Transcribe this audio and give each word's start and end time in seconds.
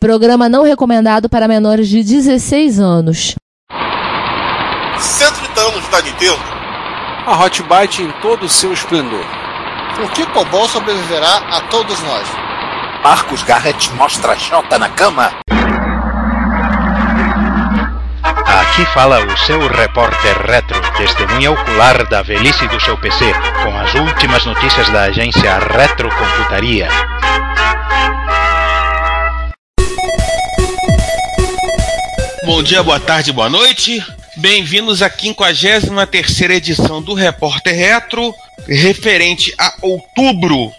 Programa 0.00 0.48
não 0.48 0.62
recomendado 0.64 1.28
para 1.28 1.46
menores 1.46 1.86
de 1.86 2.02
16 2.02 2.80
anos. 2.80 3.34
130 4.98 5.60
anos 5.60 5.86
da 5.88 6.00
Nintendo. 6.00 6.40
A 7.26 7.44
Hot 7.44 7.62
Byte 7.64 8.02
em 8.02 8.10
todo 8.22 8.44
o 8.44 8.48
seu 8.48 8.72
esplendor. 8.72 9.22
Por 9.96 10.10
que 10.12 10.24
Cobol 10.24 10.66
sobreviverá 10.68 11.42
a 11.50 11.60
todos 11.68 12.00
nós? 12.00 12.26
Marcos 13.04 13.42
Garrett 13.42 13.92
mostra 13.92 14.32
a 14.32 14.36
Jota 14.36 14.78
na 14.78 14.88
cama. 14.88 15.32
Aqui 18.22 18.86
fala 18.94 19.22
o 19.22 19.36
seu 19.36 19.68
repórter 19.68 20.46
retro, 20.46 20.80
testemunha 20.96 21.52
ocular 21.52 22.08
da 22.08 22.22
velhice 22.22 22.66
do 22.68 22.80
seu 22.80 22.96
PC, 22.96 23.34
com 23.62 23.78
as 23.78 23.94
últimas 23.94 24.46
notícias 24.46 24.88
da 24.88 25.02
agência 25.02 25.58
Retrocomputaria. 25.58 26.88
Bom 32.50 32.64
dia, 32.64 32.82
boa 32.82 32.98
tarde, 32.98 33.32
boa 33.32 33.48
noite. 33.48 34.04
Bem-vindos 34.36 35.02
à 35.02 35.08
53 35.08 36.56
edição 36.56 37.00
do 37.00 37.14
Repórter 37.14 37.72
Retro, 37.72 38.34
referente 38.66 39.54
a 39.56 39.72
outubro, 39.80 40.72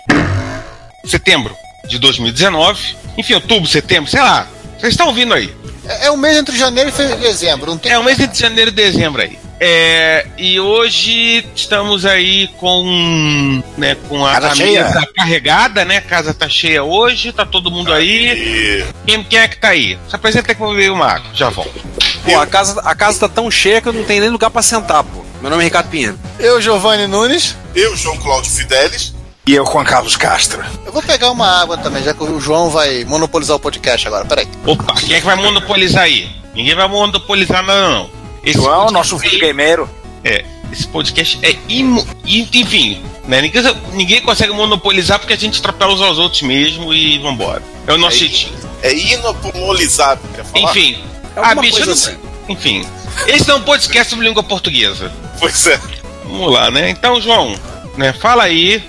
setembro 1.06 1.56
de 1.88 1.98
2019. 1.98 2.98
Enfim, 3.18 3.36
outubro, 3.36 3.70
setembro, 3.70 4.12
sei 4.12 4.20
lá. 4.20 4.50
Vocês 4.78 4.92
estão 4.92 5.08
ouvindo 5.08 5.34
aí. 5.34 5.56
É, 5.88 6.08
é 6.08 6.12
o 6.12 6.18
mês 6.18 6.36
entre 6.36 6.58
janeiro 6.58 6.90
e 6.90 7.16
dezembro. 7.16 7.72
Não 7.72 7.78
tem... 7.78 7.94
É 7.94 7.98
o 7.98 8.04
mês 8.04 8.20
entre 8.20 8.38
janeiro 8.38 8.70
e 8.70 8.74
dezembro 8.74 9.22
aí. 9.22 9.40
É, 9.64 10.26
e 10.40 10.60
hoje 10.60 11.46
estamos 11.56 12.04
aí 12.04 12.48
com, 12.60 13.62
né, 13.78 13.96
com 14.10 14.26
a, 14.26 14.32
Casa 14.32 14.48
a 14.48 14.56
cheia. 14.56 14.84
mesa 14.86 15.08
carregada, 15.16 15.86
né? 15.86 15.98
A 15.98 16.02
casa 16.02 16.34
tá 16.34 16.50
cheia 16.50 16.84
hoje, 16.84 17.32
tá 17.32 17.46
todo 17.46 17.70
mundo 17.70 17.94
aí. 17.94 18.84
Quem, 19.06 19.24
quem 19.24 19.38
é 19.38 19.48
que 19.48 19.58
tá 19.60 19.68
aí? 19.68 20.00
Se 20.10 20.16
apresenta 20.16 20.56
que 20.56 20.60
eu 20.60 20.66
vou 20.66 20.76
ver 20.76 20.90
o 20.92 20.96
Marco, 20.96 21.28
já 21.36 21.50
volto. 21.50 21.80
Pô, 22.26 22.40
a 22.40 22.48
casa, 22.48 22.82
a 22.82 22.96
casa 22.96 23.20
tá 23.20 23.30
tão 23.30 23.52
cheia 23.52 23.80
que 23.80 23.88
eu 23.88 23.94
não 23.94 24.04
tenho 24.04 24.22
nem 24.22 24.32
lugar 24.32 24.50
pra 24.50 24.64
sentar, 24.64 25.04
pô. 25.04 25.24
Meu 25.44 25.52
nome 25.52 25.62
é 25.62 25.66
Ricardo 25.66 25.90
Pinheiro. 25.90 26.18
Eu, 26.40 26.60
Giovanni 26.60 27.06
Nunes. 27.06 27.56
Eu, 27.76 27.96
João 27.96 28.18
Cláudio 28.18 28.50
Fidelis. 28.52 29.14
E 29.46 29.54
eu, 29.54 29.66
Juan 29.66 29.84
Carlos 29.84 30.16
Castro. 30.18 30.64
Eu 30.84 30.92
vou 30.92 31.04
pegar 31.04 31.30
uma 31.30 31.62
água 31.62 31.78
também, 31.78 32.04
já 32.04 32.16
que 32.16 32.24
o 32.24 32.40
João 32.40 32.72
vai 32.72 33.04
monopolizar 33.06 33.58
o 33.58 33.60
podcast 33.60 34.08
agora. 34.08 34.26
Peraí. 34.26 34.48
Opa, 34.66 34.96
quem 34.96 35.16
é 35.16 35.20
que 35.20 35.26
vai 35.26 35.36
monopolizar 35.36 36.04
aí? 36.06 36.28
Ninguém 36.56 36.74
vai 36.74 36.88
monopolizar 36.88 37.64
nada, 37.64 37.90
não. 37.90 38.21
Esse 38.44 38.58
João, 38.58 38.88
podcast 38.88 38.94
nosso 38.94 39.18
videogameiro. 39.18 39.90
É, 40.24 40.46
esse 40.72 40.88
podcast 40.88 41.40
é 41.44 41.56
imo, 41.68 42.06
enfim, 42.26 43.02
né? 43.28 43.42
Ninguém, 43.42 43.64
ninguém 43.94 44.22
consegue 44.22 44.52
monopolizar 44.54 45.20
porque 45.20 45.34
a 45.34 45.38
gente 45.38 45.60
atropela 45.60 45.94
uns 45.94 46.02
aos 46.02 46.18
outros 46.18 46.42
mesmo 46.44 46.94
e 46.94 47.18
vambora. 47.20 47.62
É 47.88 47.94
o 47.94 47.98
nosso 47.98 48.16
É 48.18 48.20
jeitinho. 48.20 48.54
É 48.84 48.94
inopolizável, 48.94 50.30
quer 50.36 50.46
falar? 50.46 50.72
Enfim. 50.72 51.04
É 51.36 51.56
bicho, 51.56 51.72
coisa 51.78 51.80
eu 51.82 51.86
não- 51.86 51.94
assim. 51.94 52.18
Enfim. 52.50 52.86
Esse 53.28 53.50
é 53.50 53.56
um 53.56 53.62
podcast 53.62 54.10
sobre 54.10 54.28
língua 54.28 54.44
portuguesa. 54.44 55.12
Pois 55.40 55.68
é. 55.68 55.80
Vamos 56.26 56.52
lá, 56.52 56.72
né? 56.72 56.90
Então, 56.90 57.20
João, 57.22 57.56
né? 57.98 58.14
Fala 58.14 58.44
aí. 58.44 58.84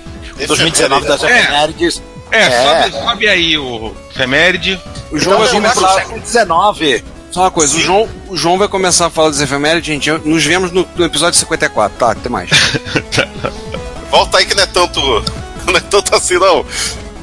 2019 0.47 1.07
das 1.07 1.23
É. 1.23 1.39
efemérides. 1.39 2.01
É, 2.31 2.41
É. 2.43 2.49
Sobe, 2.89 3.03
sobe 3.05 3.27
aí 3.27 3.57
o 3.57 3.93
Efeméride. 4.11 4.79
O 5.11 5.19
João 5.19 5.37
vai 5.39 5.47
Então, 5.49 5.61
começar. 5.61 5.81
no 5.81 5.93
século 5.93 6.25
XIX. 6.25 7.03
Só 7.33 7.41
uma 7.41 7.51
coisa, 7.51 7.75
o 7.75 7.79
João, 7.79 8.07
o 8.27 8.37
João 8.37 8.59
vai 8.59 8.67
começar 8.67 9.07
a 9.07 9.09
falar 9.09 9.31
dos 9.31 9.41
efemérides, 9.41 9.87
gente. 9.87 10.11
Nos 10.23 10.45
vemos 10.45 10.71
no, 10.71 10.87
no 10.95 11.03
episódio 11.03 11.39
54, 11.39 11.97
tá? 11.97 12.11
Até 12.11 12.29
mais. 12.29 12.51
Volta 14.11 14.37
aí 14.37 14.45
que 14.45 14.53
não 14.53 14.61
é 14.61 14.67
tanto. 14.67 15.01
Não 15.65 15.75
é 15.75 15.79
tanto 15.79 16.15
assim, 16.15 16.35
não. 16.35 16.63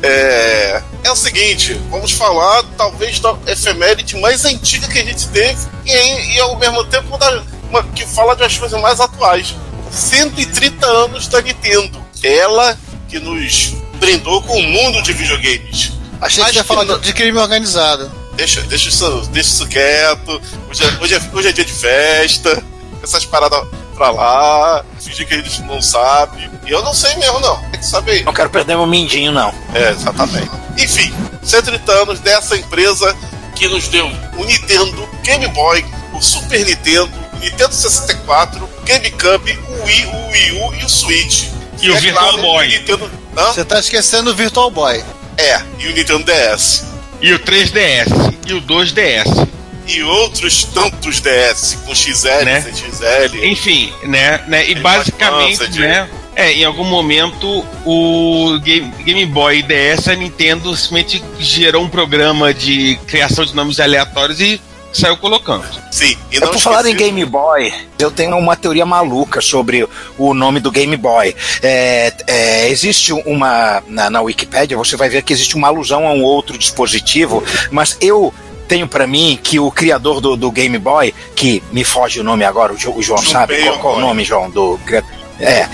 É, 0.02 0.82
é 1.04 1.12
o 1.12 1.14
seguinte, 1.14 1.80
vamos 1.90 2.10
falar 2.10 2.64
talvez 2.76 3.20
da 3.20 3.36
efeméride 3.46 4.16
mais 4.16 4.44
antiga 4.44 4.88
que 4.88 4.98
a 4.98 5.04
gente 5.04 5.28
teve 5.28 5.58
e, 5.86 6.34
e 6.34 6.40
ao 6.40 6.58
mesmo 6.58 6.82
tempo 6.86 7.16
da, 7.16 7.44
uma, 7.68 7.84
que 7.84 8.04
fala 8.04 8.34
de 8.34 8.42
umas 8.42 8.58
coisas 8.58 8.80
mais 8.80 8.98
atuais. 8.98 9.54
130 9.92 10.86
anos 10.86 11.28
da 11.28 11.40
Nintendo. 11.40 12.04
Ela 12.20 12.76
que 13.08 13.20
nos 13.20 13.74
brindou 14.00 14.42
com 14.42 14.58
o 14.58 14.62
mundo 14.62 15.02
de 15.02 15.12
videogames. 15.12 15.92
Achei 16.20 16.42
Mas 16.42 16.50
que 16.50 16.58
ia 16.58 16.64
falar 16.64 16.98
de 16.98 17.12
crime 17.12 17.38
organizado. 17.38 18.19
Deixa, 18.40 18.62
deixa, 18.62 18.88
isso, 18.88 19.28
deixa 19.32 19.50
isso 19.50 19.66
quieto. 19.68 20.40
Hoje 20.70 20.82
é, 20.82 21.02
hoje, 21.02 21.14
é, 21.14 21.20
hoje 21.34 21.48
é 21.48 21.52
dia 21.52 21.64
de 21.64 21.72
festa. 21.74 22.62
Essas 23.02 23.26
paradas 23.26 23.68
pra 23.94 24.10
lá. 24.10 24.82
Fingir 24.98 25.28
que 25.28 25.34
a 25.34 25.36
gente 25.36 25.60
não 25.64 25.82
sabe. 25.82 26.50
E 26.66 26.70
eu 26.70 26.82
não 26.82 26.94
sei 26.94 27.14
mesmo, 27.16 27.38
não. 27.40 27.58
Tem 27.70 27.80
que 27.80 27.86
saber. 27.86 28.24
Não 28.24 28.32
quero 28.32 28.48
perder 28.48 28.76
meu 28.76 28.86
mindinho, 28.86 29.30
não. 29.30 29.52
É, 29.74 29.90
exatamente. 29.90 30.50
Enfim, 30.78 31.12
130 31.42 31.92
anos 31.92 32.20
dessa 32.20 32.56
empresa 32.56 33.14
que 33.54 33.68
nos 33.68 33.88
deu 33.88 34.06
o 34.06 34.44
Nintendo, 34.46 35.06
Game 35.22 35.46
Boy, 35.48 35.84
o 36.14 36.22
Super 36.22 36.64
Nintendo, 36.64 37.12
o 37.34 37.38
Nintendo 37.40 37.74
64, 37.74 38.66
GameCube, 38.86 39.58
o 39.68 39.84
Wii, 39.84 40.06
o 40.06 40.28
Wii 40.30 40.52
U 40.52 40.74
e 40.76 40.84
o 40.84 40.88
Switch. 40.88 41.48
E 41.82 41.90
o 41.90 42.00
Virtual 42.00 42.38
Boy. 42.38 42.66
O 42.66 42.70
Nintendo, 42.70 43.10
Hã? 43.36 43.52
Você 43.52 43.66
tá 43.66 43.78
esquecendo 43.78 44.30
o 44.30 44.34
Virtual 44.34 44.70
Boy. 44.70 45.04
É, 45.36 45.60
e 45.78 45.88
o 45.88 45.92
Nintendo 45.92 46.24
DS. 46.24 46.89
E 47.20 47.32
o 47.32 47.38
3DS. 47.38 48.08
E 48.46 48.54
o 48.54 48.62
2DS. 48.62 49.48
E 49.86 50.02
outros 50.02 50.64
tantos 50.64 51.20
DS 51.20 51.78
com 51.84 51.94
XL, 51.94 52.44
Né? 52.44 52.60
XL. 52.62 53.44
Enfim, 53.44 53.92
né, 54.04 54.40
né 54.46 54.70
e 54.70 54.74
basicamente, 54.76 55.66
de- 55.68 55.80
né, 55.80 56.08
é, 56.36 56.52
em 56.52 56.64
algum 56.64 56.84
momento 56.84 57.66
o 57.84 58.58
Game, 58.62 58.92
Game 59.04 59.26
Boy 59.26 59.62
DS, 59.62 60.08
a 60.08 60.14
Nintendo 60.14 60.76
simplesmente 60.76 61.22
gerou 61.40 61.82
um 61.82 61.88
programa 61.88 62.54
de 62.54 62.98
criação 63.06 63.44
de 63.44 63.54
nomes 63.54 63.80
aleatórios 63.80 64.40
e 64.40 64.60
saiu 64.92 65.16
colocando. 65.16 65.64
Sim, 65.90 66.16
e 66.32 66.36
É 66.36 66.40
por 66.40 66.58
falar 66.60 66.86
em 66.86 66.94
Game 66.94 67.24
Boy, 67.24 67.72
eu 67.98 68.10
tenho 68.10 68.36
uma 68.36 68.56
teoria 68.56 68.86
maluca 68.86 69.40
sobre 69.40 69.86
o 70.18 70.34
nome 70.34 70.60
do 70.60 70.70
Game 70.70 70.96
Boy. 70.96 71.34
É, 71.62 72.12
é, 72.26 72.68
existe 72.68 73.12
uma. 73.12 73.82
Na, 73.86 74.10
na 74.10 74.20
Wikipédia, 74.22 74.76
você 74.76 74.96
vai 74.96 75.08
ver 75.08 75.22
que 75.22 75.32
existe 75.32 75.56
uma 75.56 75.68
alusão 75.68 76.06
a 76.06 76.12
um 76.12 76.22
outro 76.22 76.56
dispositivo, 76.58 77.42
mas 77.70 77.96
eu 78.00 78.32
tenho 78.68 78.86
pra 78.86 79.06
mim 79.06 79.38
que 79.42 79.58
o 79.58 79.70
criador 79.70 80.20
do, 80.20 80.36
do 80.36 80.50
Game 80.50 80.78
Boy, 80.78 81.12
que 81.34 81.62
me 81.72 81.82
foge 81.84 82.20
o 82.20 82.24
nome 82.24 82.44
agora, 82.44 82.72
o, 82.72 82.76
Jo- 82.76 82.94
o 82.94 83.02
João 83.02 83.18
sabe 83.18 83.60
qual, 83.64 83.78
qual 83.78 83.94
é 83.94 83.98
o 83.98 84.00
nome, 84.00 84.24
João, 84.24 84.48
do 84.48 84.78
criador. 84.86 85.10
É, 85.42 85.66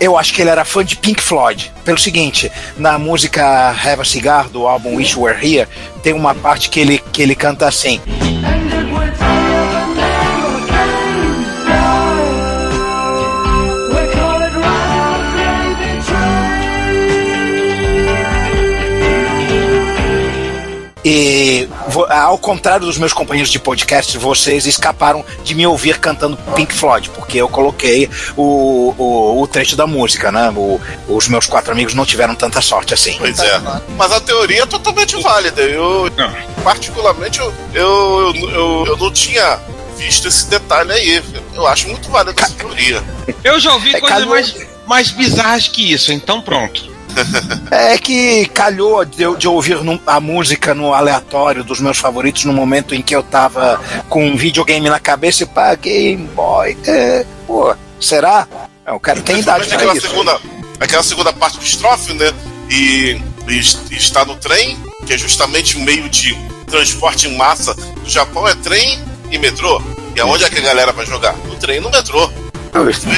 eu 0.00 0.18
acho 0.18 0.34
que 0.34 0.42
ele 0.42 0.50
era 0.50 0.66
fã 0.66 0.84
de 0.84 0.96
Pink 0.96 1.22
Floyd. 1.22 1.72
Pelo 1.82 1.96
seguinte, 1.98 2.52
na 2.76 2.98
música 2.98 3.70
Have 3.70 4.02
a 4.02 4.04
Cigar 4.04 4.50
do 4.50 4.66
álbum 4.68 4.96
Wish 4.96 5.18
Were 5.18 5.34
Here, 5.34 5.66
tem 6.02 6.12
uma 6.12 6.34
parte 6.34 6.68
que 6.68 6.78
ele, 6.78 7.02
que 7.10 7.22
ele 7.22 7.34
canta 7.34 7.66
assim. 7.66 8.00
E 21.04 21.68
ao 22.08 22.38
contrário 22.38 22.86
dos 22.86 22.96
meus 22.96 23.12
companheiros 23.12 23.50
de 23.52 23.58
podcast, 23.58 24.16
vocês 24.16 24.64
escaparam 24.66 25.22
de 25.44 25.54
me 25.54 25.66
ouvir 25.66 25.98
cantando 25.98 26.36
Pink 26.56 26.72
Floyd, 26.72 27.10
porque 27.10 27.36
eu 27.38 27.48
coloquei 27.48 28.08
o, 28.36 28.94
o, 28.96 29.42
o 29.42 29.46
trecho 29.46 29.76
da 29.76 29.86
música, 29.86 30.32
né? 30.32 30.50
O- 30.56 30.80
os 31.08 31.28
meus 31.28 31.46
quatro 31.46 31.72
amigos 31.72 31.92
não 31.94 32.06
tiveram 32.06 32.34
tanta 32.34 32.60
sorte 32.62 32.94
assim. 32.94 33.16
Pois 33.18 33.38
é. 33.38 33.60
Mas 33.98 34.12
a 34.12 34.20
teoria 34.20 34.62
é 34.62 34.66
totalmente 34.66 35.20
válida. 35.22 35.60
Eu, 35.62 36.10
particularmente, 36.62 37.38
eu, 37.38 37.52
eu, 37.74 38.32
eu, 38.50 38.84
eu 38.86 38.96
não 38.96 39.12
tinha 39.12 39.58
visto 39.98 40.26
esse 40.28 40.46
detalhe 40.48 40.90
aí. 40.92 41.22
Eu 41.54 41.66
acho 41.66 41.86
muito 41.88 42.08
válida 42.10 42.34
essa 42.42 42.52
teoria. 42.54 43.02
Eu 43.42 43.60
já 43.60 43.74
ouvi 43.74 43.94
É, 43.94 44.00
coisas 44.00 44.24
mais, 44.24 44.54
mais 44.86 45.10
bizarras 45.10 45.68
que 45.68 45.92
isso, 45.92 46.12
então 46.12 46.40
pronto. 46.40 46.93
É 47.70 47.98
que 47.98 48.46
calhou 48.48 49.04
de, 49.04 49.24
de 49.36 49.48
ouvir 49.48 49.82
num- 49.82 49.98
a 50.06 50.20
música 50.20 50.74
no 50.74 50.92
aleatório 50.94 51.64
dos 51.64 51.80
meus 51.80 51.98
favoritos 51.98 52.44
no 52.44 52.52
momento 52.52 52.94
em 52.94 53.02
que 53.02 53.14
eu 53.14 53.22
tava 53.22 53.80
com 54.08 54.24
um 54.26 54.36
videogame 54.36 54.88
na 54.88 55.00
cabeça 55.00 55.42
e 55.42 55.46
pá, 55.46 55.74
Game 55.74 56.26
Boy. 56.28 56.76
É, 56.86 57.24
pô, 57.46 57.74
será? 58.00 58.46
É, 58.86 58.92
o 58.92 59.00
cara 59.00 59.20
tem 59.20 59.38
idade 59.40 59.66
pra 59.66 59.76
aquela 59.76 59.96
isso. 59.96 60.08
segunda, 60.08 60.38
aquela 60.78 61.02
segunda 61.02 61.32
parte 61.32 61.58
do 61.58 61.64
estrofe, 61.64 62.12
né? 62.12 62.32
E, 62.70 63.20
e 63.48 63.58
est- 63.58 63.90
está 63.92 64.24
no 64.24 64.36
trem, 64.36 64.76
que 65.06 65.12
é 65.14 65.18
justamente 65.18 65.76
o 65.76 65.80
meio 65.80 66.08
de 66.08 66.34
transporte 66.66 67.26
em 67.28 67.36
massa 67.36 67.74
do 67.74 68.08
Japão, 68.10 68.46
é 68.48 68.54
trem 68.54 68.98
e 69.30 69.38
metrô. 69.38 69.80
E 70.14 70.20
aonde 70.20 70.44
é 70.44 70.50
que 70.50 70.58
a 70.58 70.62
galera 70.62 70.92
vai 70.92 71.04
jogar? 71.06 71.34
No 71.48 71.56
trem 71.56 71.78
e 71.78 71.80
no 71.80 71.90
metrô. 71.90 72.30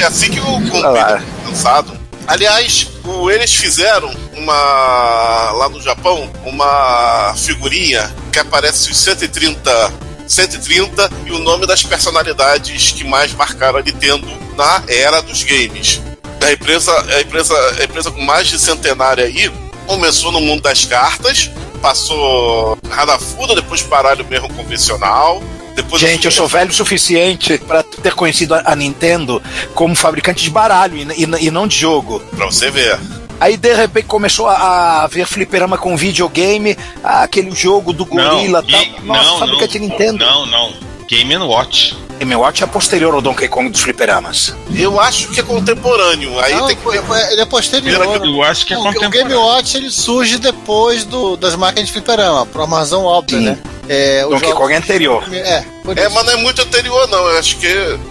É 0.01 0.03
assim 0.05 0.29
que 0.31 0.39
o 0.39 0.43
computador 0.43 0.97
é 1.21 1.21
cansado. 1.45 1.97
Aliás, 2.27 2.87
o- 3.05 3.31
eles 3.31 3.53
fizeram 3.55 4.13
uma. 4.33 5.51
lá 5.53 5.69
no 5.69 5.81
Japão, 5.81 6.29
uma 6.45 7.33
figurinha 7.37 8.13
que 8.31 8.39
aparece 8.39 8.91
os 8.91 8.97
130. 8.97 9.93
130 10.27 11.09
e 11.25 11.31
o 11.31 11.39
nome 11.39 11.65
das 11.65 11.83
personalidades 11.83 12.91
que 12.91 13.05
mais 13.05 13.31
marcaram 13.33 13.79
a 13.79 13.81
Nintendo 13.81 14.27
na 14.57 14.83
era 14.89 15.21
dos 15.21 15.41
games. 15.43 16.01
A 16.45 16.51
empresa, 16.51 16.91
a 17.15 17.21
empresa, 17.21 17.55
a 17.79 17.83
empresa 17.85 18.11
com 18.11 18.21
mais 18.21 18.47
de 18.49 18.59
centenária 18.59 19.23
aí 19.23 19.49
começou 19.85 20.29
no 20.33 20.41
mundo 20.41 20.61
das 20.63 20.83
cartas, 20.83 21.49
passou 21.81 22.77
Hanafuda, 22.91 23.55
depois 23.55 23.81
baralho 23.83 24.25
mesmo 24.25 24.53
convencional. 24.53 25.41
Depois 25.77 26.01
Gente, 26.01 26.25
eu 26.25 26.31
sou 26.31 26.47
velho 26.47 26.71
o 26.71 26.73
suficiente 26.73 27.59
pra 27.59 27.83
ter 27.83 28.13
conhecido 28.15 28.55
a 28.55 28.75
Nintendo 28.75 29.39
como 29.75 29.93
fabricante 29.95 30.43
de 30.43 30.49
baralho 30.49 30.97
e, 30.97 31.03
e 31.23 31.45
e 31.47 31.51
não 31.51 31.67
de 31.67 31.77
jogo. 31.77 32.19
Pra 32.35 32.47
você 32.47 32.71
ver. 32.71 32.99
Aí 33.39 33.55
de 33.55 33.75
repente 33.75 34.07
começou 34.07 34.47
a, 34.47 35.03
a 35.03 35.07
ver 35.07 35.27
fliperama 35.27 35.77
com 35.77 35.95
videogame, 35.95 36.75
ah, 37.03 37.21
aquele 37.21 37.51
jogo 37.51 37.93
do 37.93 38.03
gorila 38.05 38.63
Não, 38.63 38.67
tal. 38.67 38.85
Ga- 38.85 39.01
Nossa, 39.03 39.23
não, 39.23 39.37
fabricante 39.39 39.77
não, 39.79 39.87
Nintendo. 39.87 40.25
Não, 40.25 40.45
não. 40.47 40.73
Game 41.07 41.37
Watch. 41.37 41.95
Game 42.17 42.35
Watch 42.35 42.63
é 42.63 42.65
posterior 42.65 43.13
ao 43.13 43.21
Donkey 43.21 43.47
Kong 43.47 43.69
dos 43.69 43.81
fliperamas. 43.81 44.55
Eu 44.75 44.99
acho 44.99 45.27
que 45.27 45.39
é 45.39 45.43
contemporâneo. 45.43 46.37
Aí 46.39 46.55
Não, 46.55 46.65
tem 46.65 46.75
que 46.75 46.87
ele 46.87 47.41
é 47.41 47.45
posterior. 47.45 48.25
Eu 48.25 48.43
acho 48.43 48.65
que 48.65 48.73
é 48.73 48.77
Não, 48.77 48.81
o 48.81 48.91
Game 48.91 49.05
contemporâneo. 49.05 49.39
Watch 49.41 49.77
ele 49.77 49.91
surge 49.91 50.39
depois 50.39 51.05
do, 51.05 51.37
das 51.37 51.55
máquinas 51.55 51.85
de 51.87 51.93
fliperama, 51.93 52.47
por 52.47 52.61
uma 52.63 52.79
razão 52.79 53.03
óbvia, 53.05 53.37
Sim. 53.37 53.45
né? 53.45 53.59
É, 53.89 54.25
o 54.25 54.29
Donkey 54.29 54.47
jogo- 54.49 54.61
Kong 54.61 54.73
é 54.73 54.77
anterior. 54.77 55.23
É, 55.31 55.37
É, 55.37 55.59
isso. 55.59 56.13
mas 56.13 56.25
não 56.25 56.33
é 56.33 56.35
muito 56.35 56.61
anterior, 56.61 57.07
não. 57.07 57.27
Eu 57.29 57.37
acho 57.39 57.57
que, 57.57 57.67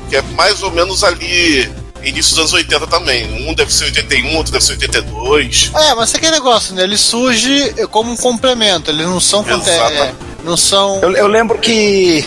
que 0.08 0.16
é 0.16 0.22
mais 0.36 0.62
ou 0.62 0.70
menos 0.70 1.04
ali, 1.04 1.70
início 2.02 2.30
dos 2.30 2.38
anos 2.38 2.52
80 2.52 2.86
também. 2.86 3.48
Um 3.48 3.54
deve 3.54 3.72
ser 3.72 3.84
81, 3.84 4.36
outro 4.36 4.52
deve 4.52 4.64
ser 4.64 4.72
82. 4.72 5.70
É, 5.74 5.94
mas 5.94 6.14
é 6.14 6.16
aquele 6.16 6.32
negócio, 6.32 6.74
né? 6.74 6.82
Ele 6.84 6.96
surge 6.96 7.74
como 7.90 8.10
um 8.12 8.16
complemento, 8.16 8.90
eles 8.90 9.06
não 9.06 9.20
são. 9.20 9.44
é, 9.48 10.12
não 10.44 10.56
são. 10.56 11.00
Eu, 11.02 11.12
eu 11.16 11.26
lembro 11.26 11.58
que. 11.58 12.24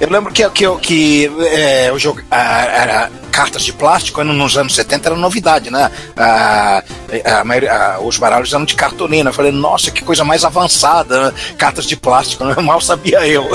Eu 0.00 0.10
lembro 0.10 0.32
que, 0.32 0.48
que, 0.50 0.76
que 0.78 1.30
é, 1.52 1.90
o 1.92 1.98
jogo, 1.98 2.20
era 2.30 3.10
cartas 3.30 3.62
de 3.62 3.72
plástico 3.72 4.22
nos 4.22 4.56
anos 4.56 4.74
70 4.74 5.08
era 5.08 5.16
novidade, 5.16 5.70
né? 5.70 5.90
A 6.16 7.44
maioria- 7.44 7.72
ah, 7.72 8.00
os 8.00 8.16
baralhos 8.18 8.52
eram 8.52 8.64
de 8.64 8.74
cartolina. 8.74 9.30
Eu 9.30 9.34
falei, 9.34 9.52
nossa, 9.52 9.90
que 9.90 10.02
coisa 10.04 10.24
mais 10.24 10.44
avançada, 10.44 11.30
né? 11.30 11.34
cartas 11.56 11.86
de 11.86 11.96
plástico, 11.96 12.44
né? 12.44 12.54
mal 12.62 12.80
sabia 12.80 13.26
eu. 13.26 13.46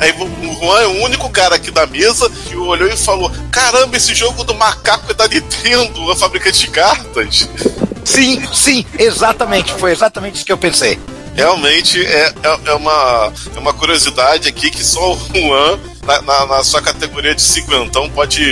Aí 0.00 0.12
o 0.12 0.54
Juan 0.60 0.80
é 0.80 0.86
o 0.86 1.02
único 1.04 1.28
cara 1.30 1.56
aqui 1.56 1.70
da 1.72 1.84
mesa 1.86 2.30
que 2.30 2.54
olhou 2.54 2.88
e 2.88 2.96
falou: 2.96 3.32
Caramba, 3.50 3.96
esse 3.96 4.14
jogo 4.14 4.44
do 4.44 4.54
macaco 4.54 5.10
é 5.10 5.14
da 5.14 5.26
Nintendo, 5.26 6.10
a 6.12 6.16
fabricante 6.16 6.60
de 6.60 6.68
cartas. 6.68 7.48
Sim, 8.04 8.40
sim, 8.52 8.86
exatamente, 8.96 9.72
foi 9.74 9.90
exatamente 9.90 10.36
isso 10.36 10.44
que 10.46 10.52
eu 10.52 10.58
pensei. 10.58 10.98
Realmente 11.38 12.04
é, 12.04 12.34
é, 12.42 12.58
é 12.66 12.74
uma, 12.74 13.32
é 13.54 13.58
uma 13.60 13.72
curiosidade 13.72 14.48
aqui 14.48 14.72
que 14.72 14.82
só 14.84 15.12
o 15.12 15.16
Juan, 15.32 15.78
na, 16.04 16.20
na- 16.22 16.46
na 16.46 16.64
sua 16.64 16.82
categoria 16.82 17.32
de 17.32 17.40
cinquentão, 17.42 18.10
pode 18.10 18.42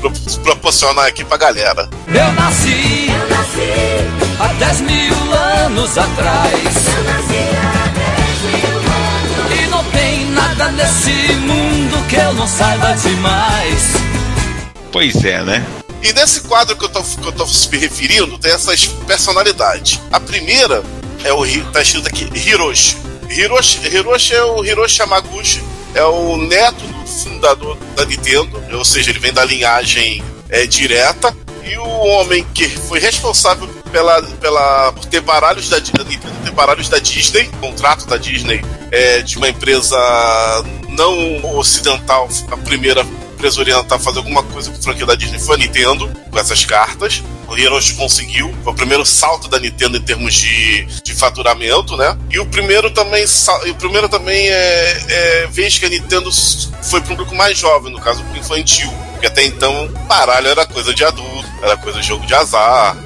pro- 0.00 0.10
proporcionar 0.42 1.04
aqui 1.08 1.22
pra 1.26 1.36
galera. 1.36 1.90
Eu 2.08 2.32
nasci, 2.32 3.08
há 4.40 4.46
10 4.54 4.80
mil 4.80 5.14
anos 5.34 5.98
atrás. 5.98 6.74
E 9.62 9.66
não 9.66 9.84
tem 9.90 10.24
nada 10.30 10.72
nesse 10.72 11.10
mundo 11.34 12.08
que 12.08 12.16
eu 12.16 12.32
não 12.32 12.48
saiba 12.48 12.94
demais. 12.94 13.82
Pois 14.90 15.22
é, 15.22 15.42
né? 15.44 15.66
E 16.02 16.14
nesse 16.14 16.40
quadro 16.40 16.74
que 16.76 16.84
eu 16.86 16.88
tô, 16.88 17.02
que 17.02 17.26
eu 17.28 17.32
tô 17.32 17.44
me 17.70 17.76
referindo, 17.78 18.38
tem 18.38 18.52
essas 18.52 18.86
personalidades. 18.86 20.00
A 20.10 20.18
primeira 20.18 20.82
é 21.24 21.32
o 21.32 21.44
tá 21.72 21.82
escrito 21.82 22.08
aqui, 22.08 22.28
Hiroshi. 22.34 22.96
Hiroshi, 23.28 23.80
Hiroshi 23.86 24.34
é 24.34 24.42
o 24.44 24.64
Hiroshi 24.64 25.00
Yamaguchi, 25.00 25.62
é 25.94 26.04
o 26.04 26.36
neto 26.36 26.84
do 26.86 27.06
fundador 27.06 27.78
da 27.96 28.04
Nintendo, 28.04 28.62
ou 28.72 28.84
seja, 28.84 29.10
ele 29.10 29.18
vem 29.18 29.32
da 29.32 29.44
linhagem 29.44 30.22
é, 30.48 30.66
direta. 30.66 31.34
E 31.64 31.76
o 31.78 31.86
homem 31.86 32.44
que 32.52 32.68
foi 32.68 32.98
responsável 32.98 33.68
pela, 33.90 34.20
pela, 34.22 34.92
por 34.92 35.04
ter 35.06 35.20
baralhos 35.20 35.68
da 35.68 35.78
Nintendo, 35.78 36.34
ter 36.44 36.50
baralhos 36.50 36.88
da 36.88 36.98
Disney, 36.98 37.48
contrato 37.60 38.06
da 38.06 38.16
Disney 38.16 38.62
é, 38.90 39.22
de 39.22 39.38
uma 39.38 39.48
empresa 39.48 39.96
não 40.88 41.56
ocidental, 41.56 42.28
a 42.50 42.56
primeira 42.56 43.06
empresa 43.42 43.60
oriental 43.60 43.98
a 43.98 44.00
fazer 44.00 44.18
alguma 44.18 44.44
coisa 44.44 44.70
com 44.70 44.78
a 44.78 44.80
franquia 44.82 45.04
da 45.04 45.16
Disney 45.16 45.40
foi 45.40 45.56
a 45.56 45.58
Nintendo, 45.58 46.08
com 46.30 46.38
essas 46.38 46.64
cartas. 46.64 47.24
O 47.48 47.58
Hiroshi 47.58 47.94
conseguiu, 47.94 48.54
foi 48.62 48.72
o 48.72 48.76
primeiro 48.76 49.04
salto 49.04 49.48
da 49.48 49.58
Nintendo 49.58 49.96
em 49.96 50.00
termos 50.00 50.32
de, 50.32 50.86
de 51.02 51.12
faturamento, 51.12 51.96
né? 51.96 52.16
E 52.30 52.38
o 52.38 52.46
primeiro 52.46 52.88
também, 52.92 53.24
o 53.68 53.74
primeiro 53.74 54.08
também 54.08 54.48
é, 54.48 55.06
é 55.08 55.46
vez 55.50 55.76
que 55.76 55.86
a 55.86 55.88
Nintendo 55.88 56.30
foi 56.82 57.00
para 57.00 57.12
um 57.12 57.16
público 57.16 57.34
mais 57.34 57.58
jovem, 57.58 57.92
no 57.92 58.00
caso, 58.00 58.24
infantil. 58.36 58.90
Porque 59.10 59.26
até 59.26 59.44
então, 59.44 59.88
baralho 60.06 60.46
era 60.46 60.64
coisa 60.64 60.94
de 60.94 61.04
adulto, 61.04 61.48
era 61.62 61.76
coisa 61.76 62.00
de 62.00 62.06
jogo 62.06 62.24
de 62.24 62.34
azar, 62.34 62.96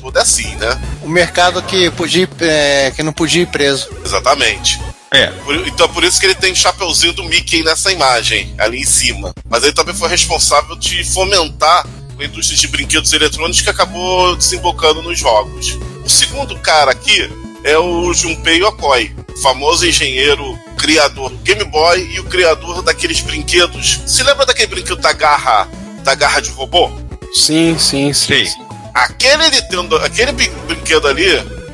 tudo 0.00 0.18
é 0.18 0.22
assim, 0.22 0.56
né? 0.56 0.76
O 1.02 1.08
mercado 1.08 1.62
que, 1.62 1.88
podia, 1.92 2.28
é, 2.40 2.92
que 2.94 3.02
não 3.02 3.12
podia 3.12 3.42
ir 3.42 3.46
preso. 3.46 3.88
Exatamente. 4.04 4.80
É. 5.14 5.26
Por- 5.44 5.54
então 5.66 5.88
por 5.88 6.02
isso 6.04 6.18
que 6.20 6.26
ele 6.26 6.34
tem 6.34 6.52
o 6.52 6.56
chapeuzinho 6.56 7.12
do 7.12 7.24
Mickey 7.24 7.62
nessa 7.62 7.92
imagem, 7.92 8.54
ali 8.58 8.80
em 8.80 8.84
cima. 8.86 9.32
Mas 9.48 9.62
ele 9.62 9.72
também 9.72 9.94
foi 9.94 10.08
responsável 10.08 10.76
de 10.76 11.04
fomentar 11.04 11.86
a 12.18 12.24
indústria 12.24 12.58
de 12.58 12.66
brinquedos 12.68 13.12
eletrônicos 13.12 13.60
que 13.60 13.70
acabou 13.70 14.36
desembocando 14.36 15.02
nos 15.02 15.18
jogos. 15.18 15.78
O 16.04 16.08
segundo 16.08 16.56
cara 16.58 16.90
aqui 16.90 17.28
é 17.64 17.78
o 17.78 18.12
Junpei 18.12 18.58
Yokoi, 18.62 19.14
famoso 19.42 19.86
engenheiro 19.86 20.58
criador 20.78 21.30
do 21.30 21.38
Game 21.38 21.64
Boy 21.64 22.10
e 22.12 22.20
o 22.20 22.24
criador 22.24 22.82
daqueles 22.82 23.20
brinquedos. 23.20 24.00
Se 24.06 24.22
lembra 24.22 24.44
daquele 24.44 24.66
brinquedo 24.68 25.00
da 25.00 25.12
garra, 25.12 25.66
da 26.02 26.14
garra 26.14 26.40
de 26.40 26.50
robô? 26.50 26.90
Sim, 27.32 27.76
sim, 27.78 28.12
sim. 28.12 28.26
Sei. 28.44 28.48
Aquele 28.92 29.48
Nintendo, 29.50 29.96
aquele 29.96 30.30
brin- 30.32 30.52
brinquedo 30.68 31.08
ali, 31.08 31.24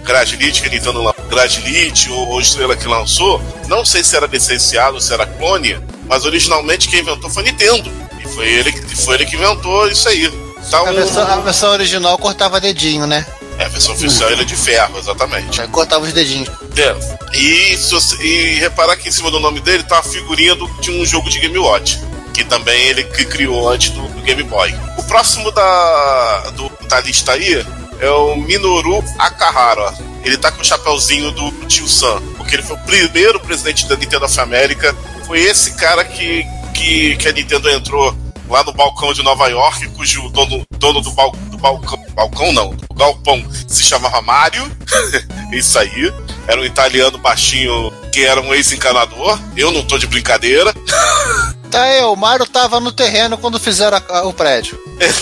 Gradilit, 0.05 0.61
que 0.63 0.69
a 0.69 0.71
Nintendo 0.71 1.03
lan- 1.03 1.15
Gradilit 1.29 2.11
ou, 2.11 2.29
ou 2.31 2.41
Estrela 2.41 2.77
que 2.77 2.87
lançou, 2.89 3.41
não 3.69 3.85
sei 3.85 4.03
se 4.03 4.17
era 4.17 4.27
licenciado, 4.27 5.01
se 5.01 5.13
era 5.13 5.27
clone, 5.27 5.79
mas 6.07 6.25
originalmente 6.25 6.89
quem 6.89 7.01
inventou 7.01 7.31
foi 7.31 7.43
a 7.43 7.47
Nintendo. 7.47 7.91
E 8.25 8.29
foi 8.29 8.49
ele, 8.49 8.73
que- 8.73 8.97
foi 8.97 9.15
ele 9.17 9.27
que 9.27 9.37
inventou 9.37 9.89
isso 9.89 10.09
aí. 10.09 10.27
Então, 10.67 10.87
A 10.87 10.93
versão, 10.93 11.23
a 11.27 11.37
versão 11.37 11.71
original 11.73 12.19
cortava 12.19 12.61
dedinho, 12.61 13.07
né? 13.07 13.25
é, 13.59 13.65
a 13.65 13.69
versão 13.69 13.95
oficial 13.95 14.31
ele 14.31 14.43
é 14.43 14.45
de 14.45 14.57
ferro, 14.57 14.99
exatamente. 14.99 15.61
Aí 15.61 15.69
Cortava 15.69 16.05
os 16.05 16.13
dedinhos. 16.13 16.49
É. 16.77 17.37
E, 17.37 17.77
se 17.77 18.23
e 18.25 18.55
reparar 18.59 18.97
que 18.97 19.09
em 19.09 19.13
cima 19.13 19.31
do 19.31 19.39
nome 19.41 19.61
dele 19.61 19.83
tá 19.83 19.99
a 19.99 20.03
figurinha 20.03 20.55
do- 20.55 20.69
de 20.81 20.91
um 20.91 21.05
jogo 21.05 21.29
de 21.29 21.39
Game 21.39 21.59
Watch. 21.59 21.99
Que 22.33 22.45
também 22.45 22.81
ele 22.87 23.05
que 23.05 23.25
criou 23.27 23.69
antes 23.69 23.91
do, 23.91 24.01
do 24.03 24.21
Game 24.23 24.43
Boy. 24.45 24.73
O 24.97 25.03
próximo 25.03 25.51
da, 25.51 26.51
do- 26.55 26.71
da 26.89 27.01
lista 27.01 27.33
aí 27.33 27.65
é 28.01 28.11
o 28.11 28.37
Minoru 28.37 29.03
Akahara. 29.19 29.95
Ele 30.25 30.37
tá 30.37 30.51
com 30.53 30.61
o 30.61 30.65
chapéuzinho 30.65 31.31
do 31.33 31.51
tio 31.67 31.89
Sam. 31.89 32.21
Porque 32.37 32.55
ele 32.57 32.63
foi 32.63 32.77
o 32.77 32.81
primeiro 32.81 33.41
presidente 33.41 33.87
da 33.89 33.97
Nintendo 33.97 34.25
of 34.27 34.41
America. 34.41 34.95
Foi 35.27 35.41
esse 35.41 35.73
cara 35.77 36.05
que, 36.05 36.45
que, 36.75 37.17
que 37.17 37.29
a 37.29 37.33
Nintendo 37.33 37.71
entrou 37.71 38.15
lá 38.49 38.63
no 38.65 38.73
balcão 38.73 39.13
de 39.15 39.23
Nova 39.23 39.47
York, 39.49 39.89
cujo 39.91 40.29
dono, 40.31 40.63
dono 40.77 41.01
do, 41.01 41.11
bal, 41.13 41.31
do 41.51 41.57
balcão. 41.57 41.99
Balcão 42.15 42.53
não, 42.53 42.71
do 42.75 42.95
galpão 42.95 43.43
se 43.69 43.83
chamava 43.83 44.21
Mario. 44.21 44.71
Isso 45.53 45.79
aí. 45.79 46.13
Era 46.47 46.61
um 46.61 46.65
italiano 46.65 47.17
baixinho 47.19 47.93
que 48.13 48.25
era 48.25 48.41
um 48.41 48.53
ex-encanador. 48.53 49.39
Eu 49.57 49.71
não 49.71 49.83
tô 49.85 49.97
de 49.99 50.07
brincadeira. 50.07 50.75
Tá 51.71 51.83
aí, 51.85 52.03
o 52.03 52.17
Mario 52.17 52.45
tava 52.47 52.81
no 52.81 52.91
terreno 52.91 53.39
quando 53.39 53.61
fizeram 53.61 53.97
a- 53.97 54.19
a- 54.19 54.23
o 54.27 54.33
prédio. 54.33 54.77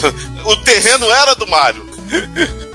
o 0.47 0.57
terreno 0.57 1.05
era 1.13 1.35
do 1.35 1.47
Mario. 1.47 1.87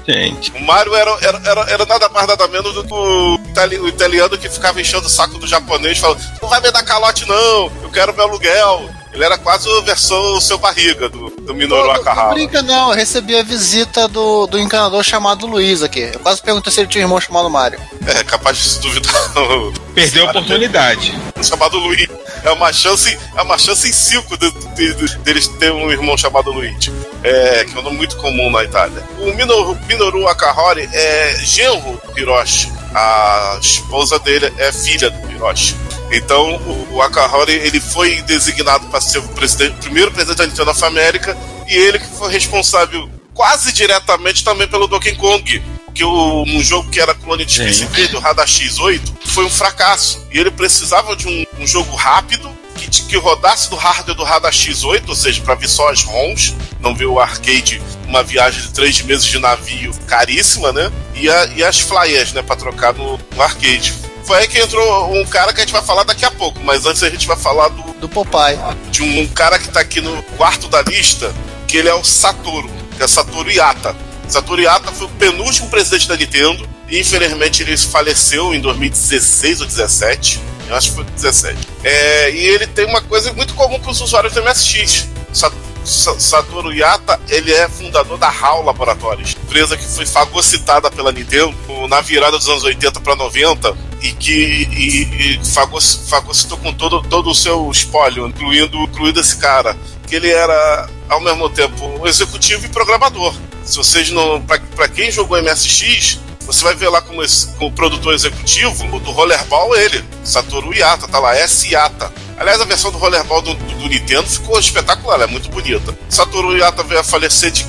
Gente. 0.07 0.51
O 0.51 0.61
Mario 0.65 0.93
era, 0.95 1.11
era, 1.21 1.41
era, 1.45 1.61
era 1.71 1.85
nada 1.85 2.09
mais 2.09 2.27
nada 2.27 2.47
menos 2.47 2.73
do 2.73 2.83
que 2.83 2.93
o, 2.93 3.83
o 3.83 3.87
italiano 3.87 4.37
que 4.37 4.49
ficava 4.49 4.81
enchendo 4.81 5.07
o 5.07 5.09
saco 5.09 5.37
do 5.37 5.47
japonês, 5.47 5.97
falando: 5.97 6.21
não 6.41 6.49
vai 6.49 6.59
me 6.59 6.71
dar 6.71 6.83
calote, 6.83 7.27
não, 7.27 7.71
eu 7.81 7.89
quero 7.91 8.13
meu 8.13 8.25
aluguel. 8.25 8.89
Ele 9.13 9.23
era 9.23 9.37
quase 9.37 9.69
a 9.69 9.81
versão 9.81 10.41
seu 10.41 10.57
barriga 10.57 11.07
do, 11.07 11.29
do 11.29 11.53
Minoru 11.53 11.81
Não, 11.87 11.93
não 11.93 12.01
Akahara. 12.01 12.33
brinca 12.33 12.61
não, 12.63 12.89
eu 12.89 12.95
recebi 12.95 13.35
a 13.37 13.43
visita 13.43 14.07
do, 14.07 14.47
do 14.47 14.57
encanador 14.59 15.03
chamado 15.03 15.45
Luiz 15.45 15.83
aqui. 15.83 16.09
Eu 16.13 16.19
quase 16.19 16.41
perguntei 16.41 16.71
se 16.73 16.79
ele 16.79 16.87
tinha 16.87 17.03
um 17.03 17.07
irmão 17.07 17.21
chamado 17.21 17.49
Mário. 17.49 17.79
É 18.07 18.23
capaz 18.23 18.57
de 18.57 18.63
se 18.63 18.79
duvidar. 18.81 19.13
Perdeu 19.93 20.25
a 20.27 20.29
oportunidade. 20.31 21.13
chamado 21.43 21.77
Luiz. 21.77 22.07
É 22.43 22.51
uma 22.51 22.73
chance, 22.73 23.17
é 23.37 23.41
uma 23.41 23.57
chance 23.57 23.87
em 23.87 23.93
cinco 23.93 24.35
de, 24.37 24.51
de- 24.75 24.93
de- 24.95 25.17
deles 25.19 25.47
terem 25.47 25.75
um 25.75 25.91
irmão 25.91 26.17
chamado 26.17 26.51
Luigi. 26.51 26.91
É, 27.23 27.63
que 27.63 27.77
é 27.77 27.79
um 27.79 27.83
nome 27.83 27.97
muito 27.97 28.17
comum 28.17 28.49
na 28.49 28.63
Itália. 28.63 29.01
O 29.19 29.33
Minoru, 29.33 29.77
Minoru 29.87 30.27
Akahori 30.27 30.89
é 30.91 31.35
genro 31.39 32.01
do 32.05 32.19
Hiroshi. 32.19 32.71
A 32.95 33.57
esposa 33.61 34.19
dele 34.19 34.51
é 34.57 34.71
filha 34.71 35.09
do 35.09 35.31
Hiroshi. 35.31 35.75
Então, 36.13 36.55
o, 36.57 36.95
o 36.95 37.01
Akahori 37.01 37.53
ele 37.53 37.79
foi 37.79 38.21
designado 38.21 38.87
para 38.87 39.01
ser 39.01 39.17
o, 39.19 39.27
presidente, 39.29 39.73
o 39.73 39.77
primeiro 39.79 40.11
presidente 40.11 40.37
da 40.37 40.45
Nintendo 40.47 40.71
of 40.71 40.85
America 40.85 41.35
e 41.67 41.73
ele 41.75 41.97
que 41.99 42.05
foi 42.17 42.31
responsável 42.31 43.09
quase 43.33 43.71
diretamente 43.73 44.43
também 44.43 44.67
pelo 44.67 44.87
Donkey 44.87 45.15
Kong. 45.15 45.61
Que 45.95 46.03
o, 46.03 46.43
um 46.43 46.61
jogo 46.63 46.89
que 46.89 46.99
era 46.99 47.13
clone 47.13 47.45
de 47.45 47.53
Space 47.53 47.83
Invaders, 47.83 48.13
o 48.13 48.19
Radar 48.19 48.47
X8, 48.47 48.99
foi 49.25 49.45
um 49.45 49.49
fracasso. 49.49 50.25
E 50.31 50.39
ele 50.39 50.49
precisava 50.49 51.15
de 51.15 51.27
um, 51.27 51.45
um 51.61 51.67
jogo 51.67 51.95
rápido 51.95 52.49
que, 52.75 52.89
que 52.89 53.15
rodasse 53.17 53.69
do 53.69 53.75
hardware 53.75 54.15
do 54.17 54.23
Radar 54.23 54.51
X8, 54.51 55.03
ou 55.07 55.15
seja, 55.15 55.41
para 55.43 55.53
ver 55.53 55.69
só 55.69 55.89
as 55.91 56.01
ROMs, 56.03 56.55
não 56.79 56.95
ver 56.95 57.05
o 57.05 57.19
arcade, 57.19 57.79
uma 58.07 58.23
viagem 58.23 58.61
de 58.63 58.69
três 58.69 58.99
meses 59.03 59.25
de 59.25 59.37
navio 59.37 59.93
caríssima, 60.07 60.71
né? 60.71 60.91
E, 61.13 61.29
a- 61.29 61.45
e 61.55 61.63
as 61.63 61.79
flyers, 61.79 62.33
né, 62.33 62.41
para 62.41 62.55
trocar 62.55 62.93
no, 62.93 63.19
no 63.35 63.41
arcade. 63.43 63.93
Foi 64.25 64.37
aí 64.37 64.47
que 64.47 64.59
entrou 64.59 65.13
um 65.13 65.25
cara 65.25 65.51
que 65.53 65.59
a 65.59 65.63
gente 65.63 65.73
vai 65.73 65.81
falar 65.83 66.03
daqui 66.03 66.23
a 66.25 66.31
pouco, 66.31 66.59
mas 66.63 66.85
antes 66.85 67.03
a 67.03 67.09
gente 67.09 67.27
vai 67.27 67.35
falar 67.37 67.67
do, 67.69 67.81
Do 67.99 68.07
Popeye. 68.09 68.57
de 68.89 69.03
um 69.03 69.27
cara 69.27 69.59
que 69.59 69.67
tá 69.69 69.81
aqui 69.81 69.99
no 70.01 70.21
quarto 70.37 70.67
da 70.69 70.81
lista, 70.81 71.33
que 71.67 71.77
ele 71.77 71.89
é 71.89 71.93
o 71.93 72.03
Satoru, 72.03 72.69
que 72.95 73.03
é 73.03 73.07
Satoru 73.07 73.51
Iata. 73.51 73.95
Satoru 74.29 74.61
Iata 74.61 74.91
foi 74.91 75.07
o 75.07 75.09
penúltimo 75.09 75.69
presidente 75.69 76.07
da 76.07 76.15
Nintendo, 76.15 76.67
e 76.87 76.99
infelizmente 77.01 77.63
ele 77.63 77.75
faleceu 77.77 78.53
em 78.53 78.61
2016 78.61 79.61
ou 79.61 79.67
17. 79.67 80.39
Eu 80.69 80.75
acho 80.75 80.89
que 80.89 80.95
foi 80.95 81.03
17. 81.03 81.57
É, 81.83 82.31
e 82.31 82.45
ele 82.45 82.65
tem 82.67 82.85
uma 82.85 83.01
coisa 83.01 83.33
muito 83.33 83.53
comum 83.55 83.77
para 83.79 83.91
os 83.91 83.99
usuários 83.99 84.33
do 84.33 84.41
MSX. 84.41 85.07
Sa- 85.33 85.49
Sa- 85.49 85.51
Satoru 85.85 86.73
Iata, 86.73 87.19
ele 87.29 87.51
é 87.53 87.67
fundador 87.67 88.17
da 88.17 88.29
HAL 88.29 88.63
Laboratórios, 88.63 89.35
empresa 89.43 89.75
que 89.77 89.85
foi 89.85 90.05
fagocitada 90.05 90.89
pela 90.89 91.11
Nintendo 91.11 91.53
na 91.89 92.01
virada 92.01 92.37
dos 92.37 92.47
anos 92.47 92.63
80 92.63 92.99
para 93.01 93.15
90 93.15 93.75
e 94.01 94.11
que 94.11 94.31
e, 94.33 95.35
e 95.39 95.45
fagoc- 95.45 96.07
fagocitou 96.07 96.57
com 96.57 96.73
todo, 96.73 97.01
todo 97.03 97.29
o 97.29 97.35
seu 97.35 97.69
espólio, 97.71 98.27
incluindo, 98.27 98.77
incluindo 98.77 99.19
esse 99.19 99.35
cara, 99.37 99.77
que 100.07 100.15
ele 100.15 100.29
era 100.29 100.89
ao 101.09 101.19
mesmo 101.21 101.49
tempo 101.49 101.85
um 101.99 102.07
executivo 102.07 102.65
e 102.65 102.69
programador. 102.69 103.33
Se 103.63 103.77
vocês 103.77 104.09
não. 104.09 104.41
Para 104.41 104.87
quem 104.89 105.09
jogou 105.11 105.41
MSX, 105.41 106.19
você 106.41 106.63
vai 106.63 106.75
ver 106.75 106.89
lá 106.89 107.01
como, 107.01 107.23
esse, 107.23 107.47
como 107.55 107.71
produtor 107.71 108.13
executivo 108.13 108.99
do 108.99 109.11
Rollerball 109.11 109.73
ele, 109.75 110.03
Satoru 110.23 110.73
Iata, 110.73 111.07
tá 111.07 111.19
lá, 111.19 111.35
S 111.35 111.67
Iata. 111.69 112.11
Aliás, 112.37 112.59
a 112.61 112.65
versão 112.65 112.91
do 112.91 112.97
Rollerball 112.97 113.41
do, 113.41 113.53
do, 113.53 113.75
do 113.75 113.87
Nintendo 113.87 114.27
ficou 114.27 114.59
espetacular, 114.59 115.21
é 115.21 115.27
muito 115.27 115.49
bonita. 115.49 115.95
Satoru 116.09 116.57
Iata 116.57 116.83
veio 116.83 116.99
a 116.99 117.03
falecer 117.03 117.51
de 117.51 117.65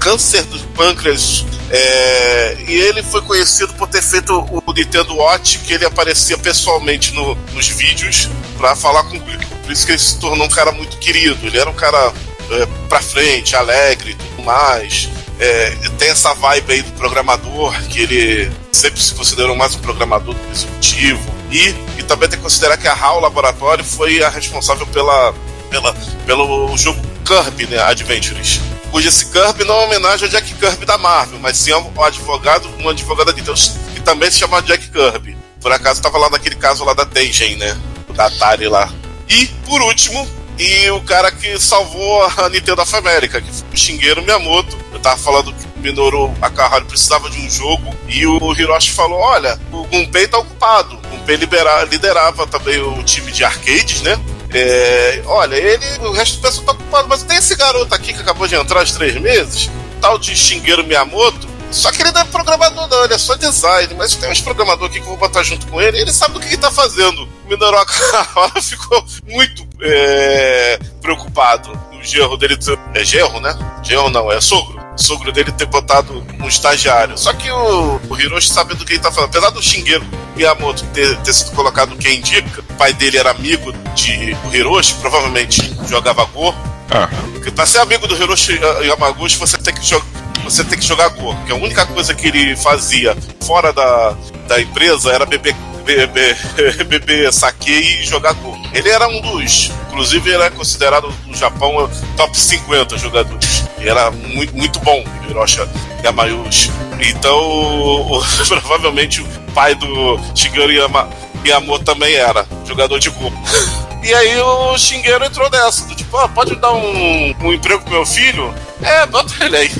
câncer 0.00 0.42
do 0.44 0.58
pâncreas 0.74 1.44
é, 1.70 2.56
e 2.66 2.72
ele 2.80 3.02
foi 3.02 3.20
conhecido 3.22 3.72
por 3.74 3.86
ter 3.88 4.00
feito 4.02 4.32
o 4.66 4.72
Nintendo 4.72 5.14
Watch, 5.16 5.58
que 5.58 5.72
ele 5.74 5.84
aparecia 5.84 6.38
pessoalmente 6.38 7.12
no- 7.12 7.34
nos 7.52 7.68
vídeos 7.68 8.28
para 8.56 8.74
falar 8.74 9.04
com 9.04 9.16
o 9.16 9.20
público. 9.20 9.54
Por 9.62 9.72
isso 9.72 9.84
que 9.84 9.92
ele 9.92 9.98
se 9.98 10.18
tornou 10.18 10.46
um 10.46 10.50
cara 10.50 10.72
muito 10.72 10.96
querido. 10.96 11.46
Ele 11.46 11.58
era 11.58 11.68
um 11.68 11.74
cara 11.74 12.12
é, 12.50 12.66
pra 12.88 13.02
frente, 13.02 13.54
alegre 13.54 14.12
e 14.12 14.14
tudo 14.14 14.42
mais. 14.42 15.08
É, 15.38 15.70
tem 15.98 16.08
essa 16.08 16.32
vibe 16.34 16.72
aí 16.72 16.82
do 16.82 16.92
programador, 16.92 17.72
que 17.88 18.00
ele 18.00 18.50
sempre 18.72 19.00
se 19.00 19.14
considerou 19.14 19.54
mais 19.54 19.74
um 19.74 19.78
programador 19.80 20.34
do 20.34 20.50
executivo. 20.52 21.20
E, 21.50 21.74
e 21.98 22.02
também 22.02 22.28
tem 22.28 22.38
que 22.38 22.42
considerar 22.42 22.76
que 22.76 22.86
a 22.86 22.92
HAL 22.92 23.20
Laboratório 23.20 23.84
foi 23.84 24.22
a 24.22 24.28
responsável 24.28 24.86
pela, 24.88 25.34
pela, 25.70 25.94
pelo 26.26 26.76
jogo 26.76 27.00
Kirby, 27.24 27.66
né, 27.66 27.82
Adventures. 27.82 28.60
Cujo 28.90 29.08
esse 29.08 29.26
Kirby 29.26 29.64
não 29.64 29.74
é 29.74 29.78
uma 29.78 29.86
homenagem 29.86 30.26
ao 30.26 30.30
Jack 30.30 30.54
Kirby 30.54 30.86
da 30.86 30.96
Marvel, 30.96 31.38
mas 31.40 31.56
sim 31.58 31.72
ao 31.72 31.92
advogado, 32.02 32.68
um 32.80 32.88
advogado 32.88 33.26
da 33.26 33.32
Nintendo 33.32 33.58
que 33.94 34.00
também 34.00 34.30
se 34.30 34.38
chama 34.38 34.62
Jack 34.62 34.88
Kirby. 34.88 35.36
Por 35.60 35.72
acaso 35.72 35.98
estava 35.98 36.16
lá 36.18 36.30
naquele 36.30 36.54
caso 36.54 36.84
lá 36.84 36.94
da 36.94 37.04
Tengen, 37.04 37.56
né? 37.56 37.76
Da 38.14 38.26
Atari 38.26 38.68
lá. 38.68 38.90
E, 39.28 39.46
por 39.66 39.82
último, 39.82 40.26
e 40.58 40.90
o 40.90 41.00
cara 41.02 41.30
que 41.30 41.58
salvou 41.58 42.22
a 42.36 42.48
Nintendo 42.48 42.82
of 42.82 42.96
America, 42.96 43.40
que 43.40 43.52
foi 43.52 43.66
o 43.72 43.76
Shigeru 43.76 44.22
Miyamoto. 44.22 44.76
Eu 44.92 45.00
tava 45.00 45.16
falando 45.16 45.52
que 45.52 45.66
Minoru 45.78 46.34
Akahara 46.42 46.84
precisava 46.84 47.28
de 47.30 47.38
um 47.40 47.50
jogo 47.50 47.94
e 48.08 48.26
o 48.26 48.52
Hiroshi 48.52 48.90
falou: 48.92 49.18
Olha, 49.18 49.58
o 49.72 49.84
Gunpei 49.84 50.26
tá 50.28 50.38
ocupado. 50.38 50.96
O 50.96 51.08
Gunpei 51.08 51.36
libera- 51.36 51.84
liderava 51.84 52.46
também 52.46 52.80
o 52.80 53.02
time 53.02 53.30
de 53.32 53.44
arcades, 53.44 54.02
né? 54.02 54.18
É, 54.50 55.22
olha, 55.26 55.56
ele, 55.56 55.84
o 56.00 56.12
resto 56.12 56.36
do 56.36 56.42
pessoal 56.42 56.66
tá 56.66 56.72
ocupado, 56.72 57.06
mas 57.08 57.22
tem 57.22 57.36
esse 57.36 57.54
garoto 57.54 57.94
aqui 57.94 58.12
que 58.14 58.20
acabou 58.20 58.46
de 58.46 58.54
entrar 58.54 58.80
há 58.82 58.84
três 58.86 59.14
meses, 59.20 59.70
tal 60.00 60.18
de 60.18 60.34
Shigeru 60.34 60.84
Miyamoto. 60.84 61.46
Só 61.70 61.92
que 61.92 62.00
ele 62.00 62.10
não 62.12 62.22
é 62.22 62.24
programador, 62.24 62.88
não, 62.88 63.04
ele 63.04 63.12
é 63.12 63.18
só 63.18 63.34
design. 63.36 63.94
Mas 63.94 64.14
tem 64.14 64.30
uns 64.30 64.40
programadores 64.40 64.90
aqui 64.90 65.00
que 65.00 65.06
eu 65.06 65.10
vou 65.10 65.18
botar 65.18 65.42
junto 65.42 65.66
com 65.66 65.80
ele, 65.80 66.00
ele 66.00 66.10
sabe 66.12 66.32
do 66.34 66.40
que 66.40 66.46
ele 66.46 66.56
tá 66.56 66.70
fazendo. 66.70 67.28
O 67.44 67.48
Minoru 67.48 67.76
Akahara 67.76 68.60
ficou 68.62 69.04
muito 69.26 69.68
é, 69.82 70.78
preocupado 71.02 71.70
no 71.92 72.02
gerro 72.02 72.38
dele. 72.38 72.58
É 72.94 73.04
gerro, 73.04 73.38
né? 73.40 73.54
Gerro 73.82 74.08
não, 74.08 74.32
é 74.32 74.40
sogro. 74.40 74.80
O 74.98 75.02
sogro 75.02 75.30
dele 75.30 75.52
ter 75.52 75.66
botado 75.66 76.26
um 76.40 76.48
estagiário. 76.48 77.16
Só 77.16 77.32
que 77.32 77.48
o, 77.50 78.00
o 78.08 78.20
Hiroshi 78.20 78.48
sabe 78.48 78.74
do 78.74 78.84
que 78.84 78.94
ele 78.94 79.00
tá 79.00 79.12
falando. 79.12 79.30
Apesar 79.30 79.50
do 79.50 79.62
Shigeru 79.62 80.04
Miyamoto 80.34 80.84
ter, 80.86 81.16
ter 81.18 81.32
sido 81.32 81.52
colocado 81.52 81.96
quem 81.96 82.18
indica, 82.18 82.60
o 82.60 82.74
pai 82.74 82.92
dele 82.92 83.16
era 83.16 83.30
amigo 83.30 83.72
de, 83.94 84.34
do 84.34 84.54
Hiroshi, 84.56 84.94
provavelmente 84.94 85.72
jogava 85.88 86.24
Go. 86.24 86.52
Ah, 86.90 87.08
Porque 87.32 87.50
pra 87.50 87.64
ser 87.64 87.78
amigo 87.78 88.08
do 88.08 88.16
Hiroshi 88.16 88.58
Yamaguchi, 88.82 89.36
você 89.36 89.56
tem 89.58 89.72
que 89.74 89.86
jogar. 89.86 90.06
Você 90.44 90.64
tem 90.64 90.78
que 90.78 90.84
jogar 90.84 91.08
Go, 91.10 91.36
que 91.46 91.52
a 91.52 91.56
única 91.56 91.84
coisa 91.86 92.14
que 92.14 92.26
ele 92.28 92.56
fazia 92.56 93.16
fora 93.46 93.72
da, 93.72 94.16
da 94.48 94.60
empresa 94.60 95.12
era 95.12 95.26
beber, 95.26 95.54
beber, 95.84 96.36
beber 96.88 97.32
sake 97.32 97.70
e 97.70 98.04
jogar 98.04 98.32
Go. 98.34 98.56
Ele 98.72 98.88
era 98.88 99.06
um 99.06 99.20
dos, 99.20 99.70
inclusive 99.88 100.30
ele 100.30 100.42
é 100.42 100.50
considerado 100.50 101.12
no 101.26 101.36
Japão 101.36 101.88
top 102.16 102.38
50 102.38 102.96
jogadores. 102.98 103.64
Era 103.80 104.10
muito, 104.10 104.56
muito 104.56 104.78
bom, 104.80 105.02
o 105.26 105.30
Hiroshi 105.30 105.60
Yamauchi. 106.04 106.70
Então, 107.00 107.38
o- 107.38 108.22
provavelmente 108.48 109.20
o 109.20 109.26
pai 109.54 109.74
do 109.74 110.18
Shigeru 110.34 110.72
Yama, 110.72 111.08
Miyamoto 111.42 111.84
também 111.84 112.14
era 112.14 112.46
jogador 112.66 112.98
de 112.98 113.10
Go. 113.10 113.32
E 114.00 114.14
aí 114.14 114.40
o 114.40 114.78
Shigeru 114.78 115.24
entrou 115.24 115.50
nessa, 115.50 115.84
do 115.86 115.94
tipo, 115.94 116.16
ah, 116.18 116.28
pode 116.28 116.54
dar 116.54 116.70
um, 116.72 117.34
um 117.42 117.52
emprego 117.52 117.82
pro 117.82 117.92
meu 117.92 118.06
filho? 118.06 118.54
É, 118.80 119.04
bota 119.06 119.44
ele 119.44 119.56
aí. 119.56 119.70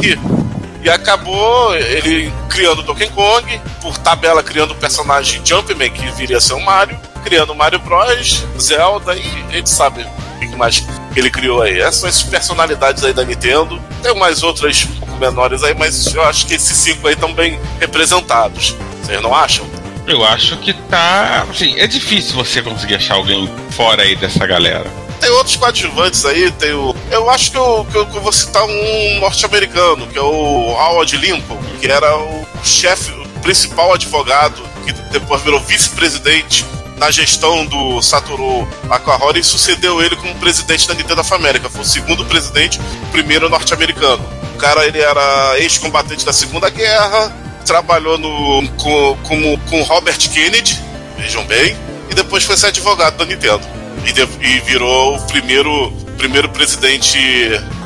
E 0.83 0.91
acabou 0.91 1.75
ele 1.77 2.31
criando 2.49 2.83
Donkey 2.83 3.09
Kong, 3.11 3.61
por 3.81 3.97
tabela 3.99 4.43
criando 4.43 4.73
o 4.73 4.75
personagem 4.75 5.41
Jumpman, 5.45 5.89
que 5.91 6.11
viria 6.11 6.39
a 6.39 6.41
ser 6.41 6.55
o 6.55 6.61
Mario, 6.61 6.99
criando 7.25 7.55
Mario 7.55 7.79
Bros, 7.79 8.45
Zelda 8.61 9.15
e 9.15 9.23
a 9.51 9.53
gente 9.53 9.71
sabe 9.71 10.03
o 10.03 10.41
que 10.41 10.57
mais 10.57 10.85
que 11.13 11.21
ele 11.21 11.31
criou 11.31 11.63
aí. 11.63 11.81
Essas 11.81 12.01
são 12.01 12.09
as 12.09 12.23
personalidades 12.23 13.05
aí 13.05 13.13
da 13.13 13.25
Nintendo. 13.25 13.81
Tem 14.03 14.15
mais 14.15 14.43
outras 14.43 14.85
um 14.85 15.01
pouco 15.01 15.17
menores 15.17 15.63
aí, 15.63 15.75
mas 15.75 16.15
eu 16.15 16.23
acho 16.23 16.47
que 16.47 16.55
esses 16.55 16.77
cinco 16.77 17.07
aí 17.09 17.15
estão 17.15 17.33
bem 17.33 17.59
representados. 17.81 18.75
Vocês 19.03 19.21
não 19.23 19.35
acham? 19.35 19.67
eu 20.09 20.25
acho 20.25 20.57
que 20.59 20.73
tá. 20.73 21.47
Assim, 21.49 21.79
é 21.79 21.87
difícil 21.87 22.35
você 22.35 22.63
conseguir 22.63 22.95
achar 22.95 23.15
alguém 23.15 23.49
fora 23.71 24.03
aí 24.03 24.17
dessa 24.17 24.47
galera. 24.47 24.91
Tem 25.21 25.31
outros 25.31 25.57
coadjuvantes 25.57 26.25
aí, 26.25 26.51
tem 26.53 26.73
o. 26.73 26.95
Eu 27.11 27.29
acho 27.29 27.51
que 27.51 27.59
eu, 27.59 27.87
que 27.91 27.97
eu, 27.97 28.07
que 28.07 28.17
eu 28.17 28.23
vou 28.23 28.33
citar 28.33 28.65
um 28.65 29.21
norte-americano, 29.21 30.07
que 30.07 30.19
é 30.19 30.23
o 30.23 30.71
Howard 30.71 31.17
Lincoln, 31.17 31.59
que 31.81 31.87
era 31.87 32.17
o 32.17 32.47
chefe, 32.63 33.11
o 33.13 33.41
principal 33.41 33.93
advogado, 33.93 34.63
que 34.85 34.93
depois 35.13 35.43
virou 35.43 35.61
vice-presidente 35.61 36.65
na 36.99 37.11
gestão 37.11 37.65
do 37.67 38.03
Satoru 38.03 38.67
Akahori 38.91 39.43
sucedeu 39.45 40.03
ele 40.03 40.17
como 40.17 40.35
presidente 40.37 40.87
da 40.89 40.95
Nintendo 40.95 41.21
of 41.21 41.33
America. 41.35 41.69
Foi 41.71 41.83
o 41.83 41.85
segundo 41.85 42.25
presidente, 42.25 42.79
o 42.81 43.07
primeiro 43.13 43.49
norte-americano. 43.49 44.25
O 44.55 44.59
cara 44.59 44.87
ele 44.87 45.01
era 45.01 45.59
ex-combatente 45.59 46.25
da 46.27 46.33
Segunda 46.33 46.69
Guerra, 46.69 47.33
trabalhou 47.65 48.19
no, 48.19 48.69
com, 48.71 49.17
como, 49.23 49.59
com 49.71 49.83
Robert 49.83 50.19
Kennedy, 50.31 50.79
vejam 51.17 51.45
bem, 51.45 51.77
e 52.11 52.15
depois 52.15 52.43
foi 52.45 52.57
ser 52.57 52.67
advogado 52.69 53.17
da 53.17 53.25
Nintendo. 53.25 53.63
E, 54.05 54.13
de- 54.13 54.29
e 54.41 54.61
virou 54.61 55.17
o 55.17 55.23
primeiro, 55.27 55.93
primeiro 56.17 56.49
presidente 56.49 57.19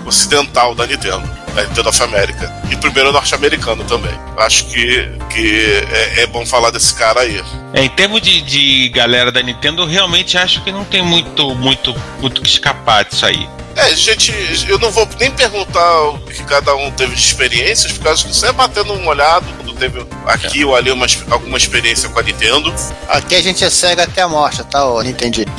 ocidental 0.06 0.74
da 0.74 0.86
Nintendo, 0.86 1.28
Nintendo 1.60 1.88
of 1.88 2.02
America. 2.02 2.52
E 2.70 2.76
primeiro 2.76 3.12
norte-americano 3.12 3.84
também. 3.84 4.14
Acho 4.38 4.64
que, 4.66 5.08
que 5.30 5.84
é, 5.92 6.22
é 6.22 6.26
bom 6.26 6.46
falar 6.46 6.70
desse 6.70 6.94
cara 6.94 7.20
aí. 7.20 7.42
É, 7.74 7.84
em 7.84 7.88
termos 7.90 8.20
de, 8.22 8.40
de 8.40 8.88
galera 8.88 9.30
da 9.30 9.42
Nintendo, 9.42 9.82
eu 9.82 9.86
realmente 9.86 10.38
acho 10.38 10.62
que 10.64 10.72
não 10.72 10.84
tem 10.84 11.02
muito, 11.02 11.54
muito, 11.54 11.94
muito 12.20 12.40
que 12.40 12.48
escapar 12.48 13.04
disso 13.04 13.26
aí. 13.26 13.48
É, 13.74 13.94
gente, 13.94 14.32
eu 14.68 14.78
não 14.78 14.90
vou 14.90 15.08
nem 15.18 15.30
perguntar 15.30 16.02
o 16.08 16.18
que 16.18 16.42
cada 16.44 16.74
um 16.74 16.90
teve 16.90 17.14
de 17.14 17.20
experiências, 17.20 17.92
porque 17.92 18.08
acho 18.08 18.26
que 18.26 18.32
isso 18.32 18.44
é 18.44 18.52
batendo 18.52 18.92
uma 18.92 19.10
olhada 19.10 19.46
quando 19.56 19.74
teve 19.74 20.06
aqui 20.26 20.64
ou 20.64 20.76
ali 20.76 20.90
uma, 20.90 21.06
alguma 21.30 21.56
experiência 21.56 22.08
com 22.08 22.18
a 22.18 22.22
Nintendo. 22.22 22.72
Aqui 23.08 23.34
a 23.34 23.42
gente 23.42 23.64
é 23.64 23.70
cego 23.70 24.02
até 24.02 24.22
a 24.22 24.28
morte, 24.28 24.62
tá? 24.64 24.86
Ô, 24.86 25.02
entendi. 25.02 25.46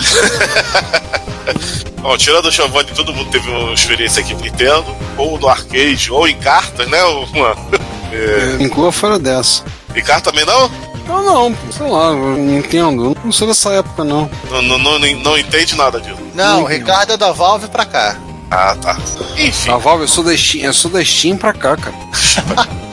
Bom, 2.01 2.17
tirando 2.17 2.47
o 2.47 2.51
Giovanni, 2.51 2.91
todo 2.91 3.13
mundo 3.13 3.31
teve 3.31 3.49
uma 3.49 3.73
experiência 3.73 4.21
aqui 4.21 4.33
no 4.33 4.41
Nintendo, 4.41 4.95
ou 5.17 5.39
no 5.39 5.47
arcade, 5.47 6.11
ou 6.11 6.27
em 6.27 6.37
cartas, 6.37 6.87
né? 6.89 7.03
Uma... 7.03 7.55
É... 8.13 8.61
Inclua 8.61 8.91
fora 8.91 9.17
dessa. 9.17 9.63
E 9.95 10.01
carta 10.03 10.29
também 10.29 10.45
não? 10.45 10.69
Não, 11.07 11.23
não, 11.23 11.57
sei 11.71 11.87
lá, 11.89 12.07
eu 12.11 12.37
não 12.37 12.57
entendo. 12.57 13.15
Não 13.23 13.31
sou 13.31 13.47
dessa 13.47 13.71
época, 13.73 14.03
não. 14.03 14.29
Não, 14.49 14.61
não, 14.61 14.77
não, 14.79 14.99
não 14.99 15.37
entende 15.37 15.75
nada 15.75 15.99
disso. 15.99 16.17
Não, 16.33 16.63
o 16.63 16.65
Ricardo 16.65 17.13
é 17.13 17.17
da 17.17 17.31
Valve 17.31 17.67
pra 17.67 17.85
cá. 17.85 18.15
Ah, 18.49 18.75
tá. 18.81 18.97
Enfim. 19.37 19.71
A 19.71 19.77
Valve, 19.77 20.03
eu 20.03 20.07
sou 20.07 20.23
da 20.23 20.35
Steam, 20.37 20.63
eu 20.65 20.73
sou 20.73 20.89
da 20.91 21.03
Steam 21.03 21.37
pra 21.37 21.53
cá, 21.53 21.75
cara. 21.77 21.95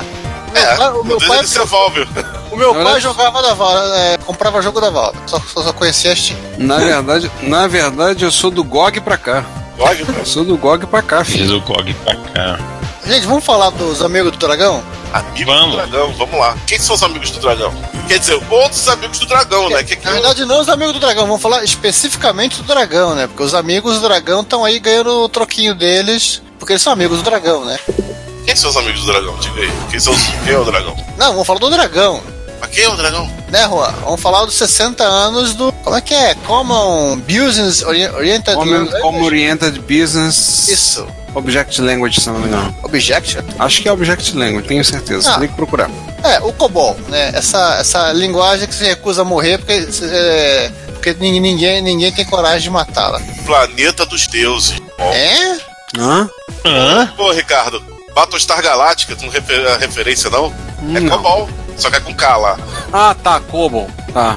É, 0.53 0.89
o 0.89 1.05
meu 1.05 1.17
pai- 1.19 1.47
ser 1.47 1.65
Valve. 1.65 2.07
O 2.51 2.57
meu 2.57 2.75
pai 2.75 3.01
jogava 3.01 3.41
da 3.41 3.55
Valve, 3.55 3.93
é, 3.95 4.19
comprava 4.19 4.61
jogo 4.61 4.81
da 4.81 4.91
Valve. 4.91 5.17
Só, 5.27 5.39
só, 5.39 5.63
só 5.63 5.73
conhecia 5.73 6.13
a 6.13 6.17
Steam. 6.17 6.37
Na 6.59 6.77
verdade, 6.79 7.31
na 7.43 7.69
verdade, 7.69 8.25
eu 8.25 8.33
sou 8.33 8.51
do 8.51 8.65
GOG 8.65 9.01
pra 9.01 9.17
cá. 9.17 9.45
GOG, 9.79 10.05
Eu 10.19 10.27
sou 10.27 10.45
do 10.45 10.57
GOG 10.59 10.87
pra 10.87 11.03
cá, 11.03 11.23
Fiz 11.25 11.37
filho. 11.37 11.59
o 11.59 11.61
GOG 11.61 11.95
pra 11.95 12.17
cá. 12.17 12.59
Gente, 13.07 13.27
vamos 13.27 13.45
falar 13.45 13.71
dos 13.71 14.03
amigos 14.03 14.33
do 14.33 14.39
Dragão? 14.39 14.83
Amigo 15.13 15.51
Vamos. 15.51 15.71
do 15.71 15.77
dragão, 15.77 16.13
vamos 16.15 16.39
lá. 16.39 16.57
Quem 16.67 16.79
são 16.79 16.95
os 16.95 17.03
amigos 17.03 17.31
do 17.31 17.41
dragão? 17.41 17.73
Quer 18.07 18.19
dizer, 18.19 18.41
outros 18.51 18.87
amigos 18.89 19.19
do 19.19 19.27
dragão, 19.27 19.69
né? 19.69 19.83
Que, 19.83 19.97
que 19.97 20.05
Na 20.05 20.13
verdade, 20.13 20.45
não 20.45 20.61
os 20.61 20.69
amigos 20.69 20.93
do 20.95 21.01
dragão, 21.01 21.27
vamos 21.27 21.43
falar 21.43 21.65
especificamente 21.65 22.57
do 22.59 22.63
dragão, 22.65 23.15
né? 23.15 23.27
Porque 23.27 23.43
os 23.43 23.55
amigos 23.55 23.95
do 23.97 24.01
dragão 24.03 24.41
estão 24.43 24.65
aí 24.65 24.79
ganhando 24.79 25.11
o 25.25 25.29
troquinho 25.29 25.75
deles, 25.75 26.41
porque 26.59 26.73
eles 26.75 26.83
são 26.83 26.93
amigos 26.93 27.19
do 27.19 27.25
dragão, 27.25 27.65
né? 27.65 27.79
Quem 28.45 28.55
são 28.57 28.71
os 28.71 28.77
amigos 28.77 29.01
do 29.01 29.07
dragão? 29.07 29.37
Diga 29.39 29.61
aí. 29.61 29.73
Quem, 29.91 30.01
são 30.01 30.13
os... 30.13 30.23
quem 30.45 30.55
é 30.55 30.59
o 30.59 30.65
dragão? 30.65 30.97
Não, 31.19 31.33
vamos 31.33 31.47
falar 31.47 31.59
do 31.59 31.71
dragão. 31.71 32.21
Mas 32.61 32.71
quem 32.71 32.85
é 32.85 32.89
o 32.89 32.97
dragão? 32.97 33.31
Né, 33.49 33.67
Juan? 33.67 33.93
Vamos 34.05 34.21
falar 34.21 34.45
dos 34.45 34.55
60 34.55 35.03
anos 35.03 35.55
do. 35.55 35.73
Como 35.73 35.97
é 35.97 36.01
que 36.01 36.15
é? 36.15 36.35
Common 36.47 37.17
Business 37.21 37.83
Ori- 37.83 38.07
Oriented 38.11 38.55
Como, 38.57 38.71
Language? 38.71 39.01
como 39.01 39.25
Oriented 39.25 39.79
Business 39.81 40.69
Isso. 40.69 41.07
Object 41.35 41.81
Language, 41.81 42.21
se 42.21 42.29
não 42.29 42.41
me 42.41 42.47
engano. 42.49 42.75
Objection? 42.83 43.43
Acho 43.59 43.83
que 43.83 43.89
é 43.89 43.93
Object 43.93 44.37
Language, 44.37 44.67
tenho 44.67 44.85
certeza. 44.85 45.33
Ah. 45.33 45.39
Tem 45.39 45.49
que 45.49 45.55
procurar. 45.55 45.91
É, 46.23 46.41
o 46.41 46.53
COBOL, 46.53 46.97
né? 47.09 47.31
Essa, 47.35 47.77
essa 47.79 48.13
linguagem 48.13 48.67
que 48.67 48.75
se 48.75 48.85
recusa 48.85 49.23
a 49.23 49.25
morrer 49.25 49.59
porque, 49.59 49.89
é, 50.03 50.71
porque 50.93 51.15
ninguém, 51.15 51.81
ninguém, 51.81 52.13
tem 52.13 52.25
coragem 52.25 52.63
de 52.63 52.71
matá-la. 52.71 53.21
Planeta 53.47 54.05
dos 54.05 54.27
deuses. 54.27 54.81
Ó. 54.99 55.13
É? 55.13 55.59
Hã? 55.99 56.29
Hã? 56.65 57.13
Pô, 57.17 57.33
Ricardo, 57.33 57.83
Battlestar 58.15 58.63
Galáctica, 58.63 59.17
tu 59.17 59.25
não 59.25 59.33
refer... 59.33 59.67
a 59.67 59.77
referência 59.77 60.29
não? 60.31 60.53
É. 60.95 61.09
Cobol, 61.09 61.49
só 61.77 61.91
que 61.91 61.97
é 61.97 62.01
com 62.01 62.15
K 62.15 62.37
lá. 62.37 62.59
Ah, 62.93 63.15
tá, 63.15 63.41
Cobol. 63.41 63.89
Tá. 64.13 64.37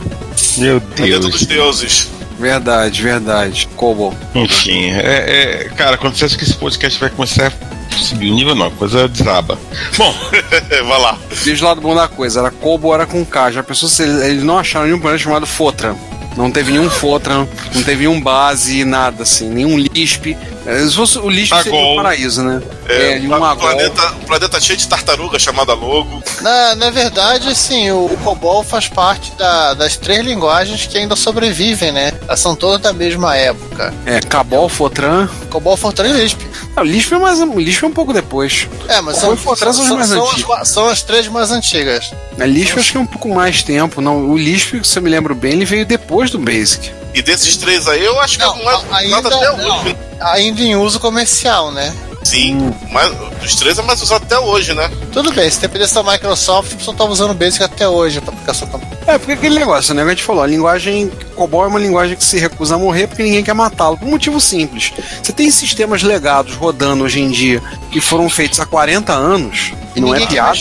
Meu 0.57 0.79
Planeta 0.79 1.19
Deus. 1.19 1.31
dos 1.31 1.45
deuses. 1.45 2.09
Verdade, 2.39 3.01
verdade. 3.01 3.69
Cobol. 3.75 4.13
Enfim, 4.35 4.91
é, 4.91 5.65
é, 5.65 5.69
cara, 5.75 5.97
quando 5.97 6.15
você 6.15 6.25
acha 6.25 6.37
que 6.37 6.43
esse 6.43 6.55
podcast 6.55 6.99
vai 6.99 7.09
começar 7.09 7.51
a 7.51 7.97
subir 7.97 8.31
o 8.31 8.35
nível, 8.35 8.55
não, 8.55 8.67
a 8.67 8.71
coisa 8.71 9.07
desaba. 9.07 9.57
Bom, 9.97 10.13
Vai 10.87 10.99
lá. 10.99 11.17
Veja 11.29 11.65
o 11.65 11.67
lado 11.67 11.81
bom 11.81 11.95
da 11.95 12.07
coisa, 12.07 12.39
era 12.39 12.51
Cobol, 12.51 12.93
era 12.93 13.05
com 13.05 13.25
K. 13.25 13.51
Já 13.51 13.63
pensou 13.63 13.87
se 13.87 14.03
eles, 14.03 14.21
eles 14.23 14.43
não 14.43 14.57
acharam 14.57 14.85
nenhum 14.85 14.99
planeta 14.99 15.23
chamado 15.23 15.45
Fotran? 15.45 15.95
Não 16.35 16.49
teve 16.49 16.71
nenhum 16.71 16.89
Fotran, 16.89 17.47
não 17.75 17.83
teve 17.83 18.07
nenhum 18.07 18.19
base, 18.19 18.83
nada 18.83 19.23
assim, 19.23 19.49
nenhum 19.49 19.77
Lisp. 19.77 20.35
É, 20.65 20.79
Se 20.87 20.95
fosse 20.95 21.17
o 21.19 21.29
Lisp 21.29 21.53
seria 21.55 21.71
Agol. 21.71 21.93
o 21.93 21.95
paraíso, 21.97 22.41
né? 22.43 22.61
É, 22.87 23.17
e 23.19 23.27
um 23.27 23.35
um 23.35 23.55
planeta, 23.57 24.11
um 24.21 24.25
planeta 24.25 24.61
cheio 24.61 24.77
de 24.77 24.87
tartaruga 24.87 25.37
chamada 25.39 25.73
Logo. 25.73 26.23
Na, 26.41 26.75
na 26.75 26.89
verdade, 26.89 27.49
assim, 27.49 27.91
o, 27.91 28.05
o 28.05 28.17
COBOL 28.23 28.63
faz 28.63 28.87
parte 28.87 29.31
da- 29.37 29.73
das 29.73 29.97
três 29.97 30.23
linguagens 30.25 30.85
que 30.85 30.97
ainda 30.97 31.15
sobrevivem, 31.15 31.91
né? 31.91 32.13
Elas 32.27 32.39
são 32.39 32.55
todas 32.55 32.81
da 32.81 32.93
mesma 32.93 33.35
época. 33.35 33.93
É, 34.05 34.19
Cabol, 34.21 34.69
Fotran. 34.69 35.27
COBOL, 35.49 35.75
Fortran 35.77 36.09
e 36.09 36.13
Lisp. 36.13 36.39
Ah, 36.75 36.81
o 36.81 36.83
Lisp 36.85 37.11
é, 37.13 37.17
mais, 37.17 37.39
Lisp 37.39 37.83
é 37.83 37.87
um 37.87 37.91
pouco 37.91 38.13
depois. 38.13 38.67
É, 38.87 38.99
mas 39.01 39.17
são, 39.17 39.35
Fortran 39.37 39.73
são 39.73 39.83
os 39.83 39.89
mais 39.91 40.07
são, 40.07 40.55
as, 40.55 40.67
são 40.69 40.87
as 40.87 41.01
três 41.03 41.27
mais 41.27 41.51
antigas. 41.51 42.11
A 42.39 42.45
Lisp 42.45 42.77
acho 42.79 42.91
que 42.91 42.97
é 42.97 43.01
um 43.01 43.05
pouco 43.05 43.29
mais 43.29 43.61
tempo. 43.63 44.01
Não, 44.01 44.29
o 44.29 44.37
Lisp, 44.37 44.83
se 44.83 44.97
eu 44.97 45.03
me 45.03 45.09
lembro 45.09 45.35
bem, 45.35 45.51
ele 45.53 45.65
veio 45.65 45.85
depois 45.85 46.31
do 46.31 46.39
Basic. 46.39 46.91
E 47.13 47.21
desses 47.21 47.55
três 47.57 47.87
aí, 47.87 48.03
eu 48.03 48.19
acho 48.19 48.37
que 48.37 48.43
Não, 48.45 48.55
é 48.57 48.61
o 48.61 48.65
mais 48.65 48.91
ainda, 48.91 49.19
usado 49.29 49.35
até 49.35 49.57
não. 49.57 49.81
hoje. 49.81 49.97
ainda 50.19 50.61
em 50.61 50.75
uso 50.75 50.99
comercial, 50.99 51.71
né? 51.71 51.93
Sim, 52.23 52.73
mas 52.89 53.13
dos 53.41 53.55
três 53.55 53.77
é 53.77 53.81
mais 53.81 54.01
usado 54.01 54.23
até 54.23 54.39
hoje, 54.39 54.73
né? 54.73 54.89
Tudo 55.11 55.31
bem, 55.33 55.49
se 55.49 55.59
dependesse 55.59 55.93
da 55.93 56.01
Microsoft, 56.01 56.71
o 56.71 56.77
pessoal 56.77 56.95
tá 56.95 57.03
usando 57.03 57.31
o 57.31 57.33
Basic 57.33 57.61
até 57.63 57.87
hoje 57.87 58.21
pra 58.21 58.33
aplicação. 58.33 58.67
É, 59.05 59.17
porque 59.17 59.33
aquele 59.33 59.59
negócio, 59.59 59.93
né? 59.93 60.01
Que 60.03 60.07
a 60.07 60.13
gente 60.13 60.23
falou, 60.23 60.41
a 60.41 60.47
linguagem 60.47 61.11
COBOL 61.35 61.65
é 61.65 61.67
uma 61.67 61.79
linguagem 61.79 62.15
que 62.15 62.23
se 62.23 62.39
recusa 62.39 62.75
a 62.75 62.77
morrer 62.77 63.07
porque 63.07 63.23
ninguém 63.23 63.43
quer 63.43 63.53
matá-lo. 63.53 63.97
Por 63.97 64.07
um 64.07 64.11
motivo 64.11 64.39
simples. 64.39 64.93
Você 65.21 65.33
tem 65.33 65.51
sistemas 65.51 66.01
legados 66.01 66.55
rodando 66.55 67.03
hoje 67.03 67.19
em 67.19 67.29
dia 67.29 67.61
que 67.91 67.99
foram 67.99 68.29
feitos 68.29 68.59
há 68.61 68.65
40 68.65 69.11
anos, 69.11 69.73
e 69.93 69.99
não 69.99 70.15
é 70.15 70.25
piada. 70.25 70.57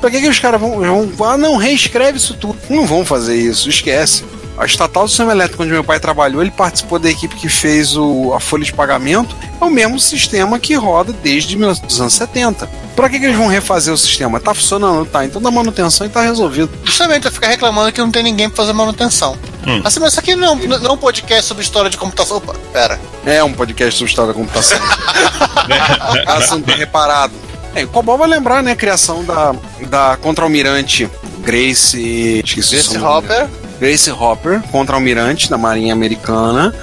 Pra 0.00 0.10
que, 0.10 0.20
que 0.20 0.28
os 0.28 0.38
caras 0.40 0.60
vão, 0.60 0.80
vão. 1.12 1.30
Ah, 1.30 1.38
não, 1.38 1.56
reescreve 1.56 2.18
isso 2.18 2.34
tudo. 2.34 2.58
Não 2.68 2.84
vão 2.84 3.04
fazer 3.04 3.36
isso, 3.36 3.70
esquece. 3.70 4.24
A 4.56 4.64
estatal 4.66 5.02
do 5.04 5.08
sistema 5.08 5.32
elétrico 5.32 5.62
onde 5.64 5.72
meu 5.72 5.82
pai 5.82 5.98
trabalhou, 5.98 6.40
ele 6.40 6.50
participou 6.52 6.98
da 6.98 7.10
equipe 7.10 7.34
que 7.34 7.48
fez 7.48 7.96
o, 7.96 8.32
a 8.34 8.38
folha 8.40 8.62
de 8.64 8.72
pagamento. 8.72 9.34
É 9.60 9.64
o 9.64 9.70
mesmo 9.70 9.98
sistema 9.98 10.58
que 10.60 10.74
roda 10.74 11.12
desde 11.12 11.56
1970. 11.56 12.68
Pra 12.94 13.08
que, 13.08 13.18
que 13.18 13.24
eles 13.24 13.36
vão 13.36 13.48
refazer 13.48 13.92
o 13.92 13.98
sistema? 13.98 14.38
Tá 14.38 14.54
funcionando, 14.54 15.04
tá? 15.06 15.24
Então 15.24 15.42
dá 15.42 15.50
manutenção 15.50 16.06
e 16.06 16.10
tá 16.10 16.22
resolvido. 16.22 16.70
Justamente, 16.84 17.24
vai 17.24 17.32
ficar 17.32 17.48
reclamando 17.48 17.90
que 17.90 18.00
não 18.00 18.12
tem 18.12 18.22
ninguém 18.22 18.48
pra 18.48 18.56
fazer 18.58 18.72
manutenção. 18.72 19.36
Hum. 19.66 19.80
Assim, 19.82 19.98
mas 19.98 20.12
isso 20.12 20.20
aqui 20.20 20.36
não, 20.36 20.46
é 20.48 20.50
um- 20.52 20.78
não 20.78 20.90
é 20.90 20.92
um 20.92 20.96
podcast 20.96 21.46
sobre 21.46 21.64
história 21.64 21.90
de 21.90 21.96
computação. 21.96 22.36
Opa, 22.36 22.54
pera. 22.72 23.00
É 23.26 23.42
um 23.42 23.52
podcast 23.52 23.98
sobre 23.98 24.10
história 24.10 24.32
da 24.32 24.38
computação. 24.38 24.78
Assunto 26.26 26.64
bem 26.66 26.76
reparado. 26.76 27.32
É, 27.74 27.82
o 27.84 27.88
Cobol 27.88 28.16
vai 28.16 28.28
lembrar, 28.28 28.62
né, 28.62 28.72
a 28.72 28.76
criação 28.76 29.24
da, 29.24 29.52
da 29.88 30.16
contra-almirante 30.20 31.10
Grace. 31.40 32.40
Esqueci 32.44 32.76
o 32.76 32.78
Esse 32.78 32.98
nome. 32.98 33.04
Hopper, 33.18 33.48
Grace 33.84 34.10
Hopper, 34.10 34.62
contra-almirante 34.72 35.50
da 35.50 35.58
Marinha 35.58 35.92
Americana, 35.92 36.74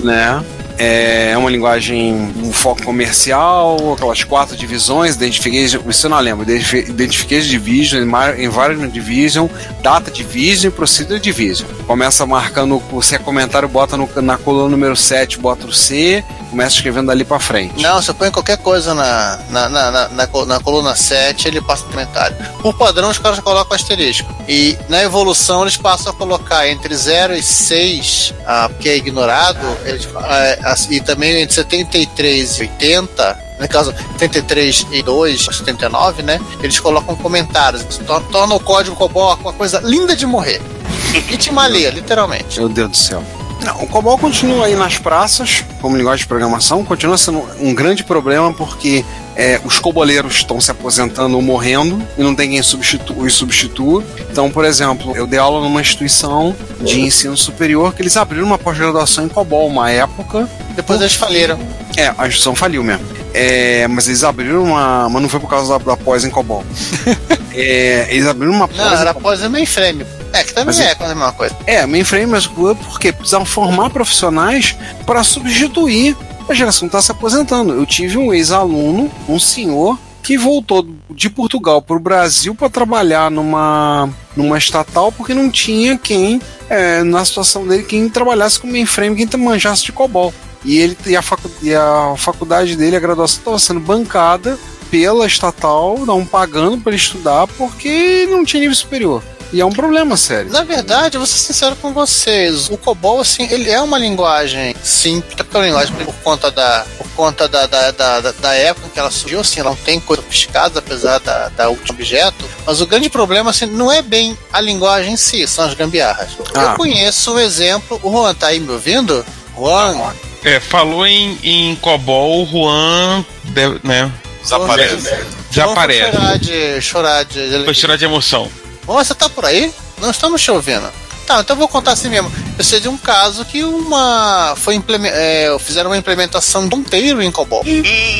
né? 0.00 0.44
É 0.76 1.34
uma 1.38 1.48
linguagem, 1.50 2.12
um 2.36 2.52
foco 2.52 2.82
comercial, 2.82 3.94
aquelas 3.94 4.24
quatro 4.24 4.54
divisões, 4.54 5.14
Identification, 5.14 5.80
isso 5.88 6.04
eu 6.06 6.10
não 6.10 6.20
lembro, 6.20 6.42
Identifi- 6.42 6.90
Identification 6.90 7.48
Division, 7.48 8.02
Envi- 8.02 8.44
Environment 8.44 8.88
Division, 8.90 9.46
Data 9.82 10.10
Division 10.10 10.70
e 10.70 10.74
Procedure 10.74 11.18
Division. 11.18 11.66
Começa 11.86 12.26
marcando, 12.26 12.82
se 13.02 13.14
é 13.14 13.18
comentário, 13.18 13.66
bota 13.66 13.96
no- 13.96 14.08
na 14.20 14.36
coluna 14.36 14.68
número 14.68 14.94
7, 14.96 15.38
bota 15.38 15.66
o 15.66 15.72
C, 15.72 16.22
começa 16.50 16.76
escrevendo 16.76 17.06
dali 17.06 17.24
pra 17.24 17.38
frente. 17.38 17.80
não, 17.80 18.00
você 18.02 18.12
põe 18.12 18.30
qualquer 18.30 18.58
coisa 18.58 18.94
na, 18.94 19.38
na, 19.50 19.68
na, 19.68 19.90
na, 19.90 20.08
na 20.08 20.26
col- 20.26 20.44
na 20.46 20.60
coluna 20.60 20.94
7, 20.96 21.48
ele 21.48 21.60
passa 21.60 21.84
no 21.84 21.90
comentário. 21.90 22.36
Por 22.60 22.74
padrão, 22.76 23.08
os 23.10 23.18
caras 23.18 23.38
colocam 23.40 23.74
asterisco. 23.76 24.28
E 24.48 24.76
na 24.88 25.02
evolução, 25.02 25.62
eles 25.62 25.76
passam 25.76 26.12
a 26.12 26.14
colocar 26.14 26.68
entre 26.68 26.94
0 26.94 27.34
e 27.34 27.42
6, 27.42 28.34
ah, 28.46 28.68
porque 28.68 28.88
é 28.88 28.96
ignorado, 28.96 29.58
eles, 29.84 30.08
ah, 30.16 30.70
as- 30.72 30.90
e 30.90 31.00
também 31.00 31.40
entre 31.40 31.54
73 31.54 32.58
e 32.58 32.60
80, 32.62 33.38
no 33.60 33.68
caso 33.68 33.94
73 34.18 34.86
e 34.90 35.02
2, 35.02 35.44
79, 35.44 36.22
né? 36.22 36.40
Eles 36.62 36.80
colocam 36.80 37.14
comentários, 37.16 37.84
isso 37.88 38.02
tor- 38.04 38.22
torna 38.32 38.54
o 38.54 38.60
código 38.60 38.96
COBOL 38.96 39.36
uma 39.36 39.52
coisa 39.52 39.80
linda 39.84 40.16
de 40.16 40.26
morrer. 40.26 40.60
Itimalia, 41.30 41.90
literalmente. 41.90 42.58
Meu 42.58 42.68
Deus 42.68 42.90
do 42.90 42.96
céu. 42.96 43.22
Não, 43.64 43.82
o 43.82 43.86
COBOL 43.86 44.18
continua 44.18 44.66
aí 44.66 44.74
nas 44.74 44.98
praças, 44.98 45.64
como 45.80 45.96
linguagem 45.96 46.22
de 46.22 46.28
programação, 46.28 46.84
continua 46.84 47.18
sendo 47.18 47.46
um 47.60 47.74
grande 47.74 48.02
problema 48.02 48.52
porque 48.52 49.04
é, 49.36 49.60
os 49.64 49.78
coboleiros 49.78 50.36
estão 50.36 50.60
se 50.60 50.70
aposentando 50.70 51.36
ou 51.36 51.42
morrendo 51.42 52.02
e 52.16 52.22
não 52.22 52.34
tem 52.34 52.50
quem 52.50 52.62
substitua 52.62 53.26
e 53.26 53.30
substitua. 53.30 54.04
Então, 54.30 54.50
por 54.50 54.64
exemplo, 54.64 55.16
eu 55.16 55.26
dei 55.26 55.38
aula 55.38 55.60
numa 55.60 55.80
instituição 55.80 56.54
de 56.80 57.00
ensino 57.00 57.36
superior 57.36 57.94
que 57.94 58.02
eles 58.02 58.16
abriram 58.16 58.46
uma 58.46 58.58
pós-graduação 58.58 59.24
em 59.24 59.28
COBOL, 59.28 59.66
uma 59.68 59.90
época. 59.90 60.48
Depois 60.74 61.00
eles 61.00 61.14
faliram. 61.14 61.58
É, 61.96 62.08
a 62.08 62.26
instituição 62.26 62.54
faliu 62.54 62.82
mesmo. 62.82 63.04
É, 63.32 63.86
mas 63.88 64.08
eles 64.08 64.24
abriram 64.24 64.64
uma. 64.64 65.08
Mas 65.08 65.22
não 65.22 65.28
foi 65.28 65.40
por 65.40 65.48
causa 65.48 65.78
da, 65.78 65.84
da 65.84 65.96
pós 65.96 66.24
em 66.24 66.30
COBOL. 66.30 66.64
É, 67.52 68.06
eles 68.08 68.28
abriram 68.28 68.54
uma 68.54 68.68
pós. 68.68 68.78
Não, 68.78 68.94
em 68.94 69.00
era 69.00 69.12
pós 69.12 69.42
mainframe. 69.42 70.06
É, 70.32 70.44
que 70.44 70.52
também 70.52 70.66
Mas 70.66 70.80
é 70.80 70.94
quase 70.94 71.12
a 71.12 71.16
mesma 71.16 71.32
coisa. 71.32 71.56
É, 71.66 71.86
mainframe, 71.86 72.26
mas 72.26 72.46
porque 72.46 73.12
precisavam 73.12 73.46
formar 73.46 73.90
profissionais 73.90 74.76
para 75.04 75.24
substituir 75.24 76.16
a 76.48 76.54
geração 76.54 76.88
que 76.88 76.96
está 76.96 77.02
se 77.02 77.10
aposentando. 77.10 77.72
Eu 77.72 77.86
tive 77.86 78.16
um 78.16 78.32
ex-aluno, 78.32 79.10
um 79.28 79.38
senhor, 79.38 79.98
que 80.22 80.36
voltou 80.36 80.86
de 81.10 81.30
Portugal 81.30 81.80
para 81.82 81.96
o 81.96 82.00
Brasil 82.00 82.54
para 82.54 82.68
trabalhar 82.68 83.30
numa, 83.30 84.08
numa 84.36 84.58
estatal 84.58 85.10
porque 85.10 85.34
não 85.34 85.50
tinha 85.50 85.96
quem, 85.98 86.40
é, 86.68 87.02
na 87.02 87.24
situação 87.24 87.66
dele, 87.66 87.82
quem 87.82 88.08
trabalhasse 88.08 88.60
com 88.60 88.66
mainframe, 88.66 89.16
quem 89.16 89.40
manjasse 89.40 89.84
de 89.84 89.92
COBOL. 89.92 90.32
E, 90.64 90.78
ele, 90.78 90.96
e, 91.06 91.16
a, 91.16 91.22
facu, 91.22 91.50
e 91.62 91.74
a 91.74 92.14
faculdade 92.16 92.76
dele, 92.76 92.96
a 92.96 93.00
graduação, 93.00 93.38
estava 93.38 93.58
sendo 93.58 93.80
bancada 93.80 94.58
pela 94.90 95.26
estatal, 95.26 95.98
não 96.04 96.26
pagando 96.26 96.78
para 96.78 96.92
ele 96.92 97.00
estudar 97.00 97.46
porque 97.46 98.26
não 98.30 98.44
tinha 98.44 98.60
nível 98.60 98.76
superior. 98.76 99.22
E 99.52 99.60
é 99.60 99.64
um 99.66 99.72
problema 99.72 100.16
sério. 100.16 100.50
Na 100.52 100.62
verdade, 100.62 101.16
eu 101.16 101.20
vou 101.20 101.26
ser 101.26 101.38
sincero 101.38 101.74
com 101.76 101.92
vocês. 101.92 102.68
O 102.70 102.76
COBOL, 102.76 103.20
assim, 103.20 103.48
ele 103.50 103.68
é 103.68 103.80
uma 103.80 103.98
linguagem 103.98 104.76
simples, 104.82 105.34
porque 105.34 105.56
é 105.56 105.60
uma 105.60 105.66
linguagem 105.66 105.94
por 105.96 106.14
conta 106.22 106.50
da, 106.52 106.86
por 106.96 107.08
conta 107.16 107.48
da, 107.48 107.66
da, 107.66 107.90
da, 107.90 108.20
da- 108.20 108.54
época 108.54 108.86
em 108.86 108.90
que 108.90 108.98
ela 109.00 109.10
surgiu, 109.10 109.40
assim, 109.40 109.58
ela 109.60 109.70
não 109.70 109.76
tem 109.76 109.98
coisa 109.98 110.22
sofisticada, 110.22 110.78
apesar 110.78 111.18
da, 111.18 111.48
da 111.48 111.68
último 111.68 111.94
objeto. 111.98 112.44
Mas 112.64 112.80
o 112.80 112.86
grande 112.86 113.10
problema, 113.10 113.50
assim, 113.50 113.66
não 113.66 113.90
é 113.90 114.02
bem 114.02 114.38
a 114.52 114.60
linguagem 114.60 115.14
em 115.14 115.16
si, 115.16 115.46
são 115.48 115.64
as 115.64 115.74
gambiarras. 115.74 116.28
Ah. 116.54 116.62
Eu 116.62 116.74
conheço 116.76 117.34
um 117.34 117.38
exemplo. 117.40 117.98
O 118.04 118.10
Juan 118.12 118.32
tá 118.34 118.48
aí 118.48 118.60
me 118.60 118.70
ouvindo? 118.70 119.24
Juan, 119.56 120.12
é, 120.44 120.60
falou 120.60 121.04
em, 121.06 121.36
em 121.42 121.74
Cobol, 121.76 122.44
o 122.44 122.46
Juan, 122.46 123.24
deve- 123.44 123.80
né, 123.82 124.10
Desaparece. 124.42 125.10
desaparece. 125.50 126.12
Chorar 126.12 126.38
de. 126.38 126.80
chorar 126.80 127.24
de. 127.24 127.74
Tirar 127.74 127.96
de 127.96 128.04
emoção. 128.04 128.50
Você 128.86 129.14
tá 129.14 129.28
por 129.28 129.44
aí? 129.44 129.72
Não 129.98 130.10
estamos 130.10 130.42
te 130.42 130.50
ouvindo. 130.50 130.90
Tá, 131.26 131.40
então 131.40 131.54
eu 131.54 131.58
vou 131.58 131.68
contar 131.68 131.92
assim 131.92 132.08
mesmo. 132.08 132.32
Eu 132.58 132.64
sei 132.64 132.80
de 132.80 132.88
um 132.88 132.96
caso 132.98 133.44
que 133.44 133.62
uma. 133.62 134.54
Foi 134.56 134.74
implemen- 134.74 135.12
é, 135.14 135.56
fizeram 135.60 135.90
uma 135.90 135.96
implementação 135.96 136.68
de 136.68 136.74
um 136.74 136.82
ponteiro 136.82 137.22
em 137.22 137.30
COBOL. 137.30 137.62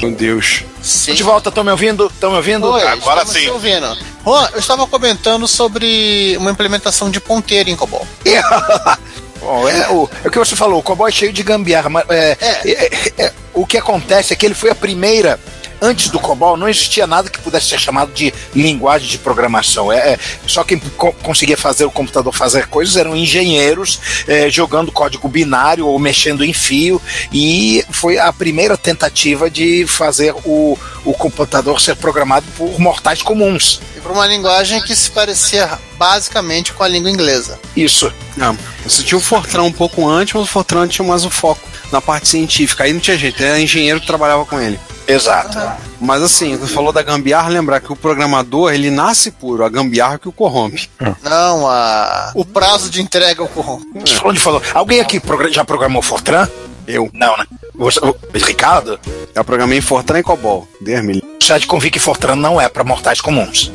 Meu 0.01 0.12
Deus. 0.12 0.62
Sim. 0.81 1.14
De 1.14 1.23
volta, 1.23 1.49
estão 1.49 1.64
me 1.64 1.73
ouvindo? 1.73 2.07
Estão 2.07 2.31
me 2.31 2.37
ouvindo? 2.37 2.68
Oi, 2.70 2.83
agora 2.83 3.23
estamos 3.23 3.33
sim. 3.33 3.40
te 3.40 3.51
ouvindo. 3.51 3.99
Juan, 4.25 4.49
eu 4.53 4.61
estava 4.61 4.87
comentando 4.87 5.49
sobre 5.49 6.37
uma 6.38 6.51
implementação 6.53 7.11
de 7.11 7.20
ponteiro 7.20 7.68
em 7.68 7.75
COBOL. 7.75 8.07
Bom, 9.40 9.68
é, 9.68 9.88
o, 9.88 10.09
é 10.23 10.29
o 10.29 10.31
que 10.31 10.38
você 10.38 10.55
falou, 10.55 10.79
o 10.79 10.83
cowboy 10.83 11.09
é 11.09 11.12
cheio 11.12 11.33
de 11.33 11.42
gambiarra, 11.42 11.88
mas 11.88 12.05
é, 12.11 12.37
é, 12.40 12.70
é, 12.73 13.12
é, 13.25 13.33
o 13.55 13.66
que 13.66 13.79
acontece 13.79 14.35
é 14.35 14.37
que 14.37 14.44
ele 14.44 14.55
foi 14.55 14.70
a 14.70 14.75
primeira. 14.75 15.40
Antes 15.81 16.09
do 16.09 16.19
COBOL 16.19 16.57
não 16.57 16.69
existia 16.69 17.07
nada 17.07 17.31
que 17.31 17.38
pudesse 17.38 17.69
ser 17.69 17.79
chamado 17.81 18.12
de 18.12 18.33
linguagem 18.55 19.09
de 19.09 19.19
programação. 19.19 19.90
É, 19.93 20.12
é, 20.12 20.19
só 20.47 20.62
quem 20.64 20.79
co- 20.79 21.12
conseguia 21.23 21.57
fazer 21.57 21.85
o 21.85 21.90
computador 21.90 22.33
fazer 22.35 22.66
coisas 22.66 22.97
eram 22.97 23.16
engenheiros 23.16 23.99
é, 24.27 24.51
jogando 24.51 24.93
código 24.93 25.29
binário 25.29 25.87
ou 25.87 25.99
mexendo 25.99 26.45
em 26.45 26.53
fio. 26.53 27.01
E 27.33 27.85
foi 27.90 28.19
a 28.19 28.33
primeira 28.33 28.77
tentativa 28.77 29.51
de 29.51 29.87
fazer 29.87 30.35
o, 30.45 30.79
o 31.04 31.12
computador 31.12 31.80
ser 31.80 31.96
programado 31.96 32.46
por 32.56 32.78
mortais 32.78 33.22
comuns. 33.22 33.80
E 33.96 34.00
para 34.00 34.12
uma 34.12 34.26
linguagem 34.26 34.80
que 34.82 34.94
se 34.94 35.10
parecia 35.10 35.78
basicamente 35.98 36.72
com 36.72 36.82
a 36.82 36.88
língua 36.88 37.10
inglesa. 37.10 37.58
Isso. 37.76 38.12
Não, 38.36 38.56
você 38.84 39.02
tinha 39.02 39.18
o 39.18 39.20
Fortran 39.20 39.64
um 39.64 39.72
pouco 39.72 40.08
antes, 40.08 40.34
mas 40.34 40.44
o 40.44 40.46
Fortran 40.46 40.88
tinha 40.88 41.06
mais 41.06 41.24
o 41.24 41.30
foco 41.30 41.60
na 41.92 42.00
parte 42.00 42.28
científica. 42.28 42.84
Aí 42.84 42.92
não 42.92 43.00
tinha 43.00 43.18
jeito, 43.18 43.42
era 43.42 43.60
engenheiro 43.60 44.00
que 44.00 44.06
trabalhava 44.06 44.44
com 44.46 44.60
ele. 44.60 44.78
Exato. 45.06 45.58
Mas 46.00 46.22
assim, 46.22 46.56
você 46.56 46.72
falou 46.72 46.92
da 46.92 47.02
gambiarra, 47.02 47.48
lembrar 47.48 47.80
que 47.80 47.92
o 47.92 47.96
programador, 47.96 48.72
ele 48.72 48.90
nasce 48.90 49.30
puro, 49.30 49.64
a 49.64 49.68
gambiarra 49.68 50.18
que 50.18 50.28
o 50.28 50.32
corrompe. 50.32 50.88
Não, 51.22 51.66
a... 51.66 52.30
o 52.34 52.44
prazo 52.44 52.88
de 52.88 53.02
entrega 53.02 53.42
ocorre. 53.42 53.84
Onde 54.24 54.40
falou? 54.40 54.62
Alguém 54.72 55.00
aqui 55.00 55.20
já 55.50 55.64
programou 55.64 56.00
Fortran? 56.00 56.48
Eu. 56.90 57.11
Não, 57.12 57.37
né? 57.37 57.46
Você- 57.74 58.00
o 58.00 58.14
Ricardo? 58.35 58.98
Eu 59.35 59.44
programei 59.44 59.79
em 59.79 59.83
Fortran 59.83 60.18
e 60.18 60.22
COBOL. 60.22 60.66
Deus 60.81 61.05
me. 61.05 61.22
Já 61.42 61.57
de 61.59 61.66
convir 61.66 61.90
que 61.90 61.98
Fortran 61.98 62.37
não 62.37 62.61
é 62.61 62.68
para 62.68 62.85
mortais 62.85 63.20
comuns. 63.20 63.72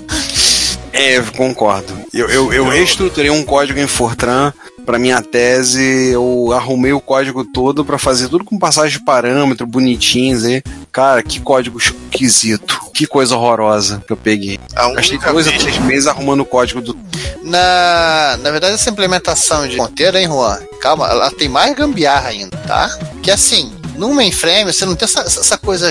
É, 0.93 1.19
concordo. 1.35 1.93
Eu, 2.13 2.29
eu, 2.29 2.53
eu 2.53 2.67
reestruturei 2.69 3.29
um 3.29 3.43
código 3.43 3.79
em 3.79 3.87
Fortran 3.87 4.53
para 4.85 4.99
minha 4.99 5.21
tese. 5.21 6.11
Eu 6.11 6.51
arrumei 6.53 6.93
o 6.93 7.01
código 7.01 7.43
todo 7.43 7.83
para 7.83 7.97
fazer 7.97 8.29
tudo 8.29 8.45
com 8.45 8.57
passagem 8.57 8.99
de 8.99 9.03
parâmetro, 9.03 9.65
bonitinhos 9.67 10.45
aí. 10.45 10.61
Cara, 10.91 11.21
que 11.21 11.39
código 11.41 11.77
esquisito. 11.77 12.79
Que 12.93 13.05
coisa 13.05 13.35
horrorosa 13.35 14.01
que 14.07 14.13
eu 14.13 14.17
peguei. 14.17 14.57
A 14.73 14.89
Gastei 14.93 15.17
dois 15.17 15.47
vez- 15.47 15.61
três 15.61 15.77
meses 15.79 16.07
arrumando 16.07 16.41
o 16.41 16.45
código 16.45 16.79
do. 16.81 16.97
Na, 17.43 18.37
na 18.41 18.51
verdade, 18.51 18.75
essa 18.75 18.89
implementação 18.89 19.67
de 19.67 19.75
ponteiro, 19.75 20.17
hein, 20.17 20.27
Juan? 20.27 20.57
Calma, 20.81 21.07
ela 21.09 21.29
tem 21.31 21.49
mais 21.49 21.75
gambiarra 21.75 22.29
ainda, 22.29 22.55
tá? 22.57 22.89
Que 23.21 23.29
assim, 23.29 23.74
no 23.97 24.13
mainframe 24.13 24.71
você 24.71 24.85
não 24.85 24.95
tem 24.95 25.05
essa, 25.05 25.21
essa 25.21 25.57
coisa 25.57 25.89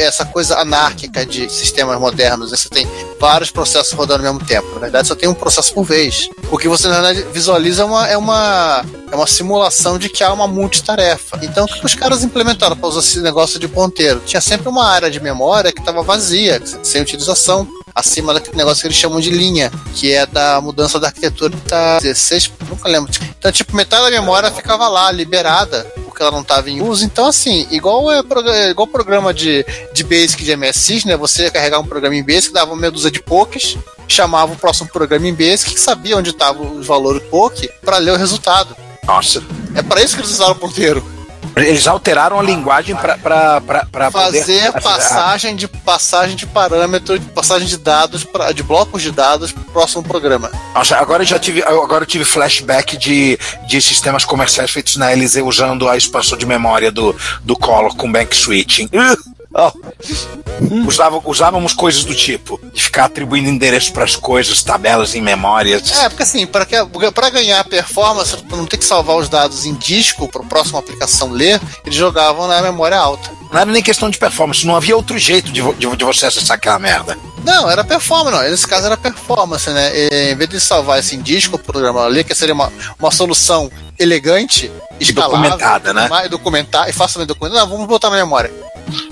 essa 0.00 0.24
coisa 0.24 0.58
anárquica 0.58 1.24
de 1.24 1.50
sistemas 1.50 1.98
modernos. 1.98 2.50
né? 2.50 2.56
Você 2.56 2.68
tem 2.68 2.86
vários 3.20 3.50
processos 3.50 3.92
rodando 3.92 4.26
ao 4.26 4.32
mesmo 4.32 4.46
tempo. 4.46 4.74
Na 4.74 4.80
verdade, 4.80 5.08
só 5.08 5.14
tem 5.14 5.28
um 5.28 5.34
processo 5.34 5.72
por 5.72 5.84
vez. 5.84 6.28
O 6.50 6.58
que 6.58 6.68
você, 6.68 6.88
na 6.88 7.00
verdade, 7.00 7.26
visualiza 7.32 7.82
é 7.82 7.84
uma, 7.84 8.08
é 8.08 8.16
uma, 8.16 8.84
é 9.10 9.16
uma 9.16 9.26
simulação 9.26 9.98
de 9.98 10.08
que 10.08 10.22
há 10.22 10.32
uma 10.32 10.46
multitarefa. 10.46 11.38
Então, 11.42 11.64
o 11.64 11.68
que 11.68 11.86
os 11.86 11.94
caras 11.94 12.22
implementaram 12.22 12.76
para 12.76 12.88
usar 12.88 13.00
esse 13.00 13.20
negócio 13.20 13.58
de 13.58 13.68
ponteiro? 13.68 14.20
Tinha 14.24 14.40
sempre 14.40 14.68
uma 14.68 14.86
área 14.86 15.10
de 15.10 15.20
memória 15.20 15.72
que 15.72 15.80
estava 15.80 16.02
vazia, 16.02 16.60
sem 16.82 17.02
utilização 17.02 17.66
acima 17.94 18.34
daquele 18.34 18.56
negócio 18.56 18.80
que 18.80 18.88
eles 18.88 18.96
chamam 18.96 19.20
de 19.20 19.30
linha, 19.30 19.70
que 19.94 20.12
é 20.12 20.26
da 20.26 20.60
mudança 20.60 20.98
da 20.98 21.06
arquitetura 21.06 21.56
da 21.66 21.98
16, 22.00 22.50
nunca 22.68 22.88
lembro. 22.88 23.12
Então, 23.38 23.52
tipo, 23.52 23.74
metade 23.76 24.02
da 24.02 24.10
memória 24.10 24.50
ficava 24.50 24.88
lá, 24.88 25.12
liberada, 25.12 25.86
porque 26.14 26.22
ela 26.22 26.30
não 26.30 26.42
estava 26.42 26.70
em 26.70 26.80
uso. 26.80 27.04
Então, 27.04 27.26
assim, 27.26 27.66
igual 27.72 28.10
é 28.12 28.22
prog- 28.22 28.46
igual 28.70 28.86
programa 28.86 29.34
de, 29.34 29.66
de 29.92 30.04
Basic 30.04 30.44
de 30.44 30.56
MSX, 30.56 31.04
né? 31.04 31.16
Você 31.16 31.42
ia 31.42 31.50
carregar 31.50 31.80
um 31.80 31.84
programa 31.86 32.14
em 32.14 32.22
Basic, 32.22 32.52
dava 32.54 32.76
meia 32.76 32.90
dúzia 32.92 33.10
de 33.10 33.20
pokés, 33.20 33.76
chamava 34.06 34.52
o 34.52 34.56
próximo 34.56 34.88
programa 34.90 35.26
em 35.26 35.34
Basic, 35.34 35.74
que 35.74 35.80
sabia 35.80 36.16
onde 36.16 36.30
estavam 36.30 36.78
os 36.78 36.86
valores 36.86 37.20
do 37.20 37.28
poke, 37.28 37.68
para 37.84 37.98
ler 37.98 38.12
o 38.12 38.16
resultado. 38.16 38.76
Nossa. 39.04 39.42
É 39.74 39.82
para 39.82 40.00
isso 40.02 40.14
que 40.14 40.22
eles 40.22 40.30
usaram 40.30 40.52
o 40.52 40.56
ponteiro. 40.56 41.04
Eles 41.56 41.86
alteraram 41.86 42.38
a 42.38 42.42
linguagem 42.42 42.96
para 42.96 44.10
Fazer 44.10 44.72
poder 44.72 44.82
passagem 44.82 45.54
de 45.54 45.68
passagem 45.68 46.36
de 46.36 46.46
parâmetro, 46.46 47.20
passagem 47.34 47.68
de 47.68 47.76
dados, 47.76 48.24
pra, 48.24 48.52
de 48.52 48.62
blocos 48.62 49.02
de 49.02 49.10
dados 49.10 49.52
para 49.52 49.62
o 49.62 49.64
próximo 49.66 50.02
programa. 50.02 50.50
Nossa, 50.74 50.96
agora 50.96 51.22
eu 51.22 51.26
já 51.26 51.38
tive, 51.38 51.62
agora 51.62 52.02
eu 52.02 52.06
tive 52.06 52.24
flashback 52.24 52.96
de, 52.96 53.38
de 53.68 53.80
sistemas 53.80 54.24
comerciais 54.24 54.70
feitos 54.70 54.96
na 54.96 55.10
LZ 55.10 55.36
usando 55.44 55.88
a 55.88 55.96
expansão 55.96 56.36
de 56.36 56.46
memória 56.46 56.90
do, 56.90 57.14
do 57.42 57.56
Collor 57.56 57.94
com 57.94 58.10
bank 58.10 58.34
switching. 58.34 58.88
Oh. 59.54 59.72
Usava, 60.86 61.20
usávamos 61.24 61.72
coisas 61.72 62.04
do 62.04 62.14
tipo 62.14 62.60
de 62.72 62.82
ficar 62.82 63.04
atribuindo 63.04 63.48
endereço 63.48 63.92
para 63.92 64.02
as 64.02 64.16
coisas, 64.16 64.62
tabelas 64.62 65.14
em 65.14 65.20
memórias. 65.20 65.92
É, 65.92 66.08
porque 66.08 66.24
assim, 66.24 66.44
para 66.46 66.66
para 67.12 67.30
ganhar 67.30 67.62
performance, 67.64 68.36
pra 68.36 68.56
não 68.56 68.66
ter 68.66 68.78
que 68.78 68.84
salvar 68.84 69.16
os 69.16 69.28
dados 69.28 69.64
em 69.64 69.74
disco 69.74 70.28
para 70.28 70.42
a 70.42 70.46
próxima 70.46 70.78
aplicação 70.80 71.30
ler, 71.30 71.60
eles 71.84 71.96
jogavam 71.96 72.48
na 72.48 72.60
memória 72.62 72.98
alta. 72.98 73.30
Não 73.52 73.60
era 73.60 73.70
nem 73.70 73.82
questão 73.82 74.10
de 74.10 74.18
performance, 74.18 74.66
não 74.66 74.74
havia 74.74 74.96
outro 74.96 75.16
jeito 75.18 75.52
de, 75.52 75.62
de, 75.74 75.96
de 75.96 76.04
você 76.04 76.26
acessar 76.26 76.56
aquela 76.56 76.78
merda. 76.78 77.16
Não, 77.44 77.70
era 77.70 77.84
performance, 77.84 78.36
não. 78.36 78.42
Nesse 78.50 78.66
caso 78.66 78.86
era 78.86 78.96
performance, 78.96 79.68
né? 79.70 79.92
E, 79.94 80.32
em 80.32 80.34
vez 80.36 80.48
de 80.50 80.58
salvar 80.60 80.98
esse 80.98 81.14
em 81.14 81.20
disco, 81.22 81.56
o 81.56 81.58
programa 81.58 82.06
ler, 82.06 82.24
que 82.24 82.34
seria 82.34 82.54
uma, 82.54 82.72
uma 82.98 83.10
solução 83.10 83.70
elegante, 83.98 84.70
escalável, 84.98 85.36
documentada, 85.38 85.92
né? 85.92 86.08
mais- 86.08 86.30
documentar 86.30 86.88
e 86.88 86.92
facilmente 86.92 87.28
documentada. 87.28 87.60
Não, 87.62 87.68
vamos 87.70 87.86
botar 87.86 88.10
na 88.10 88.16
memória. 88.16 88.50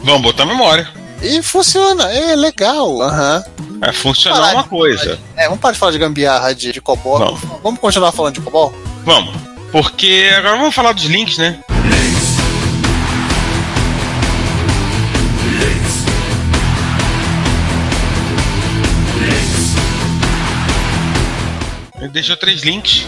Vamos 0.02 0.22
botar 0.22 0.44
memória. 0.46 0.88
E 1.22 1.42
funciona, 1.42 2.10
é 2.12 2.34
legal. 2.34 3.00
Aham. 3.02 3.44
É 3.82 3.92
funcionar 3.92 4.54
uma 4.54 4.64
coisa. 4.64 5.18
É, 5.36 5.44
vamos 5.44 5.60
parar 5.60 5.72
de 5.72 5.78
falar 5.78 5.92
de 5.92 5.98
gambiarra 5.98 6.54
de, 6.54 6.72
de 6.72 6.80
COBOL. 6.80 7.18
Não. 7.18 7.34
Vamos 7.62 7.80
continuar 7.80 8.12
falando 8.12 8.34
de 8.34 8.40
COBOL? 8.40 8.72
Vamos. 9.04 9.34
Porque 9.72 10.30
agora 10.36 10.56
vamos 10.56 10.74
falar 10.74 10.92
dos 10.92 11.04
links, 11.04 11.38
né? 11.38 11.58
Deixou 22.12 22.36
três 22.36 22.62
links. 22.62 23.06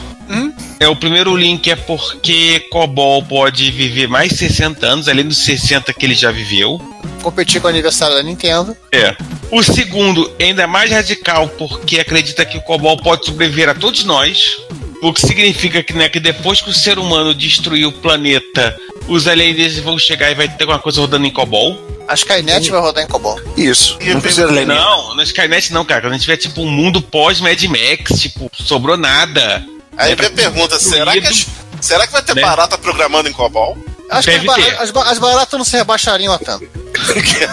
É, 0.80 0.88
o 0.88 0.96
primeiro 0.96 1.36
link 1.36 1.70
é 1.70 1.76
porque 1.76 2.60
Cobol 2.70 3.22
pode 3.22 3.70
viver 3.70 4.08
mais 4.08 4.32
60 4.32 4.86
anos, 4.86 5.08
além 5.08 5.26
dos 5.26 5.38
60 5.38 5.92
que 5.92 6.04
ele 6.04 6.14
já 6.14 6.30
viveu. 6.30 6.80
Competir 7.22 7.60
com 7.60 7.66
o 7.66 7.70
aniversário 7.70 8.16
da 8.16 8.22
Nintendo. 8.22 8.76
É. 8.92 9.16
O 9.50 9.62
segundo 9.62 10.30
é 10.38 10.46
ainda 10.46 10.66
mais 10.66 10.90
radical 10.90 11.48
porque 11.48 12.00
acredita 12.00 12.44
que 12.44 12.58
o 12.58 12.62
Cobol 12.62 12.96
pode 12.96 13.26
sobreviver 13.26 13.68
a 13.68 13.74
todos 13.74 14.04
nós. 14.04 14.58
O 15.00 15.12
que 15.12 15.20
significa 15.20 15.82
que, 15.82 15.92
né, 15.92 16.08
que 16.08 16.18
depois 16.18 16.60
que 16.60 16.70
o 16.70 16.74
ser 16.74 16.98
humano 16.98 17.34
destruir 17.34 17.86
o 17.86 17.92
planeta, 17.92 18.76
os 19.06 19.26
alienígenas 19.26 19.84
vão 19.84 19.98
chegar 19.98 20.30
e 20.30 20.34
vai 20.34 20.48
ter 20.48 20.64
alguma 20.64 20.78
coisa 20.78 21.00
rodando 21.00 21.26
em 21.26 21.30
Cobol. 21.30 21.78
A 22.06 22.14
Skynet 22.14 22.70
vai 22.70 22.80
rodar 22.80 23.02
em 23.04 23.06
COBOL. 23.06 23.40
Isso. 23.56 23.98
Não 24.02 24.20
precisa 24.20 24.46
ler. 24.46 24.66
Não, 24.66 25.14
na 25.14 25.22
Skynet 25.22 25.72
não, 25.72 25.84
cara. 25.84 26.02
Quando 26.02 26.12
a 26.12 26.16
gente 26.16 26.22
tiver 26.24 26.36
tipo 26.36 26.60
um 26.62 26.70
mundo 26.70 27.00
pós-Mad 27.00 27.62
Max, 27.64 28.20
tipo, 28.20 28.50
sobrou 28.54 28.96
nada. 28.96 29.64
Aí 29.96 30.12
É, 30.12 30.16
vem 30.16 30.26
a 30.26 30.30
pergunta: 30.30 30.78
será 30.78 31.12
que, 31.12 31.26
as- 31.26 31.46
será 31.80 32.06
que 32.06 32.12
vai 32.12 32.22
ter 32.22 32.34
Né? 32.34 32.42
barata 32.42 32.76
programando 32.76 33.28
em 33.28 33.32
COBOL? 33.32 33.76
Acho 34.10 34.28
que 34.28 34.34
as, 34.36 34.42
Deve 34.42 34.62
ter. 34.62 34.74
as, 34.82 34.94
as 34.94 35.18
baratas 35.18 35.58
não 35.58 35.64
se 35.64 35.76
rebaixariam 35.78 36.32
a 36.32 36.38
tanto. 36.38 36.68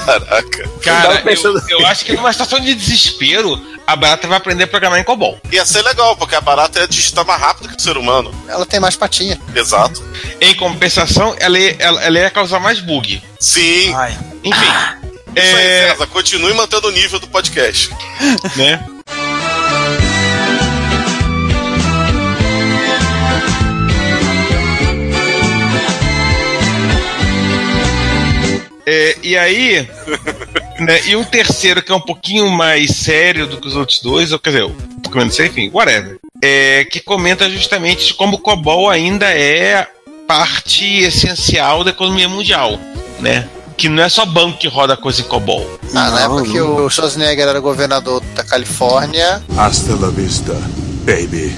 Caraca. 0.05 0.69
Cara, 0.81 1.23
eu, 1.25 1.61
eu 1.79 1.87
acho 1.87 2.05
que 2.05 2.13
numa 2.13 2.31
situação 2.31 2.59
de 2.59 2.75
desespero, 2.75 3.59
a 3.87 3.95
barata 3.95 4.27
vai 4.27 4.37
aprender 4.37 4.65
a 4.65 4.67
programar 4.67 4.99
em 4.99 5.03
Cobol. 5.03 5.39
Ia 5.51 5.65
ser 5.65 5.81
legal, 5.81 6.15
porque 6.17 6.35
a 6.35 6.41
barata 6.41 6.79
ia 6.79 6.87
digitar 6.87 7.25
mais 7.25 7.39
rápido 7.41 7.69
que 7.69 7.77
o 7.77 7.81
ser 7.81 7.97
humano. 7.97 8.33
Ela 8.49 8.65
tem 8.65 8.79
mais 8.79 8.95
patinha. 8.95 9.39
Exato. 9.55 10.03
Em 10.41 10.53
compensação, 10.55 11.35
ela, 11.39 11.57
ia- 11.57 11.75
ela, 11.79 12.03
ela 12.03 12.19
ia 12.19 12.29
causar 12.29 12.59
mais 12.59 12.79
bug. 12.81 13.23
Sim. 13.39 13.93
Enfim. 14.43 15.01
Isso 15.35 15.55
aí, 15.55 15.65
é, 15.65 15.89
César. 15.89 16.07
Continue 16.07 16.53
mantendo 16.53 16.87
o 16.87 16.91
nível 16.91 17.19
do 17.19 17.27
podcast. 17.27 17.89
né? 18.55 18.85
É, 28.85 29.15
e 29.23 29.37
aí, 29.37 29.87
né, 30.79 31.01
e 31.05 31.15
um 31.15 31.23
terceiro 31.23 31.81
que 31.81 31.91
é 31.91 31.95
um 31.95 32.01
pouquinho 32.01 32.49
mais 32.49 32.91
sério 32.97 33.47
do 33.47 33.57
que 33.57 33.67
os 33.67 33.75
outros 33.75 34.01
dois, 34.01 34.33
ou 34.33 34.39
quer 34.39 34.49
dizer, 34.49 34.63
um 34.65 34.73
pouquinho 34.73 35.17
menos 35.17 35.35
sério, 35.35 35.51
enfim, 35.51 35.69
whatever, 35.71 36.19
é, 36.43 36.83
que 36.85 36.99
comenta 36.99 37.49
justamente 37.49 38.13
como 38.15 38.35
o 38.35 38.39
COBOL 38.39 38.89
ainda 38.89 39.31
é 39.31 39.87
parte 40.27 41.03
essencial 41.03 41.83
da 41.83 41.91
economia 41.91 42.27
mundial, 42.27 42.79
né? 43.19 43.47
Que 43.81 43.89
não 43.89 44.03
é 44.03 44.09
só 44.09 44.27
banco 44.27 44.59
que 44.59 44.67
roda 44.67 44.95
coisa 44.95 45.21
em 45.21 45.23
COBOL. 45.23 45.65
Ah, 45.95 46.11
na 46.11 46.11
Não, 46.11 46.17
época 46.19 46.43
que 46.51 46.59
não. 46.59 46.85
o 46.85 46.89
Schwarzenegger 46.89 47.47
era 47.47 47.59
governador 47.59 48.21
da 48.35 48.43
Califórnia, 48.43 49.41
Hasta 49.57 49.95
la 49.95 50.09
vista, 50.09 50.53
baby. 51.03 51.51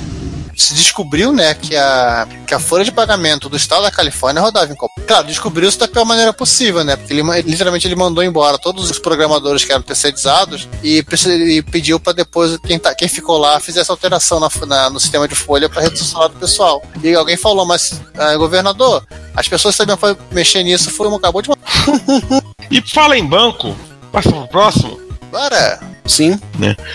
Se 0.55 0.73
descobriu, 0.73 1.31
né, 1.31 1.53
que 1.53 1.75
a, 1.75 2.27
que 2.45 2.53
a 2.53 2.59
folha 2.59 2.83
de 2.85 2.91
pagamento 2.91 3.49
do 3.49 3.57
estado 3.57 3.83
da 3.83 3.91
Califórnia 3.91 4.41
rodava 4.41 4.71
em 4.71 4.75
Copacabana. 4.75 5.07
Claro, 5.07 5.27
descobriu-se 5.27 5.77
da 5.77 5.87
pior 5.87 6.05
maneira 6.05 6.31
possível, 6.31 6.83
né? 6.83 6.95
Porque 6.95 7.13
ele, 7.13 7.23
literalmente 7.41 7.87
ele 7.87 7.95
mandou 7.95 8.23
embora 8.23 8.57
todos 8.57 8.89
os 8.89 8.99
programadores 8.99 9.65
que 9.65 9.71
eram 9.71 9.81
terceirizados 9.81 10.67
e, 10.83 11.03
e 11.47 11.61
pediu 11.61 11.99
para 11.99 12.13
depois 12.13 12.57
quem, 12.65 12.77
tá, 12.79 12.93
quem 12.93 13.07
ficou 13.07 13.37
lá 13.37 13.59
fizesse 13.59 13.89
alteração 13.91 14.39
na, 14.39 14.49
na- 14.67 14.89
no 14.89 14.99
sistema 14.99 15.27
de 15.27 15.35
folha 15.35 15.67
para 15.69 15.81
reduzir 15.81 16.03
o 16.03 16.07
salário 16.07 16.35
do 16.35 16.39
pessoal. 16.39 16.81
E 17.03 17.13
alguém 17.15 17.37
falou, 17.37 17.65
mas 17.65 17.99
ah, 18.17 18.35
governador, 18.37 19.05
as 19.35 19.47
pessoas 19.47 19.75
sabiam 19.75 19.97
mexer 20.31 20.63
nisso, 20.63 20.91
foi 20.91 21.07
uma 21.07 21.17
acabou 21.17 21.41
de 21.41 21.49
E 22.71 22.81
fala 22.81 23.17
em 23.17 23.25
banco, 23.25 23.75
passa 24.11 24.29
pro 24.31 24.47
próximo. 24.47 24.99
Bora! 25.31 25.92
Sim. 26.05 26.39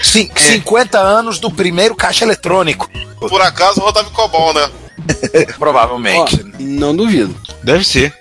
Cin- 0.02 0.30
50 0.36 0.98
anos 0.98 1.38
do 1.38 1.50
primeiro 1.50 1.94
caixa 1.94 2.24
eletrônico, 2.24 2.88
Por 3.18 3.40
acaso 3.40 3.80
rodava 3.80 4.08
em 4.08 4.12
COBOL, 4.12 4.54
né? 4.54 4.70
Ó, 5.50 5.52
provavelmente. 5.58 6.44
não 6.58 6.94
duvido. 6.94 7.34
Deve 7.62 7.84
ser. 7.84 8.14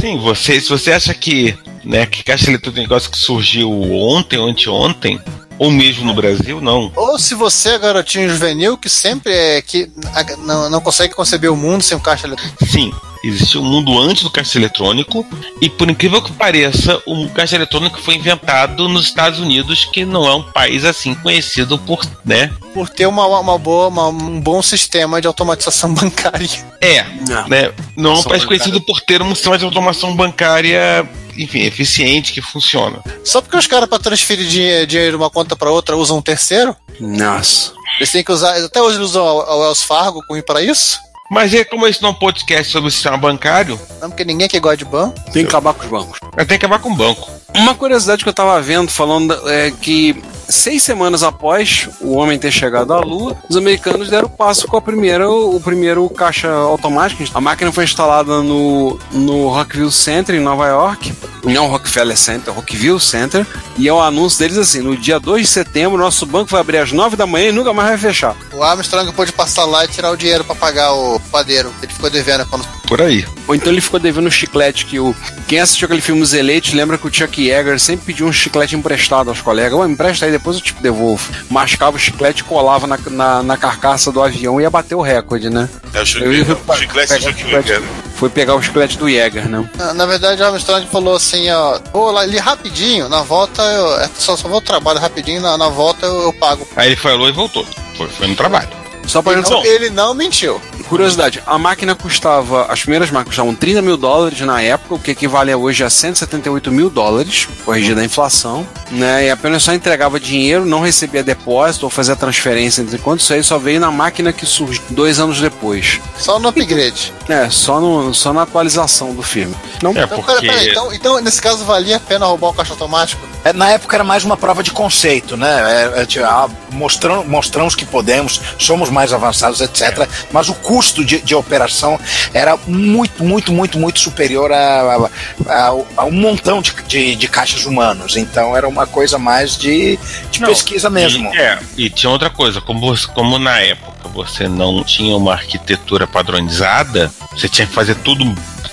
Sim, 0.00 0.18
você, 0.18 0.60
se 0.60 0.68
você 0.68 0.92
acha 0.92 1.12
que, 1.14 1.56
né, 1.84 2.06
que 2.06 2.22
caixa 2.22 2.48
eletrônica 2.50 2.80
é 2.80 2.82
um 2.82 2.84
negócio 2.84 3.10
que 3.10 3.18
surgiu 3.18 3.70
ontem 3.92 4.38
ou 4.38 4.48
anteontem, 4.48 5.20
ou 5.58 5.70
mesmo 5.70 6.04
no 6.04 6.14
Brasil, 6.14 6.60
não. 6.60 6.92
Ou 6.94 7.18
se 7.18 7.34
você 7.34 7.70
é 7.70 7.78
garotinho 7.78 8.28
juvenil 8.30 8.76
que 8.78 8.88
sempre 8.88 9.32
é 9.34 9.60
que 9.62 9.90
a- 10.14 10.36
não, 10.38 10.70
não 10.70 10.80
consegue 10.80 11.14
conceber 11.14 11.50
o 11.50 11.56
mundo 11.56 11.82
sem 11.82 11.96
um 11.96 12.00
caixa 12.00 12.26
eletrônico. 12.26 12.64
Sim, 12.66 12.92
existiu 13.24 13.60
um 13.60 13.64
mundo 13.64 13.98
antes 13.98 14.22
do 14.22 14.30
caixa 14.30 14.58
eletrônico, 14.58 15.26
e 15.60 15.68
por 15.68 15.90
incrível 15.90 16.22
que 16.22 16.32
pareça, 16.32 17.02
o 17.06 17.28
caixa 17.30 17.56
eletrônico 17.56 18.00
foi 18.00 18.14
inventado 18.14 18.88
nos 18.88 19.06
Estados 19.06 19.38
Unidos, 19.40 19.84
que 19.84 20.04
não 20.04 20.26
é 20.26 20.34
um 20.34 20.42
país 20.42 20.84
assim 20.84 21.14
conhecido 21.14 21.78
por, 21.78 22.04
né? 22.24 22.50
por 22.74 22.88
ter 22.88 23.06
uma, 23.06 23.26
uma 23.26 23.58
boa, 23.58 23.88
uma- 23.88 24.08
um 24.08 24.40
bom 24.40 24.62
sistema 24.62 25.20
de 25.20 25.26
automatização 25.26 25.92
bancária. 25.94 26.48
É, 26.80 27.04
Não. 27.28 27.48
né? 27.48 27.72
Não 27.96 28.10
é 28.10 28.14
um 28.14 28.22
país 28.22 28.24
bancária. 28.24 28.46
conhecido 28.46 28.80
por 28.82 29.00
ter 29.00 29.20
um 29.22 29.34
sistema 29.34 29.58
de 29.58 29.64
automação 29.64 30.14
bancária, 30.14 31.08
enfim, 31.36 31.60
eficiente, 31.62 32.32
que 32.32 32.40
funciona. 32.40 33.00
Só 33.24 33.40
porque 33.40 33.56
os 33.56 33.66
caras, 33.66 33.88
para 33.88 33.98
transferir 33.98 34.46
dinhe- 34.46 34.86
dinheiro 34.86 35.12
de 35.12 35.16
uma 35.22 35.30
conta 35.30 35.56
para 35.56 35.70
outra, 35.70 35.96
usam 35.96 36.18
um 36.18 36.22
terceiro, 36.22 36.76
Nossa. 37.00 37.72
eles 37.98 38.10
têm 38.12 38.22
que 38.22 38.30
usar. 38.32 38.56
Até 38.56 38.80
hoje 38.80 38.96
eles 38.98 39.10
usam 39.10 39.24
o 39.24 39.60
Wells 39.60 39.82
Fargo 39.82 40.22
para 40.46 40.62
isso. 40.62 40.98
Mas 41.30 41.52
é 41.52 41.64
como 41.64 41.86
esse 41.86 42.00
não 42.00 42.10
é 42.10 42.12
um 42.12 42.14
podcast 42.14 42.72
sobre 42.72 42.88
o 42.88 42.90
sistema 42.90 43.16
bancário, 43.18 43.78
Não, 44.00 44.08
porque 44.08 44.24
ninguém 44.24 44.46
aqui 44.46 44.58
gosta 44.58 44.78
de 44.78 44.84
banco. 44.84 45.20
Tem 45.32 45.42
que 45.44 45.48
acabar 45.48 45.74
com 45.74 45.84
os 45.84 45.90
bancos. 45.90 46.20
ter 46.36 46.46
que 46.46 46.54
acabar 46.54 46.78
com 46.78 46.90
o 46.90 46.94
banco. 46.96 47.30
Uma 47.54 47.74
curiosidade 47.74 48.22
que 48.22 48.28
eu 48.28 48.34
tava 48.34 48.60
vendo 48.62 48.90
falando 48.90 49.34
é 49.48 49.70
que 49.70 50.22
seis 50.48 50.82
semanas 50.82 51.22
após 51.22 51.88
o 52.00 52.14
homem 52.14 52.38
ter 52.38 52.50
chegado 52.50 52.92
à 52.92 53.00
Lua, 53.00 53.36
os 53.48 53.56
americanos 53.56 54.08
deram 54.08 54.26
o 54.26 54.30
passo 54.30 54.66
com 54.66 54.76
a 54.76 54.82
primeira, 54.82 55.28
o 55.28 55.60
primeiro 55.60 56.08
caixa 56.08 56.48
automático. 56.48 57.22
A 57.34 57.40
máquina 57.40 57.70
foi 57.70 57.84
instalada 57.84 58.42
no, 58.42 58.98
no 59.12 59.48
Rockville 59.48 59.92
Center, 59.92 60.34
em 60.34 60.40
Nova 60.40 60.66
York. 60.66 61.12
Não 61.44 61.68
Rockefeller 61.68 62.16
Center, 62.16 62.52
Rockville 62.52 63.00
Center. 63.00 63.46
E 63.76 63.88
é 63.88 63.92
o 63.92 64.00
anúncio 64.00 64.38
deles 64.38 64.58
assim: 64.58 64.80
no 64.80 64.96
dia 64.96 65.20
2 65.20 65.42
de 65.42 65.48
setembro, 65.48 65.96
nosso 65.98 66.26
banco 66.26 66.50
vai 66.50 66.60
abrir 66.60 66.78
às 66.78 66.92
9 66.92 67.16
da 67.16 67.26
manhã 67.26 67.48
e 67.48 67.52
nunca 67.52 67.72
mais 67.72 67.88
vai 67.88 67.98
fechar. 67.98 68.36
O 68.52 68.62
Armstrong 68.62 69.12
pôde 69.12 69.32
passar 69.32 69.64
lá 69.64 69.84
e 69.84 69.88
tirar 69.88 70.10
o 70.10 70.16
dinheiro 70.16 70.44
para 70.44 70.54
pagar 70.54 70.92
o 70.92 71.20
padeiro. 71.30 71.72
Ele 71.82 71.92
ficou 71.92 72.10
devendo 72.10 72.46
quando. 72.46 72.66
Por 72.86 73.00
aí. 73.00 73.24
Ou 73.46 73.54
então 73.54 73.72
ele 73.72 73.80
ficou 73.80 74.00
devendo 74.00 74.26
um 74.26 74.30
chiclete 74.30 74.86
que 74.86 74.98
o. 74.98 75.14
Quem 75.46 75.60
assistiu 75.60 75.86
aquele 75.86 76.00
filme 76.00 76.20
Os 76.22 76.34
Eleitos 76.34 76.72
lembra 76.72 76.98
que 76.98 77.06
o 77.06 77.12
Chuck 77.12 77.40
Yeager 77.40 77.78
sempre 77.78 78.06
pediu 78.06 78.26
um 78.26 78.32
chiclete 78.32 78.74
emprestado 78.76 79.28
aos 79.28 79.40
colegas. 79.40 79.78
Ué, 79.78 79.88
empresta 79.88 80.26
aí, 80.26 80.32
depois 80.38 80.56
eu 80.56 80.62
te 80.62 80.72
devolvo. 80.74 81.28
Mascava 81.50 81.96
o 81.96 82.00
chiclete, 82.00 82.42
colava 82.44 82.86
na, 82.86 82.98
na, 83.10 83.42
na 83.42 83.56
carcaça 83.56 84.10
do 84.10 84.22
avião 84.22 84.60
e 84.60 84.62
ia 84.64 84.70
bater 84.70 84.94
o 84.94 85.00
recorde, 85.02 85.50
né? 85.50 85.68
É 85.92 86.00
o 86.00 86.06
chi- 86.06 86.22
Eu 86.22 86.32
ia- 86.32 86.44
o 86.66 86.76
chiclete 86.76 87.12
pegar 87.14 87.32
chiclete. 87.36 87.82
Foi 88.16 88.28
pegar 88.28 88.54
o 88.56 88.62
chiclete 88.62 88.98
do 88.98 89.08
Yeager, 89.08 89.48
né? 89.48 89.68
Na, 89.76 89.94
na 89.94 90.06
verdade, 90.06 90.42
o 90.42 90.44
Armstrong 90.46 90.86
falou 90.88 91.14
assim: 91.16 91.48
ó, 91.50 91.78
vou 91.92 92.10
lá 92.10 92.22
ali 92.22 92.38
rapidinho, 92.38 93.08
na 93.08 93.22
volta 93.22 93.62
eu. 93.62 94.00
é, 94.00 94.10
Só, 94.18 94.36
só 94.36 94.48
vou 94.48 94.56
ao 94.56 94.60
trabalho 94.60 94.98
rapidinho, 94.98 95.40
na, 95.40 95.56
na 95.56 95.68
volta 95.68 96.04
eu, 96.06 96.22
eu 96.22 96.32
pago. 96.32 96.66
Aí 96.76 96.88
ele 96.88 96.96
falou 96.96 97.28
e 97.28 97.32
voltou. 97.32 97.64
Foi, 97.96 98.08
foi 98.08 98.26
no 98.26 98.34
trabalho. 98.34 98.68
Só 99.08 99.22
pra 99.22 99.32
Ele 99.32 99.42
gente 99.42 99.50
não, 99.50 99.64
ele 99.64 99.90
não 99.90 100.14
mentiu. 100.14 100.60
Curiosidade, 100.88 101.42
a 101.46 101.58
máquina 101.58 101.94
custava, 101.94 102.66
as 102.66 102.80
primeiras 102.80 103.10
máquinas 103.10 103.28
custavam 103.28 103.54
30 103.54 103.82
mil 103.82 103.96
dólares 103.96 104.40
na 104.40 104.60
época, 104.62 104.94
o 104.94 104.98
que 104.98 105.10
equivale 105.10 105.50
a 105.50 105.56
hoje 105.56 105.82
a 105.82 105.90
178 105.90 106.70
mil 106.70 106.88
dólares, 106.88 107.46
corrigida 107.64 108.00
a 108.00 108.04
inflação, 108.04 108.66
né? 108.90 109.26
E 109.26 109.30
apenas 109.30 109.62
só 109.62 109.74
entregava 109.74 110.18
dinheiro, 110.18 110.64
não 110.64 110.80
recebia 110.80 111.22
depósito 111.22 111.86
ou 111.86 111.90
fazia 111.90 112.16
transferência 112.16 112.80
entre 112.80 112.98
contas, 112.98 113.22
isso 113.24 113.34
aí 113.34 113.42
só 113.42 113.58
veio 113.58 113.80
na 113.80 113.90
máquina 113.90 114.32
que 114.32 114.46
surgiu 114.46 114.82
dois 114.90 115.18
anos 115.18 115.40
depois. 115.40 116.00
Só 116.16 116.38
no 116.38 116.48
upgrade. 116.48 117.12
É, 117.28 117.50
só, 117.50 117.80
no, 117.80 118.14
só 118.14 118.32
na 118.32 118.42
atualização 118.42 119.14
do 119.14 119.22
filme. 119.22 119.54
Não, 119.82 119.90
É, 119.90 120.04
Então, 120.04 120.22
porque. 120.22 120.46
pera, 120.46 120.54
pera, 120.54 120.70
então, 120.70 120.92
então, 120.92 121.20
nesse 121.20 121.40
caso, 121.40 121.64
valia 121.64 121.96
a 121.96 122.00
pena 122.00 122.26
roubar 122.26 122.48
o 122.48 122.54
caixa 122.54 122.72
automático? 122.72 123.20
É, 123.44 123.52
Na 123.52 123.70
época 123.70 123.96
era 123.96 124.04
mais 124.04 124.24
uma 124.24 124.36
prova 124.36 124.62
de 124.62 124.70
conceito, 124.70 125.36
né? 125.36 125.92
É, 125.94 126.02
é, 126.02 126.06
tipo, 126.06 126.24
ah, 126.24 126.48
mostramos, 126.72 127.26
mostramos 127.26 127.74
que 127.74 127.84
podemos, 127.84 128.40
somos 128.58 128.90
mais 128.98 129.12
avançados, 129.12 129.60
etc. 129.60 130.08
Mas 130.32 130.48
o 130.48 130.54
custo 130.54 131.04
de, 131.04 131.20
de 131.20 131.34
operação 131.34 131.98
era 132.34 132.56
muito, 132.66 133.22
muito, 133.22 133.52
muito, 133.52 133.78
muito 133.78 134.00
superior 134.00 134.50
a, 134.52 135.08
a- 135.46 135.72
a- 135.96 136.04
um 136.04 136.10
montão 136.10 136.60
de, 136.60 136.72
de, 136.88 137.14
de 137.14 137.28
caixas 137.28 137.64
humanos. 137.64 138.16
Então 138.16 138.56
era 138.56 138.66
uma 138.68 138.86
coisa 138.88 139.16
mais 139.18 139.56
de, 139.56 139.96
de 140.32 140.40
Não, 140.40 140.48
pesquisa 140.48 140.90
mesmo. 140.90 141.32
E, 141.32 141.38
é, 141.38 141.58
e 141.76 141.88
tinha 141.90 142.10
outra 142.10 142.28
coisa, 142.28 142.60
como, 142.60 142.92
como 143.14 143.38
na 143.38 143.60
época 143.60 144.08
você 144.12 144.48
não 144.48 144.82
tinha 144.82 145.16
uma 145.16 145.34
arquitetura 145.34 146.06
padronizada, 146.08 147.12
você 147.30 147.48
tinha 147.48 147.66
que 147.68 147.72
fazer 147.72 147.94
tudo 147.96 148.24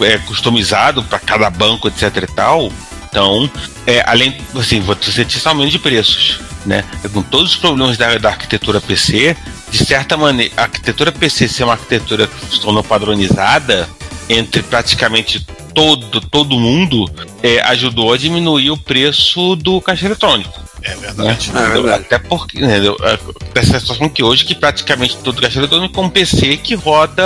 é, 0.01 0.17
customizado 0.19 1.03
para 1.03 1.19
cada 1.19 1.49
banco, 1.51 1.87
etc 1.87 2.15
e 2.23 2.27
tal. 2.33 2.71
Então, 3.09 3.47
é, 3.85 4.03
além, 4.07 4.37
assim, 4.55 4.79
você 4.81 5.23
tinha 5.23 5.41
aumento 5.45 5.69
de 5.71 5.79
preços, 5.79 6.39
né? 6.65 6.83
E 7.03 7.09
Com 7.09 7.21
todos 7.21 7.51
os 7.51 7.55
problemas 7.57 7.97
da, 7.97 8.17
da 8.17 8.29
arquitetura 8.29 8.81
PC, 8.81 9.35
de 9.69 9.85
certa 9.85 10.15
maneira, 10.17 10.53
a 10.57 10.63
arquitetura 10.63 11.11
PC 11.11 11.47
ser 11.47 11.63
uma 11.63 11.73
arquitetura 11.73 12.27
que 12.27 12.55
se 12.55 12.59
tornou 12.61 12.83
padronizada 12.83 13.87
entre 14.29 14.63
praticamente 14.63 15.45
todo, 15.73 16.21
todo 16.21 16.57
mundo, 16.57 17.09
é, 17.43 17.59
ajudou 17.61 18.13
a 18.13 18.17
diminuir 18.17 18.71
o 18.71 18.77
preço 18.77 19.55
do 19.57 19.79
caixa 19.81 20.05
eletrônico. 20.05 20.59
É 20.81 20.89
Né? 20.95 20.95
verdade. 21.01 21.51
É 21.53 21.67
verdade. 21.69 22.03
Até 22.05 22.17
porque, 22.19 22.59
né, 22.61 22.77
é, 22.77 23.19
dessa 23.53 23.79
situação 23.79 24.07
que 24.07 24.23
hoje 24.23 24.45
que 24.45 24.55
praticamente 24.55 25.17
todo 25.17 25.41
caixa 25.41 25.59
eletrônico 25.59 25.99
é 25.99 26.03
um 26.03 26.09
PC 26.09 26.57
que 26.57 26.75
roda 26.75 27.23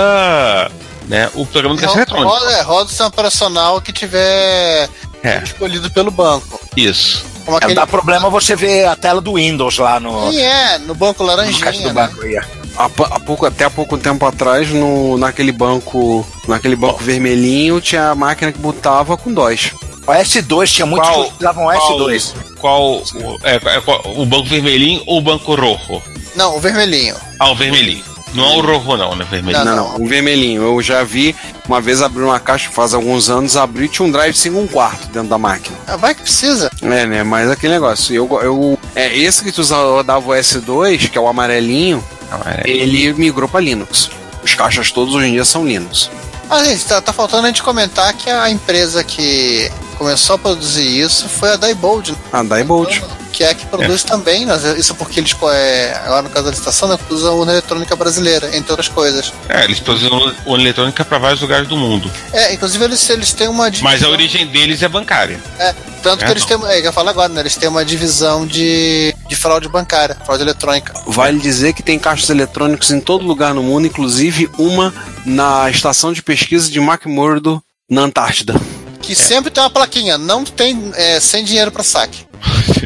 né, 1.08 1.30
o 1.34 1.46
programa 1.46 1.76
do 1.76 1.80
caixa 1.80 1.96
eletrônico. 1.96 2.28
Roda, 2.30 2.52
é, 2.52 2.62
roda 2.62 2.84
o 2.84 2.88
sistema 2.88 3.08
operacional 3.08 3.80
que 3.80 3.92
tiver 3.92 4.88
É. 5.22 5.42
escolhido 5.42 5.90
pelo 5.90 6.10
banco. 6.10 6.60
Isso. 6.76 7.24
Como 7.44 7.56
É, 7.56 7.58
aquele. 7.58 7.74
dá 7.74 7.86
problema 7.86 8.28
você 8.30 8.54
ver 8.54 8.86
a 8.86 8.94
tela 8.96 9.20
do 9.20 9.34
Windows 9.34 9.78
lá 9.78 9.98
no, 10.00 10.30
Sim, 10.30 10.40
é, 10.40 10.78
no 10.78 10.94
banco 10.94 11.22
no 11.22 11.28
laranjinha. 11.28 11.64
caixa 11.64 11.80
do 11.82 11.88
né? 11.88 11.92
banco. 11.94 12.22
aí, 12.22 12.36
há, 12.36 12.44
há 12.76 13.20
pouco, 13.20 13.46
até 13.46 13.64
há 13.64 13.70
pouco 13.70 13.96
tempo 13.98 14.24
atrás, 14.26 14.68
no, 14.70 15.16
naquele 15.18 15.52
banco, 15.52 16.26
naquele 16.46 16.76
banco 16.76 17.02
vermelhinho, 17.02 17.80
tinha 17.80 18.10
a 18.10 18.14
máquina 18.14 18.52
que 18.52 18.58
botava 18.58 19.16
com 19.16 19.32
DOS. 19.32 19.72
O 20.06 20.12
S2 20.12 20.66
tinha 20.72 20.86
muitos 20.86 21.08
Qual- 21.08 21.24
que 21.30 21.44
qual- 21.44 21.98
S2. 21.98 22.34
Qual, 22.58 22.82
o- 22.96 23.38
é, 23.42 23.56
é 23.56 23.80
qual- 23.80 24.02
o 24.16 24.24
banco 24.26 24.48
vermelhinho 24.48 25.02
ou 25.06 25.18
o 25.18 25.22
banco 25.22 25.54
rojo? 25.54 26.02
Não, 26.34 26.56
o 26.56 26.60
vermelhinho. 26.60 27.16
Ah, 27.38 27.50
o 27.50 27.54
vermelhinho. 27.54 28.04
Não 28.34 28.44
é 28.44 28.56
o 28.56 28.60
rojo 28.60 28.96
não, 28.96 29.14
né? 29.16 29.26
Vermelhinho. 29.28 29.64
Não, 29.64 29.76
Não, 29.76 29.92
não, 29.98 30.04
o 30.04 30.08
vermelhinho. 30.08 30.62
Eu 30.62 30.80
já 30.82 31.02
vi, 31.02 31.34
uma 31.68 31.80
vez 31.80 32.00
abrir 32.02 32.22
uma 32.22 32.38
caixa, 32.40 32.70
faz 32.70 32.94
alguns 32.94 33.28
anos, 33.28 33.56
abri 33.56 33.86
e 33.86 33.88
tinha 33.88 34.06
um 34.06 34.10
drive 34.10 34.34
5 34.34 34.58
um 34.58 34.66
quarto 34.66 35.06
dentro 35.08 35.28
da 35.28 35.38
máquina. 35.38 35.76
Ah, 35.86 35.96
vai 35.96 36.14
que 36.14 36.22
precisa. 36.22 36.70
É, 36.82 37.06
né? 37.06 37.22
Mas 37.22 37.50
aquele 37.50 37.74
negócio, 37.74 38.14
eu, 38.14 38.28
eu 38.42 38.78
é 38.94 39.16
esse 39.16 39.42
que 39.42 39.52
tu 39.52 39.60
usava 39.60 40.02
dava 40.04 40.28
o 40.30 40.32
S2, 40.32 41.08
que 41.10 41.18
é 41.18 41.20
o 41.20 41.26
amarelinho, 41.28 42.04
é- 42.46 42.68
ele 42.70 43.12
migrou 43.14 43.48
para 43.48 43.60
Linux. 43.60 44.10
Os 44.42 44.54
caixas 44.54 44.90
todos 44.90 45.14
hoje 45.14 45.26
em 45.28 45.32
dia 45.32 45.44
são 45.44 45.66
Linux. 45.66 46.10
Ah, 46.48 46.64
gente, 46.64 46.84
tá, 46.84 47.00
tá 47.00 47.12
faltando 47.12 47.44
a 47.44 47.46
gente 47.48 47.62
comentar 47.62 48.12
que 48.14 48.28
a 48.28 48.50
empresa 48.50 49.04
que 49.04 49.70
começou 49.96 50.34
a 50.34 50.38
produzir 50.38 50.86
isso 51.00 51.28
foi 51.28 51.52
a 51.52 51.56
Diebold, 51.56 52.16
A 52.32 52.42
Diebold. 52.42 53.04
Que 53.40 53.44
é 53.44 53.50
a 53.52 53.54
que 53.54 53.64
produz 53.64 54.02
também, 54.02 54.44
mas 54.44 54.64
isso 54.76 54.94
porque 54.94 55.18
eles, 55.18 55.34
é, 55.50 55.98
agora 56.04 56.20
no 56.20 56.28
caso 56.28 56.44
da 56.44 56.50
licitação, 56.50 56.86
né, 56.86 56.98
usam 57.08 57.38
urna 57.38 57.52
eletrônica 57.52 57.96
brasileira, 57.96 58.54
entre 58.54 58.70
outras 58.70 58.86
coisas. 58.86 59.32
É, 59.48 59.64
eles 59.64 59.80
produzem 59.80 60.10
o 60.44 60.56
eletrônica 60.56 61.02
para 61.06 61.16
vários 61.16 61.40
lugares 61.40 61.66
do 61.66 61.74
mundo. 61.74 62.12
É, 62.34 62.52
inclusive 62.52 62.84
eles, 62.84 63.08
eles 63.08 63.32
têm 63.32 63.48
uma 63.48 63.70
divisão. 63.70 63.90
Mas 63.90 64.02
a 64.02 64.10
origem 64.10 64.46
deles 64.46 64.82
é 64.82 64.88
bancária. 64.88 65.40
É, 65.58 65.74
tanto 66.02 66.22
É, 66.22 66.26
que 66.26 66.32
eles 66.34 66.46
não. 66.46 66.60
têm. 66.60 66.70
É, 66.70 66.86
eu 66.86 66.92
falo 66.92 67.08
agora, 67.08 67.32
né? 67.32 67.40
Eles 67.40 67.56
têm 67.56 67.66
uma 67.66 67.82
divisão 67.82 68.46
de, 68.46 69.16
de 69.26 69.34
fraude 69.34 69.70
bancária, 69.70 70.14
fraude 70.22 70.42
eletrônica. 70.42 70.92
Vale 71.06 71.38
dizer 71.38 71.72
que 71.72 71.82
tem 71.82 71.98
caixas 71.98 72.28
eletrônicos 72.28 72.90
em 72.90 73.00
todo 73.00 73.24
lugar 73.24 73.54
no 73.54 73.62
mundo, 73.62 73.86
inclusive 73.86 74.50
uma 74.58 74.92
na 75.24 75.70
estação 75.70 76.12
de 76.12 76.22
pesquisa 76.22 76.70
de 76.70 76.78
McMurdo, 76.78 77.62
na 77.88 78.02
Antártida. 78.02 78.60
Que 79.00 79.14
sempre 79.14 79.50
tem 79.50 79.62
uma 79.62 79.70
plaquinha, 79.70 80.18
não 80.18 80.44
tem 80.44 80.92
é, 80.94 81.18
sem 81.18 81.42
dinheiro 81.42 81.72
para 81.72 81.82
saque. 81.82 82.28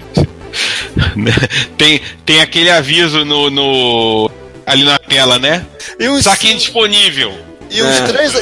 tem, 1.76 2.00
tem 2.24 2.40
aquele 2.40 2.70
aviso 2.70 3.24
no, 3.24 3.50
no, 3.50 4.30
ali 4.66 4.84
na 4.84 4.98
tela, 4.98 5.38
né? 5.38 5.64
E 5.98 6.08
os, 6.08 6.24
Saque 6.24 6.50
indisponível. 6.52 7.32
e 7.70 7.80
os 7.82 7.88
É. 8.00 8.06
três, 8.06 8.32
e, 8.34 8.38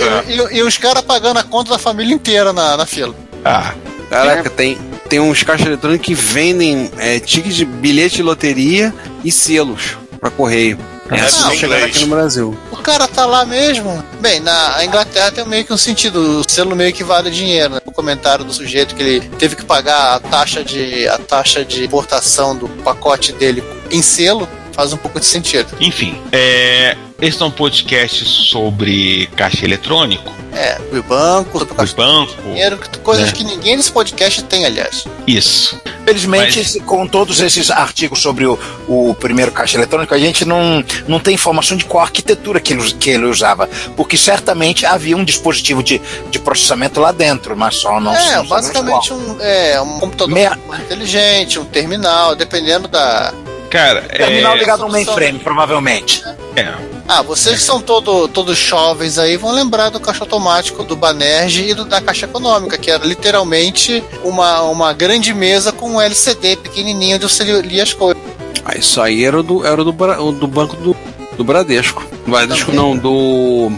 e- 0.54 0.58
e 0.58 0.62
os 0.62 0.76
caras 0.76 1.02
pagando 1.02 1.38
a 1.38 1.42
conta 1.42 1.70
da 1.72 1.78
família 1.78 2.14
inteira 2.14 2.52
na, 2.52 2.76
na 2.76 2.86
fila. 2.86 3.14
Ah, 3.44 3.74
Caraca, 4.10 4.50
tem, 4.50 4.76
tem 5.08 5.18
uns 5.20 5.42
caixas 5.42 5.66
eletrônicos 5.66 6.04
que 6.06 6.14
vendem 6.14 6.90
é, 6.98 7.18
tickets 7.18 7.56
de 7.56 7.64
bilhete 7.64 8.16
de 8.16 8.22
loteria 8.22 8.94
e 9.24 9.32
selos 9.32 9.96
pra 10.20 10.30
correio. 10.30 10.78
Chegar 11.18 11.76
inglês. 11.76 11.84
aqui 11.84 12.00
no 12.00 12.14
Brasil. 12.14 12.58
O 12.70 12.76
cara 12.76 13.06
tá 13.06 13.26
lá 13.26 13.44
mesmo. 13.44 14.02
Bem, 14.20 14.40
na 14.40 14.84
Inglaterra 14.84 15.30
tem 15.30 15.44
meio 15.46 15.64
que 15.64 15.72
um 15.72 15.76
sentido, 15.76 16.40
o 16.40 16.50
selo 16.50 16.74
meio 16.74 16.92
que 16.92 17.04
vale 17.04 17.30
dinheiro, 17.30 17.74
né? 17.74 17.80
O 17.84 17.92
comentário 17.92 18.44
do 18.44 18.52
sujeito 18.52 18.94
que 18.94 19.02
ele 19.02 19.28
teve 19.38 19.56
que 19.56 19.64
pagar 19.64 20.14
a 20.14 20.20
taxa 20.20 20.64
de 20.64 21.06
a 21.08 21.18
taxa 21.18 21.64
de 21.64 21.84
importação 21.84 22.56
do 22.56 22.68
pacote 22.68 23.32
dele 23.32 23.62
em 23.90 24.02
selo 24.02 24.48
faz 24.72 24.92
um 24.92 24.96
pouco 24.96 25.18
de 25.20 25.26
sentido. 25.26 25.68
enfim. 25.80 26.20
É, 26.32 26.96
esse 27.20 27.40
é 27.40 27.44
um 27.46 27.50
podcast 27.50 28.24
sobre 28.24 29.28
caixa 29.36 29.64
eletrônico, 29.64 30.32
É, 30.52 30.78
o 30.92 31.02
banco, 31.02 31.58
sobre 31.60 31.82
os 31.84 31.92
bancos. 31.92 32.34
dinheiro, 32.44 32.78
coisas 33.02 33.26
né? 33.26 33.32
que 33.32 33.44
ninguém 33.44 33.76
nesse 33.76 33.90
podcast 33.92 34.42
tem, 34.44 34.66
aliás. 34.66 35.04
Isso. 35.26 35.80
Felizmente, 36.04 36.58
Mas- 36.58 36.76
com 36.84 37.06
todos 37.06 37.38
esses 37.40 37.70
artigos 37.70 38.20
sobre 38.20 38.44
o, 38.44 38.58
o 38.88 39.14
primeiro 39.14 39.52
caixa 39.52 39.76
eletrônico, 39.78 40.12
a 40.12 40.18
gente 40.18 40.44
não, 40.44 40.84
não 41.06 41.20
tem 41.20 41.34
informação 41.34 41.76
de 41.76 41.84
qual 41.84 42.02
arquitetura 42.02 42.58
que 42.60 42.72
ele, 42.72 42.92
que 42.94 43.10
ele 43.10 43.24
usava. 43.26 43.68
Porque 43.96 44.16
certamente 44.16 44.84
havia 44.84 45.16
um 45.16 45.24
dispositivo 45.24 45.80
de, 45.80 46.02
de 46.30 46.38
processamento 46.40 47.00
lá 47.00 47.12
dentro, 47.12 47.56
mas 47.56 47.76
só 47.76 48.00
não 48.00 48.12
é, 48.14 48.36
não 48.36 48.46
basicamente 48.46 49.12
um, 49.12 49.36
é, 49.40 49.80
um 49.80 50.00
computador 50.00 50.34
Meia- 50.34 50.58
inteligente, 50.80 51.58
um 51.60 51.64
terminal, 51.64 52.34
dependendo 52.34 52.88
da. 52.88 53.32
Cara, 53.72 54.02
Terminal 54.02 54.54
é, 54.54 54.58
ligado 54.58 54.82
a 54.82 54.86
um 54.86 54.90
mainframe, 54.90 55.38
provavelmente. 55.38 56.22
é, 56.54 56.74
Ah, 57.08 57.22
vocês 57.22 57.56
que 57.56 57.62
são 57.62 57.80
todo, 57.80 58.28
todos 58.28 58.58
jovens 58.58 59.16
aí 59.16 59.38
vão 59.38 59.50
lembrar 59.50 59.88
do 59.88 59.98
caixa 59.98 60.24
automático 60.24 60.84
do 60.84 60.94
Banerj 60.94 61.70
e 61.70 61.72
do, 61.72 61.86
da 61.86 61.98
caixa 61.98 62.26
econômica, 62.26 62.76
que 62.76 62.90
era 62.90 63.02
literalmente 63.02 64.04
uma, 64.22 64.60
uma 64.64 64.92
grande 64.92 65.32
mesa 65.32 65.72
com 65.72 65.92
um 65.92 66.00
LCD 66.02 66.56
pequenininho 66.56 67.16
onde 67.16 67.26
você 67.26 67.44
lia 67.62 67.82
as 67.82 67.94
coisas. 67.94 68.22
Ah, 68.62 68.76
isso 68.76 69.00
aí 69.00 69.24
era 69.24 69.40
o 69.40 69.42
do, 69.42 69.66
era 69.66 69.82
do, 69.82 69.92
do 70.32 70.46
banco 70.46 70.76
do, 70.76 70.94
do 71.38 71.42
Bradesco. 71.42 72.04
Bradesco 72.26 72.72
não, 72.72 72.94
do 72.94 73.72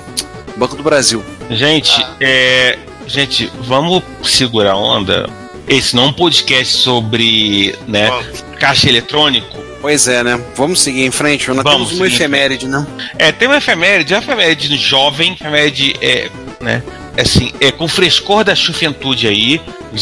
Banco 0.56 0.74
do 0.74 0.82
Brasil. 0.82 1.24
Gente, 1.50 2.04
é, 2.18 2.80
gente, 3.06 3.48
vamos 3.60 4.02
segurar 4.24 4.72
a 4.72 4.76
onda. 4.76 5.30
Esse 5.68 5.94
não 5.94 6.02
é 6.02 6.06
um 6.08 6.12
podcast 6.12 6.78
sobre 6.78 7.78
né, 7.86 8.10
caixa 8.58 8.88
eletrônico. 8.88 9.62
Pois 9.84 10.08
é, 10.08 10.24
né? 10.24 10.42
Vamos 10.56 10.80
seguir 10.80 11.04
em 11.04 11.10
frente. 11.10 11.46
Nós 11.48 11.62
Vamos 11.62 11.88
temos 11.88 12.00
uma 12.00 12.08
em 12.08 12.10
efeméride, 12.10 12.66
né? 12.66 12.86
É, 13.18 13.30
tem 13.30 13.46
uma 13.46 13.58
efeméride, 13.58 14.14
uma 14.14 14.22
efeméride 14.22 14.74
jovem, 14.78 15.34
efeméride 15.34 15.94
é, 16.00 16.30
né, 16.58 16.82
assim, 17.18 17.52
é 17.60 17.70
com 17.70 17.86
frescor 17.86 18.44
da 18.44 18.54
juventude 18.54 19.28
aí, 19.28 19.60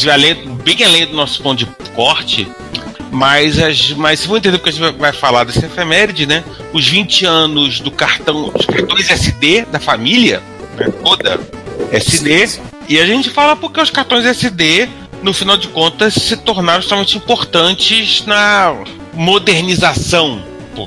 além, 0.09 0.35
bem 0.63 0.85
além 0.85 1.05
do 1.05 1.13
nosso 1.13 1.43
ponto 1.43 1.65
de 1.65 1.65
corte, 1.91 2.47
mas, 3.11 3.59
as, 3.59 3.89
mas 3.91 4.21
se 4.21 4.27
vou 4.29 4.37
entender 4.37 4.57
porque 4.57 4.69
a 4.69 4.71
gente 4.71 4.97
vai- 4.97 5.11
falar 5.11 5.43
dessa 5.43 5.65
efeméride, 5.65 6.25
né, 6.25 6.45
os 6.71 6.87
20 6.87 7.25
anos 7.25 7.81
do 7.81 7.91
cartão, 7.91 8.51
dos 8.51 8.65
cartões 8.65 9.09
SD 9.09 9.65
da 9.65 9.81
família, 9.81 10.41
né, 10.77 10.87
toda 11.03 11.41
SD, 11.91 12.51
e 12.87 12.97
a 12.97 13.05
gente 13.05 13.29
fala 13.29 13.53
porque 13.57 13.81
os 13.81 13.89
cartões 13.89 14.25
SD, 14.25 14.87
no 15.21 15.33
final 15.33 15.57
de 15.57 15.67
contas, 15.67 16.13
se 16.13 16.37
tornaram 16.37 16.79
extremamente 16.79 17.17
importantes 17.17 18.25
na 18.25 18.73
modernização, 19.13 20.43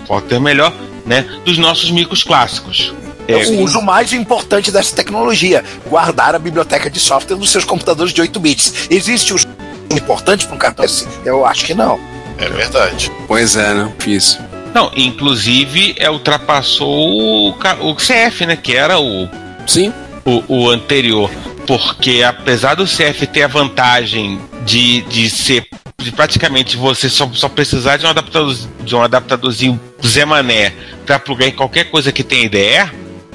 pode 0.07 0.27
ter 0.27 0.41
melhor, 0.41 0.73
né, 1.05 1.25
dos 1.45 1.59
nossos 1.59 1.91
micros 1.91 2.23
clássicos. 2.23 2.93
É, 3.29 3.37
o 3.37 3.61
uso 3.63 3.83
mais 3.83 4.13
importante 4.13 4.71
dessa 4.71 4.95
tecnologia, 4.95 5.65
guardar 5.89 6.35
a 6.35 6.39
biblioteca 6.39 6.89
de 6.89 7.01
software 7.01 7.37
dos 7.37 7.51
seus 7.51 7.65
computadores 7.65 8.13
de 8.13 8.21
8 8.21 8.39
bits. 8.39 8.87
Existe 8.89 9.35
uso 9.35 9.49
importante 9.91 10.47
para 10.47 10.55
um 10.55 10.59
cartão 10.59 10.85
assim? 10.85 11.07
Eu 11.25 11.45
acho 11.45 11.65
que 11.65 11.75
não. 11.75 11.99
É 12.39 12.49
verdade. 12.49 13.11
Pois 13.27 13.57
é, 13.57 13.75
né? 13.75 13.93
Difícil. 13.99 14.41
Não, 14.75 14.93
inclusive 14.97 15.95
é, 15.99 16.11
ultrapassou 16.11 16.89
o, 16.89 17.51
o 17.51 17.95
CF, 17.97 18.47
né? 18.47 18.57
Que 18.57 18.77
era 18.77 19.01
o, 19.01 19.29
Sim. 19.67 19.93
o, 20.25 20.43
o 20.47 20.71
anterior. 20.71 21.31
Porque 21.67 22.23
apesar 22.23 22.75
do 22.75 22.85
CF 22.85 23.27
ter 23.27 23.43
a 23.43 23.49
vantagem 23.49 24.39
de, 24.65 25.01
de 25.03 25.29
ser 25.31 25.67
de 26.07 26.13
praticamente 26.13 26.77
você 26.77 27.09
só, 27.09 27.29
só 27.35 27.49
precisar 27.49 27.97
de 27.97 28.07
um 28.07 28.09
adaptador 28.09 28.57
de 28.85 28.95
um 28.95 29.03
adaptadorzinho 29.03 29.81
Zé 30.07 30.25
Mané 30.25 30.73
para 31.05 31.19
plugar 31.19 31.49
em 31.49 31.53
qualquer 31.53 31.91
coisa 31.91 32.13
que 32.13 32.23
tenha 32.23 32.45
IDE, 32.45 32.93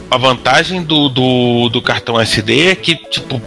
a 0.10 0.18
vantagem 0.18 0.82
do, 0.82 1.10
do, 1.10 1.68
do 1.68 1.82
cartão 1.82 2.20
SD 2.20 2.68
é 2.70 2.76
que, 2.76 2.96
tipo, 2.96 3.42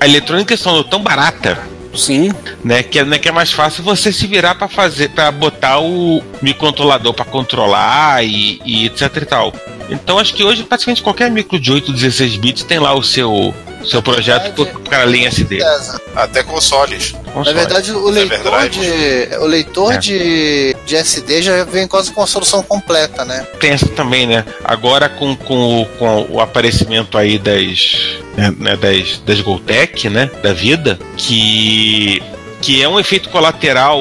a 0.00 0.04
eletrônica 0.04 0.54
está 0.54 0.70
tão 0.84 1.02
barata 1.02 1.58
Sim. 1.92 2.30
né? 2.62 2.84
Que, 2.84 3.00
é- 3.00 3.04
né, 3.04 3.18
que 3.18 3.28
é 3.28 3.32
mais 3.32 3.50
fácil 3.50 3.82
você 3.82 4.12
se 4.12 4.24
virar 4.28 4.54
para 4.54 4.68
fazer, 4.68 5.10
para 5.10 5.32
botar 5.32 5.80
o 5.80 6.22
microcontrolador 6.40 7.12
para 7.12 7.24
controlar 7.24 8.24
e, 8.24 8.60
e 8.64 8.86
etc 8.86 9.16
e 9.16 9.26
tal. 9.26 9.52
Então 9.90 10.18
acho 10.18 10.32
que 10.32 10.44
hoje 10.44 10.62
praticamente 10.62 11.02
qualquer 11.02 11.28
micro 11.28 11.58
de 11.58 11.72
8, 11.72 11.92
16 11.92 12.36
bits 12.36 12.62
tem 12.62 12.78
lá 12.78 12.94
o 12.94 13.02
seu 13.02 13.52
seu 13.88 14.02
projeto 14.02 14.54
verdade, 14.54 14.78
para 14.88 15.04
linha 15.04 15.28
SD. 15.28 15.58
Até 16.14 16.42
consoles. 16.42 17.14
Na 17.34 17.52
verdade, 17.52 17.90
o 17.92 18.08
leitor, 18.08 18.38
verdade. 18.42 18.80
de, 18.80 19.36
o 19.38 19.46
leitor 19.46 19.92
É. 19.94 19.96
de, 19.98 20.76
de 20.86 20.96
SD 20.96 21.42
já 21.42 21.64
vem 21.64 21.86
quase 21.88 22.12
com 22.12 22.22
a 22.22 22.26
solução 22.26 22.62
completa, 22.62 23.24
né? 23.24 23.46
tem 23.58 23.72
essa 23.72 23.86
também, 23.88 24.26
né? 24.26 24.44
Agora 24.62 25.08
com, 25.08 25.34
com, 25.36 25.82
o- 25.82 25.86
com 25.98 26.26
o 26.30 26.40
aparecimento 26.40 27.18
aí 27.18 27.38
das 27.38 28.18
né, 28.36 28.76
das, 28.76 29.18
das 29.24 29.40
Goltec, 29.40 30.08
né? 30.08 30.30
Da 30.42 30.52
vida, 30.52 30.98
que 31.16 32.22
que 32.60 32.82
é 32.82 32.88
um 32.88 32.98
efeito 32.98 33.28
colateral 33.28 34.00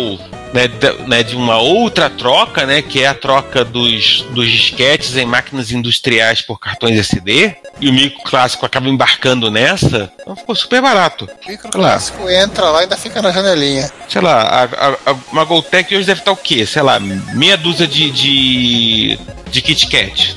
né, 0.54 0.68
da- 0.68 0.94
né, 1.08 1.24
de 1.24 1.36
uma 1.36 1.58
outra 1.58 2.10
troca, 2.10 2.66
né, 2.66 2.82
que 2.82 3.02
é 3.04 3.08
a 3.08 3.14
troca 3.14 3.66
dos, 3.66 4.22
dos 4.32 4.50
disquetes 4.50 5.16
em 5.18 5.26
máquinas 5.26 5.72
industriais 5.72 6.42
por 6.42 6.60
cartões 6.60 6.98
SD, 7.00 7.56
e 7.82 7.90
o 7.90 7.94
micro 7.94 8.22
clássico 8.24 8.66
acaba 8.66 8.88
embarcando 8.88 9.50
nessa, 9.50 10.12
então 10.22 10.36
ficou 10.36 10.56
super 10.56 10.82
barato. 10.82 11.28
O 11.46 11.50
microclássico 11.52 12.30
entra 12.30 12.66
lá 12.70 12.80
e 12.80 12.84
ainda 12.84 12.96
fica 12.98 13.22
na 13.22 13.32
janelinha. 13.32 13.90
Sei 14.08 14.22
lá, 14.22 14.42
a, 14.42 14.64
a, 14.64 15.12
a- 15.12 15.16
uma 15.32 15.44
Goltec 15.44 15.96
hoje 15.96 16.06
deve 16.06 16.22
estar 16.22 16.32
o 16.32 16.38
quê? 16.38 16.66
Sei 16.66 16.82
lá, 16.82 17.00
meia 17.00 17.58
dúzia 17.58 17.88
de, 17.88 18.12
de, 18.12 19.20
de 19.50 19.62
Kit 19.62 19.88
Kat. 19.88 20.36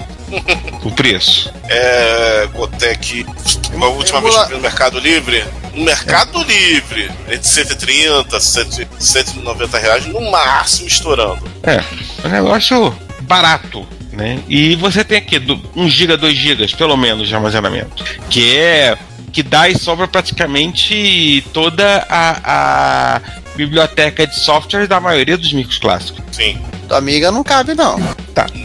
O 0.83 0.91
preço. 0.91 1.53
É. 1.69 2.49
Gotec. 2.53 3.27
Uma 3.73 3.89
última 3.89 4.21
vez 4.21 4.35
que 4.35 4.41
eu 4.41 4.49
vi 4.49 4.55
no 4.55 4.61
Mercado 4.61 4.99
Livre. 4.99 5.45
No 5.75 5.85
Mercado 5.85 6.43
Livre, 6.43 7.11
entre 7.29 7.47
130 7.47 8.37
e 8.37 8.41
190 8.99 9.79
reais, 9.79 10.07
no 10.07 10.31
máximo 10.31 10.89
estourando. 10.89 11.43
É, 11.63 11.83
um 12.27 12.31
negócio 12.31 12.97
barato, 13.21 13.87
né? 14.13 14.41
E 14.49 14.75
você 14.77 15.05
tem 15.05 15.19
aqui 15.19 15.39
1 15.77 15.89
GB, 15.89 16.17
2 16.17 16.37
GB, 16.37 16.69
pelo 16.77 16.97
menos, 16.97 17.29
de 17.29 17.35
armazenamento. 17.35 18.03
Que 18.31 18.57
é. 18.57 18.97
que 19.33 19.43
dá 19.43 19.69
e 19.69 19.79
sobra 19.79 20.09
praticamente 20.09 21.45
toda 21.53 22.07
a, 22.09 23.17
a 23.17 23.21
biblioteca 23.55 24.27
de 24.27 24.39
software 24.39 24.87
da 24.87 24.99
maioria 24.99 25.37
dos 25.37 25.53
micros 25.53 25.79
clássicos. 25.79 26.23
Sim. 26.33 26.59
Do 26.87 26.95
Amiga 26.95 27.31
não 27.31 27.43
cabe, 27.43 27.75
não. 27.75 27.99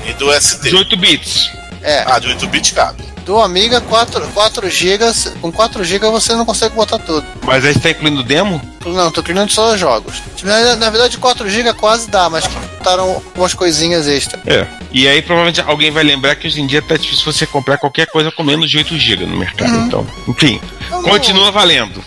E 0.06 0.14
do 0.14 0.32
SD. 0.32 0.70
18 0.70 0.98
bits. 0.98 1.50
É, 1.82 2.04
Ah, 2.06 2.20
de 2.20 2.28
8 2.28 2.48
bits 2.48 2.72
cabe. 2.72 3.04
do 3.26 3.40
Amiga 3.40 3.80
4, 3.82 4.28
4 4.30 4.70
GB, 4.70 5.06
com 5.42 5.52
4 5.52 5.84
GB 5.84 6.08
você 6.10 6.34
não 6.34 6.46
consegue 6.46 6.76
botar 6.76 7.00
tudo. 7.00 7.26
Mas 7.44 7.64
aí 7.66 7.74
você 7.74 7.80
tá 7.80 7.90
incluindo 7.92 8.22
demo? 8.24 8.62
Não, 8.86 9.12
tô 9.12 9.22
criando 9.24 9.52
só 9.52 9.74
os 9.74 9.80
jogos. 9.80 10.22
Na, 10.44 10.76
na 10.76 10.90
verdade, 10.90 11.18
4 11.18 11.48
GB 11.50 11.74
quase 11.74 12.10
dá, 12.10 12.30
mas 12.30 12.46
que 12.46 12.54
botaram 12.56 13.22
umas 13.36 13.54
coisinhas 13.54 14.08
extra. 14.08 14.40
É. 14.46 14.68
E 14.92 15.08
aí 15.08 15.22
provavelmente 15.22 15.62
alguém 15.62 15.90
vai 15.92 16.04
lembrar 16.04 16.36
que 16.36 16.48
hoje 16.48 16.62
em 16.62 16.68
dia 16.68 16.82
tá 16.82 16.98
difícil 16.98 17.32
você 17.32 17.46
comprar 17.48 17.78
qualquer 17.78 18.08
coisa 18.08 18.32
com 18.32 18.44
menos 18.44 18.70
de 18.70 18.78
8 18.78 18.98
GB 18.98 19.26
no 19.26 19.38
mercado. 19.38 19.76
Então, 19.78 20.06
enfim, 20.28 20.60
Então, 20.88 21.04
continua 21.04 21.52
valendo. 21.52 22.04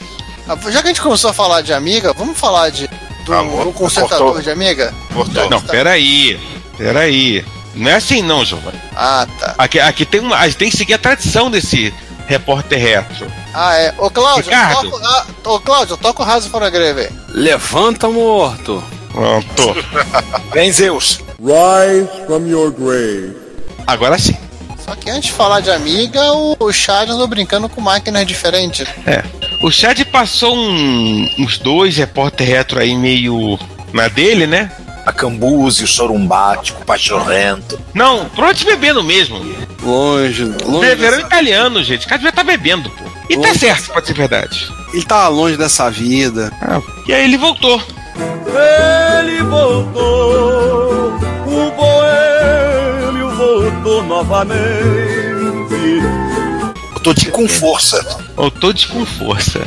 Ah, 0.48 0.56
Já 0.70 0.80
que 0.82 0.88
a 0.88 0.90
gente 0.90 1.00
começou 1.00 1.30
a 1.30 1.32
falar 1.34 1.62
de 1.62 1.72
Amiga, 1.72 2.12
vamos 2.12 2.38
falar 2.38 2.70
de 2.70 2.88
do, 3.24 3.34
Amor, 3.34 3.64
do 3.64 3.72
consertador 3.72 4.26
cortou. 4.26 4.42
de 4.42 4.50
Amiga? 4.50 4.92
Cortou. 5.12 5.48
Não, 5.50 5.60
peraí. 5.60 6.38
Peraí. 6.76 7.44
Não 7.74 7.90
é 7.90 7.94
assim 7.94 8.22
não, 8.22 8.44
Giovanni. 8.44 8.80
Ah, 8.94 9.26
tá. 9.38 9.54
Aqui, 9.58 9.80
aqui 9.80 10.04
tem 10.06 10.20
uma. 10.20 10.36
A 10.36 10.46
gente 10.46 10.58
tem 10.58 10.70
que 10.70 10.76
seguir 10.76 10.94
a 10.94 10.98
tradição 10.98 11.50
desse 11.50 11.92
repórter 12.26 12.78
retro. 12.78 13.26
Ah, 13.52 13.74
é. 13.76 13.94
Ô, 13.98 14.10
Cláudio, 14.10 14.44
Ricardo. 14.44 14.90
toca, 14.90 15.06
ah, 15.06 15.26
ô, 15.44 15.60
Cláudio, 15.60 15.96
toca 15.96 16.22
o 16.22 16.24
Raso 16.26 16.50
para 16.50 16.70
Greve. 16.70 17.08
Levanta 17.28 18.08
morto. 18.08 18.82
Pronto. 19.12 19.76
Vem 20.52 20.72
Zeus. 20.72 21.20
Rise 21.40 22.08
from 22.26 22.46
your 22.46 22.70
grave. 22.70 23.36
Agora 23.86 24.18
sim. 24.18 24.36
Só 24.84 24.94
que 24.94 25.08
antes 25.08 25.30
de 25.30 25.32
falar 25.32 25.60
de 25.60 25.70
Amiga, 25.70 26.32
o, 26.32 26.56
o 26.58 26.72
Chad 26.72 27.08
andou 27.08 27.26
brincando 27.26 27.68
com 27.68 27.80
máquinas 27.80 28.26
diferentes. 28.26 28.86
É. 29.06 29.24
O 29.64 29.70
Chad 29.70 29.98
passou 30.04 30.54
um- 30.54 31.26
uns 31.38 31.56
dois 31.58 31.96
repórter 31.96 32.46
retro 32.46 32.78
aí 32.78 32.94
meio 32.96 33.58
na 33.92 34.08
dele, 34.08 34.46
né? 34.46 34.70
a 35.06 35.12
Cambuse, 35.12 35.84
o 35.84 35.86
Sorumbático, 35.86 36.80
o 36.80 36.84
Pachorrento. 36.86 37.78
Não, 37.92 38.24
provavelmente 38.24 38.64
bebendo 38.64 39.04
mesmo. 39.04 39.36
Longe, 39.82 40.44
longe. 40.64 40.86
Beberam 40.88 41.16
dessa- 41.18 41.26
italiano, 41.26 41.84
gente. 41.84 42.06
O 42.06 42.08
cara 42.08 42.16
devia 42.18 42.30
estar 42.30 42.42
bebendo, 42.42 42.88
pô. 42.88 43.04
E 43.28 43.34
tá 43.36 43.48
Longe 43.48 43.58
certo, 43.58 43.92
pode 43.92 44.06
ser 44.06 44.14
verdade. 44.14 44.66
Ele 44.94 45.02
tava 45.04 45.28
longe 45.28 45.58
dessa 45.58 45.90
vida. 45.90 46.50
Ah, 46.58 46.80
e 47.06 47.12
aí 47.12 47.24
ele 47.24 47.36
voltou. 47.36 47.78
Ele 49.18 49.42
voltou, 49.42 51.18
o 51.46 51.70
boêmio 51.76 53.28
voltou 53.36 54.02
novamente. 54.04 54.64
Eu 57.04 57.12
tô 57.14 57.20
de 57.20 57.26
com 57.30 57.46
força. 57.46 58.24
Voltou 58.34 58.72
de 58.72 58.86
com 58.86 59.04
força. 59.04 59.60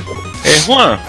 É, 0.44 0.60
Juan, 0.62 1.00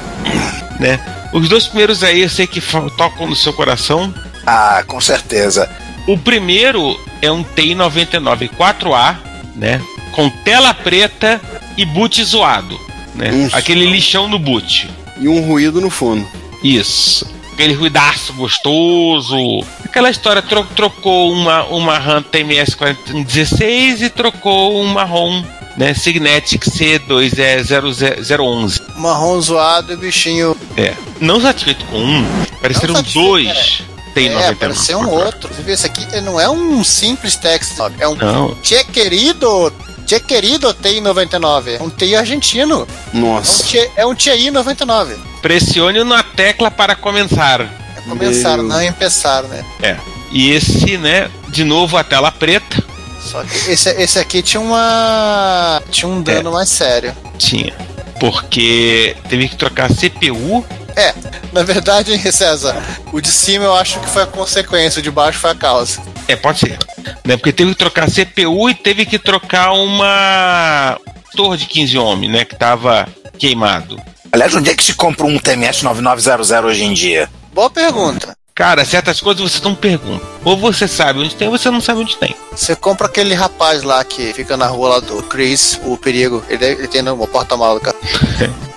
né? 0.78 1.00
Os 1.32 1.48
dois 1.48 1.66
primeiros 1.66 2.02
aí 2.02 2.20
eu 2.22 2.28
sei 2.28 2.46
que 2.46 2.60
tocam 2.96 3.26
no 3.26 3.34
seu 3.34 3.52
coração. 3.54 4.12
Ah, 4.46 4.82
com 4.86 5.00
certeza. 5.00 5.70
O 6.06 6.18
primeiro 6.18 6.98
é 7.22 7.30
um 7.32 7.42
TI 7.42 7.74
99 7.74 8.48
4A, 8.48 9.16
né? 9.56 9.80
Com 10.12 10.28
tela 10.28 10.74
preta 10.74 11.40
e 11.78 11.84
boot 11.86 12.22
zoado, 12.24 12.78
né? 13.14 13.30
Isso. 13.30 13.56
Aquele 13.56 13.86
lixão 13.90 14.28
no 14.28 14.38
boot. 14.38 14.90
E 15.18 15.28
um 15.28 15.40
ruído 15.46 15.80
no 15.80 15.88
fundo. 15.90 16.26
Isso. 16.62 17.26
Aquele 17.54 17.72
ruidaço 17.74 18.32
gostoso. 18.34 19.36
Aquela 19.84 20.10
história, 20.10 20.42
tro- 20.42 20.66
trocou 20.76 21.32
uma, 21.32 21.64
uma 21.64 21.98
RAM 21.98 22.22
TMS 22.22 22.74
4016 22.76 24.02
e 24.02 24.10
trocou 24.10 24.80
uma 24.80 25.04
ROM, 25.04 25.42
né? 25.78 25.94
Signetic 25.94 26.64
C2 26.64 27.38
é 27.38 27.62
0011. 27.62 28.80
Marrom 28.96 29.40
zoado 29.40 29.92
e 29.92 29.96
bichinho. 29.96 30.56
É. 30.76 30.94
Não 31.20 31.40
satisfeito 31.40 31.84
com 31.86 31.98
um, 31.98 32.26
pareceram 32.60 33.00
dois. 33.14 33.82
Tem 34.14 34.26
É, 34.28 34.32
99. 34.32 34.54
parece 34.56 34.84
ser 34.86 34.96
um 34.96 35.08
outro. 35.08 35.48
Você 35.54 35.62
vê, 35.62 35.72
esse 35.72 35.86
aqui 35.86 36.04
não 36.22 36.40
é 36.40 36.48
um 36.50 36.82
simples 36.82 37.36
text, 37.36 37.76
sabe? 37.76 37.96
É 38.00 38.08
um 38.08 38.16
Não. 38.16 38.54
Tchê 38.56 38.82
querido. 38.82 39.72
Tchê 40.06 40.18
querido 40.18 40.74
TI 40.74 41.00
99. 41.00 41.74
É 41.74 41.82
um 41.82 41.90
TI 41.90 42.16
argentino. 42.16 42.86
É 43.14 43.16
um 43.16 43.20
Nossa. 43.20 43.62
Tchê, 43.64 43.90
é 43.94 44.04
um 44.04 44.14
TI 44.14 44.50
99. 44.50 45.14
Pressione 45.40 46.02
na 46.02 46.22
tecla 46.22 46.70
para 46.70 46.96
começar. 46.96 47.60
É 47.60 48.00
começar, 48.08 48.56
Meu. 48.56 48.66
não 48.66 48.82
empezar, 48.82 49.44
né? 49.44 49.64
É. 49.80 49.96
E 50.32 50.50
esse, 50.50 50.96
né? 50.98 51.30
De 51.48 51.62
novo 51.62 51.96
a 51.96 52.02
tela 52.02 52.32
preta. 52.32 52.82
Só 53.20 53.42
que 53.42 53.70
esse, 53.70 53.90
esse 53.90 54.18
aqui 54.18 54.42
tinha 54.42 54.60
uma. 54.60 55.82
Tinha 55.90 56.08
um 56.08 56.22
dano 56.22 56.52
mais 56.52 56.68
sério. 56.68 57.14
Tinha. 57.36 57.74
Porque 58.20 59.16
teve 59.28 59.48
que 59.48 59.56
trocar 59.56 59.90
a 59.90 59.94
CPU. 59.94 60.64
É, 60.96 61.14
na 61.52 61.62
verdade, 61.62 62.16
César, 62.32 62.76
o 63.12 63.20
de 63.20 63.30
cima 63.30 63.64
eu 63.64 63.74
acho 63.74 64.00
que 64.00 64.08
foi 64.08 64.22
a 64.22 64.26
consequência, 64.26 64.98
o 64.98 65.02
de 65.02 65.10
baixo 65.10 65.38
foi 65.38 65.50
a 65.50 65.54
causa. 65.54 66.00
É, 66.26 66.34
pode 66.34 66.58
ser. 66.58 66.78
Né? 67.24 67.36
Porque 67.36 67.52
teve 67.52 67.72
que 67.72 67.78
trocar 67.78 68.08
a 68.08 68.10
CPU 68.10 68.68
e 68.68 68.74
teve 68.74 69.06
que 69.06 69.18
trocar 69.18 69.72
uma 69.72 70.98
torre 71.36 71.58
de 71.58 71.66
15 71.66 71.98
ohms, 71.98 72.30
né? 72.30 72.44
Que 72.44 72.56
tava 72.56 73.08
queimado. 73.38 74.00
Aliás, 74.32 74.54
onde 74.54 74.70
é 74.70 74.74
que 74.74 74.82
se 74.82 74.94
compra 74.94 75.26
um 75.26 75.38
TMS 75.38 75.82
9900 75.82 76.50
hoje 76.50 76.84
em 76.84 76.92
dia? 76.92 77.30
Boa 77.54 77.70
pergunta. 77.70 78.37
Cara, 78.58 78.84
certas 78.84 79.20
coisas 79.20 79.52
você 79.52 79.62
não 79.62 79.72
pergunta. 79.72 80.26
Ou 80.44 80.56
você 80.56 80.88
sabe 80.88 81.20
onde 81.20 81.36
tem, 81.36 81.46
ou 81.46 81.56
você 81.56 81.70
não 81.70 81.80
sabe 81.80 82.00
onde 82.00 82.16
tem. 82.16 82.34
Você 82.50 82.74
compra 82.74 83.06
aquele 83.06 83.32
rapaz 83.32 83.84
lá 83.84 84.02
que 84.02 84.32
fica 84.32 84.56
na 84.56 84.66
rua 84.66 84.88
lá 84.88 84.98
do 84.98 85.22
Chris, 85.22 85.80
o 85.84 85.96
perigo. 85.96 86.42
Ele, 86.48 86.64
ele 86.64 86.88
tem 86.88 87.00
no 87.00 87.16
porta-malas, 87.28 87.80
cara. 87.80 87.96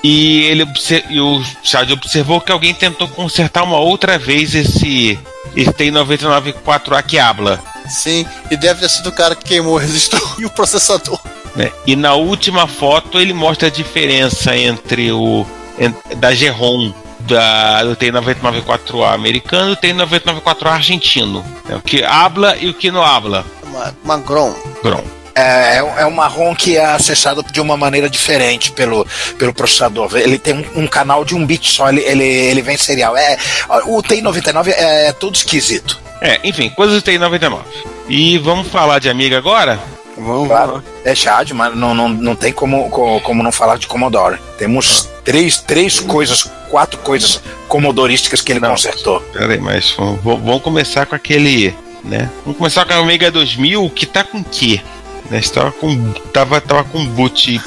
E 0.04 0.44
ele 0.44 0.68
e 1.10 1.20
o 1.20 1.44
Chad 1.64 1.90
observou 1.90 2.40
que 2.40 2.52
alguém 2.52 2.76
tentou 2.76 3.08
consertar 3.08 3.64
uma 3.64 3.80
outra 3.80 4.20
vez 4.20 4.54
esse 4.54 5.18
esse 5.56 5.74
TI 5.74 5.90
99 5.90 6.54
4A 6.64 7.02
que 7.02 7.18
habla. 7.18 7.60
Sim, 7.90 8.24
e 8.52 8.58
deve 8.58 8.82
ter 8.82 8.90
sido 8.90 9.10
o 9.10 9.12
cara 9.12 9.34
que 9.34 9.46
queimou 9.46 9.74
o 9.74 9.80
resistor 9.80 10.22
e 10.38 10.46
o 10.46 10.50
processador. 10.52 11.20
né? 11.56 11.72
E 11.88 11.96
na 11.96 12.14
última 12.14 12.68
foto 12.68 13.20
ele 13.20 13.34
mostra 13.34 13.68
a 13.68 13.72
diferença 13.72 14.56
entre 14.56 15.12
o 15.12 15.44
da 16.18 16.36
Geron 16.36 16.94
da, 17.22 17.84
do 17.84 17.96
TI-99 17.96 18.64
4A 18.64 19.14
americano 19.14 19.70
e 19.70 19.74
o 19.74 19.76
TI-99 19.76 20.42
4A 20.42 20.68
argentino. 20.72 21.44
né? 21.68 21.76
O 21.76 21.82
que 21.82 22.04
habla 22.04 22.56
e 22.58 22.70
o 22.70 22.74
que 22.74 22.92
não 22.92 23.04
habla. 23.04 23.46
Uma, 23.64 23.96
uma 24.04 24.18
Grom. 24.18 24.54
Grom. 24.84 25.04
É, 25.34 25.78
é 25.78 26.06
um 26.06 26.12
marrom 26.12 26.54
que 26.54 26.76
é 26.76 26.84
acessado 26.86 27.42
de 27.42 27.62
uma 27.62 27.78
maneira 27.78 28.10
diferente 28.10 28.72
pelo, 28.74 29.08
pelo 29.40 29.54
processador. 29.54 30.10
Ele 30.18 30.38
tem 30.38 30.54
um, 30.76 30.82
um 30.84 30.88
canal 30.88 31.24
de 31.24 31.34
um 31.34 31.46
bit 31.46 31.72
só, 31.72 31.88
ele, 31.88 32.02
ele, 32.02 32.26
ele 32.26 32.62
vem 32.62 32.76
serial. 32.76 33.16
É, 33.16 33.38
o 33.86 34.02
TI-99 34.04 34.68
é, 34.68 35.08
é 35.08 35.12
todo 35.14 35.36
esquisito. 35.36 35.98
É, 36.20 36.40
enfim, 36.44 36.70
coisas 36.72 36.96
do 36.96 37.02
TI-99. 37.02 37.60
E 38.10 38.38
vamos 38.40 38.68
falar 38.68 39.00
de 39.00 39.10
Amiga 39.10 39.38
agora? 39.38 39.80
Vamos 40.18 40.50
Claro. 40.50 40.74
lá. 40.74 40.84
É 41.06 41.16
Chad, 41.16 41.50
mas 41.52 41.74
não, 41.78 41.96
não, 41.96 42.10
não 42.10 42.36
tem 42.36 42.52
como, 42.52 42.90
co- 42.90 43.22
como 43.22 43.42
não 43.42 43.52
falar 43.54 43.78
de 43.78 43.88
Commodore. 43.88 44.38
Temos 44.58 45.08
três, 45.24 45.60
três 45.60 46.00
coisas, 46.02 46.52
quatro 46.72 46.98
coisas 47.00 47.42
comodorísticas 47.68 48.42
que 48.42 48.54
ele 48.54 48.60
Não. 48.62 48.70
consertou. 48.70 49.20
Peraí, 49.34 49.60
mas 49.60 49.94
vamos, 50.24 50.62
começar 50.64 51.06
com 51.06 51.14
aquele, 51.14 51.76
né? 52.04 52.30
Vamos 52.46 52.58
começar 52.58 52.86
com 52.86 52.94
a 52.94 52.98
Amiga 52.98 53.30
2000, 53.30 53.90
que 53.90 54.06
tá 54.06 54.24
com 54.24 54.40
o 54.40 54.44
quê? 54.44 54.82
Né, 55.30 55.40
estava 55.40 55.72
com 55.72 56.12
tava, 56.34 56.60
tava 56.60 56.84
com 56.84 57.06
boot 57.06 57.62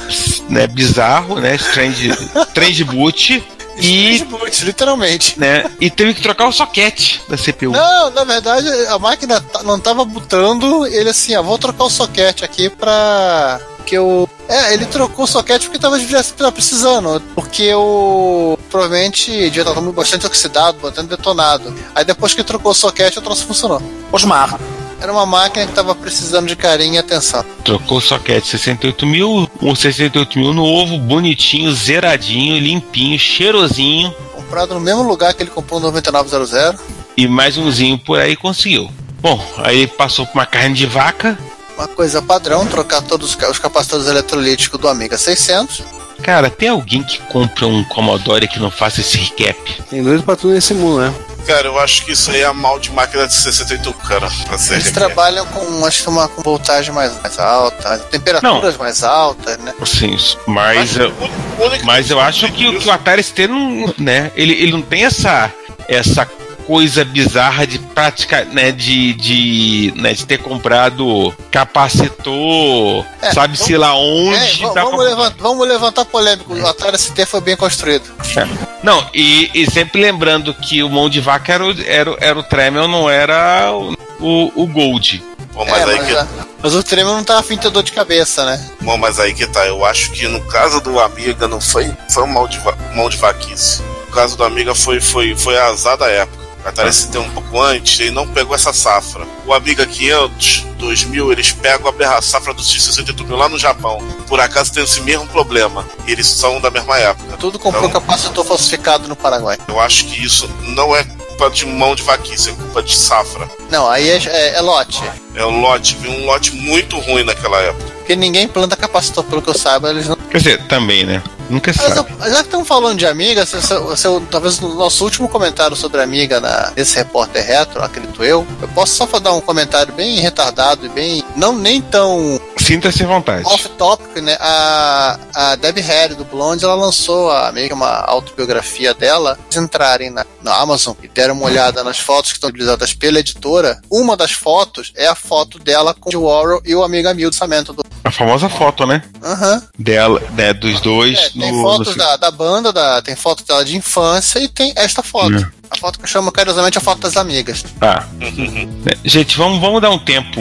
né, 0.49 0.67
bizarro, 0.67 1.39
né? 1.39 1.55
Strange, 1.55 2.09
strange 2.49 2.83
boot 2.83 3.43
e, 3.77 4.23
Boot, 4.29 4.63
literalmente. 4.65 5.37
né, 5.39 5.65
e 5.81 5.89
teve 5.89 6.13
que 6.13 6.21
trocar 6.21 6.47
o 6.47 6.51
soquete 6.51 7.21
da 7.27 7.35
CPU. 7.37 7.71
Não, 7.71 8.09
na 8.11 8.23
verdade, 8.23 8.67
a 8.87 8.97
máquina 8.99 9.41
ta- 9.41 9.63
não 9.63 9.79
tava 9.79 10.05
botando 10.05 10.85
ele 10.87 11.09
assim, 11.09 11.35
ó, 11.35 11.41
vou 11.43 11.57
trocar 11.57 11.83
o 11.85 11.89
soquete 11.89 12.43
aqui 12.45 12.69
pra. 12.69 13.59
Que 13.85 13.95
eu. 13.95 14.27
É, 14.47 14.73
ele 14.73 14.85
trocou 14.85 15.25
o 15.25 15.27
soquete 15.27 15.65
porque 15.65 15.79
tava, 15.79 15.97
tava 16.37 16.51
precisando. 16.51 17.21
Porque 17.33 17.73
o. 17.73 18.57
Provavelmente 18.69 19.31
devia 19.31 19.61
estar 19.63 19.79
bastante 19.81 20.25
oxidado, 20.25 20.77
bastante 20.81 21.09
detonado. 21.09 21.73
Aí 21.93 22.03
depois 22.03 22.33
que 22.33 22.43
trocou 22.43 22.71
o 22.71 22.75
soquete, 22.75 23.19
o 23.19 23.21
troço 23.21 23.45
funcionou. 23.45 23.81
Osmar, 24.11 24.59
Era 24.99 25.11
uma 25.11 25.25
máquina 25.25 25.65
que 25.67 25.73
tava 25.73 25.93
precisando 25.93 26.47
de 26.47 26.55
carinho 26.55 26.95
e 26.95 26.97
atenção. 26.97 27.45
Trocou 27.63 27.97
o 27.97 28.01
soquete 28.01 28.47
68 28.47 29.05
mil, 29.05 29.49
um 29.61 29.75
68 29.75 30.39
mil 30.39 30.53
novo, 30.53 30.97
bonitinho, 30.97 31.73
zeradinho, 31.73 32.57
limpinho, 32.59 33.19
cheirosinho 33.19 34.13
Comprado 34.33 34.73
no 34.73 34.79
mesmo 34.79 35.03
lugar 35.03 35.33
que 35.33 35.43
ele 35.43 35.49
comprou 35.49 35.79
o 35.79 35.83
9900. 35.83 36.79
e 37.17 37.27
mais 37.27 37.57
umzinho 37.57 37.97
por 37.97 38.19
aí 38.19 38.35
conseguiu. 38.35 38.89
Bom, 39.21 39.43
aí 39.57 39.87
passou 39.87 40.25
por 40.25 40.35
uma 40.35 40.45
carne 40.45 40.75
de 40.75 40.85
vaca. 40.85 41.37
Uma 41.77 41.87
coisa 41.87 42.21
padrão, 42.21 42.65
trocar 42.65 43.01
todos 43.01 43.29
os 43.31 43.35
ca- 43.35 43.49
os 43.49 43.59
capacitores 43.59 44.07
eletrolíticos 44.07 44.79
do 44.79 44.87
Amiga 44.87 45.17
600. 45.17 45.83
Cara, 46.23 46.49
tem 46.49 46.69
alguém 46.69 47.03
que 47.03 47.19
compra 47.23 47.67
um 47.67 47.83
Commodore 47.83 48.47
que 48.47 48.59
não 48.59 48.71
faça 48.71 49.01
esse 49.01 49.17
recap? 49.17 49.83
Tem 49.89 50.01
dois 50.01 50.21
pra 50.21 50.35
tudo 50.35 50.53
nesse 50.53 50.73
mundo, 50.73 51.01
né? 51.01 51.13
Cara, 51.45 51.67
eu 51.67 51.77
acho 51.77 52.05
que 52.05 52.13
isso 52.13 52.31
aí 52.31 52.41
é 52.41 52.51
mal 52.51 52.79
de 52.79 52.91
máquina 52.91 53.27
de 53.27 53.33
68, 53.33 53.93
cara. 54.07 54.27
Pra 54.47 54.57
ser 54.57 54.75
Eles 54.75 54.91
trabalham 54.91 55.45
com, 55.47 55.85
acho 55.85 56.01
que 56.03 56.09
uma 56.09 56.27
com 56.27 56.41
voltagem 56.41 56.91
mais, 56.93 57.11
mais 57.21 57.37
alta, 57.37 57.99
temperaturas 58.09 58.77
mais 58.77 59.03
altas, 59.03 59.57
né? 59.59 59.73
Sim, 59.85 60.17
mas 60.47 60.95
eu, 60.97 61.11
O 61.59 61.65
único 61.65 61.85
mas 61.85 62.09
eu 62.09 62.19
acho 62.19 62.51
que, 62.51 62.65
o- 62.67 62.79
que 62.79 62.87
o 62.87 62.91
Atari 62.91 63.21
ST 63.21 63.47
não, 63.47 63.93
né, 63.99 64.31
ele, 64.35 64.53
ele 64.53 64.71
não 64.71 64.81
tem 64.81 65.03
essa 65.05 65.51
essa 65.87 66.27
coisa 66.65 67.05
bizarra 67.05 67.65
de 67.67 67.77
prática, 67.79 68.43
né, 68.45 68.71
de, 68.71 69.13
de, 69.13 69.93
né, 69.95 70.13
de 70.13 70.25
ter 70.25 70.39
comprado 70.39 71.33
capacitor, 71.51 73.05
É, 73.21 73.31
sabe-se 73.33 73.75
lá 73.77 73.89
É, 73.89 73.91
onde. 73.93 74.61
dá 74.73 74.83
vamos, 74.83 74.95
pra- 74.95 75.03
levantar, 75.09 75.35
vamos 75.39 75.67
levantar 75.67 76.05
polêmico. 76.05 76.53
O 76.53 76.67
Atari 76.67 76.97
ST 76.97 77.25
foi 77.25 77.41
bem 77.41 77.55
construído. 77.55 78.03
É. 78.37 78.47
Não, 78.83 79.07
e, 79.13 79.49
e 79.53 79.69
sempre 79.69 80.01
lembrando 80.01 80.53
que 80.53 80.83
o 80.83 80.89
mão 80.89 81.09
de 81.09 81.19
vaca 81.19 81.53
era 81.53 81.65
o, 81.65 81.75
era, 81.85 82.11
o- 82.11 82.17
era 82.19 82.39
o 82.39 82.43
Tremel, 82.43 82.87
não 82.87 83.09
era 83.09 83.71
o, 83.71 83.93
o, 84.19 84.63
o 84.63 84.67
Gold. 84.67 85.23
Bom, 85.53 85.65
mas, 85.69 85.81
é, 85.81 85.91
aí 85.91 85.97
mas, 85.97 86.07
que, 86.07 86.15
a- 86.15 86.27
mas 86.61 86.75
o 86.75 86.83
Tremor 86.83 87.13
não 87.15 87.23
tava 87.23 87.39
afim 87.39 87.55
de 87.55 87.61
ter 87.61 87.69
dor 87.69 87.83
de 87.83 87.91
cabeça, 87.93 88.45
né? 88.45 88.63
bom, 88.81 88.97
mas 88.97 89.19
aí 89.19 89.33
que 89.33 89.47
tá. 89.47 89.65
Eu 89.65 89.85
acho 89.85 90.11
que 90.11 90.27
no 90.27 90.41
caso 90.41 90.81
do 90.81 90.99
Amiga 90.99 91.47
não 91.47 91.61
foi, 91.61 91.91
foi 92.09 92.23
um 92.23 92.27
mal 92.27 92.47
de, 92.47 92.57
va- 92.59 92.75
mão 92.93 93.09
de 93.09 93.17
vaquice. 93.17 93.81
No 94.07 94.11
caso 94.13 94.35
do 94.37 94.43
Amiga 94.43 94.75
foi, 94.75 94.99
foi, 94.99 95.35
foi 95.35 95.57
azar 95.57 95.97
da 95.97 96.07
época. 96.09 96.44
A 96.65 96.69
Atari 96.69 96.91
ST 96.91 97.15
um 97.19 97.29
pouco 97.29 97.61
antes, 97.61 97.99
ele 97.99 98.09
não 98.11 98.27
pegou 98.27 98.55
essa 98.55 98.73
safra. 98.73 99.23
O 99.45 99.53
Amiga 99.53 99.85
500, 99.85 100.65
2000, 100.79 101.31
eles 101.31 101.51
pegam 101.51 101.87
a 101.87 101.91
berra- 101.91 102.21
safra 102.23 102.53
do 102.55 102.61
X68 102.63 103.23
mil 103.25 103.37
lá 103.37 103.47
no 103.47 103.57
Japão. 103.59 103.99
Por 104.27 104.39
acaso 104.39 104.73
tem 104.73 104.83
esse 104.83 104.99
mesmo 105.01 105.27
problema. 105.27 105.85
E 106.07 106.11
eles 106.11 106.25
são 106.27 106.59
da 106.59 106.71
mesma 106.71 106.97
época. 106.97 107.37
Tudo 107.37 107.59
comprou 107.59 107.85
Então- 107.87 108.01
capacitor 108.01 108.43
falsificado 108.43 109.07
no 109.07 109.15
Paraguai. 109.15 109.57
Eu 109.67 109.79
acho 109.79 110.05
que 110.05 110.25
isso 110.25 110.49
não 110.69 110.95
é 110.95 111.03
culpa 111.03 111.51
de 111.51 111.65
mão 111.67 111.93
de 111.93 112.01
vaquice, 112.01 112.49
é 112.49 112.53
culpa 112.53 112.81
de 112.81 112.95
safra. 112.95 113.47
Não, 113.69 113.87
aí 113.87 114.09
é, 114.09 114.17
é- 114.25 114.55
é 114.55 114.61
lote. 114.61 115.03
É 115.35 115.45
um 115.45 115.61
lote, 115.61 115.95
viu 115.97 116.09
um 116.11 116.25
lote 116.25 116.51
muito 116.55 116.97
ruim 116.97 117.23
naquela 117.23 117.59
época. 117.59 117.93
Porque 117.97 118.15
ninguém 118.15 118.47
planta 118.47 118.75
capacitor, 118.75 119.23
pelo 119.25 119.41
que 119.41 119.49
eu 119.49 119.57
saiba, 119.57 119.89
eles 119.91 120.07
não. 120.07 120.15
Quer 120.15 120.37
dizer, 120.39 120.63
também, 120.67 121.05
né? 121.05 121.21
Nunca 121.49 121.71
Mas 121.75 121.93
sabe. 121.93 122.11
eu- 122.19 122.29
já 122.29 122.35
que 122.37 122.41
estamos 122.41 122.67
falando 122.67 122.97
de 122.97 123.05
Amiga, 123.05 123.45
se- 123.45 123.61
se- 123.61 123.97
se 123.97 124.07
eu- 124.07 124.25
talvez 124.31 124.59
no 124.59 124.73
nosso 124.75 125.03
último 125.03 125.29
comentário 125.29 125.75
sobre 125.75 126.01
Amiga 126.01 126.39
na, 126.39 126.71
nesse 126.75 126.95
repórter 126.95 127.45
retro, 127.45 127.83
acredito 127.83 128.23
eu, 128.23 128.45
eu 128.61 128.67
posso 128.69 128.95
só 128.95 129.05
dar 129.19 129.33
um 129.33 129.41
comentário 129.41 129.93
bem 129.93 130.19
retardado 130.19 130.85
e 130.85 130.89
bem. 130.89 131.23
não 131.35 131.55
nem 131.55 131.81
tão 131.81 132.39
Sinta-se 132.57 133.03
à 133.03 133.07
vontade. 133.07 133.45
off-topic, 133.45 134.21
né? 134.23 134.37
A, 134.39 135.19
a 135.33 135.55
Debbie 135.55 135.81
Harry 135.81 136.15
do 136.15 136.25
Blonde, 136.25 136.65
ela 136.65 136.73
lançou 136.75 137.29
a, 137.31 137.51
meio 137.51 137.67
que 137.67 137.73
uma 137.73 137.99
autobiografia 138.05 138.93
dela. 138.93 139.37
Se 139.51 139.59
entrarem 139.59 140.09
na, 140.09 140.25
na 140.41 140.55
Amazon 140.55 140.95
e 141.03 141.07
derem 141.07 141.31
uma 141.33 141.45
olhada 141.45 141.83
nas 141.83 141.99
fotos 141.99 142.31
que 142.31 142.37
estão 142.37 142.49
utilizadas 142.49 142.93
pela 142.93 143.19
editora, 143.19 143.79
uma 143.91 144.17
das 144.17 144.31
fotos 144.31 144.91
é 144.95 145.07
a 145.07 145.15
foto 145.15 145.59
dela 145.59 145.93
com 145.93 146.09
o 146.15 146.23
Warren 146.27 146.59
e 146.65 146.73
o 146.75 146.83
Amiga 146.83 147.13
Mil 147.13 147.29
do 147.29 147.33
lançamento 147.33 147.73
do. 147.73 147.83
A 148.05 148.11
famosa 148.11 148.47
foto, 148.47 148.85
né? 148.85 149.01
Aham. 149.23 149.63
Dela, 149.79 150.21
né, 150.37 150.53
dos 150.53 150.79
dois. 150.79 151.17
É, 151.17 151.29
tem 151.31 151.51
no- 151.51 151.61
fotos 151.63 151.87
no- 151.87 151.95
da, 151.97 152.15
da 152.17 152.29
banda, 152.29 152.71
da, 152.71 153.01
tem 153.01 153.15
foto 153.15 153.43
dela 153.43 153.65
de 153.65 153.75
infância 153.75 154.37
e 154.37 154.47
tem 154.47 154.71
esta 154.75 155.01
foto. 155.01 155.35
É. 155.35 155.47
A 155.71 155.77
foto 155.77 155.97
que 155.97 156.05
eu 156.05 156.09
chamo 156.09 156.31
carinhosamente 156.31 156.77
a 156.77 156.81
foto 156.81 156.99
das 157.01 157.17
amigas. 157.17 157.65
Ah. 157.81 158.03
Né, 158.21 158.91
Gente, 159.03 159.35
vamos, 159.35 159.59
vamos 159.59 159.81
dar 159.81 159.89
um 159.89 159.97
tempo 159.97 160.39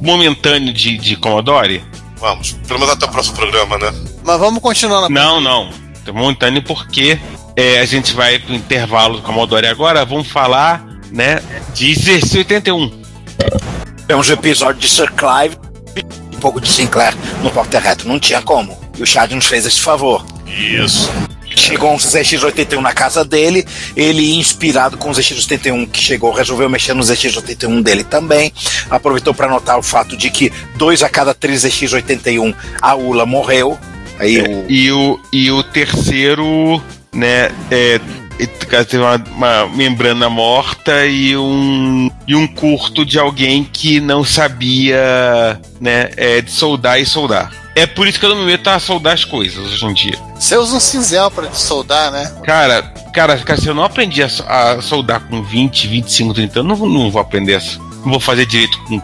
momentâneo 0.00 0.72
de, 0.72 0.96
de 0.96 1.16
Commodore? 1.16 1.84
Vamos, 2.18 2.52
pelo 2.68 2.78
menos 2.78 2.94
até 2.94 3.04
o 3.06 3.08
próximo 3.08 3.34
programa, 3.34 3.76
né? 3.78 3.92
Mas 4.22 4.38
vamos 4.38 4.62
continuar 4.62 5.00
na. 5.00 5.08
Não, 5.08 5.40
não. 5.40 5.70
Momentâneo 6.14 6.62
porque 6.62 7.18
é, 7.56 7.80
a 7.80 7.84
gente 7.84 8.14
vai 8.14 8.38
pro 8.38 8.54
intervalo 8.54 9.16
do 9.16 9.22
Commodore 9.22 9.66
agora. 9.66 10.04
Vamos 10.04 10.28
falar, 10.28 10.84
né, 11.10 11.42
de 11.74 11.86
1681. 11.86 13.02
Temos 14.06 14.28
o 14.28 14.32
episódio 14.32 14.80
de 14.80 14.88
Sir 14.88 15.12
Clive 15.12 15.56
um 15.96 16.21
pouco 16.42 16.60
de 16.60 16.68
Sinclair 16.68 17.14
no 17.40 17.50
Porta 17.52 17.78
Reto. 17.78 18.08
Não 18.08 18.18
tinha 18.18 18.42
como. 18.42 18.76
E 18.98 19.02
o 19.02 19.06
Chad 19.06 19.30
nos 19.30 19.46
fez 19.46 19.64
esse 19.64 19.80
favor. 19.80 20.26
Isso. 20.46 21.08
Chegou 21.54 21.92
um 21.92 21.96
ZX81 21.96 22.80
na 22.80 22.92
casa 22.92 23.24
dele, 23.24 23.64
ele, 23.94 24.36
inspirado 24.36 24.96
com 24.96 25.10
o 25.10 25.12
ZX81 25.12 25.88
que 25.90 26.00
chegou, 26.00 26.32
resolveu 26.32 26.68
mexer 26.68 26.94
no 26.94 27.02
ZX81 27.02 27.82
dele 27.82 28.02
também. 28.02 28.52
Aproveitou 28.90 29.34
para 29.34 29.48
notar 29.48 29.78
o 29.78 29.82
fato 29.82 30.16
de 30.16 30.30
que 30.30 30.50
dois 30.76 31.02
a 31.02 31.08
cada 31.08 31.34
três 31.34 31.62
ZX81 31.62 32.54
a 32.80 32.94
ULA 32.94 33.26
morreu. 33.26 33.78
Aí 34.18 34.40
o, 34.40 34.66
E 34.68 34.90
o, 34.92 35.20
e 35.32 35.50
o 35.50 35.62
terceiro, 35.62 36.82
né, 37.14 37.50
é, 37.70 38.00
e- 38.42 38.84
teve 38.84 38.98
uma, 38.98 39.16
uma 39.16 39.66
membrana 39.68 40.28
morta 40.28 41.04
e 41.06 41.36
um, 41.36 42.10
e 42.26 42.34
um 42.34 42.46
curto 42.46 43.04
de 43.04 43.18
alguém 43.18 43.64
que 43.64 44.00
não 44.00 44.24
sabia, 44.24 45.60
né, 45.80 46.10
é, 46.16 46.40
de 46.40 46.50
soldar 46.50 47.00
e 47.00 47.06
soldar. 47.06 47.52
É 47.74 47.86
por 47.86 48.06
isso 48.06 48.18
que 48.20 48.26
eu 48.26 48.30
não 48.30 48.36
me 48.36 48.44
meto 48.44 48.68
a 48.68 48.78
soldar 48.78 49.14
as 49.14 49.24
coisas 49.24 49.58
hoje 49.72 49.86
em 49.86 49.94
dia. 49.94 50.18
Você 50.38 50.56
usa 50.56 50.76
um 50.76 50.80
cinzel 50.80 51.30
pra 51.30 51.50
soldar, 51.52 52.10
né? 52.12 52.30
Cara, 52.44 52.82
cara, 53.14 53.38
cara, 53.38 53.58
se 53.60 53.66
eu 53.66 53.74
não 53.74 53.82
aprendi 53.84 54.22
a, 54.22 54.28
so- 54.28 54.44
a 54.46 54.82
soldar 54.82 55.20
com 55.20 55.42
20, 55.42 55.86
25, 55.88 56.34
30 56.34 56.60
anos, 56.60 56.78
eu 56.80 56.86
não, 56.86 56.92
não 57.04 57.10
vou 57.10 57.20
aprender 57.22 57.54
essa. 57.54 57.78
Não 58.04 58.10
vou 58.10 58.20
fazer 58.20 58.44
direito 58.44 58.76
com 58.84 59.00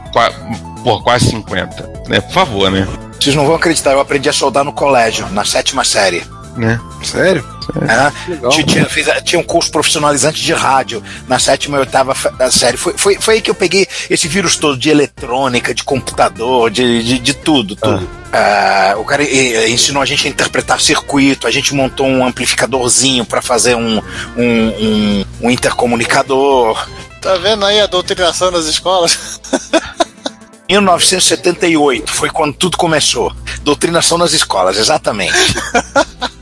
por 0.84 1.02
quase 1.02 1.30
50. 1.30 2.02
Né? 2.08 2.20
Por 2.20 2.32
favor, 2.32 2.70
né? 2.70 2.86
vocês 3.18 3.34
não 3.34 3.46
vão 3.46 3.56
acreditar, 3.56 3.92
eu 3.92 4.00
aprendi 4.00 4.28
a 4.28 4.32
soldar 4.32 4.64
no 4.64 4.72
colégio, 4.72 5.26
na 5.30 5.44
sétima 5.44 5.82
série. 5.84 6.22
Né? 6.58 6.80
Sério? 7.02 7.44
É, 7.82 8.30
Legal. 8.30 8.50
tinha, 8.50 8.66
tinha- 8.66 8.84
fiz- 8.86 9.22
tinha 9.24 9.38
um 9.38 9.44
curso 9.44 9.70
profissionalizante 9.70 10.42
de 10.42 10.52
rádio 10.52 11.02
na 11.28 11.38
sétima 11.38 11.76
e 11.76 11.80
oitava 11.80 12.14
série. 12.50 12.76
Foi, 12.76 12.94
foi, 12.96 13.16
foi 13.20 13.34
aí 13.34 13.40
que 13.42 13.50
eu 13.50 13.54
peguei 13.54 13.86
esse 14.08 14.26
vírus 14.26 14.56
todo 14.56 14.76
de 14.76 14.88
eletrônica, 14.90 15.74
de 15.74 15.84
computador, 15.84 16.70
de, 16.70 17.02
de, 17.02 17.18
de 17.18 17.34
tudo, 17.34 17.76
tudo. 17.76 18.08
Ah, 18.32 18.94
o 18.98 19.04
cara 19.04 19.22
ensinou 19.68 20.02
a 20.02 20.06
gente 20.06 20.26
a 20.26 20.30
interpretar 20.30 20.80
circuito, 20.80 21.46
a 21.46 21.50
gente 21.50 21.74
montou 21.74 22.06
um 22.06 22.26
amplificadorzinho 22.26 23.24
para 23.24 23.40
fazer 23.42 23.74
um, 23.76 23.98
um, 24.36 24.42
um, 24.42 25.24
um 25.42 25.50
intercomunicador. 25.50 26.88
Tá 27.22 27.36
vendo 27.36 27.64
aí 27.66 27.80
a 27.80 27.86
doutrinação 27.86 28.50
das 28.50 28.64
escolas? 28.66 29.40
1978 30.68 32.10
foi 32.12 32.28
quando 32.30 32.54
tudo 32.54 32.76
começou. 32.76 33.34
Doutrinação 33.62 34.18
nas 34.18 34.32
escolas, 34.32 34.76
exatamente. 34.78 35.34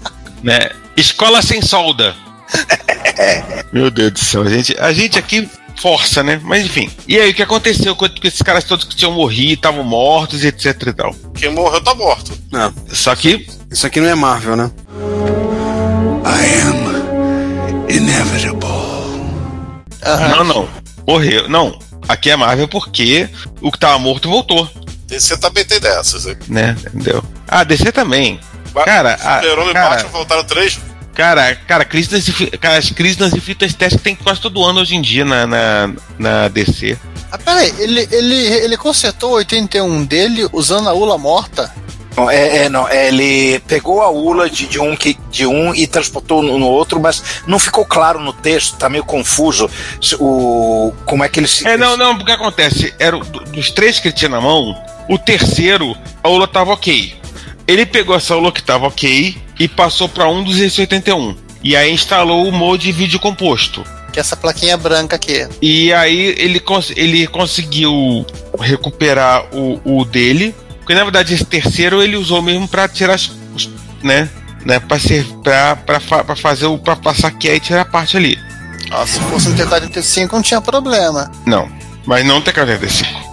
né? 0.47 0.71
Escola 0.97 1.43
sem 1.43 1.61
solda. 1.61 2.15
Meu 3.73 3.91
Deus 3.91 4.13
do 4.13 4.19
céu, 4.21 4.43
a 4.43 4.49
gente, 4.49 4.77
a 4.79 4.93
gente 4.93 5.19
aqui 5.19 5.51
força, 5.77 6.23
né? 6.23 6.41
Mas 6.45 6.65
enfim. 6.65 6.89
E 7.09 7.19
aí, 7.19 7.33
o 7.33 7.35
que 7.35 7.43
aconteceu 7.43 7.97
com 7.97 8.07
esses 8.23 8.41
caras 8.43 8.63
todos 8.63 8.85
que 8.85 8.95
tinham 8.95 9.13
morrido, 9.13 9.55
estavam 9.55 9.83
mortos, 9.83 10.45
e 10.45 10.47
etc 10.47 10.81
e 10.87 10.93
tal? 10.93 11.15
Quem 11.35 11.51
morreu 11.51 11.83
tá 11.83 11.95
morto. 11.97 12.33
Não, 12.53 12.73
Só 12.93 13.15
que, 13.17 13.45
isso 13.71 13.87
aqui 13.87 14.01
não 14.01 14.09
é 14.09 14.15
Marvel, 14.15 14.57
né? 14.57 14.71
não, 20.29 20.45
não. 20.45 20.69
Morreu. 21.07 21.49
Não. 21.49 21.77
Aqui 22.09 22.31
é 22.31 22.37
Marvel 22.37 22.69
porque 22.69 23.29
o 23.61 23.73
que 23.73 23.79
tava 23.81 23.99
morto 23.99 24.29
voltou, 24.29 24.71
DC 25.09 25.39
também 25.39 25.65
tem 25.65 25.81
dessas. 25.81 26.25
né? 26.25 26.37
né? 26.49 26.77
Entendeu? 26.95 27.25
Ah, 27.49 27.65
DC 27.65 27.91
também. 27.91 28.39
Cara, 28.85 29.17
Super-Homem 29.19 29.71
e 29.71 29.73
cara- 29.73 29.89
Batman 29.91 30.11
voltaram 30.11 30.45
três. 30.45 30.79
Cara, 31.15 31.55
cara, 31.67 31.85
crise 31.85 32.33
cara, 32.61 32.77
as 32.77 32.91
crises 32.91 33.17
nas 33.17 33.33
infinitas 33.33 33.73
testes 33.73 34.03
tem 34.03 34.15
quase 34.15 34.39
todo 34.41 34.63
ano 34.63 34.81
hoje 34.81 34.95
em 34.97 35.01
dia 35.01 35.25
na, 35.25 35.47
na, 35.47 35.91
na 36.19 36.49
DC. 36.49 36.99
Ah, 37.33 37.39
peraí, 37.39 37.73
ele, 37.79 38.07
ele, 38.13 38.35
ele 38.37 38.77
consertou 38.77 39.31
o 39.31 39.37
81 39.37 40.05
dele 40.05 40.47
usando 40.53 40.89
a 40.89 40.93
ULA 40.93 41.17
morta? 41.17 41.73
Não, 42.15 42.31
é, 42.31 42.65
é, 42.65 42.69
não, 42.69 42.89
é, 42.89 43.09
ele 43.09 43.59
pegou 43.61 44.01
a 44.03 44.11
ULA 44.11 44.49
de, 44.49 44.67
de, 44.67 44.79
um, 44.79 44.95
que, 44.97 45.19
de 45.31 45.47
um 45.47 45.75
e 45.75 45.87
transportou 45.87 46.43
no, 46.43 46.59
no 46.59 46.67
outro, 46.67 46.99
mas 47.01 47.23
não 47.47 47.59
ficou 47.59 47.85
claro 47.85 48.19
no 48.21 48.33
texto, 48.33 48.77
tá 48.79 48.89
meio 48.89 49.05
confuso 49.05 49.71
se- 50.01 50.17
o, 50.19 50.95
como 51.05 51.25
é 51.25 51.29
que 51.29 51.41
ele 51.41 51.47
se. 51.49 51.67
É, 51.67 51.77
não, 51.77 51.95
não, 51.97 52.17
porque 52.17 52.33
acontece, 52.33 52.95
era 52.99 53.17
o- 53.17 53.25
do- 53.25 53.41
dos 53.45 53.71
três 53.71 53.99
que 53.99 54.09
ele 54.09 54.15
tinha 54.15 54.31
na 54.31 54.41
mão, 54.41 54.75
o 55.11 55.19
terceiro, 55.19 55.95
a 56.23 56.29
ULA 56.29 56.47
tava 56.49 56.73
ok. 56.73 57.15
Ele 57.67 57.85
pegou 57.85 58.15
essa 58.17 58.37
ULA 58.37 58.53
que 58.53 58.63
tava 58.63 58.87
ok 58.87 59.37
e 59.59 59.69
passou 59.69 60.09
pra 60.09 60.29
um 60.29 60.43
dos 60.45 60.59
81. 60.79 61.37
E 61.63 61.75
aí 61.77 61.93
instalou 61.93 62.47
o 62.49 62.53
mode 62.53 62.93
vídeo 62.93 63.19
composto. 63.19 63.83
Que 64.13 64.19
é 64.19 64.23
essa 64.23 64.37
plaquinha 64.37 64.77
branca 64.77 65.17
aqui. 65.17 65.47
E 65.61 65.93
aí 65.93 66.35
ele, 66.39 66.61
cons- 66.61 66.93
ele 66.97 67.27
conseguiu 67.27 68.25
recuperar 68.61 69.45
o, 69.53 69.81
o 69.85 70.05
dele. 70.05 70.55
Porque 70.79 70.95
na 70.95 71.03
verdade 71.03 71.35
esse 71.35 71.45
terceiro 71.45 72.03
ele 72.03 72.17
usou 72.17 72.41
mesmo 72.41 72.69
pra 72.69 72.87
tirar 72.89 73.15
as. 73.15 73.31
os- 73.55 73.69
né? 74.03 74.29
né 74.65 74.79
pra, 74.79 74.99
ser, 74.99 75.25
pra, 75.43 75.75
pra, 75.77 75.99
fa- 76.01 76.23
pra 76.25 76.37
fazer 76.37 76.67
o. 76.67 76.79
pra 76.79 76.95
passar 76.95 77.31
que 77.33 77.49
e 77.49 77.59
tirar 77.61 77.81
a 77.83 77.85
parte 77.85 78.17
ali. 78.17 78.39
Ó, 78.93 79.05
se 79.05 79.19
fosse 79.21 79.49
um 79.49 79.57
T45 79.57 80.33
não 80.33 80.43
tinha 80.43 80.61
problema. 80.61 81.31
Não. 81.45 81.69
Mas 82.05 82.25
não 82.25 82.41
tem 82.41 82.55
45. 82.55 83.27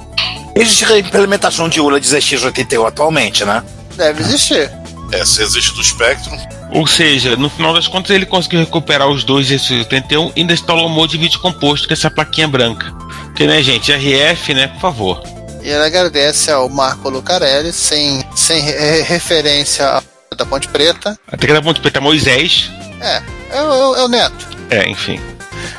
Existe 0.55 0.85
a 0.85 0.97
implementação 0.97 1.69
de 1.69 1.79
ULA 1.79 1.99
de 1.99 2.07
ZX81 2.07 2.87
atualmente, 2.87 3.45
né? 3.45 3.63
Deve 3.95 4.21
existir. 4.21 4.71
É, 5.11 5.23
se 5.25 5.41
existe 5.43 5.73
do 5.75 5.83
Spectrum. 5.83 6.37
Ou 6.71 6.87
seja, 6.87 7.35
no 7.35 7.49
final 7.49 7.73
das 7.73 7.87
contas 7.87 8.09
ele 8.11 8.25
conseguiu 8.25 8.59
recuperar 8.59 9.07
os 9.07 9.23
dois 9.23 9.47
desses 9.47 9.69
81 9.69 10.31
e 10.35 10.41
ainda 10.41 10.53
instalou 10.53 10.87
o 10.87 10.89
mode 10.89 11.17
vídeo 11.17 11.39
composto, 11.39 11.87
que 11.87 11.93
é 11.93 11.95
essa 11.97 12.09
plaquinha 12.09 12.47
branca. 12.47 12.91
Porque, 13.25 13.45
né, 13.45 13.61
gente, 13.61 13.91
RF, 13.91 14.53
né, 14.55 14.67
por 14.67 14.79
favor. 14.81 15.23
E 15.61 15.69
ele 15.69 15.83
agradece 15.85 16.51
ao 16.51 16.67
Marco 16.67 17.09
Lucarelli, 17.09 17.71
sem, 17.71 18.23
sem 18.35 18.59
re- 18.61 19.01
referência 19.03 19.87
à 19.87 20.01
da 20.35 20.45
Ponte 20.47 20.67
Preta. 20.67 21.17
Até 21.31 21.45
que 21.45 21.53
da 21.53 21.61
ponte 21.61 21.79
preta 21.79 22.01
Moisés. 22.01 22.71
É, 22.99 23.21
é, 23.51 23.61
o- 23.61 23.95
é 23.95 24.03
o 24.03 24.07
Neto. 24.07 24.47
É, 24.71 24.89
enfim. 24.89 25.19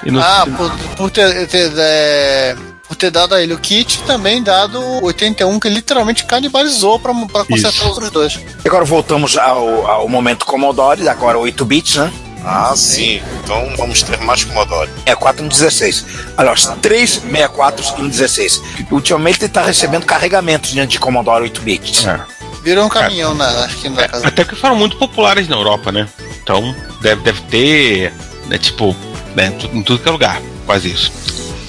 E 0.07 0.11
no- 0.13 0.21
Ah, 0.21 0.47
por, 0.57 0.71
por 0.97 1.11
ter, 1.11 1.47
ter, 1.49 1.73
é, 1.77 2.55
por 2.95 2.97
ter 2.97 3.11
dado 3.11 3.35
a 3.35 3.43
ele 3.43 3.53
o 3.53 3.59
kit, 3.59 4.03
também 4.05 4.43
dado 4.43 4.81
o 4.81 5.05
81, 5.05 5.59
que 5.59 5.69
literalmente 5.69 6.25
canibalizou 6.25 6.99
pra, 6.99 7.13
pra 7.13 7.45
consertar 7.45 7.71
Isso. 7.71 7.83
os 7.83 7.89
outros 7.89 8.11
dois. 8.11 8.41
E 8.65 8.69
agora 8.69 8.85
voltamos 8.85 9.37
ao, 9.37 9.87
ao 9.87 10.09
momento 10.09 10.47
Commodore, 10.47 11.09
agora 11.09 11.37
8 11.37 11.65
bits, 11.65 11.97
né? 11.97 12.13
Ah, 12.45 12.73
sim. 12.77 13.21
Então 13.43 13.75
vamos 13.77 14.03
ter 14.03 14.19
mais 14.21 14.45
Commodore. 14.45 14.89
64 15.07 15.45
em 15.45 15.49
16. 15.49 16.07
Aliás, 16.37 16.71
três 16.81 17.11
64 17.15 18.01
em 18.05 18.09
16. 18.09 18.63
Ultimamente 18.91 19.39
ele 19.39 19.47
está 19.47 19.63
recebendo 19.63 20.07
carregamentos 20.07 20.71
diante 20.71 20.93
de 20.93 20.99
Commodore 21.01 21.43
8 21.43 21.63
bits. 21.63 22.07
É. 22.07 22.21
Virou 22.63 22.87
um 22.87 22.89
caminhão 22.89 23.35
na, 23.35 23.51
na 23.51 23.67
esquina 23.67 23.97
da 23.97 24.09
casa. 24.09 24.29
Até 24.29 24.45
que 24.45 24.55
foram 24.55 24.77
muito 24.77 24.97
populares 24.97 25.49
na 25.49 25.57
Europa, 25.57 25.91
né? 25.91 26.09
Então, 26.43 26.75
deve, 27.01 27.23
deve 27.23 27.41
ter, 27.43 28.13
né, 28.47 28.57
tipo, 28.57 28.95
né, 29.35 29.53
em 29.73 29.83
tudo 29.83 29.99
que 29.99 30.09
é 30.09 30.13
lugar, 30.13 30.41
quase 30.65 30.91
isso. 30.91 31.13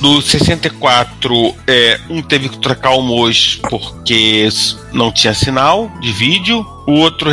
Do 0.01 0.21
64, 0.21 1.55
é, 1.67 1.99
um 2.09 2.21
teve 2.21 2.49
que 2.49 2.57
trocar 2.59 2.91
o 2.91 3.01
MOS 3.01 3.59
porque 3.69 4.47
não 4.91 5.11
tinha 5.11 5.33
sinal 5.33 5.89
de 6.01 6.11
vídeo. 6.11 6.65
O 6.85 6.93
outro 6.93 7.31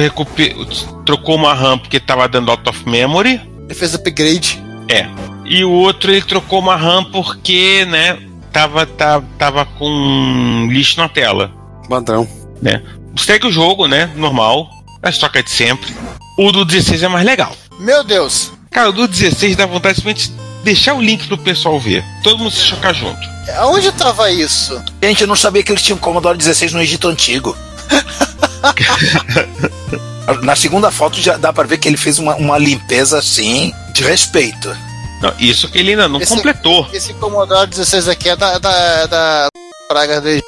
trocou 1.05 1.37
uma 1.37 1.53
RAM 1.55 1.79
porque 1.79 1.97
estava 1.97 2.29
dando 2.29 2.51
out 2.51 2.69
of 2.69 2.89
memory. 2.89 3.41
Ele 3.65 3.75
fez 3.75 3.95
upgrade. 3.95 4.63
É. 4.89 5.09
E 5.45 5.65
o 5.65 5.71
outro 5.71 6.11
ele 6.11 6.23
trocou 6.23 6.61
uma 6.61 6.77
RAM 6.77 7.05
porque, 7.05 7.85
né, 7.85 8.19
tava, 8.53 8.87
tava, 8.87 9.27
tava 9.37 9.65
com 9.65 10.69
lixo 10.71 10.99
na 10.99 11.09
tela 11.09 11.53
Padrão. 11.89 12.27
né? 12.61 12.83
Segue 13.17 13.47
o 13.47 13.53
jogo, 13.53 13.87
né? 13.87 14.11
Normal. 14.17 14.71
As 15.03 15.19
trocas 15.19 15.45
de 15.45 15.51
sempre. 15.51 15.93
o 16.39 16.53
do 16.53 16.65
16 16.65 17.03
é 17.03 17.09
mais 17.09 17.27
legal. 17.27 17.55
Meu 17.79 18.05
Deus. 18.05 18.53
Cara, 18.71 18.89
o 18.89 18.93
do 18.93 19.09
16 19.09 19.57
dá 19.57 19.67
vontade 19.67 19.97
de 19.97 20.01
simplesmente 20.01 20.33
deixar 20.63 20.95
o 20.95 21.03
link 21.03 21.27
pro 21.27 21.39
pessoal 21.39 21.79
ver. 21.79 22.05
Todo 22.23 22.39
mundo 22.39 22.51
se 22.51 22.61
chocar 22.63 22.95
junto. 22.95 23.21
Aonde 23.59 23.91
tava 23.93 24.31
isso? 24.31 24.81
Gente, 25.03 25.23
eu 25.23 25.27
não 25.27 25.37
sabia 25.37 25.63
que 25.63 25.73
eles 25.73 25.83
tinham 25.83 25.99
Commodore 25.99 26.39
16 26.39 26.73
no 26.73 26.81
Egito 26.83 27.09
Antigo. 27.09 27.57
Na 30.43 30.57
segunda 30.57 30.91
foto 30.91 31.21
já 31.21 31.37
dá 31.37 31.53
pra 31.53 31.65
ver 31.65 31.79
que 31.79 31.89
ele 31.89 31.97
fez 31.97 32.19
uma, 32.19 32.35
uma 32.37 32.59
limpeza 32.59 33.19
assim 33.19 33.73
de 33.93 34.03
respeito. 34.05 34.75
Não, 35.21 35.33
isso 35.39 35.69
que 35.69 35.79
ele 35.79 35.91
ainda 35.91 36.09
não 36.09 36.21
Esse- 36.21 36.35
completou. 36.35 36.87
Esse 36.93 37.13
Commodore 37.15 37.69
16 37.69 38.09
aqui 38.09 38.29
é 38.29 38.37
da, 38.37 38.59
da, 38.59 39.07
da 39.07 39.49
praga 39.89 40.21
de 40.21 40.43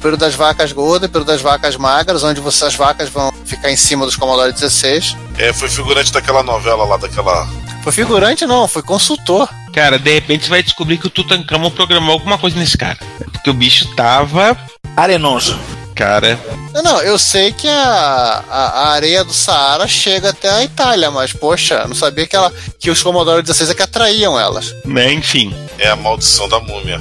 período 0.00 0.20
das 0.20 0.34
vacas 0.34 0.72
gordas, 0.72 1.08
período 1.10 1.28
das 1.28 1.40
vacas 1.40 1.76
magras, 1.76 2.24
onde 2.24 2.40
você, 2.40 2.64
as 2.64 2.74
vacas 2.74 3.08
vão 3.08 3.32
ficar 3.44 3.70
em 3.70 3.76
cima 3.76 4.04
dos 4.04 4.16
Commodore 4.16 4.52
16. 4.52 5.16
É, 5.38 5.52
foi 5.52 5.68
figurante 5.68 6.12
daquela 6.12 6.42
novela 6.42 6.84
lá, 6.84 6.96
daquela. 6.96 7.48
Foi 7.82 7.92
figurante 7.92 8.46
não, 8.46 8.68
foi 8.68 8.82
consultor. 8.82 9.48
Cara, 9.72 9.98
de 9.98 10.12
repente 10.12 10.44
você 10.44 10.50
vai 10.50 10.62
descobrir 10.62 10.98
que 10.98 11.06
o 11.06 11.10
Tutankhamon 11.10 11.70
programou 11.70 12.12
alguma 12.12 12.38
coisa 12.38 12.56
nesse 12.56 12.78
cara. 12.78 12.98
Porque 13.32 13.50
o 13.50 13.54
bicho 13.54 13.94
tava. 13.96 14.56
Arenoso. 14.96 15.58
Cara. 15.94 16.38
Não, 16.72 16.82
não, 16.82 17.02
eu 17.02 17.18
sei 17.18 17.52
que 17.52 17.68
a, 17.68 18.44
a, 18.48 18.66
a 18.66 18.88
areia 18.92 19.22
do 19.24 19.32
Saara 19.32 19.86
chega 19.86 20.30
até 20.30 20.48
a 20.48 20.64
Itália, 20.64 21.10
mas 21.10 21.32
poxa, 21.32 21.86
não 21.86 21.94
sabia 21.94 22.26
que, 22.26 22.34
ela, 22.34 22.52
que 22.78 22.90
os 22.90 23.02
Commodore 23.02 23.42
16 23.42 23.70
é 23.70 23.74
que 23.74 23.82
atraíam 23.82 24.38
elas. 24.38 24.74
Né, 24.84 25.12
enfim. 25.12 25.54
É 25.78 25.90
a 25.90 25.96
maldição 25.96 26.48
da 26.48 26.60
múmia. 26.60 27.00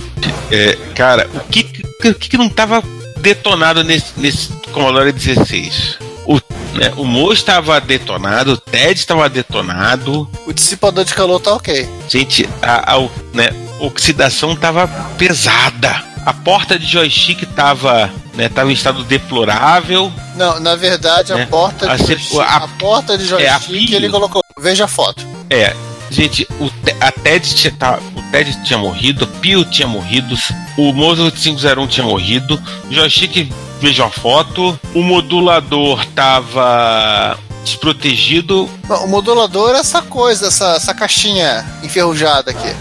É, 0.52 0.78
cara, 0.94 1.30
o 1.34 1.40
que, 1.42 1.64
que, 1.64 2.14
que 2.14 2.38
não 2.38 2.50
tava 2.50 2.84
detonado 3.18 3.84
nesse, 3.84 4.14
nesse 4.18 4.50
Commodore 4.74 5.12
16? 5.12 6.11
O, 6.26 6.36
né, 6.78 6.94
o 6.98 7.04
Mo 7.06 7.32
estava 7.34 7.80
detonado, 7.82 8.54
o 8.54 8.58
Ted 8.58 9.00
estava 9.00 9.28
detonado. 9.30 10.30
O 10.46 10.54
dissipador 10.54 11.04
de 11.04 11.14
calor 11.14 11.40
tá 11.40 11.54
ok. 11.54 11.88
Gente, 12.10 12.48
a, 12.62 12.96
a 12.96 13.00
né, 13.34 13.50
oxidação 13.80 14.56
tava 14.56 14.88
pesada. 15.18 16.04
A 16.26 16.34
porta 16.34 16.78
de 16.78 16.86
joystick 16.86 17.44
tava, 17.56 18.12
né, 18.36 18.48
tava 18.48 18.70
em 18.70 18.74
estado 18.74 19.04
deplorável. 19.04 20.12
Não, 20.36 20.60
na 20.60 20.76
verdade, 20.76 21.34
a 21.34 21.40
É. 21.40 21.46
porta 21.48 21.92
A 21.92 21.98
joystick, 21.98 22.40
a- 22.40 22.58
a, 22.58 22.68
porta 22.68 23.18
de 23.18 23.24
é, 23.34 23.50
a 23.50 23.54
joystick 23.58 23.68
pilha. 23.72 23.96
ele 23.96 24.10
colocou. 24.10 24.44
Veja 24.60 24.86
a 24.86 24.88
foto. 24.88 25.26
É, 25.50 25.76
gente, 26.12 26.48
o, 26.60 26.70
a 27.02 27.12
Ted 27.12 27.56
tinha, 27.56 27.74
tá, 27.74 28.00
o 28.16 28.22
Ted 28.32 28.64
tinha 28.64 28.78
morrido, 28.78 29.26
o 29.26 29.28
Pio 29.28 29.66
tinha 29.66 29.88
morrido, 29.88 30.38
o 30.78 30.94
Mozart 30.94 31.34
501 31.36 31.88
tinha 31.88 32.06
morrido, 32.06 32.62
o 32.88 32.94
joystick, 32.94 33.52
veja 33.82 34.06
a 34.06 34.10
foto, 34.10 34.80
o 34.94 35.02
modulador 35.02 36.06
tava 36.16 37.38
desprotegido. 37.64 38.70
Não, 38.88 39.06
o 39.06 39.08
modulador 39.10 39.76
é 39.76 39.80
essa 39.80 40.02
coisa, 40.02 40.48
essa, 40.48 40.76
essa 40.76 40.94
caixinha 40.94 41.66
enferrujada 41.84 42.52
aqui. 42.52 42.74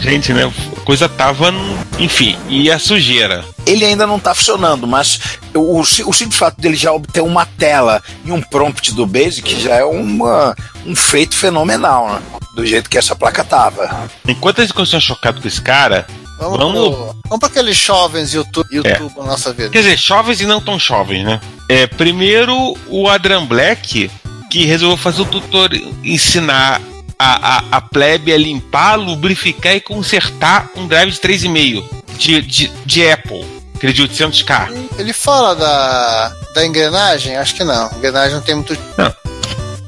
Gente, 0.00 0.32
né, 0.32 0.44
a 0.76 0.80
coisa 0.80 1.08
tava, 1.08 1.52
enfim, 1.98 2.36
e 2.48 2.70
a 2.70 2.78
sujeira. 2.78 3.44
Ele 3.64 3.84
ainda 3.84 4.06
não 4.06 4.18
tá 4.20 4.34
funcionando, 4.34 4.86
mas 4.86 5.18
o, 5.54 5.80
o, 5.80 5.84
si- 5.84 6.04
o 6.04 6.12
simples 6.12 6.38
fato 6.38 6.60
dele 6.60 6.76
já 6.76 6.92
obter 6.92 7.22
uma 7.22 7.44
tela 7.46 8.02
e 8.24 8.30
um 8.30 8.40
prompt 8.40 8.92
do 8.94 9.06
Basic 9.06 9.60
já 9.60 9.76
é 9.76 9.84
uma, 9.84 10.54
um 10.84 10.94
feito 10.94 11.34
fenomenal, 11.36 12.08
né? 12.10 12.22
Do 12.54 12.64
jeito 12.64 12.88
que 12.88 12.96
essa 12.96 13.16
placa 13.16 13.42
tava. 13.44 14.08
Enquanto 14.26 14.60
eles 14.60 14.70
continuam 14.72 15.00
chocados 15.00 15.42
com 15.42 15.48
esse 15.48 15.60
cara, 15.60 16.06
Vamos, 16.38 16.58
Vamos- 16.58 16.74
pro- 16.94 17.16
vamos 17.28 17.38
pra 17.40 17.48
aqueles 17.48 17.76
jovens 17.76 18.34
YouTube, 18.34 18.68
YouTube 18.70 19.12
na 19.16 19.24
nossa 19.24 19.52
vida. 19.52 19.70
Quer 19.70 19.78
dizer, 19.78 19.96
jovens 19.96 20.40
e 20.40 20.46
não 20.46 20.60
tão 20.60 20.78
jovens, 20.78 21.24
né? 21.24 21.40
É, 21.68 21.86
primeiro, 21.86 22.76
o 22.88 23.08
Adrian 23.08 23.44
Black, 23.46 24.10
que 24.50 24.64
resolveu 24.64 24.96
fazer 24.96 25.22
o 25.22 25.26
tutor 25.26 25.70
ensinar 26.04 26.80
a, 27.18 27.56
a, 27.56 27.64
a 27.72 27.80
plebe 27.80 28.32
a 28.32 28.36
limpar, 28.38 28.96
lubrificar 28.96 29.74
e 29.74 29.80
consertar 29.80 30.68
um 30.76 30.86
drive 30.86 31.10
de 31.12 31.18
3,5 31.18 31.84
de, 32.18 32.42
de, 32.42 32.72
de 32.84 33.10
Apple, 33.10 33.44
aquele 33.74 33.92
de 33.94 34.02
800k. 34.02 34.88
Ele 34.98 35.12
fala 35.14 35.54
da, 35.56 36.28
da 36.54 36.66
engrenagem? 36.66 37.36
Acho 37.36 37.54
que 37.54 37.64
não. 37.64 37.90
Engrenagem 37.96 38.34
não 38.34 38.42
tem 38.42 38.54
muito. 38.54 38.76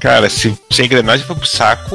Cara, 0.00 0.30
se, 0.30 0.56
se 0.70 0.82
a 0.82 0.84
engrenagem 0.84 1.26
foi 1.26 1.36
pro 1.36 1.46
saco, 1.46 1.94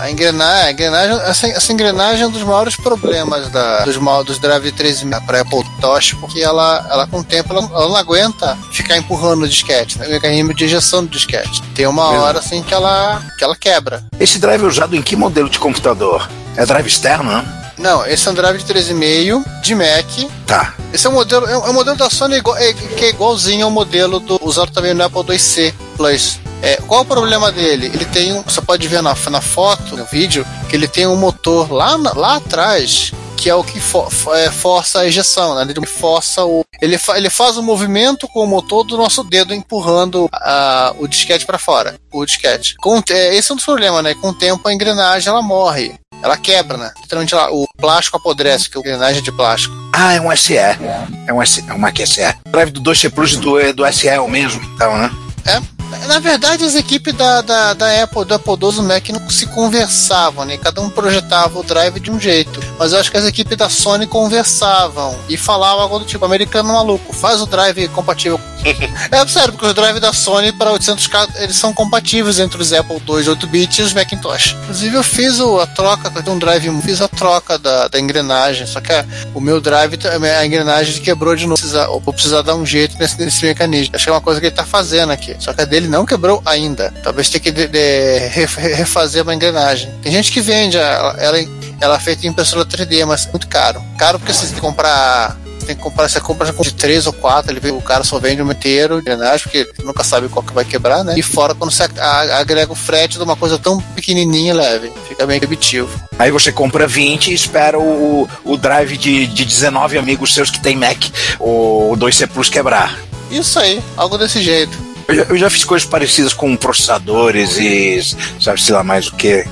A 0.00 0.10
engrenagem, 0.10 0.66
a 0.68 0.72
engrenagem 0.72 1.20
essa, 1.26 1.46
essa 1.48 1.72
engrenagem 1.72 2.22
é 2.22 2.26
um 2.26 2.30
dos 2.30 2.42
maiores 2.42 2.74
problemas 2.76 3.48
da, 3.50 3.84
dos, 3.84 3.96
mal- 3.98 4.24
dos 4.24 4.38
Drive 4.38 4.72
3.5 4.72 5.26
para 5.26 5.40
Apple 5.42 5.62
Touch, 5.80 6.16
porque 6.16 6.40
ela, 6.40 6.86
ela 6.90 7.06
com 7.06 7.18
o 7.20 7.24
tempo 7.24 7.52
ela, 7.52 7.62
ela 7.70 7.88
não 7.88 7.96
aguenta 7.96 8.56
ficar 8.72 8.96
empurrando 8.96 9.42
o 9.42 9.48
disquete, 9.48 9.98
né? 9.98 10.06
o 10.06 10.10
mecanismo 10.10 10.54
de 10.54 10.64
injeção 10.64 11.04
do 11.04 11.10
disquete. 11.10 11.62
Tem 11.74 11.86
uma 11.86 12.08
hora 12.10 12.38
assim 12.38 12.62
que 12.62 12.72
ela, 12.72 13.22
que 13.36 13.44
ela 13.44 13.54
quebra. 13.56 14.02
Esse 14.18 14.38
drive 14.38 14.62
é 14.64 14.66
usado 14.66 14.96
em 14.96 15.02
que 15.02 15.14
modelo 15.16 15.50
de 15.50 15.58
computador? 15.58 16.28
É 16.56 16.64
drive 16.64 16.86
externo, 16.86 17.30
né? 17.30 17.56
Não, 17.78 18.04
esse 18.04 18.28
é 18.28 18.30
um 18.30 18.34
Drive 18.34 18.58
de 18.62 18.74
3.5 18.74 19.42
de 19.62 19.74
Mac. 19.74 20.30
Tá. 20.46 20.74
Esse 20.92 21.06
é 21.06 21.10
um 21.10 21.14
modelo, 21.14 21.46
é 21.48 21.52
é 21.52 21.56
um 21.56 21.72
modelo 21.72 21.96
da 21.96 22.10
Sony 22.10 22.36
igual- 22.36 22.58
é- 22.58 22.74
que 22.74 23.04
é 23.06 23.08
igualzinho 23.08 23.64
ao 23.64 23.70
modelo 23.70 24.20
do, 24.20 24.38
usado 24.42 24.70
também 24.70 24.92
no 24.92 25.02
Apple 25.02 25.22
IIc 25.30 25.74
Plus. 25.96 26.38
É, 26.62 26.76
qual 26.86 27.02
o 27.02 27.04
problema 27.06 27.50
dele? 27.50 27.86
Ele 27.86 28.04
tem 28.04 28.32
um. 28.32 28.42
Você 28.42 28.60
pode 28.60 28.86
ver 28.86 29.02
na, 29.02 29.14
na 29.30 29.40
foto, 29.40 29.96
no 29.96 30.04
vídeo, 30.04 30.46
que 30.68 30.76
ele 30.76 30.86
tem 30.88 31.06
um 31.06 31.16
motor 31.16 31.72
lá, 31.72 31.96
lá 31.96 32.36
atrás, 32.36 33.12
que 33.36 33.48
é 33.48 33.54
o 33.54 33.64
que 33.64 33.80
for- 33.80 34.08
é, 34.34 34.50
força 34.50 35.00
a 35.00 35.06
ejeção, 35.06 35.54
né? 35.54 35.66
Ele 35.68 35.86
força 35.86 36.44
o. 36.44 36.62
Ele, 36.82 36.98
fa- 36.98 37.16
ele 37.16 37.30
faz 37.30 37.56
o 37.56 37.62
movimento 37.62 38.28
com 38.28 38.44
o 38.44 38.46
motor 38.46 38.84
do 38.84 38.96
nosso 38.98 39.24
dedo 39.24 39.54
empurrando 39.54 40.28
a- 40.32 40.94
o 40.98 41.08
disquete 41.08 41.46
para 41.46 41.58
fora. 41.58 41.94
O 42.12 42.26
disquete. 42.26 42.74
Com, 42.78 43.02
é, 43.10 43.34
esse 43.34 43.50
é 43.50 43.54
um 43.54 43.56
dos 43.56 43.64
problemas, 43.64 44.04
né? 44.04 44.14
Com 44.14 44.28
o 44.28 44.34
tempo 44.34 44.68
a 44.68 44.72
engrenagem 44.74 45.30
ela 45.30 45.40
morre. 45.42 45.94
Ela 46.22 46.36
quebra, 46.36 46.76
né? 46.76 46.90
Literalmente 47.00 47.32
ela- 47.32 47.50
o 47.50 47.66
plástico 47.78 48.18
apodrece, 48.18 48.68
que 48.68 48.76
a 48.76 48.80
engrenagem 48.80 49.20
é 49.20 49.24
de 49.24 49.32
plástico. 49.32 49.74
Ah, 49.94 50.12
é 50.12 50.20
um 50.20 50.30
SE. 50.36 50.54
É 50.56 51.32
um, 51.32 51.40
SE, 51.46 51.64
é 51.66 51.72
um 51.72 51.78
Mac 51.78 51.96
SE. 52.06 52.20
O 52.46 52.50
drive 52.50 52.70
do 52.70 52.80
2C 52.82 53.08
Plus 53.10 53.36
do, 53.36 53.72
do 53.72 53.86
SE 53.92 54.06
é 54.08 54.20
o 54.20 54.28
mesmo, 54.28 54.60
então, 54.74 54.98
né? 54.98 55.10
É. 55.46 55.79
Na 56.06 56.18
verdade, 56.18 56.64
as 56.64 56.74
equipes 56.74 57.14
da, 57.14 57.40
da, 57.40 57.74
da 57.74 58.02
Apple, 58.02 58.24
do 58.24 58.34
Apple 58.34 58.52
II 58.52 58.72
do 58.72 58.82
Mac 58.82 59.08
não 59.10 59.28
se 59.30 59.46
conversavam, 59.46 60.44
né? 60.44 60.56
Cada 60.58 60.80
um 60.80 60.90
projetava 60.90 61.58
o 61.58 61.62
drive 61.62 62.00
de 62.00 62.10
um 62.10 62.18
jeito. 62.18 62.60
Mas 62.78 62.92
eu 62.92 62.98
acho 63.00 63.10
que 63.10 63.16
as 63.16 63.24
equipes 63.24 63.56
da 63.56 63.68
Sony 63.68 64.06
conversavam 64.06 65.16
e 65.28 65.36
falavam 65.36 65.82
algo 65.82 65.98
do 66.00 66.04
tipo, 66.04 66.24
americano 66.24 66.72
maluco, 66.72 67.12
faz 67.12 67.40
o 67.40 67.46
drive 67.46 67.88
compatível. 67.88 68.40
é 69.10 69.26
sério, 69.28 69.52
porque 69.52 69.66
os 69.66 69.74
drives 69.74 70.00
da 70.00 70.12
Sony 70.12 70.52
para 70.52 70.70
800K, 70.72 71.28
eles 71.36 71.56
são 71.56 71.72
compatíveis 71.72 72.38
entre 72.38 72.60
os 72.60 72.72
Apple 72.72 72.96
II 73.08 73.24
8-bit 73.24 73.80
e 73.80 73.84
os 73.84 73.92
Macintosh. 73.94 74.56
Inclusive, 74.62 74.96
eu 74.96 75.02
fiz 75.02 75.38
o- 75.40 75.60
a 75.60 75.66
troca 75.66 76.10
de 76.22 76.28
um 76.30 76.38
drive, 76.38 76.68
fiz 76.82 77.00
a 77.00 77.08
troca 77.08 77.58
da, 77.58 77.88
da 77.88 77.98
engrenagem, 78.00 78.66
só 78.66 78.80
que 78.80 78.92
a- 78.92 79.04
o 79.34 79.40
meu 79.40 79.60
drive, 79.60 79.98
a 80.38 80.44
engrenagem 80.46 81.00
quebrou 81.02 81.34
de 81.36 81.46
novo. 81.46 81.58
Precisa, 81.60 81.84
eu 81.84 82.00
vou 82.00 82.12
precisar 82.12 82.42
dar 82.42 82.54
um 82.54 82.66
jeito 82.66 82.96
nesse, 82.98 83.18
nesse 83.18 83.44
mecanismo. 83.44 83.94
Acho 83.94 84.04
que 84.04 84.10
é 84.10 84.12
uma 84.12 84.20
coisa 84.20 84.40
que 84.40 84.46
ele 84.46 84.54
tá 84.54 84.64
fazendo 84.64 85.10
aqui. 85.12 85.34
Só 85.38 85.52
que 85.52 85.60
a 85.62 85.64
dele 85.64 85.79
não 85.88 86.04
quebrou 86.06 86.42
ainda. 86.44 86.92
Talvez 87.02 87.28
tenha 87.28 87.40
que 87.40 87.50
de- 87.50 87.68
de- 87.68 88.18
ref- 88.28 88.56
refazer 88.58 89.22
uma 89.22 89.34
engrenagem. 89.34 89.90
Tem 90.02 90.12
gente 90.12 90.30
que 90.32 90.40
vende 90.40 90.76
ela, 90.76 91.14
ela, 91.18 91.38
ela 91.80 91.96
é 91.96 92.00
feita 92.00 92.26
em 92.26 92.30
impressora 92.30 92.64
3D, 92.64 93.04
mas 93.06 93.26
é 93.26 93.30
muito 93.30 93.48
caro. 93.48 93.82
Caro 93.98 94.18
porque 94.18 94.32
você 94.32 94.46
tem 94.46 94.54
que 94.54 94.60
comprar. 94.60 95.36
Você 95.60 95.66
tem 95.66 95.76
que 95.76 95.82
comprar, 95.82 96.08
você 96.08 96.20
compra 96.22 96.50
de 96.50 96.72
três 96.72 97.06
ou 97.06 97.12
quatro, 97.12 97.52
ele 97.52 97.70
o 97.70 97.82
cara 97.82 98.02
só 98.02 98.18
vende 98.18 98.40
um 98.42 98.50
inteiro 98.50 98.94
de 98.94 99.00
engrenagem, 99.02 99.42
porque 99.42 99.70
nunca 99.84 100.02
sabe 100.02 100.26
qual 100.30 100.42
que 100.42 100.54
vai 100.54 100.64
quebrar, 100.64 101.04
né? 101.04 101.14
E 101.18 101.22
fora 101.22 101.54
quando 101.54 101.70
você 101.70 101.82
a- 101.98 102.38
agrega 102.38 102.72
o 102.72 102.74
frete 102.74 103.18
de 103.18 103.22
uma 103.22 103.36
coisa 103.36 103.58
tão 103.58 103.78
pequenininha 103.78 104.52
e 104.52 104.56
leve. 104.56 104.90
Fica 105.06 105.26
bem 105.26 105.38
proibitivo. 105.38 106.00
Aí 106.18 106.30
você 106.30 106.50
compra 106.50 106.86
20 106.88 107.30
e 107.30 107.34
espera 107.34 107.78
o, 107.78 108.26
o 108.42 108.56
drive 108.56 108.96
de, 108.96 109.26
de 109.26 109.44
19 109.44 109.98
amigos 109.98 110.32
seus 110.32 110.50
que 110.50 110.58
tem 110.60 110.76
Mac, 110.76 111.04
o 111.38 111.94
2C 111.98 112.26
Plus 112.26 112.48
quebrar. 112.48 112.98
Isso 113.30 113.58
aí, 113.60 113.82
algo 113.98 114.16
desse 114.16 114.42
jeito. 114.42 114.76
Eu 115.10 115.16
já, 115.16 115.22
eu 115.30 115.36
já 115.38 115.50
fiz 115.50 115.64
coisas 115.64 115.88
parecidas 115.88 116.32
com 116.32 116.56
processadores 116.56 117.56
e 117.58 118.00
sabe 118.40 118.60
sei 118.62 118.74
lá 118.74 118.82
mais 118.84 119.08
o 119.08 119.14
que, 119.16 119.44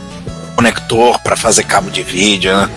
conector 0.56 1.18
para 1.20 1.36
fazer 1.36 1.64
cabo 1.64 1.90
de 1.90 2.02
vídeo, 2.02 2.56
né? 2.56 2.70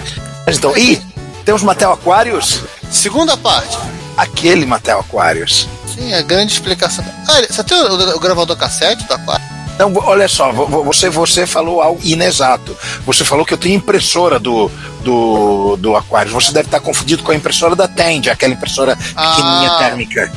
Mas 0.46 0.58
então, 0.58 0.76
ih, 0.78 1.02
tem 1.46 1.54
os 1.54 1.64
Mattel 1.64 1.92
Aquarius? 1.94 2.62
Segunda 2.90 3.38
parte. 3.38 3.78
Aquele 4.18 4.66
Mattel 4.66 5.00
Aquarius. 5.00 5.68
Sim, 5.94 6.14
a 6.14 6.22
grande 6.22 6.54
explicação. 6.54 7.04
Ah, 7.28 7.42
você 7.50 7.64
tem 7.64 7.78
o, 7.78 8.16
o 8.16 8.20
gravador 8.20 8.56
cassete 8.58 9.04
do 9.06 9.14
Aquário? 9.14 9.46
Não, 9.80 9.92
olha 9.96 10.28
só, 10.28 10.52
vo- 10.52 10.68
vo- 10.68 10.84
você, 10.84 11.10
você 11.10 11.48
falou 11.48 11.82
algo 11.82 12.00
inexato. 12.04 12.76
Você 13.06 13.24
falou 13.24 13.46
que 13.46 13.54
eu 13.54 13.58
tenho 13.58 13.76
impressora 13.76 14.38
do, 14.40 14.70
do, 15.04 15.76
do 15.78 15.96
Aquarius. 15.96 16.34
Você 16.34 16.52
deve 16.52 16.68
estar 16.68 16.80
confundido 16.80 17.24
com 17.24 17.32
a 17.32 17.36
impressora 17.36 17.76
da 17.76 17.88
Tend, 17.88 18.30
aquela 18.30 18.54
impressora 18.54 18.96
pequenininha 18.96 19.72
Ah. 19.72 19.78
térmica. 19.80 20.32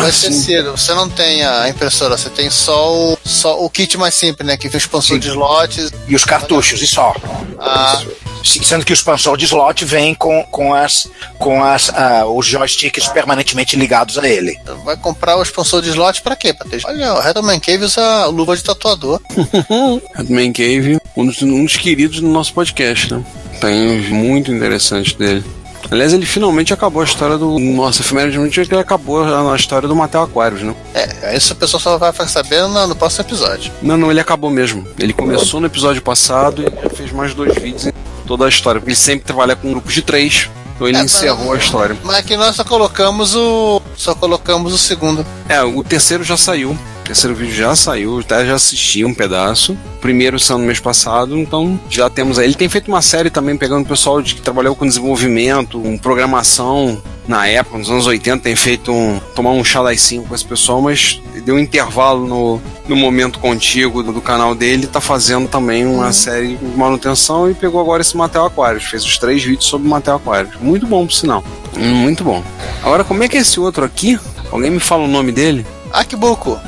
Vai 0.00 0.12
ser 0.12 0.32
cedo. 0.32 0.72
Você 0.72 0.92
não 0.94 1.08
tem 1.08 1.44
a 1.44 1.68
impressora, 1.68 2.16
você 2.16 2.28
tem 2.30 2.50
só 2.50 2.92
o, 2.92 3.18
só 3.24 3.62
o 3.64 3.68
kit 3.70 3.96
mais 3.96 4.14
simples, 4.14 4.46
né? 4.46 4.56
Que 4.56 4.68
vem 4.68 4.76
o 4.76 4.78
expansor 4.78 5.18
de 5.18 5.28
slots. 5.28 5.90
E 6.08 6.14
os 6.14 6.24
cartuchos, 6.24 6.80
e 6.82 6.86
só. 6.86 7.14
Ah, 7.58 8.00
Se- 8.44 8.64
Sendo 8.64 8.84
que 8.86 8.92
o 8.92 8.94
expansor 8.94 9.36
de 9.36 9.44
slot 9.44 9.84
vem 9.84 10.14
com, 10.14 10.42
com, 10.44 10.72
as, 10.74 11.06
com 11.38 11.62
as, 11.62 11.90
ah, 11.90 12.24
os 12.26 12.46
joysticks 12.46 13.06
permanentemente 13.08 13.76
ligados 13.76 14.16
a 14.18 14.26
ele. 14.26 14.58
vai 14.84 14.96
comprar 14.96 15.36
o 15.36 15.42
expansor 15.42 15.82
de 15.82 15.90
slot 15.90 16.22
pra 16.22 16.34
quê? 16.34 16.54
Ter... 16.54 16.80
Olha, 16.86 17.14
o 17.14 17.20
Retroman 17.20 17.60
Cave 17.60 17.84
usa 17.84 18.24
luva 18.26 18.56
de 18.56 18.62
tatuador. 18.64 19.20
Redman 20.16 20.52
Cave, 20.52 20.98
um 21.16 21.26
dos, 21.26 21.42
um 21.42 21.64
dos 21.64 21.76
queridos 21.76 22.20
do 22.20 22.28
nosso 22.28 22.52
podcast, 22.54 23.12
né? 23.12 23.22
Tem 23.60 23.98
uns 24.00 24.08
muito 24.08 24.50
interessantes 24.50 25.12
dele. 25.12 25.44
Aliás, 25.90 26.12
ele 26.12 26.26
finalmente 26.26 26.72
acabou 26.72 27.02
a 27.02 27.04
história 27.04 27.38
do. 27.38 27.58
Nossa, 27.58 28.02
efemeridamente 28.02 28.60
ele 28.60 28.76
acabou 28.76 29.22
a 29.24 29.56
história 29.56 29.88
do 29.88 29.94
Matheus 29.94 30.24
Aquarius, 30.28 30.62
né? 30.62 30.74
É, 30.94 31.36
isso 31.36 31.52
a 31.52 31.56
pessoa 31.56 31.80
só 31.80 31.98
vai 31.98 32.12
sabendo 32.28 32.68
no, 32.68 32.86
no 32.88 32.94
próximo 32.96 33.24
episódio. 33.24 33.72
Não, 33.82 33.96
não, 33.96 34.10
ele 34.10 34.20
acabou 34.20 34.50
mesmo. 34.50 34.86
Ele 34.98 35.12
começou 35.12 35.60
no 35.60 35.66
episódio 35.66 36.02
passado 36.02 36.62
e 36.62 36.82
já 36.82 36.90
fez 36.90 37.12
mais 37.12 37.34
dois 37.34 37.54
vídeos 37.54 37.86
em 37.86 37.92
toda 38.26 38.44
a 38.44 38.48
história. 38.48 38.80
Porque 38.80 38.90
ele 38.90 38.96
sempre 38.96 39.24
trabalha 39.24 39.56
com 39.56 39.70
grupos 39.70 39.94
de 39.94 40.02
três. 40.02 40.48
Então 40.74 40.88
ele 40.88 40.96
É, 40.96 41.02
encerrou 41.02 41.52
a 41.52 41.56
história. 41.58 41.96
Mas 42.02 42.16
aqui 42.16 42.36
nós 42.36 42.56
só 42.56 42.64
colocamos 42.64 43.34
o. 43.34 43.82
Só 43.96 44.14
colocamos 44.14 44.72
o 44.72 44.78
segundo. 44.78 45.26
É, 45.48 45.62
o 45.62 45.84
terceiro 45.84 46.24
já 46.24 46.36
saiu. 46.36 46.76
Terceiro 47.10 47.34
vídeo 47.34 47.52
já 47.56 47.74
saiu, 47.74 48.20
até 48.20 48.46
já 48.46 48.54
assisti 48.54 49.04
um 49.04 49.12
pedaço. 49.12 49.72
O 49.72 49.98
primeiro 50.00 50.38
saiu 50.38 50.60
no 50.60 50.64
mês 50.64 50.78
passado, 50.78 51.36
então 51.36 51.78
já 51.90 52.08
temos 52.08 52.38
aí. 52.38 52.46
Ele 52.46 52.54
tem 52.54 52.68
feito 52.68 52.86
uma 52.86 53.02
série 53.02 53.28
também 53.28 53.56
pegando 53.56 53.82
o 53.82 53.88
pessoal 53.88 54.22
de 54.22 54.36
que 54.36 54.40
trabalhou 54.40 54.76
com 54.76 54.86
desenvolvimento, 54.86 55.80
com 55.80 55.98
programação 55.98 57.02
na 57.26 57.48
época, 57.48 57.78
nos 57.78 57.90
anos 57.90 58.06
80, 58.06 58.44
tem 58.44 58.54
feito 58.54 58.92
um. 58.92 59.18
tomar 59.34 59.50
um 59.50 59.64
chá 59.64 59.82
das 59.82 60.00
5 60.02 60.28
com 60.28 60.34
esse 60.36 60.44
pessoal, 60.44 60.80
mas 60.80 61.20
deu 61.44 61.56
um 61.56 61.58
intervalo 61.58 62.28
no, 62.28 62.62
no 62.86 62.94
momento 62.94 63.40
contigo 63.40 64.04
do, 64.04 64.12
do 64.12 64.20
canal 64.20 64.54
dele, 64.54 64.86
tá 64.86 65.00
fazendo 65.00 65.48
também 65.48 65.84
uma 65.84 66.12
série 66.12 66.54
de 66.54 66.64
manutenção 66.76 67.50
e 67.50 67.54
pegou 67.54 67.80
agora 67.80 68.02
esse 68.02 68.16
Matel 68.16 68.44
Aquarius. 68.44 68.84
Fez 68.84 69.04
os 69.04 69.18
três 69.18 69.42
vídeos 69.42 69.64
sobre 69.64 69.84
o 69.84 69.90
Matel 69.90 70.14
Aquarius. 70.14 70.54
Muito 70.60 70.86
bom, 70.86 71.04
por 71.04 71.12
sinal. 71.12 71.42
Muito 71.76 72.22
bom. 72.22 72.40
Agora, 72.84 73.02
como 73.02 73.24
é 73.24 73.28
que 73.28 73.36
é 73.36 73.40
esse 73.40 73.58
outro 73.58 73.84
aqui? 73.84 74.16
Alguém 74.52 74.70
me 74.70 74.78
fala 74.78 75.02
o 75.02 75.08
nome 75.08 75.32
dele? 75.32 75.66
Akibuko. 75.92 76.58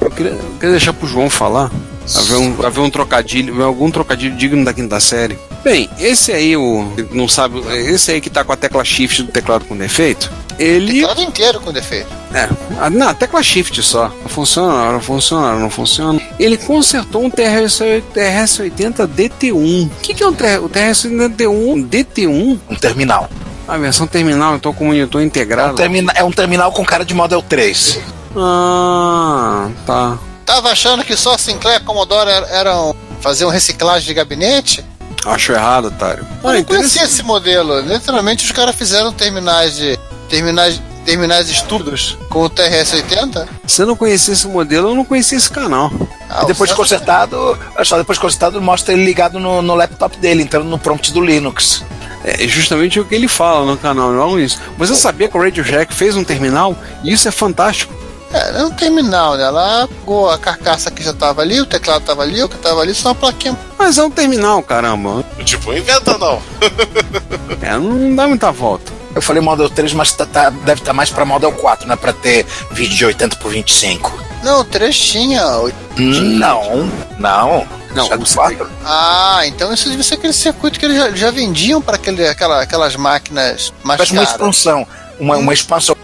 Eu 0.00 0.10
queria, 0.10 0.32
eu 0.32 0.38
queria 0.58 0.70
deixar 0.70 0.92
pro 0.92 1.06
João 1.06 1.28
falar. 1.30 1.70
Haver 2.14 2.36
um, 2.36 2.64
haver 2.64 2.80
um 2.80 2.88
trocadilho, 2.90 3.64
algum 3.64 3.90
trocadilho 3.90 4.36
digno 4.36 4.64
da 4.64 4.72
quinta 4.72 5.00
série. 5.00 5.36
Bem, 5.64 5.90
esse 5.98 6.30
aí, 6.32 6.56
o. 6.56 6.86
Não 7.10 7.26
sabe. 7.26 7.58
Esse 7.74 8.12
aí 8.12 8.20
que 8.20 8.30
tá 8.30 8.44
com 8.44 8.52
a 8.52 8.56
tecla 8.56 8.84
shift 8.84 9.24
do 9.24 9.32
teclado 9.32 9.64
com 9.64 9.76
defeito. 9.76 10.30
Ele. 10.56 11.00
Teclado 11.00 11.20
inteiro 11.22 11.60
com 11.60 11.72
defeito. 11.72 12.06
É, 12.32 12.48
a- 12.80 12.88
não, 12.88 13.08
a 13.08 13.14
tecla 13.14 13.42
shift 13.42 13.82
só. 13.82 14.08
Não 14.22 14.28
funciona, 14.28 14.92
não 14.92 15.00
funciona, 15.00 15.58
não 15.58 15.68
funciona. 15.68 16.20
Ele 16.38 16.56
consertou 16.56 17.24
um 17.24 17.28
TRS, 17.30 17.80
TRS-80 18.14 19.08
DT1. 19.08 19.86
O 19.86 19.90
que, 20.00 20.14
que 20.14 20.22
é 20.22 20.26
um 20.28 20.32
TR, 20.32 20.62
o 20.62 20.68
TRS-80 20.68 21.28
DT1? 21.36 21.88
DT1? 21.88 22.58
Um 22.70 22.74
terminal. 22.76 23.28
A 23.66 23.76
versão 23.76 24.06
terminal, 24.06 24.54
então 24.54 24.72
com 24.72 24.84
monitor 24.86 25.20
É 25.20 25.24
um, 25.24 25.26
integrado. 25.26 25.74
termina- 25.74 26.12
é 26.14 26.22
um 26.22 26.30
terminal 26.30 26.70
com 26.70 26.84
cara 26.84 27.04
de 27.04 27.12
Model 27.14 27.42
3. 27.42 27.98
Ah, 28.36 29.68
tá. 29.86 30.18
Tava 30.44 30.70
achando 30.70 31.04
que 31.04 31.16
só 31.16 31.36
Sinclair 31.36 31.80
e 31.80 31.84
Commodore 31.84 32.30
er- 32.30 32.46
eram. 32.50 32.94
faziam 33.20 33.50
reciclagem 33.50 34.06
de 34.06 34.14
gabinete? 34.14 34.84
Acho 35.24 35.52
errado, 35.52 35.86
otário. 35.88 36.24
Eu 36.44 36.50
Ah, 36.50 36.52
não 36.54 36.64
conhecia 36.64 37.02
esse 37.04 37.22
modelo. 37.22 37.80
Literalmente 37.80 38.44
os 38.44 38.52
caras 38.52 38.74
fizeram 38.76 39.12
terminais 39.12 39.76
de. 39.76 39.98
terminais. 40.28 40.80
terminais 41.04 41.48
estúpidos 41.48 42.18
com 42.28 42.42
o 42.42 42.50
TRS-80. 42.50 43.46
Se 43.64 43.80
eu 43.82 43.86
não 43.86 43.94
conhecia 43.94 44.34
esse 44.34 44.44
modelo, 44.48 44.88
eu 44.90 44.94
não 44.96 45.04
conhecia 45.04 45.38
esse 45.38 45.48
canal. 45.48 45.88
Ah, 46.28 46.42
E 46.42 46.46
depois 46.46 46.68
de 46.70 46.74
consertado, 46.74 47.56
só, 47.84 47.96
depois 47.96 48.16
de 48.18 48.22
consertado, 48.22 48.60
mostra 48.60 48.92
ele 48.92 49.04
ligado 49.04 49.38
no, 49.38 49.62
no 49.62 49.76
laptop 49.76 50.16
dele, 50.18 50.42
entrando 50.42 50.66
no 50.66 50.76
prompt 50.80 51.12
do 51.12 51.20
Linux. 51.20 51.84
É 52.24 52.44
justamente 52.48 52.98
o 52.98 53.04
que 53.04 53.14
ele 53.14 53.28
fala 53.28 53.64
no 53.64 53.76
canal, 53.76 54.10
não 54.10 54.36
é 54.36 54.40
isso. 54.42 54.58
Você 54.76 54.96
sabia 54.96 55.28
que 55.28 55.36
o 55.36 55.40
Radio 55.40 55.64
Shack 55.64 55.94
fez 55.94 56.16
um 56.16 56.24
terminal? 56.24 56.76
E 57.04 57.12
isso 57.12 57.28
é 57.28 57.30
fantástico. 57.30 57.94
É, 58.32 58.60
é 58.60 58.64
um 58.64 58.70
terminal, 58.70 59.36
né? 59.36 59.48
Lá 59.50 59.86
pegou 59.88 60.28
a 60.30 60.36
carcaça 60.38 60.90
que 60.90 61.02
já 61.02 61.12
tava 61.12 61.42
ali, 61.42 61.60
o 61.60 61.66
teclado 61.66 62.04
tava 62.04 62.22
ali, 62.22 62.42
o 62.42 62.48
que 62.48 62.56
tava 62.56 62.80
ali, 62.80 62.92
só 62.94 63.08
uma 63.10 63.14
plaquinha. 63.14 63.56
Mas 63.78 63.98
é 63.98 64.02
um 64.02 64.10
terminal, 64.10 64.62
caramba. 64.62 65.24
Tipo, 65.44 65.72
inventa 65.72 66.16
não. 66.18 66.40
É, 67.62 67.76
não 67.78 68.14
dá 68.14 68.26
muita 68.28 68.50
volta. 68.52 68.92
Eu 69.14 69.22
falei 69.22 69.40
Model 69.40 69.68
3, 69.70 69.92
mas 69.94 70.12
tá- 70.12 70.26
tá- 70.26 70.50
deve 70.50 70.80
estar 70.82 70.92
mais 70.92 71.10
pra 71.10 71.24
Model 71.24 71.50
4, 71.52 71.88
né? 71.88 71.96
Pra 71.96 72.12
ter 72.12 72.44
vídeo 72.70 72.96
de 72.96 73.04
80 73.06 73.36
por 73.36 73.50
25. 73.50 74.12
Não, 74.42 74.60
o 74.60 74.64
3 74.64 74.96
tinha. 74.96 75.44
o- 75.58 75.72
Não, 75.98 76.88
não. 77.18 77.66
Não, 77.94 78.12
é 78.12 78.16
do 78.18 78.24
o 78.24 78.28
4. 78.34 78.68
Ah, 78.84 79.40
então 79.46 79.72
isso 79.72 79.88
devia 79.88 80.04
ser 80.04 80.14
aquele 80.16 80.34
circuito 80.34 80.78
que 80.78 80.84
eles 80.84 80.98
já, 80.98 81.10
já 81.12 81.30
vendiam 81.30 81.80
para 81.80 81.96
aquela, 81.96 82.60
aquelas 82.60 82.94
máquinas 82.94 83.72
mais 83.82 83.96
Parece 83.98 84.12
uma 84.12 84.22
caras. 84.22 84.32
expansão. 84.32 84.86
Uma, 85.18 85.38
uma 85.38 85.54
expansão 85.54 85.96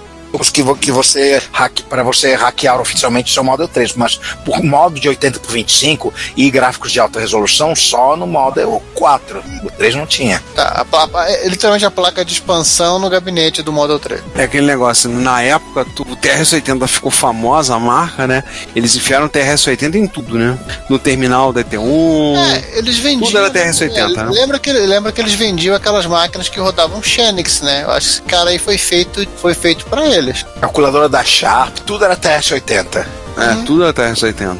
que, 0.52 0.62
vo- 0.62 0.74
que 0.76 0.90
você 0.90 1.42
para 1.88 2.02
você 2.02 2.34
hackear 2.34 2.80
oficialmente 2.80 3.32
seu 3.32 3.44
Model 3.44 3.68
3, 3.68 3.94
mas 3.94 4.18
por 4.44 4.62
modo 4.62 4.98
de 4.98 5.08
80 5.08 5.40
por 5.40 5.52
25 5.52 6.12
e 6.36 6.50
gráficos 6.50 6.90
de 6.92 7.00
alta 7.00 7.20
resolução 7.20 7.74
só 7.74 8.16
no 8.16 8.26
Model 8.26 8.82
4. 8.94 9.42
O 9.64 9.70
3 9.70 9.94
não 9.94 10.06
tinha. 10.06 10.42
Tá, 10.54 10.68
a 10.68 10.84
pla- 10.84 11.28
é 11.30 11.48
literalmente 11.48 11.84
a 11.84 11.90
placa 11.90 12.24
de 12.24 12.32
expansão 12.32 12.98
no 12.98 13.08
gabinete 13.10 13.62
do 13.62 13.72
Model 13.72 13.98
3. 13.98 14.22
É 14.34 14.44
aquele 14.44 14.66
negócio, 14.66 15.08
na 15.10 15.42
época 15.42 15.84
tu- 15.96 16.02
o 16.02 16.16
TRS-80 16.16 16.86
ficou 16.88 17.10
famosa, 17.10 17.74
a 17.74 17.78
marca, 17.78 18.26
né? 18.26 18.42
Eles 18.74 18.94
enfiaram 18.96 19.26
o 19.26 19.28
TRS-80 19.28 19.94
em 19.96 20.06
tudo, 20.06 20.38
né? 20.38 20.58
No 20.88 20.98
terminal 20.98 21.52
da 21.52 21.62
T1. 21.62 22.36
É, 22.36 22.78
eles 22.78 22.98
vendiam. 22.98 23.26
Tudo 23.26 23.38
era 23.38 23.50
TRS-80, 23.50 23.96
é, 23.96 24.08
né? 24.24 24.30
lembra, 24.30 24.58
que, 24.58 24.72
lembra 24.72 25.12
que 25.12 25.20
eles 25.20 25.34
vendiam 25.34 25.74
aquelas 25.76 26.06
máquinas 26.06 26.48
que 26.48 26.58
rodavam 26.60 27.02
Xenix, 27.02 27.60
né? 27.60 27.82
Eu 27.84 27.90
acho 27.90 28.06
que 28.08 28.12
esse 28.12 28.22
cara 28.22 28.50
aí 28.50 28.58
foi 28.58 28.78
feito, 28.78 29.26
foi 29.36 29.54
feito 29.54 29.84
para 29.86 30.04
eles. 30.22 30.46
Calculadora 30.60 31.08
da 31.08 31.22
Sharp, 31.22 31.78
tudo 31.80 32.04
era 32.04 32.16
TS-80. 32.16 33.06
É, 33.36 33.64
tudo 33.64 33.82
era 33.82 33.92
TRS-80. 33.92 34.56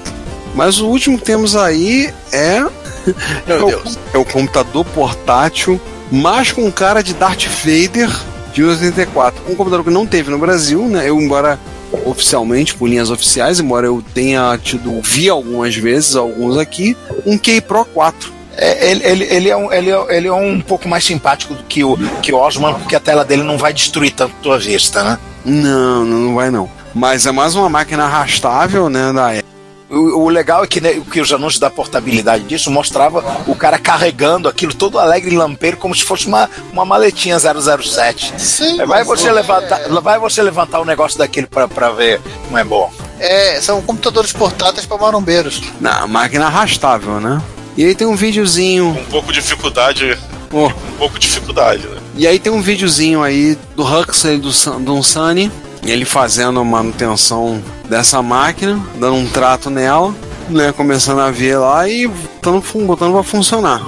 Mas 0.55 0.81
o 0.81 0.89
último 0.89 1.19
que 1.19 1.25
temos 1.25 1.57
aí 1.57 2.13
é. 2.33 2.61
Meu 3.47 3.57
é, 3.57 3.63
o, 3.63 3.67
Deus. 3.67 3.99
é 4.13 4.19
o 4.19 4.25
computador 4.25 4.85
portátil, 4.87 5.81
mas 6.11 6.53
com 6.53 6.71
cara 6.71 7.03
de 7.03 7.15
Darth 7.15 7.47
Vader 7.65 8.11
de 8.53 8.63
84. 8.63 9.43
Um 9.49 9.55
computador 9.55 9.85
que 9.85 9.91
não 9.91 10.07
teve 10.07 10.31
no 10.31 10.39
Brasil, 10.39 10.87
né? 10.89 11.09
Eu, 11.09 11.21
embora 11.21 11.59
oficialmente, 12.07 12.75
por 12.75 12.89
linhas 12.89 13.11
oficiais, 13.11 13.61
embora 13.61 13.87
eu 13.87 14.03
tenha 14.15 14.59
tido, 14.63 15.01
vi 15.03 15.29
algumas 15.29 15.75
vezes, 15.77 16.17
alguns 16.17 16.57
aqui, 16.57 16.97
um 17.27 17.37
Key 17.37 17.61
Pro 17.61 17.85
4. 17.85 18.33
É, 18.57 18.91
ele, 18.91 19.05
ele, 19.05 19.25
ele, 19.25 19.49
é 19.51 19.57
um, 19.57 19.73
ele, 19.73 19.91
é, 19.91 20.17
ele 20.17 20.29
é 20.29 20.33
um 20.33 20.61
pouco 20.61 20.89
mais 20.89 21.05
simpático 21.05 21.55
do 21.55 21.63
que 21.65 21.83
o, 21.83 21.97
que 22.21 22.33
o 22.33 22.37
Osman, 22.37 22.75
porque 22.75 22.95
a 22.97 23.01
tela 23.01 23.25
dele 23.25 23.43
não 23.43 23.57
vai 23.57 23.73
destruir 23.73 24.13
tanto 24.13 24.35
tua 24.43 24.59
vista, 24.59 25.03
né? 25.03 25.19
Não, 25.45 26.05
não, 26.05 26.19
não 26.19 26.35
vai 26.35 26.51
não. 26.51 26.71
Mas 26.95 27.27
é 27.27 27.33
mais 27.33 27.55
uma 27.55 27.69
máquina 27.71 28.05
arrastável, 28.05 28.89
né, 28.91 29.13
da 29.13 29.33
época. 29.33 29.53
O, 29.89 30.25
o 30.25 30.29
legal 30.31 30.65
é 30.65 30.67
que, 30.67 30.81
né, 30.81 31.01
que 31.11 31.21
os 31.21 31.31
anúncios 31.33 31.59
da 31.61 31.69
portabilidade 31.71 32.45
disso 32.45 32.71
mostrava 32.71 33.23
o 33.47 33.55
cara 33.55 33.79
carregando 33.79 34.49
aquilo 34.49 34.73
todo 34.73 34.99
alegre 34.99 35.35
e 35.35 35.39
lampeiro 35.39 35.77
como 35.77 35.95
se 35.95 36.03
fosse 36.05 36.27
uma, 36.27 36.49
uma 36.73 36.85
maletinha 36.85 37.39
007. 37.39 38.33
Sim, 38.39 38.81
É, 38.81 38.87
Vai 38.87 39.05
você, 39.05 39.29
é- 39.29 39.33
levantar, 39.33 39.81
vai 40.01 40.19
você 40.19 40.43
levantar 40.43 40.81
o 40.81 40.85
negócio 40.85 41.19
daquele 41.19 41.47
pra, 41.47 41.69
pra 41.69 41.91
ver 41.91 42.21
como 42.47 42.57
é 42.59 42.65
bom. 42.65 42.91
É, 43.19 43.61
são 43.61 43.81
computadores 43.83 44.33
portáteis 44.33 44.87
para 44.87 44.97
marombeiros. 44.99 45.63
Na 45.81 46.07
máquina 46.07 46.47
arrastável, 46.47 47.21
né? 47.21 47.41
E 47.77 47.85
aí 47.85 47.95
tem 47.95 48.07
um 48.07 48.17
videozinho. 48.17 48.89
Um 48.89 49.05
pouco 49.05 49.33
de 49.33 49.41
dificuldade. 49.41 50.19
ó, 50.53 50.67
Um 50.67 50.97
pouco 50.99 51.19
de 51.19 51.27
dificuldade, 51.27 51.87
né? 51.87 51.97
E 52.17 52.27
aí 52.27 52.39
tem 52.39 52.53
um 52.53 52.61
videozinho 52.61 53.23
aí 53.23 53.57
do 53.75 53.83
Huxley 53.83 54.39
do, 54.39 54.51
do 54.81 55.03
Sunny, 55.03 55.51
ele 55.85 56.05
fazendo 56.05 56.61
a 56.61 56.65
manutenção 56.65 57.63
dessa 57.89 58.21
máquina, 58.21 58.79
dando 58.97 59.15
um 59.17 59.27
trato 59.27 59.71
nela, 59.71 60.15
né? 60.51 60.73
Começando 60.73 61.21
a 61.21 61.31
ver 61.31 61.57
lá 61.57 61.89
e 61.89 62.07
botando, 62.07 62.63
botando 62.87 63.13
pra 63.13 63.23
funcionar. 63.23 63.83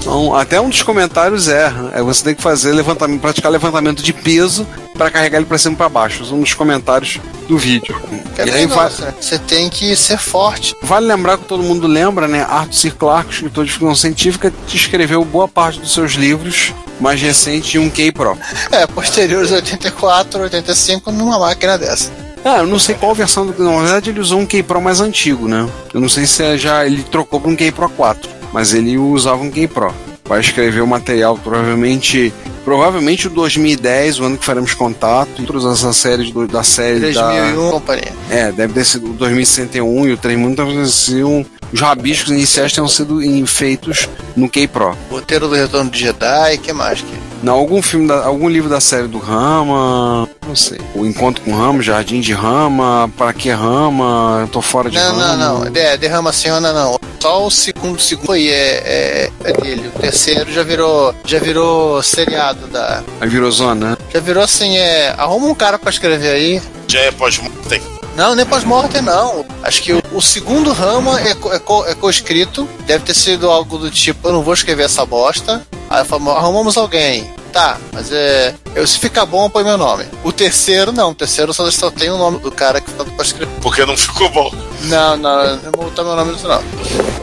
Então, 0.00 0.34
até 0.34 0.58
um 0.60 0.70
dos 0.70 0.82
comentários 0.82 1.48
é, 1.48 1.70
é 1.92 2.02
você 2.02 2.24
tem 2.24 2.34
que 2.34 2.42
fazer 2.42 2.72
levantamento, 2.72 3.20
praticar 3.20 3.52
levantamento 3.52 4.02
de 4.02 4.12
peso 4.12 4.66
para 4.98 5.10
carregar 5.10 5.38
ele 5.38 5.46
para 5.46 5.56
cima 5.56 5.74
e 5.74 5.76
para 5.76 5.88
baixo. 5.88 6.34
Um 6.34 6.40
dos 6.40 6.52
comentários 6.52 7.20
do 7.46 7.56
vídeo. 7.56 7.96
É 8.36 8.46
e 8.46 8.50
aí 8.50 8.66
vai? 8.66 8.90
Você 8.90 9.38
tem 9.38 9.70
que 9.70 9.94
ser 9.96 10.18
forte. 10.18 10.76
Vale 10.82 11.06
lembrar 11.06 11.38
que 11.38 11.44
todo 11.44 11.62
mundo 11.62 11.86
lembra, 11.86 12.26
né? 12.26 12.42
Arthur 12.42 12.74
C. 12.74 12.90
Clarke, 12.90 13.32
escritor 13.32 13.64
de 13.64 13.72
ficção 13.72 13.94
científica, 13.94 14.52
escreveu 14.66 15.24
boa 15.24 15.48
parte 15.48 15.80
dos 15.80 15.94
seus 15.94 16.12
livros 16.12 16.74
mais 17.00 17.20
recentes 17.20 17.74
em 17.74 17.78
um 17.78 17.88
K 17.88 18.10
Pro. 18.10 18.36
É, 18.72 18.86
posteriores 18.86 19.52
84, 19.52 20.42
85 20.42 21.12
numa 21.12 21.38
máquina 21.38 21.78
dessa. 21.78 22.10
Ah, 22.44 22.58
eu 22.58 22.66
não 22.66 22.78
sei 22.78 22.94
qual 22.94 23.14
versão 23.14 23.46
do. 23.46 23.62
Na 23.62 23.82
verdade, 23.82 24.10
ele 24.10 24.20
usou 24.20 24.40
um 24.40 24.46
K 24.46 24.62
Pro 24.62 24.80
mais 24.80 25.00
antigo, 25.00 25.46
né? 25.46 25.68
Eu 25.94 26.00
não 26.00 26.08
sei 26.08 26.26
se 26.26 26.42
é 26.42 26.58
já 26.58 26.84
ele 26.84 27.02
trocou 27.04 27.40
para 27.40 27.50
um 27.50 27.56
K 27.56 27.70
Pro 27.70 27.88
4, 27.88 28.28
mas 28.52 28.74
ele 28.74 28.98
usava 28.98 29.42
um 29.42 29.50
K 29.50 29.68
Pro. 29.68 29.94
Vai 30.28 30.40
escrever 30.40 30.80
o 30.82 30.86
material, 30.86 31.36
provavelmente 31.38 32.32
Provavelmente 32.64 33.26
o 33.28 33.30
2010, 33.30 34.20
o 34.20 34.24
ano 34.24 34.36
que 34.36 34.44
faremos 34.44 34.74
contato, 34.74 35.40
e 35.40 35.46
todas 35.46 35.64
essas 35.64 35.96
séries 35.96 36.30
do- 36.30 36.46
da 36.46 36.62
série 36.62 37.00
2001, 37.00 37.64
da. 37.64 37.70
companhia. 37.70 38.12
É, 38.28 38.52
deve 38.52 38.74
ter 38.74 38.84
sido 38.84 39.08
o 39.08 39.12
2061 39.14 40.06
e 40.06 40.12
o 40.12 40.18
3 40.18 40.38
Mundo 40.38 40.56
talvez 40.56 40.76
tenham 40.76 40.86
sido. 40.86 41.46
Os 41.72 41.80
rabiscos 41.80 42.30
iniciais 42.30 42.70
tenham 42.74 42.86
sido 42.88 43.20
feitos 43.46 44.06
no 44.36 44.50
K-Pro. 44.50 44.94
Roteiro 45.10 45.48
do 45.48 45.54
Retorno 45.54 45.90
de 45.90 45.98
Jedi, 45.98 46.58
que 46.58 46.72
mais 46.74 47.00
que? 47.00 47.27
Não, 47.42 47.54
algum 47.54 47.80
filme, 47.80 48.08
da, 48.08 48.24
algum 48.24 48.48
livro 48.48 48.68
da 48.68 48.80
série 48.80 49.06
do 49.06 49.18
Rama, 49.18 50.28
não 50.46 50.56
sei. 50.56 50.78
O 50.94 51.06
Encontro 51.06 51.42
com 51.44 51.54
Rama, 51.54 51.80
Jardim 51.82 52.20
de 52.20 52.32
Rama, 52.32 53.10
Para 53.16 53.32
que 53.32 53.48
Rama, 53.50 54.38
Eu 54.40 54.48
Tô 54.48 54.60
Fora 54.60 54.90
de 54.90 54.96
Não, 54.96 55.16
Rama. 55.16 55.36
não, 55.36 55.58
não. 55.64 55.70
De, 55.70 55.96
derrama 55.98 56.32
Senhora 56.32 56.72
não. 56.72 56.98
Só 57.20 57.46
o 57.46 57.50
segundo, 57.50 58.00
segundo 58.00 58.26
foi 58.26 58.48
é, 58.48 58.50
é, 58.52 59.30
é 59.44 59.52
dele. 59.52 59.88
O 59.94 59.98
terceiro 60.00 60.52
já 60.52 60.62
virou, 60.62 61.14
já 61.24 61.38
virou 61.38 62.02
seriado 62.02 62.66
da. 62.68 63.02
Aí 63.20 63.28
virou 63.28 63.50
zona, 63.50 63.90
né? 63.90 63.96
Já 64.12 64.20
virou 64.20 64.42
assim, 64.42 64.76
é. 64.76 65.14
Arruma 65.16 65.46
um 65.46 65.54
cara 65.54 65.78
pra 65.78 65.90
escrever 65.90 66.30
aí. 66.30 66.62
Já 66.88 67.00
é 67.00 67.10
pós-mortem. 67.12 67.80
Não, 68.16 68.34
nem 68.34 68.44
pós-mortem 68.46 69.00
não. 69.02 69.44
Acho 69.62 69.82
que 69.82 69.92
o, 69.92 70.02
o 70.12 70.20
segundo 70.20 70.72
rama 70.72 71.20
é, 71.20 71.34
co- 71.34 71.52
é, 71.52 71.58
co- 71.60 71.86
é 71.86 71.94
co-escrito. 71.94 72.68
Deve 72.86 73.04
ter 73.04 73.14
sido 73.14 73.48
algo 73.50 73.78
do 73.78 73.90
tipo, 73.90 74.26
eu 74.28 74.32
não 74.32 74.42
vou 74.42 74.54
escrever 74.54 74.84
essa 74.84 75.04
bosta. 75.06 75.62
Aí 75.90 76.04
falamos, 76.04 76.36
arrumamos 76.36 76.76
alguém. 76.76 77.30
Tá, 77.52 77.78
mas 77.92 78.12
é. 78.12 78.54
Eu, 78.74 78.86
se 78.86 78.98
ficar 78.98 79.24
bom, 79.24 79.48
põe 79.48 79.64
meu 79.64 79.78
nome. 79.78 80.04
O 80.22 80.30
terceiro, 80.30 80.92
não. 80.92 81.10
O 81.12 81.14
terceiro 81.14 81.52
só, 81.54 81.68
só 81.70 81.90
tem 81.90 82.10
o 82.10 82.18
nome 82.18 82.38
do 82.40 82.50
cara 82.52 82.78
que 82.80 82.90
tá 82.92 83.04
pra 83.04 83.24
escrever. 83.24 83.48
Porque 83.62 83.86
não 83.86 83.96
ficou 83.96 84.28
bom. 84.28 84.52
Não, 84.82 85.16
não, 85.16 85.40
eu 85.44 85.56
não 85.56 85.72
vou 85.74 85.84
botar 85.86 86.04
meu 86.04 86.14
nome 86.14 86.32
nisso, 86.32 86.46
não. 86.46 86.62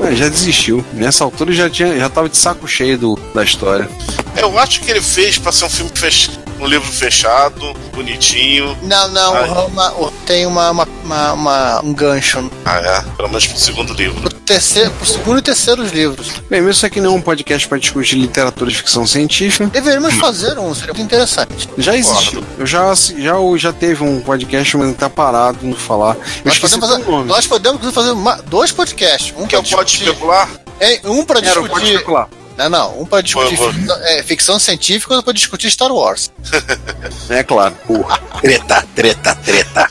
É, 0.07 0.15
já 0.15 0.27
desistiu. 0.27 0.83
Nessa 0.93 1.23
altura 1.23 1.53
já, 1.53 1.69
tinha, 1.69 1.95
já 1.97 2.09
tava 2.09 2.27
de 2.27 2.37
saco 2.37 2.67
cheio 2.67 2.97
do, 2.97 3.15
da 3.35 3.43
história. 3.43 3.87
Eu 4.35 4.57
acho 4.57 4.81
que 4.81 4.89
ele 4.89 5.01
fez 5.01 5.37
pra 5.37 5.51
ser 5.51 5.65
um 5.65 5.69
filme 5.69 5.91
fech... 5.93 6.31
um 6.59 6.65
livro 6.65 6.91
fechado, 6.91 7.73
bonitinho. 7.93 8.75
Não, 8.81 9.07
não, 9.09 9.33
Ai. 9.35 9.47
o 9.49 9.53
Rama 9.53 9.91
o- 9.93 10.11
tem 10.25 10.45
uma, 10.47 10.71
uma, 10.71 10.87
uma- 11.03 11.33
uma- 11.33 11.81
um 11.85 11.93
gancho. 11.93 12.49
Ah, 12.65 12.77
é? 12.79 13.01
Pelo 13.15 13.29
menos 13.29 13.45
pro 13.45 13.59
segundo 13.59 13.93
livro. 13.93 14.27
Terceiro, 14.45 14.91
pro 14.91 15.05
segundo 15.07 15.39
e 15.39 15.41
terceiro 15.41 15.83
livros. 15.83 16.27
Bem, 16.49 16.61
mesmo 16.61 16.69
isso 16.69 16.85
aqui 16.85 17.01
não 17.01 17.13
é 17.13 17.15
um 17.15 17.21
podcast 17.21 17.67
para 17.67 17.79
discutir 17.79 18.15
literatura 18.15 18.69
de 18.69 18.77
ficção 18.77 19.05
científica. 19.07 19.65
Deveríamos 19.67 20.13
fazer 20.15 20.57
um, 20.59 20.73
seria 20.75 20.93
muito 20.93 21.05
interessante. 21.05 21.67
Já 21.77 21.95
existiu. 21.97 22.43
Eu 22.59 22.65
já, 22.65 22.93
já, 22.93 23.33
já 23.57 23.73
teve 23.73 24.03
um 24.03 24.21
podcast, 24.21 24.77
mas 24.77 24.95
tá 24.95 25.09
parado 25.09 25.65
no 25.65 25.75
falar. 25.75 26.15
Nós 26.43 26.59
podemos, 26.59 26.87
fazer, 26.89 27.03
nós 27.25 27.47
podemos 27.47 27.93
fazer 27.93 28.11
uma- 28.11 28.35
dois 28.43 28.71
podcasts. 28.71 29.33
Um 29.35 29.47
Que 29.47 29.55
é 29.55 29.59
o 29.59 29.63
pode 29.63 29.89
discutir- 29.89 30.03
especular? 30.11 30.47
É, 30.79 30.99
um 31.05 31.23
pra 31.25 31.39
Era 31.39 31.49
o 31.59 31.67
Pode 31.67 31.73
discutir. 31.73 31.93
Especular. 31.93 32.29
Não, 32.57 32.69
não. 32.69 33.01
Um 33.01 33.05
pra 33.05 33.21
discutir 33.21 33.55
Vou- 33.55 33.71
vou. 33.71 33.73
ficção, 33.73 33.97
é, 34.03 34.23
ficção 34.23 34.59
científica 34.59 35.13
e 35.13 35.15
outro 35.15 35.25
pra 35.25 35.33
discutir 35.33 35.69
Star 35.71 35.91
Wars. 35.91 36.31
É 37.29 37.43
claro. 37.43 37.75
Porra, 37.87 38.19
treta, 38.41 38.85
treta, 38.95 39.35
treta. 39.35 39.89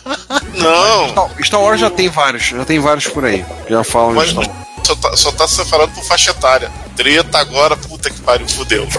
Não. 0.54 1.08
Star- 1.10 1.30
Star 1.44 1.60
Wars 1.60 1.80
já 1.80 1.90
tem 1.90 2.08
vários, 2.08 2.44
já 2.44 2.64
tem 2.64 2.78
vários 2.78 3.06
por 3.08 3.24
aí. 3.24 3.44
Já 3.68 3.82
falam 3.84 4.10
de 4.10 4.14
Mas 4.16 4.30
Star 4.30 4.44
Wars. 4.46 4.66
só 4.86 4.94
tá, 4.96 5.16
só 5.16 5.32
tá 5.32 5.48
separado 5.48 5.92
por 5.92 6.04
faixa 6.04 6.30
etária. 6.30 6.70
Treta 6.96 7.38
agora, 7.38 7.76
puta 7.76 8.08
que 8.08 8.20
pariu, 8.20 8.48
fudeu. 8.48 8.86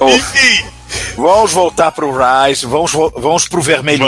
Oh, 0.00 0.08
Enfim, 0.08 0.64
vamos 1.16 1.52
voltar 1.52 1.92
pro 1.92 2.10
Rise, 2.12 2.66
vamos, 2.66 2.90
vo- 2.92 3.12
vamos 3.16 3.46
pro 3.46 3.62
vermelho. 3.62 4.04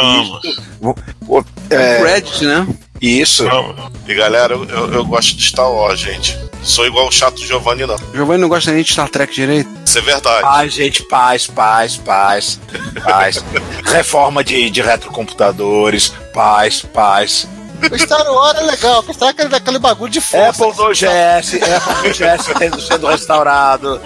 Vamos. 0.80 1.44
É, 1.70 1.74
É, 1.76 2.02
Reddit, 2.02 2.44
né? 2.44 2.66
Isso. 3.04 3.44
Vamos. 3.48 3.76
e 4.06 4.14
galera, 4.14 4.54
eu, 4.54 4.64
eu, 4.64 4.92
eu 4.94 5.04
gosto 5.04 5.36
de 5.36 5.44
Star 5.44 5.70
Wars, 5.70 6.00
gente. 6.00 6.38
Sou 6.62 6.86
igual 6.86 7.06
o 7.08 7.12
chato 7.12 7.38
Giovanni, 7.44 7.84
não. 7.84 7.96
Giovanni 8.14 8.40
não 8.40 8.48
gosta 8.48 8.72
nem 8.72 8.82
de 8.82 8.90
Star 8.90 9.08
Trek 9.08 9.34
direito. 9.34 9.68
Isso 9.84 9.98
é 9.98 10.00
verdade. 10.00 10.42
Paz, 10.42 10.72
gente, 10.72 11.02
paz, 11.02 11.46
paz, 11.46 11.96
paz, 11.96 12.60
paz. 13.04 13.44
Reforma 13.84 14.42
de, 14.42 14.70
de 14.70 14.80
retrocomputadores, 14.80 16.12
paz, 16.32 16.80
paz. 16.80 17.46
O 17.92 17.98
Star 17.98 18.26
Wars 18.32 18.58
é 18.58 18.62
legal, 18.62 19.02
porque 19.02 19.12
Star 19.12 19.28
aquele, 19.28 19.54
aquele 19.54 19.78
bagulho 19.78 20.10
de 20.10 20.22
força. 20.22 20.64
Apple 20.66 20.82
2GS, 20.82 21.60
Apple 21.62 22.10
2GS 22.10 22.58
tendo, 22.58 22.80
sendo 22.80 23.06
restaurado. 23.06 24.00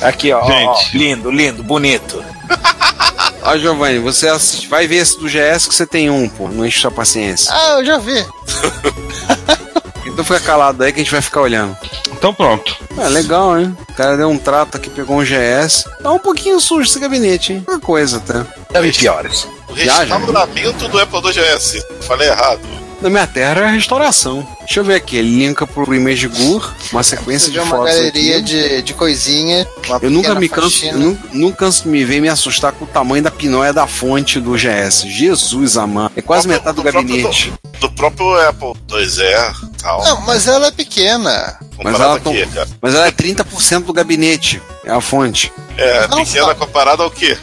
Aqui, 0.00 0.32
ó, 0.32 0.40
ó, 0.40 0.44
ó, 0.44 0.48
Gente. 0.48 0.96
lindo, 0.96 1.30
lindo, 1.30 1.62
bonito. 1.62 2.24
Ó, 3.44 3.58
Giovanni, 3.58 3.98
você 3.98 4.28
assiste, 4.28 4.68
vai 4.68 4.86
ver 4.86 4.96
esse 4.96 5.18
do 5.18 5.26
GS 5.26 5.68
que 5.68 5.74
você 5.74 5.86
tem 5.86 6.10
um, 6.10 6.28
pô. 6.28 6.48
Não 6.48 6.64
enche 6.66 6.80
sua 6.80 6.90
paciência. 6.90 7.52
Ah, 7.54 7.78
eu 7.78 7.84
já 7.84 7.98
vi. 7.98 8.24
Então 10.06 10.24
fica 10.24 10.38
calado 10.38 10.84
aí 10.84 10.92
que 10.92 11.00
a 11.00 11.02
gente 11.02 11.10
vai 11.10 11.20
ficar 11.20 11.40
olhando. 11.40 11.76
Então 12.12 12.32
pronto. 12.32 12.76
É 12.98 13.08
legal, 13.08 13.58
hein? 13.58 13.76
O 13.90 13.94
cara 13.94 14.16
deu 14.16 14.28
um 14.28 14.38
trato 14.38 14.76
aqui, 14.76 14.88
pegou 14.88 15.16
um 15.18 15.24
GS. 15.24 15.84
Tá 16.00 16.12
um 16.12 16.20
pouquinho 16.20 16.60
sujo 16.60 16.88
esse 16.88 17.00
gabinete, 17.00 17.52
hein? 17.52 17.64
Uma 17.66 17.80
coisa 17.80 18.18
até. 18.18 18.80
Vi 18.80 18.92
piores. 18.92 19.48
O 19.68 19.72
restauramento 19.72 20.88
do 20.88 21.00
Apple 21.00 21.20
2GS. 21.20 21.84
Falei 22.02 22.28
errado. 22.28 22.60
Na 23.04 23.10
minha 23.10 23.26
terra 23.26 23.60
é 23.66 23.70
restauração. 23.70 24.46
Deixa 24.60 24.80
eu 24.80 24.84
ver 24.84 24.94
aqui. 24.94 25.20
Linka 25.20 25.66
pro 25.66 25.94
Image 25.94 26.26
Gur, 26.26 26.72
uma 26.90 27.02
sequência 27.02 27.52
de 27.52 27.58
vê 27.58 27.62
uma 27.62 27.76
fotos. 27.76 27.94
galeria 27.94 28.36
aqui. 28.38 28.44
de, 28.46 28.80
de 28.82 28.94
coisinha. 28.94 29.68
uma 29.86 29.98
Eu 30.00 30.10
nunca 30.10 30.34
me 30.34 30.48
canso, 30.48 30.86
nu- 30.96 31.18
nunca 31.30 31.58
canso 31.58 31.82
de 31.82 31.90
me 31.90 32.02
ver 32.02 32.22
me 32.22 32.30
assustar 32.30 32.72
com 32.72 32.86
o 32.86 32.88
tamanho 32.88 33.22
da 33.22 33.30
pinóia 33.30 33.74
da 33.74 33.86
fonte 33.86 34.40
do 34.40 34.52
GS. 34.56 35.02
Jesus 35.06 35.76
amado. 35.76 36.12
É 36.16 36.22
quase 36.22 36.48
Próprio- 36.48 36.72
metade 36.72 36.76
do 36.76 36.82
próprio- 36.82 37.02
gabinete. 37.06 37.52
Do 37.78 37.90
próprio 37.90 38.48
Apple 38.48 38.72
2E 38.88 39.54
tal. 39.82 40.02
Não, 40.02 40.20
mas 40.22 40.48
ela 40.48 40.68
é 40.68 40.70
pequena. 40.70 41.58
Mas 41.84 42.00
ela, 42.00 42.16
aqui, 42.16 42.48
mas 42.80 42.94
ela 42.94 43.06
é 43.06 43.10
30% 43.10 43.84
do 43.84 43.92
gabinete. 43.92 44.62
É 44.82 44.90
a 44.92 45.00
fonte. 45.02 45.52
É, 45.76 46.06
Não, 46.08 46.24
pequena 46.24 46.46
não. 46.46 46.54
comparada 46.54 47.02
ao 47.02 47.10
quê? 47.10 47.36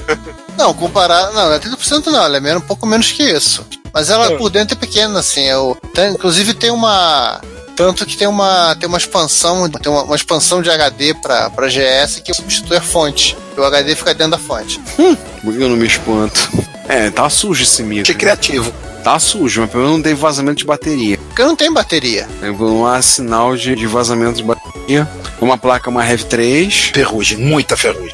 Não, 0.57 0.73
comparado. 0.73 1.33
Não, 1.33 1.49
não 1.49 1.53
é 1.53 1.59
30% 1.59 2.07
não, 2.07 2.23
ela 2.23 2.37
é 2.37 2.39
menos, 2.39 2.63
um 2.63 2.65
pouco 2.65 2.87
menos 2.87 3.11
que 3.11 3.21
isso. 3.23 3.63
Mas 3.93 4.09
ela 4.09 4.31
por 4.37 4.49
dentro 4.49 4.75
é 4.75 4.79
pequena, 4.79 5.19
assim. 5.19 5.43
Eu, 5.45 5.77
tem- 5.93 6.11
inclusive 6.11 6.53
tem 6.53 6.71
uma. 6.71 7.41
Tanto 7.75 8.05
que 8.05 8.15
tem 8.17 8.27
uma, 8.27 8.75
tem 8.75 8.87
uma 8.87 8.97
expansão, 8.97 9.67
tem 9.69 9.91
uma, 9.91 10.03
uma 10.03 10.15
expansão 10.15 10.61
de 10.61 10.69
HD 10.69 11.13
pra, 11.15 11.49
pra 11.49 11.67
GS 11.67 12.19
que 12.23 12.33
substitui 12.33 12.77
a 12.77 12.81
fonte. 12.81 13.35
O 13.57 13.63
HD 13.63 13.95
fica 13.95 14.13
dentro 14.13 14.31
da 14.31 14.37
fonte. 14.37 14.79
Por 15.43 15.53
que 15.53 15.61
eu 15.63 15.69
não 15.69 15.77
me 15.77 15.87
espanto? 15.87 16.49
É, 16.87 17.09
tá 17.09 17.29
sujo 17.29 17.63
esse 17.63 17.81
micro. 17.81 18.03
Achei 18.03 18.15
criativo. 18.15 18.71
Tá 19.03 19.17
sujo, 19.17 19.61
mas 19.61 19.69
pelo 19.71 19.83
menos 19.83 19.97
não 19.97 20.03
teve 20.03 20.15
vazamento 20.15 20.57
de 20.59 20.65
bateria. 20.65 21.17
Porque 21.17 21.43
não 21.43 21.55
tem 21.55 21.73
bateria. 21.73 22.27
Não 22.41 22.85
há 22.85 23.01
sinal 23.01 23.55
de, 23.55 23.73
de 23.75 23.87
vazamento 23.87 24.35
de 24.37 24.43
bateria. 24.43 25.09
Uma 25.39 25.57
placa, 25.57 25.89
uma 25.89 26.03
Rev 26.03 26.21
3. 26.23 26.91
Ferrugem, 26.93 27.37
muita 27.39 27.75
ferrugem. 27.75 28.13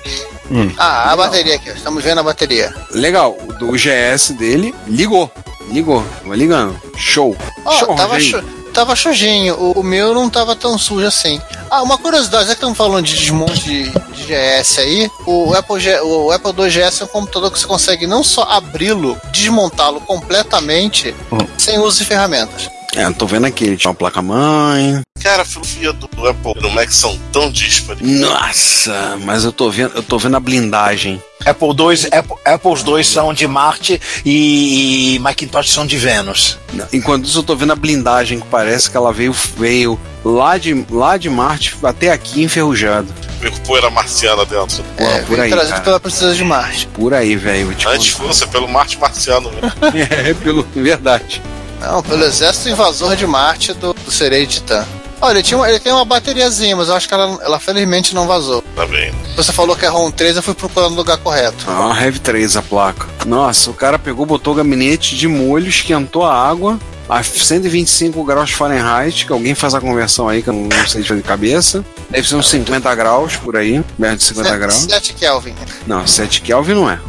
Ah, 0.77 1.11
a 1.11 1.15
bateria 1.17 1.55
aqui, 1.55 1.69
ó. 1.69 1.73
estamos 1.73 2.01
vendo 2.01 2.19
a 2.19 2.23
bateria. 2.23 2.73
Legal, 2.91 3.37
o 3.49 3.51
do 3.53 3.71
GS 3.73 4.31
dele 4.37 4.73
ligou. 4.87 5.29
Ligou, 5.69 6.03
vai 6.25 6.37
ligando. 6.37 6.79
Show. 6.95 7.35
Ó, 7.65 7.71
Show, 7.79 7.95
tava, 7.95 8.19
chu- 8.19 8.41
tava 8.73 8.95
sujinho. 8.95 9.55
O, 9.55 9.79
o 9.79 9.83
meu 9.83 10.13
não 10.13 10.29
tava 10.29 10.55
tão 10.55 10.77
sujo 10.77 11.05
assim. 11.05 11.41
Ah, 11.69 11.81
uma 11.83 11.97
curiosidade, 11.97 12.45
já 12.45 12.49
que 12.51 12.59
estamos 12.59 12.77
falando 12.77 13.05
de 13.05 13.15
desmonte 13.15 13.59
de, 13.61 13.83
de 13.89 14.23
GS 14.61 14.77
aí, 14.79 15.11
o 15.25 15.53
Apple, 15.53 15.79
G- 15.79 15.99
o 16.01 16.31
Apple 16.31 16.53
2GS 16.53 17.01
é 17.01 17.03
um 17.03 17.07
computador 17.07 17.51
que 17.51 17.59
você 17.59 17.67
consegue 17.67 18.07
não 18.07 18.23
só 18.23 18.43
abri-lo, 18.43 19.17
desmontá-lo 19.31 19.99
completamente, 20.01 21.13
sem 21.57 21.77
uso 21.79 21.99
de 21.99 22.05
ferramentas. 22.05 22.69
É, 22.97 23.09
tô 23.11 23.27
vendo 23.27 23.45
aqui, 23.45 23.63
ele 23.63 23.77
tinha 23.77 23.91
uma 23.91 23.95
placa-mãe. 23.95 25.01
Cara, 25.21 25.43
a 25.43 25.45
filosofia 25.45 25.93
do 25.93 26.05
Apple 26.27 26.53
do 26.55 26.69
Mac 26.71 26.89
são 26.91 27.17
tão 27.31 27.51
díspares. 27.51 28.01
Nossa, 28.01 29.17
mas 29.23 29.43
eu 29.43 29.51
tô 29.51 29.69
vendo, 29.69 29.91
eu 29.95 30.01
tô 30.03 30.17
vendo 30.17 30.35
a 30.35 30.39
blindagem. 30.39 31.21
Apple 31.45 31.67
II, 31.69 32.07
Apple, 32.17 32.35
Apples 32.45 32.83
2 32.83 33.07
são 33.07 33.33
de 33.33 33.47
Marte 33.47 34.01
e 34.25 35.17
Macintosh 35.21 35.69
são 35.69 35.85
de 35.85 35.97
Vênus. 35.97 36.57
Enquanto 36.91 37.25
isso, 37.25 37.39
eu 37.39 37.43
tô 37.43 37.55
vendo 37.55 37.71
a 37.73 37.75
blindagem, 37.75 38.39
que 38.39 38.47
parece 38.47 38.89
que 38.89 38.97
ela 38.97 39.13
veio, 39.13 39.31
veio 39.55 39.99
lá, 40.25 40.57
de, 40.57 40.85
lá 40.89 41.17
de 41.17 41.29
Marte 41.29 41.75
até 41.83 42.11
aqui 42.11 42.43
enferrujado. 42.43 43.07
Veio 43.39 43.51
com 43.53 43.59
poeira 43.59 43.89
marciana 43.89 44.43
dentro. 44.45 44.83
Pô, 44.97 45.03
É, 45.03 45.21
por 45.21 45.39
aí, 45.39 45.49
trazido 45.49 45.71
cara. 45.73 45.83
pela 45.83 45.99
Princesa 45.99 46.33
de 46.35 46.43
Marte. 46.43 46.87
Por 46.87 47.13
aí, 47.13 47.35
velho. 47.35 47.69
Antes 47.87 48.13
contar. 48.13 48.27
fosse 48.27 48.47
pelo 48.47 48.67
Marte 48.67 48.97
marciano. 48.97 49.51
né? 49.51 49.71
É, 50.29 50.33
pelo, 50.33 50.63
verdade. 50.75 51.41
Não, 51.81 52.01
pelo 52.01 52.23
exército 52.23 52.69
invasor 52.69 53.15
de 53.15 53.25
Marte 53.27 53.73
do, 53.73 53.93
do 53.93 54.11
Sereio 54.11 54.47
Titã. 54.47 54.85
Olha, 55.19 55.37
ele, 55.37 55.43
tinha 55.43 55.59
ele 55.67 55.79
tem 55.79 55.91
uma 55.91 56.05
bateriazinha, 56.05 56.75
mas 56.75 56.89
eu 56.89 56.95
acho 56.95 57.07
que 57.07 57.13
ela, 57.13 57.39
ela 57.43 57.59
felizmente 57.59 58.13
não 58.13 58.27
vazou. 58.27 58.63
Tá 58.75 58.85
bem. 58.85 59.11
Você 59.35 59.51
falou 59.51 59.75
que 59.75 59.83
é 59.83 59.89
ROM 59.89 60.11
3, 60.11 60.37
eu 60.37 60.43
fui 60.43 60.53
procurando 60.53 60.93
o 60.93 60.95
lugar 60.95 61.17
correto. 61.17 61.65
Ah, 61.67 61.87
uma 61.87 61.93
Rev 61.93 62.17
3 62.19 62.55
a 62.57 62.61
placa. 62.61 63.07
Nossa, 63.25 63.71
o 63.71 63.73
cara 63.73 63.97
pegou, 63.97 64.25
botou 64.27 64.53
o 64.53 64.57
gabinete 64.57 65.15
de 65.15 65.27
molho, 65.27 65.67
esquentou 65.67 66.23
a 66.23 66.35
água 66.47 66.79
a 67.09 67.23
125 67.23 68.23
graus 68.23 68.51
Fahrenheit, 68.51 69.25
que 69.25 69.31
alguém 69.31 69.55
faz 69.55 69.73
a 69.73 69.81
conversão 69.81 70.27
aí, 70.29 70.43
que 70.43 70.49
eu 70.49 70.53
não, 70.53 70.63
não 70.65 70.87
sei 70.87 71.01
de 71.01 71.07
fazer 71.07 71.21
de 71.21 71.27
cabeça. 71.27 71.83
Deve 72.11 72.27
ser 72.27 72.35
uns 72.35 72.49
50 72.49 72.93
graus 72.93 73.35
por 73.37 73.55
aí, 73.57 73.83
perto 73.99 74.17
de 74.19 74.23
50 74.23 74.49
Sete- 74.49 74.59
graus. 74.59 74.75
7 74.83 75.13
Kelvin. 75.13 75.55
Não, 75.87 76.05
7 76.05 76.41
Kelvin 76.41 76.73
não 76.75 76.89
é. 76.89 76.99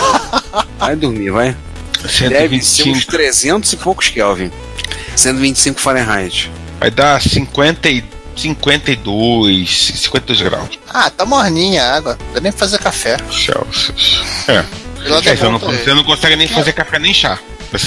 Vai 0.78 0.96
dormir, 0.96 1.30
vai. 1.30 1.56
Deve 2.28 2.62
ser 2.62 2.88
uns 2.88 3.06
300 3.06 3.72
e 3.72 3.76
poucos 3.76 4.08
Kelvin. 4.08 4.50
125 5.16 5.80
Fahrenheit. 5.80 6.50
Vai 6.80 6.90
dar 6.90 7.20
50 7.20 7.88
e 7.88 8.04
52, 8.34 9.92
52 9.96 10.40
graus 10.42 10.78
Ah, 10.88 11.10
tá 11.10 11.24
morninha 11.24 11.84
a 11.84 11.96
água. 11.96 12.18
Não 12.26 12.34
dá 12.34 12.40
nem 12.40 12.52
pra 12.52 12.58
fazer 12.60 12.78
café. 12.78 13.16
Celsius. 13.30 14.24
É. 14.48 14.64
É, 15.04 15.34
você, 15.36 15.44
não, 15.48 15.58
você 15.58 15.94
não 15.94 16.04
consegue 16.04 16.36
nem 16.36 16.46
fazer 16.46 16.72
café 16.72 16.98
nem 16.98 17.12
chá. 17.12 17.38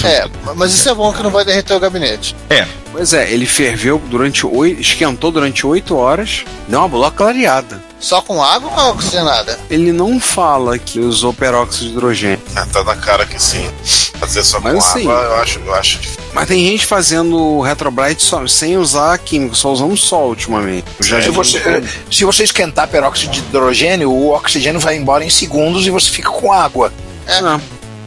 É, 0.04 0.28
mas 0.56 0.74
isso 0.74 0.88
é 0.88 0.94
bom 0.94 1.12
que 1.12 1.22
não 1.22 1.30
vai 1.30 1.44
derreter 1.44 1.74
o 1.74 1.80
gabinete. 1.80 2.34
É. 2.50 2.66
Pois 2.90 3.12
é, 3.12 3.30
ele 3.30 3.46
ferveu 3.46 4.02
durante 4.08 4.44
oito. 4.44 4.80
esquentou 4.80 5.30
durante 5.30 5.66
8 5.66 5.94
horas, 5.94 6.44
deu 6.66 6.80
uma 6.80 6.88
boa 6.88 7.10
clareada. 7.10 7.80
Só 8.00 8.20
com 8.20 8.42
água 8.42 8.70
ou 8.70 8.90
oxigenada? 8.92 9.58
Ele 9.70 9.92
não 9.92 10.18
fala 10.18 10.78
que 10.78 10.98
usou 10.98 11.32
peróxido 11.32 11.86
de 11.86 11.92
hidrogênio. 11.92 12.42
Ah, 12.54 12.66
tá 12.66 12.82
na 12.82 12.96
cara 12.96 13.24
que 13.24 13.40
sim. 13.40 13.70
Fazer 14.18 14.42
só 14.42 14.60
Mas 14.60 14.72
com 14.72 14.78
assim- 14.78 15.00
água, 15.02 15.22
eu 15.22 15.34
acho, 15.36 15.58
eu 15.60 15.74
acho 15.74 15.98
difícil. 15.98 16.20
Mas 16.32 16.48
tem 16.48 16.60
gente 16.66 16.84
fazendo 16.84 17.60
Retrobrite 17.60 18.22
só, 18.22 18.46
sem 18.46 18.76
usar 18.76 19.16
químico, 19.18 19.54
só 19.54 19.72
usando 19.72 19.96
sol 19.96 20.28
ultimamente. 20.30 20.84
Eu 20.98 21.04
já 21.06 21.22
Se 21.22 21.30
você, 21.30 21.82
se 22.10 22.24
você 22.24 22.44
esquentar 22.44 22.88
peróxido 22.88 23.32
de 23.32 23.38
hidrogênio, 23.40 24.10
o 24.10 24.30
oxigênio 24.34 24.78
vai 24.80 24.96
embora 24.96 25.24
em 25.24 25.30
segundos 25.30 25.86
e 25.86 25.90
você 25.90 26.10
fica 26.10 26.30
com 26.30 26.52
água. 26.52 26.92
Ah, 27.26 27.58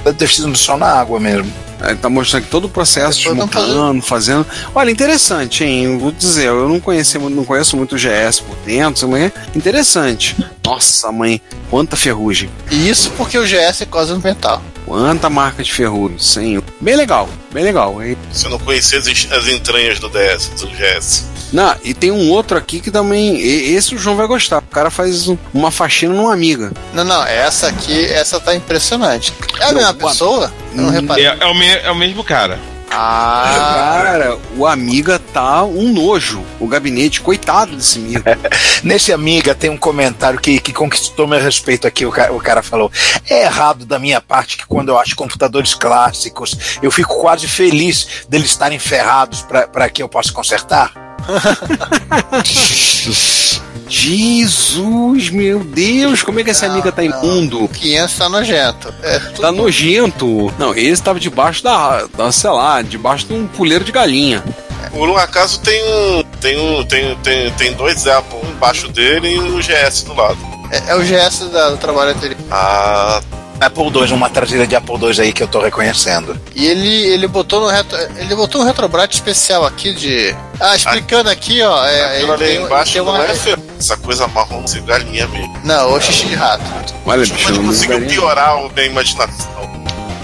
Deve 0.03 0.17
ter 0.17 0.29
sido 0.29 0.55
só 0.57 0.77
na 0.77 0.87
água 0.87 1.19
mesmo. 1.19 1.51
Ele 1.81 1.95
tá 1.95 2.09
mostrando 2.09 2.43
que 2.43 2.49
todo 2.49 2.65
o 2.65 2.69
processo 2.69 3.23
vamos 3.23 3.45
desmontando, 3.49 4.01
fazendo. 4.01 4.45
Olha, 4.75 4.91
interessante, 4.91 5.63
hein? 5.63 5.85
Eu 5.85 5.99
Vou 5.99 6.11
dizer, 6.11 6.47
eu 6.47 6.67
não 6.67 6.79
conheci, 6.79 7.17
não 7.17 7.45
conheço 7.45 7.77
muito 7.77 7.95
o 7.95 7.97
GS 7.97 8.41
por 8.41 8.55
dentro, 8.65 9.07
mas 9.07 9.23
é 9.23 9.31
interessante. 9.55 10.35
Nossa, 10.63 11.09
mãe, 11.11 11.41
quanta 11.69 11.95
ferrugem. 11.95 12.49
E 12.69 12.89
isso 12.89 13.11
porque 13.11 13.37
o 13.37 13.43
GS 13.45 13.81
é 13.81 13.85
quase 13.85 14.11
um 14.11 14.19
metal. 14.19 14.61
Quanta 14.85 15.29
marca 15.29 15.63
de 15.63 15.71
ferrugem, 15.71 16.17
senhor. 16.17 16.63
Bem 16.81 16.95
legal, 16.95 17.29
bem 17.51 17.63
legal. 17.63 18.01
E, 18.03 18.17
Se 18.31 18.45
eu 18.45 18.51
não 18.51 18.59
conhecer 18.59 18.97
as, 18.97 19.07
as 19.07 19.47
entranhas 19.47 19.99
do 19.99 20.09
DS, 20.09 20.49
do 20.59 20.67
GS. 20.67 21.25
não, 21.53 21.75
e 21.83 21.93
tem 21.93 22.11
um 22.11 22.29
outro 22.31 22.57
aqui 22.57 22.79
que 22.79 22.89
também. 22.89 23.39
Esse 23.39 23.93
o 23.93 23.97
João 23.97 24.15
vai 24.15 24.25
gostar. 24.27 24.59
O 24.59 24.61
cara 24.63 24.89
faz 24.89 25.27
um- 25.27 25.37
uma 25.53 25.69
faxina 25.71 26.13
numa 26.13 26.33
amiga. 26.33 26.71
Não, 26.93 27.03
não, 27.03 27.23
essa 27.23 27.67
aqui, 27.67 28.05
essa 28.05 28.39
tá 28.39 28.55
impressionante. 28.55 29.31
É 29.59 29.65
a 29.65 29.71
mesma 29.73 29.93
pessoa? 29.93 30.51
Eu 30.73 30.81
não 30.81 30.89
Hum, 30.89 30.91
reparei. 30.91 31.25
É, 31.27 31.37
é 31.39 31.45
o 31.45 31.53
me- 31.53 31.67
é 31.83 31.91
o 31.91 31.95
mesmo 31.95 32.23
cara. 32.23 32.57
Ah, 32.91 34.01
Cara, 34.03 34.39
o 34.57 34.65
Amiga 34.65 35.19
tá 35.19 35.63
um 35.63 35.93
nojo. 35.93 36.43
O 36.59 36.67
gabinete, 36.67 37.21
coitado 37.21 37.75
desse 37.75 37.99
amigo. 37.99 38.23
Nesse 38.83 39.13
Amiga 39.13 39.53
tem 39.53 39.69
um 39.69 39.77
comentário 39.77 40.39
que, 40.39 40.59
que 40.59 40.73
conquistou 40.73 41.27
meu 41.27 41.39
respeito 41.39 41.87
aqui. 41.87 42.05
O 42.05 42.11
cara, 42.11 42.33
o 42.33 42.39
cara 42.39 42.63
falou: 42.63 42.91
É 43.29 43.43
errado 43.43 43.85
da 43.85 43.99
minha 43.99 44.19
parte 44.19 44.57
que 44.57 44.65
quando 44.65 44.89
eu 44.89 44.99
acho 44.99 45.15
computadores 45.15 45.73
clássicos, 45.73 46.79
eu 46.81 46.91
fico 46.91 47.19
quase 47.19 47.47
feliz 47.47 48.25
deles 48.27 48.49
estarem 48.49 48.79
ferrados 48.79 49.41
para 49.41 49.89
que 49.89 50.01
eu 50.01 50.09
possa 50.09 50.31
consertar. 50.31 50.91
Jesus, 53.89 55.29
meu 55.29 55.59
Deus, 55.63 56.21
como 56.23 56.39
é 56.39 56.43
que 56.43 56.49
essa 56.51 56.65
amiga 56.65 56.91
tá 56.91 57.03
imundo? 57.03 57.67
500 57.67 58.17
tá 58.17 58.29
nojento. 58.29 58.93
É 59.03 59.19
Tá 59.19 59.51
nojento. 59.51 60.53
Não, 60.57 60.73
esse 60.75 61.01
tava 61.01 61.19
debaixo 61.19 61.63
da, 61.63 62.05
da, 62.17 62.31
sei 62.31 62.49
lá, 62.49 62.81
debaixo 62.81 63.25
de 63.27 63.33
um 63.33 63.47
puleiro 63.47 63.83
de 63.83 63.91
galinha. 63.91 64.43
Por 64.91 65.09
um 65.09 65.17
acaso 65.17 65.59
tem 65.59 65.81
um. 65.83 66.23
Tem 66.41 66.57
um. 66.59 66.83
Tem, 66.85 67.15
tem, 67.17 67.51
tem 67.51 67.73
dois 67.73 68.07
Apple 68.07 68.39
embaixo 68.49 68.87
dele 68.87 69.35
e 69.35 69.37
o 69.39 69.57
GS 69.59 70.03
do 70.03 70.13
lado. 70.15 70.37
É, 70.71 70.91
é 70.91 70.95
o 70.95 71.01
GS 71.01 71.49
da- 71.51 71.69
do 71.71 71.77
trabalho 71.77 72.11
anterior. 72.11 72.37
Ah, 72.49 73.21
Apple 73.61 73.83
II, 73.83 74.13
uma 74.13 74.29
traseira 74.29 74.65
de 74.65 74.75
Apple 74.75 74.95
II 74.95 75.21
aí 75.21 75.33
que 75.33 75.43
eu 75.43 75.47
tô 75.47 75.59
reconhecendo. 75.61 76.39
E 76.55 76.65
ele, 76.65 76.87
ele 77.07 77.27
botou 77.27 77.59
no 77.61 77.67
retro, 77.67 77.97
ele 78.17 78.33
botou 78.35 78.61
um 78.61 78.65
retrobrite 78.65 79.15
especial 79.15 79.65
aqui 79.65 79.93
de. 79.93 80.35
Ah, 80.59 80.75
explicando 80.75 81.29
aqui, 81.29 81.61
ó. 81.61 81.85
É, 81.85 82.21
ele 82.21 82.31
ali 82.31 82.45
tem, 82.45 82.61
embaixo 82.63 82.93
tem 82.93 83.01
não 83.01 83.13
uma. 83.13 83.23
é 83.25 83.33
fe- 83.35 83.57
essa 83.79 83.97
coisa 83.97 84.27
marrom 84.27 84.63
de 84.63 84.79
galinha 84.81 85.27
mesmo. 85.27 85.59
Não, 85.63 85.93
o 85.93 85.99
xixi 86.01 86.25
de 86.27 86.35
rato. 86.35 86.63
Olha, 87.05 87.25
bicho, 87.25 87.51
não 87.53 87.65
conseguiu 87.65 88.05
piorar 88.07 88.49
a 88.57 88.69
minha 88.69 88.85
imaginação. 88.87 89.49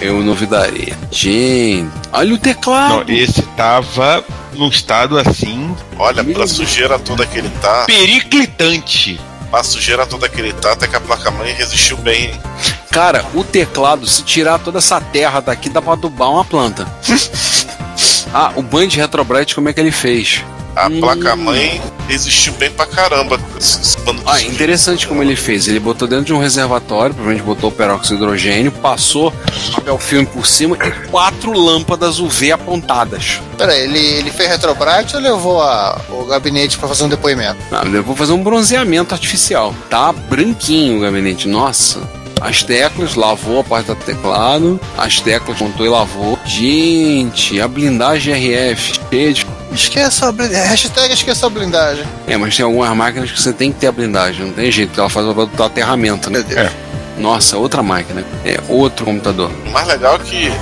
Eu 0.00 0.14
não 0.18 0.26
duvidaria. 0.26 0.96
Gente, 1.10 1.90
olha 2.12 2.34
o 2.34 2.38
teclado. 2.38 3.04
Não, 3.06 3.14
esse 3.16 3.40
tava 3.56 4.22
num 4.52 4.68
estado 4.68 5.18
assim 5.18 5.74
Olha, 5.98 6.22
pra 6.24 6.46
sujeira 6.46 6.98
toda 6.98 7.24
que 7.26 7.38
ele 7.38 7.50
tá, 7.62 7.84
periclitante. 7.86 9.18
pra 9.50 9.62
sujeira 9.62 10.06
toda 10.06 10.28
que 10.28 10.38
ele 10.40 10.52
tá, 10.52 10.72
até 10.72 10.86
que 10.86 10.96
a 10.96 11.00
placa-mãe 11.00 11.52
resistiu 11.52 11.96
bem. 11.98 12.30
Cara, 12.96 13.22
o 13.34 13.44
teclado, 13.44 14.06
se 14.06 14.22
tirar 14.22 14.58
toda 14.58 14.78
essa 14.78 14.98
terra 14.98 15.40
daqui, 15.40 15.68
dá 15.68 15.82
pra 15.82 15.92
adubar 15.92 16.30
uma 16.30 16.42
planta. 16.46 16.86
ah, 18.32 18.52
o 18.56 18.62
Band 18.62 18.88
Retrobrite, 18.88 19.54
como 19.54 19.68
é 19.68 19.72
que 19.74 19.78
ele 19.78 19.90
fez? 19.92 20.42
A 20.74 20.88
Hum. 20.88 21.00
placa-mãe 21.00 21.82
resistiu 22.08 22.54
bem 22.54 22.70
pra 22.70 22.86
caramba. 22.86 23.38
Ah, 24.24 24.40
interessante 24.40 25.06
como 25.06 25.22
ele 25.22 25.36
fez. 25.36 25.68
Ele 25.68 25.78
botou 25.78 26.08
dentro 26.08 26.24
de 26.24 26.32
um 26.32 26.38
reservatório, 26.38 27.14
provavelmente 27.14 27.44
botou 27.46 27.70
peróxido 27.70 28.16
de 28.16 28.22
hidrogênio, 28.24 28.72
passou 28.72 29.30
papel 29.74 29.98
filme 29.98 30.24
por 30.26 30.46
cima 30.46 30.74
e 30.82 30.90
quatro 31.08 31.52
lâmpadas 31.52 32.18
UV 32.18 32.52
apontadas. 32.52 33.42
Peraí, 33.58 33.82
ele, 33.82 33.98
ele 33.98 34.30
fez 34.30 34.48
retrobrite 34.48 35.16
ou 35.16 35.20
levou 35.22 35.60
a- 35.62 36.00
o 36.08 36.24
gabinete 36.24 36.78
pra 36.78 36.88
fazer 36.88 37.04
um 37.04 37.08
depoimento? 37.10 37.58
Ah, 37.70 37.82
eu 37.84 38.02
vou 38.02 38.16
fazer 38.16 38.32
um 38.32 38.42
bronzeamento 38.42 39.12
artificial. 39.14 39.74
Tá 39.90 40.12
branquinho 40.12 40.96
o 40.96 41.00
gabinete. 41.02 41.46
Nossa. 41.46 42.00
As 42.40 42.62
teclas, 42.62 43.14
lavou 43.14 43.60
a 43.60 43.64
parte 43.64 43.86
do 43.86 43.94
teclado. 43.96 44.80
As 44.96 45.20
teclas 45.20 45.58
montou 45.60 45.84
e 45.86 45.88
lavou. 45.88 46.38
Gente, 46.44 47.60
a 47.60 47.66
blindagem 47.68 48.34
RF 48.34 49.00
cheia 49.10 49.32
de. 49.32 49.46
Esqueça 49.72 50.28
a 50.28 50.32
blindagem. 50.32 50.68
Hashtag 50.68 51.12
esqueça 51.14 51.46
a 51.46 51.50
blindagem. 51.50 52.04
É, 52.26 52.36
mas 52.36 52.56
tem 52.56 52.64
algumas 52.64 52.94
máquinas 52.96 53.30
que 53.30 53.40
você 53.40 53.52
tem 53.52 53.72
que 53.72 53.78
ter 53.80 53.88
a 53.88 53.92
blindagem. 53.92 54.46
Não 54.46 54.52
tem 54.52 54.70
jeito, 54.70 54.98
ela 54.98 55.08
faz 55.10 55.26
o 55.26 55.32
do 55.46 55.62
aterramento, 55.62 56.30
né? 56.30 56.42
Deus. 56.42 56.70
Nossa, 57.18 57.56
outra 57.56 57.82
máquina. 57.82 58.24
É, 58.44 58.60
outro 58.68 59.04
computador. 59.06 59.50
O 59.66 59.70
mais 59.70 59.88
legal 59.88 60.16
é 60.16 60.18
que 60.18 60.52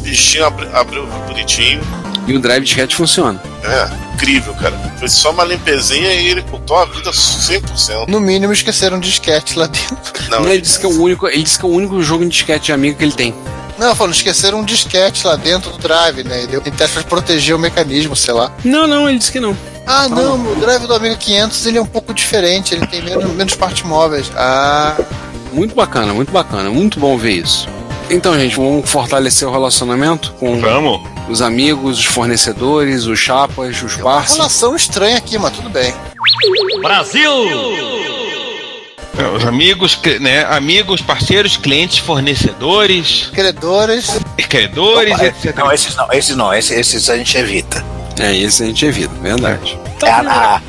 bichinho 0.00 0.46
abri- 0.46 0.68
abriu 0.72 1.06
bonitinho. 1.26 1.80
E 2.26 2.34
o 2.34 2.38
drive 2.40 2.62
disquete 2.64 2.94
funciona. 2.94 3.40
É, 3.64 3.88
incrível, 4.18 4.52
cara. 4.54 4.76
Foi 4.98 5.08
só 5.08 5.30
uma 5.30 5.44
limpezinha 5.44 6.12
e 6.12 6.26
ele 6.28 6.42
botou 6.42 6.76
a 6.76 6.84
vida 6.84 7.10
100%. 7.10 8.08
No 8.08 8.20
mínimo 8.20 8.52
esqueceram 8.52 8.96
um 8.96 9.00
disquete 9.00 9.56
lá 9.58 9.66
dentro. 9.66 9.96
Não, 10.28 10.44
ele 10.48 10.60
disse 10.60 10.78
que 10.78 10.84
é 10.84 10.88
o 10.88 11.00
único, 11.00 11.28
ele 11.28 11.42
disse 11.42 11.58
que 11.58 11.64
é 11.64 11.68
o 11.68 11.72
único 11.72 12.02
jogo 12.02 12.24
em 12.24 12.28
disquete 12.28 12.72
amigo 12.72 12.98
que 12.98 13.04
ele 13.04 13.12
tem. 13.12 13.34
Não, 13.78 13.94
falando, 13.94 14.12
esqueceram 14.12 14.58
um 14.58 14.64
disquete 14.64 15.24
lá 15.24 15.36
dentro 15.36 15.70
do 15.70 15.78
drive, 15.78 16.24
né? 16.24 16.46
Pra 16.92 17.02
proteger 17.04 17.54
o 17.54 17.58
mecanismo, 17.58 18.16
sei 18.16 18.34
lá. 18.34 18.50
Não, 18.64 18.88
não, 18.88 19.08
ele 19.08 19.18
disse 19.18 19.30
que 19.30 19.38
não. 19.38 19.56
Ah, 19.86 20.08
não, 20.08 20.34
o 20.52 20.56
drive 20.56 20.86
do 20.86 20.94
Amiga 20.94 21.16
500 21.16 21.66
ele 21.66 21.78
é 21.78 21.80
um 21.80 21.86
pouco 21.86 22.12
diferente, 22.12 22.74
ele 22.74 22.86
tem 22.88 23.00
menos, 23.02 23.24
menos 23.32 23.54
partes 23.54 23.84
móveis. 23.84 24.30
Ah, 24.36 24.96
Muito 25.52 25.74
bacana, 25.74 26.12
muito 26.12 26.30
bacana, 26.32 26.68
muito 26.68 26.98
bom 27.00 27.16
ver 27.16 27.44
isso. 27.44 27.68
Então, 28.10 28.38
gente, 28.38 28.56
vamos 28.56 28.90
fortalecer 28.90 29.46
o 29.46 29.52
relacionamento 29.52 30.32
com 30.38 30.60
Vamos. 30.60 31.17
Os 31.28 31.42
amigos, 31.42 31.98
os 31.98 32.04
fornecedores, 32.04 33.06
os 33.06 33.18
chapas, 33.18 33.82
os 33.82 33.94
uma 33.96 34.04
parceiros. 34.04 34.36
relação 34.36 34.76
estranha 34.76 35.16
aqui, 35.18 35.38
mas 35.38 35.52
tudo 35.54 35.68
bem. 35.70 35.94
É, 39.18 39.26
Os 39.36 39.44
amigos, 39.44 39.98
né? 40.20 40.44
Amigos, 40.44 41.00
parceiros, 41.00 41.56
clientes, 41.56 41.98
fornecedores, 41.98 43.30
Credores, 43.34 44.06
credores, 44.48 45.18
Não, 45.18 45.24
etc. 45.24 45.56
não, 45.56 45.72
esses 45.72 45.96
não, 45.96 46.12
esses 46.12 46.36
não, 46.36 46.54
esses, 46.54 46.70
esses 46.70 47.10
a 47.10 47.16
gente 47.16 47.36
evita. 47.36 47.84
É, 48.18 48.36
esse 48.36 48.62
a 48.62 48.66
gente 48.66 48.86
evita, 48.86 49.12
verdade. 49.20 49.78
É 50.04 50.10
a, 50.10 50.20
a, 50.20 50.60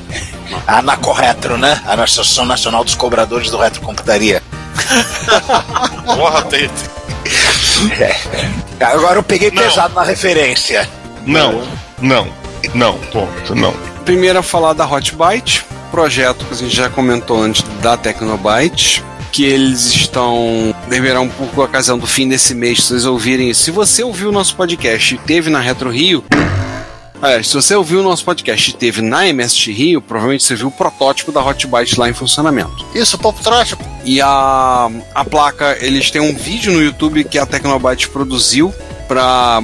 a 0.68 0.80
Anacorretro, 0.80 1.58
né? 1.58 1.80
A 1.86 1.94
Associação 1.94 2.46
Nacional 2.46 2.84
dos 2.84 2.96
Cobradores 2.96 3.52
do 3.52 3.58
Retrocomputaria. 3.58 4.42
porra, 6.06 6.42
tem. 6.44 6.70
É. 8.00 8.16
Agora 8.84 9.20
eu 9.20 9.24
peguei 9.24 9.52
Não. 9.52 9.62
pesado 9.62 9.94
na 9.94 10.04
referência. 10.04 10.88
Não, 11.26 11.62
não, 12.02 12.28
não, 12.74 12.98
ponto, 13.12 13.56
não. 13.56 13.74
Primeiro 14.06 14.40
a 14.40 14.44
falar 14.44 14.74
da 14.74 14.86
Hotbyte, 14.86 15.66
projeto 15.92 16.46
que 16.46 16.54
a 16.54 16.58
gente 16.58 16.76
já 16.76 16.90
comentou 16.90 17.42
antes 17.42 17.64
da 17.82 17.96
Tecnobyte, 17.96 19.04
que 19.32 19.44
eles 19.44 19.86
estão 19.86 20.74
deverá 20.88 21.20
um 21.22 21.30
pouco 21.30 21.62
a 21.62 21.66
ocasião 21.66 21.98
do 21.98 22.08
fim 22.08 22.28
desse 22.28 22.56
mês, 22.56 22.80
se 22.84 22.88
vocês 22.88 23.06
ouvirem. 23.06 23.54
Se 23.54 23.70
você 23.72 24.04
ouviu 24.04 24.30
o 24.30 24.32
nosso 24.32 24.56
podcast 24.56 25.14
e 25.14 25.18
teve 25.20 25.50
na 25.50 25.60
Retro 25.60 25.90
Rio, 25.92 26.24
Aliás, 27.22 27.48
se 27.50 27.54
você 27.54 27.76
ouviu 27.76 28.00
o 28.00 28.04
nosso 28.04 28.24
podcast 28.24 28.70
e 28.70 28.74
teve 28.74 29.02
na 29.02 29.28
MST 29.28 29.72
Rio, 29.74 30.02
provavelmente 30.02 30.44
você 30.44 30.56
viu 30.56 30.68
o 30.68 30.72
protótipo 30.72 31.32
da 31.34 31.42
Hotbyte 31.42 32.00
lá 32.00 32.10
em 32.10 32.14
funcionamento. 32.14 32.86
isso, 32.96 33.18
Pop 33.18 33.38
Trot, 33.44 33.76
E 34.06 34.22
a, 34.22 34.90
a 35.14 35.26
placa, 35.26 35.78
eles 35.82 36.10
têm 36.10 36.22
um 36.22 36.34
vídeo 36.34 36.72
no 36.72 36.82
YouTube 36.82 37.26
que 37.26 37.38
a 37.38 37.46
Tecnobyte 37.46 38.08
produziu 38.10 38.74
para 39.08 39.60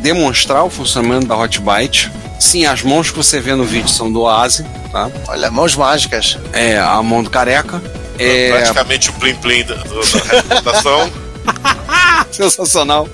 demonstrar 0.00 0.64
o 0.64 0.70
funcionamento 0.70 1.26
da 1.26 1.36
Hotbyte. 1.36 2.10
Sim, 2.40 2.64
as 2.64 2.82
mãos 2.82 3.10
que 3.10 3.16
você 3.18 3.38
vê 3.38 3.54
no 3.54 3.64
vídeo 3.64 3.88
são 3.88 4.10
do 4.10 4.22
Oase, 4.22 4.64
tá? 4.90 5.10
olha, 5.28 5.50
mãos 5.50 5.76
mágicas. 5.76 6.38
É 6.52 6.78
a 6.78 7.02
mão 7.02 7.22
do 7.22 7.28
careca. 7.28 7.82
É 8.18 8.50
Praticamente 8.50 9.10
o 9.10 9.12
plim-plim 9.14 9.64
da, 9.64 9.74
do- 9.74 10.62
da 10.62 10.82
sensacional. 12.30 13.08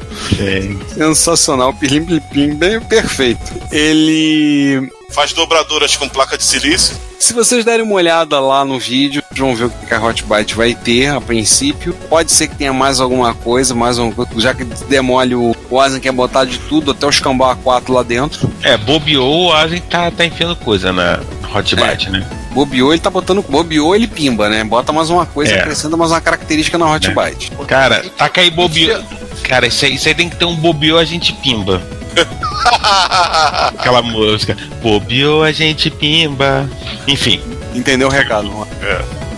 Sensacional, 0.95 1.73
pilim 1.75 2.05
plim 2.05 2.21
plim, 2.21 2.55
bem 2.55 2.81
perfeito. 2.81 3.53
Ele 3.71 4.91
faz 5.11 5.33
dobraduras 5.33 5.97
com 5.97 6.09
placa 6.09 6.37
de 6.37 6.45
silício. 6.45 6.97
Se 7.19 7.35
vocês 7.35 7.65
derem 7.65 7.85
uma 7.85 7.95
olhada 7.97 8.41
lá 8.41 8.65
no 8.65 8.79
vídeo, 8.79 9.23
vão 9.37 9.55
ver 9.55 9.67
o 9.67 9.71
que 9.71 9.93
a 9.93 10.03
Hot 10.03 10.25
Byte 10.25 10.55
vai 10.55 10.75
ter 10.75 11.09
a 11.09 11.21
princípio. 11.21 11.93
Pode 12.09 12.33
ser 12.33 12.49
que 12.49 12.57
tenha 12.57 12.73
mais 12.73 12.99
alguma 12.99 13.35
coisa, 13.35 13.75
mais 13.75 13.99
um, 13.99 14.13
já 14.37 14.55
que 14.55 14.65
demole 14.65 15.35
o, 15.35 15.55
o 15.69 15.81
Asen 15.81 16.01
quer 16.01 16.13
botar 16.13 16.45
de 16.45 16.59
tudo, 16.61 16.93
até 16.93 17.07
os 17.07 17.21
Cambau 17.21 17.55
A4 17.55 17.93
lá 17.93 18.03
dentro. 18.03 18.51
É, 18.63 18.77
bobeou, 18.77 19.49
o 19.49 19.53
Asen 19.53 19.81
tá, 19.83 20.11
tá 20.11 20.25
enfiando 20.25 20.57
coisa 20.57 20.93
na 20.93 21.21
Hot 21.55 21.77
Byte, 21.77 22.11
né? 22.11 22.27
Bobeou, 22.53 22.93
ele 22.93 23.01
tá 23.01 23.11
botando. 23.11 23.43
Bobeou, 23.49 23.95
ele 23.95 24.07
pimba, 24.07 24.49
né? 24.49 24.65
Bota 24.65 24.93
mais 24.93 25.09
uma 25.11 25.25
coisa, 25.27 25.53
É. 25.53 25.61
acrescenta 25.61 25.97
mais 25.97 26.11
uma 26.11 26.21
característica 26.21 26.77
na 26.77 26.91
Hot 26.91 27.09
É. 27.09 27.15
Byte. 27.15 27.53
Cara, 27.67 28.05
taca 28.17 28.41
aí 28.41 28.51
bobeou. 28.51 29.03
Cara, 29.45 29.67
isso 29.67 29.85
aí, 29.85 29.95
isso 29.95 30.09
aí 30.09 30.15
tem 30.15 30.29
que 30.29 30.37
ter 30.37 30.45
um 30.45 30.55
bobeou, 30.57 30.99
a 30.99 31.05
gente 31.05 31.33
pimba. 31.35 31.81
Aquela 33.79 34.03
música. 34.03 34.57
Bobeou, 34.83 35.43
a 35.43 35.53
gente 35.53 35.91
pimba. 35.91 36.69
Enfim. 37.07 37.41
Entendeu 37.75 38.09
o 38.09 38.11
recado? 38.11 38.49
Juan? 38.51 38.67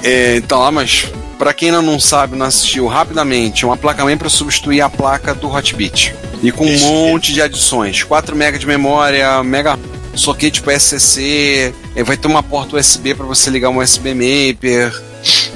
É, 0.03 0.37
então 0.37 0.59
lá, 0.61 0.71
mas 0.71 1.07
pra 1.39 1.53
quem 1.53 1.69
ainda 1.71 1.83
não 1.83 2.01
sabe, 2.01 2.37
não 2.37 2.47
assistiu 2.47 2.87
rapidamente, 2.87 3.65
uma 3.67 3.77
placa-mãe 3.77 4.17
para 4.17 4.29
substituir 4.29 4.81
a 4.81 4.89
placa 4.89 5.35
do 5.35 5.53
Hotbit. 5.53 6.15
E 6.43 6.51
com 6.51 6.67
um 6.67 6.79
monte 6.79 7.33
de 7.33 7.41
adições. 7.43 8.03
4 8.03 8.35
MB 8.35 8.59
de 8.59 8.67
memória, 8.67 9.43
mega 9.45 9.79
soquete 10.15 10.63
para 10.63 10.79
SCC, 10.79 11.75
é, 11.95 12.03
vai 12.03 12.17
ter 12.17 12.29
uma 12.29 12.43
porta 12.43 12.77
USB 12.77 13.15
para 13.15 13.27
você 13.27 13.51
ligar 13.51 13.71
um 13.71 13.79
USB 13.79 14.15
Maper. 14.15 14.93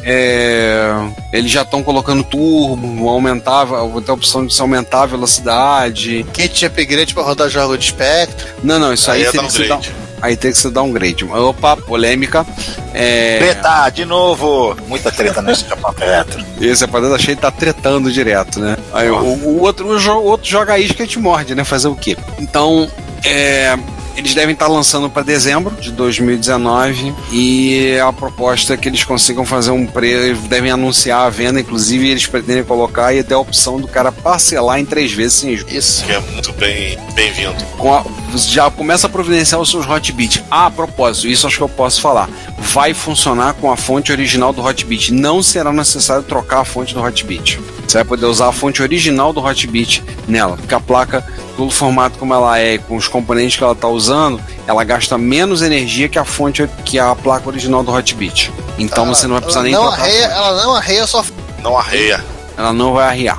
É, 0.03 0.89
eles 1.33 1.51
já 1.51 1.63
estão 1.63 1.83
colocando 1.83 2.23
turbo, 2.23 3.09
aumentar, 3.09 3.65
vai 3.65 4.01
ter 4.03 4.11
a 4.13 4.15
opção 4.15 4.47
de 4.47 4.55
se 4.55 4.61
aumentar 4.61 5.03
a 5.03 5.07
velocidade. 5.07 6.25
Kit 6.33 6.55
de 6.55 6.67
upgrade 6.67 7.13
pra 7.13 7.25
rodar 7.25 7.49
jogo 7.49 7.77
de 7.77 7.87
espectro. 7.87 8.47
Não, 8.63 8.79
não, 8.79 8.93
isso 8.93 9.11
aí, 9.11 9.23
Aí 9.23 9.27
é 9.27 9.31
teria 9.33 9.47
que 9.47 9.53
ser 9.53 9.69
downgrade. 9.69 9.97
aí 10.23 10.37
tem 10.37 10.53
que 10.53 10.59
ser 10.59 10.71
downgrade. 10.71 11.25
Opa, 11.25 11.77
polêmica. 11.77 12.47
É, 12.95 13.39
Treta, 13.39 13.91
de 13.91 14.05
novo! 14.05 14.77
Muita 14.87 15.11
treta 15.11 15.43
nesse 15.43 15.65
repórter 15.69 16.09
retro. 16.09 16.45
Esse 16.61 16.85
rapaziada 16.85 17.19
cheio 17.19 17.37
tá 17.37 17.51
tretando 17.51 18.11
direto, 18.13 18.61
né? 18.61 18.77
Aí 18.93 19.11
o, 19.11 19.17
o 19.17 19.61
outro, 19.61 19.89
o, 19.89 20.25
outro 20.25 20.49
joga 20.49 20.75
a 20.75 20.79
isca 20.79 21.03
e 21.03 21.07
te 21.09 21.19
morde, 21.19 21.55
né? 21.57 21.65
Fazer 21.65 21.89
o 21.89 21.97
quê? 21.97 22.17
Então, 22.39 22.89
é, 23.25 23.77
eles 24.17 24.35
devem 24.35 24.53
estar 24.55 24.67
lançando 24.67 25.09
para 25.11 25.23
dezembro 25.23 25.75
de 25.81 25.91
2019 25.93 27.15
e 27.33 27.99
a 27.99 28.13
proposta 28.13 28.75
é 28.75 28.77
que 28.77 28.89
eles 28.89 29.05
consigam 29.05 29.45
fazer 29.45 29.71
um 29.71 29.87
preço, 29.87 30.41
devem 30.43 30.71
anunciar 30.71 31.21
a 31.27 31.31
venda, 31.31 31.61
inclusive 31.61 32.09
eles 32.09 32.27
pretendem 32.27 32.65
colocar 32.65 33.15
e 33.15 33.23
ter 33.23 33.35
a 33.35 33.39
opção 33.39 33.81
do 33.81 33.87
cara 33.87 34.11
parcelar 34.11 34.79
em 34.79 34.85
três 34.85 35.13
vezes 35.13 35.35
sem 35.35 35.57
juros. 35.57 35.73
Isso. 35.73 36.05
Que 36.05 36.13
é 36.13 36.21
muito 36.21 36.53
bem, 36.55 36.99
bem-vindo. 37.15 37.55
Com 37.77 37.95
a- 37.95 38.05
já 38.35 38.71
começa 38.71 39.07
a 39.07 39.11
providenciar 39.11 39.61
os 39.61 39.71
seus 39.71 39.87
Hotbit. 39.89 40.43
Ah, 40.51 40.67
a 40.67 40.71
propósito, 40.71 41.29
isso 41.29 41.47
acho 41.47 41.57
que 41.59 41.63
eu 41.63 41.69
posso 41.69 42.01
falar. 42.01 42.29
Vai 42.59 42.93
funcionar 42.95 43.55
com 43.55 43.71
a 43.71 43.77
fonte 43.77 44.11
original 44.13 44.53
do 44.53 44.63
Hotbit. 44.63 45.13
Não 45.13 45.43
será 45.43 45.73
necessário 45.73 46.23
trocar 46.23 46.61
a 46.61 46.65
fonte 46.65 46.95
do 46.95 47.01
Hotbit. 47.03 47.61
Você 47.87 47.99
vai 47.99 48.05
poder 48.05 48.27
usar 48.27 48.49
a 48.49 48.53
fonte 48.53 48.83
original 48.83 49.33
do 49.33 49.41
Hotbit 49.41 50.03
nela, 50.27 50.57
porque 50.57 50.75
a 50.75 50.81
placa, 50.81 51.25
pelo 51.57 51.71
formato 51.71 52.19
como 52.19 52.35
ela 52.35 52.59
é, 52.59 52.75
e 52.75 52.79
com 52.79 52.97
os 52.97 53.07
componentes 53.07 53.57
que 53.57 53.63
ela 53.63 53.73
está 53.73 53.89
usando, 53.89 54.41
ela 54.67 54.83
gasta 54.85 55.17
menos 55.17 55.63
energia 55.63 56.09
que 56.09 56.19
a 56.19 56.25
fonte 56.25 56.69
que 56.85 56.99
a 56.99 57.15
placa 57.15 57.49
original 57.49 57.83
do 57.83 57.93
Hotbit. 57.93 58.53
Então 58.79 59.07
você 59.07 59.27
não 59.27 59.35
vai 59.35 59.43
precisar 59.43 59.61
ela 59.61 59.69
nem 59.69 59.75
não 59.75 59.89
arreia, 59.89 60.25
ela 60.25 60.65
não 60.65 60.75
arreia 60.75 61.07
só. 61.07 61.25
Não 61.63 61.79
arreia. 61.79 62.25
Ela 62.57 62.73
não 62.73 62.93
vai 62.93 63.07
arriar. 63.07 63.39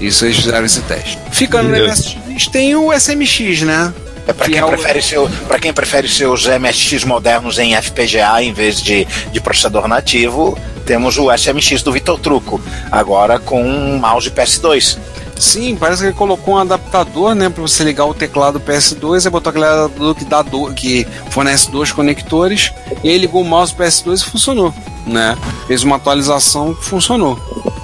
Isso 0.00 0.24
eles 0.24 0.36
fizeram 0.36 0.64
esse 0.64 0.80
teste. 0.82 1.18
Ficando 1.32 1.68
no. 1.68 1.76
MSX, 1.76 2.46
tem 2.48 2.74
o 2.76 2.92
SMX, 2.92 3.62
né? 3.62 3.92
É 4.26 4.32
para 4.32 4.46
Que 4.46 4.52
quem, 4.52 4.60
é 4.60 4.64
o- 4.64 4.68
prefere 4.68 5.02
seu, 5.02 5.28
quem 5.60 5.72
prefere 5.72 6.08
seus 6.08 6.46
MSX 6.46 7.04
modernos 7.04 7.58
em 7.58 7.74
FPGA 7.74 8.42
em 8.42 8.52
vez 8.52 8.80
de, 8.80 9.04
de 9.30 9.40
processador 9.40 9.86
nativo, 9.86 10.56
temos 10.86 11.18
o 11.18 11.30
SMX 11.30 11.82
do 11.82 11.92
Vitor 11.92 12.18
Truco, 12.18 12.60
agora 12.90 13.38
com 13.38 13.62
um 13.62 13.98
mouse 13.98 14.30
PS2. 14.30 14.98
Sim, 15.38 15.74
parece 15.76 16.02
que 16.02 16.06
ele 16.08 16.14
colocou 16.16 16.54
um 16.54 16.58
adaptador, 16.58 17.34
né, 17.34 17.48
para 17.48 17.60
você 17.60 17.82
ligar 17.82 18.04
o 18.06 18.14
teclado 18.14 18.60
PS2, 18.60 19.24
aí 19.26 19.30
botou 19.30 19.50
aquele 19.50 19.64
adaptador 19.66 20.14
que 20.14 20.24
dá 20.24 20.42
do, 20.42 20.72
que 20.72 21.06
fornece 21.30 21.70
dois 21.70 21.90
conectores, 21.90 22.72
e 23.02 23.08
aí 23.10 23.18
ligou 23.18 23.42
o 23.42 23.44
mouse 23.44 23.74
PS2 23.74 24.20
e 24.20 24.24
funcionou, 24.30 24.72
né? 25.06 25.36
Fez 25.66 25.82
uma 25.82 25.96
atualização 25.96 26.72
que 26.72 26.84
funcionou. 26.84 27.36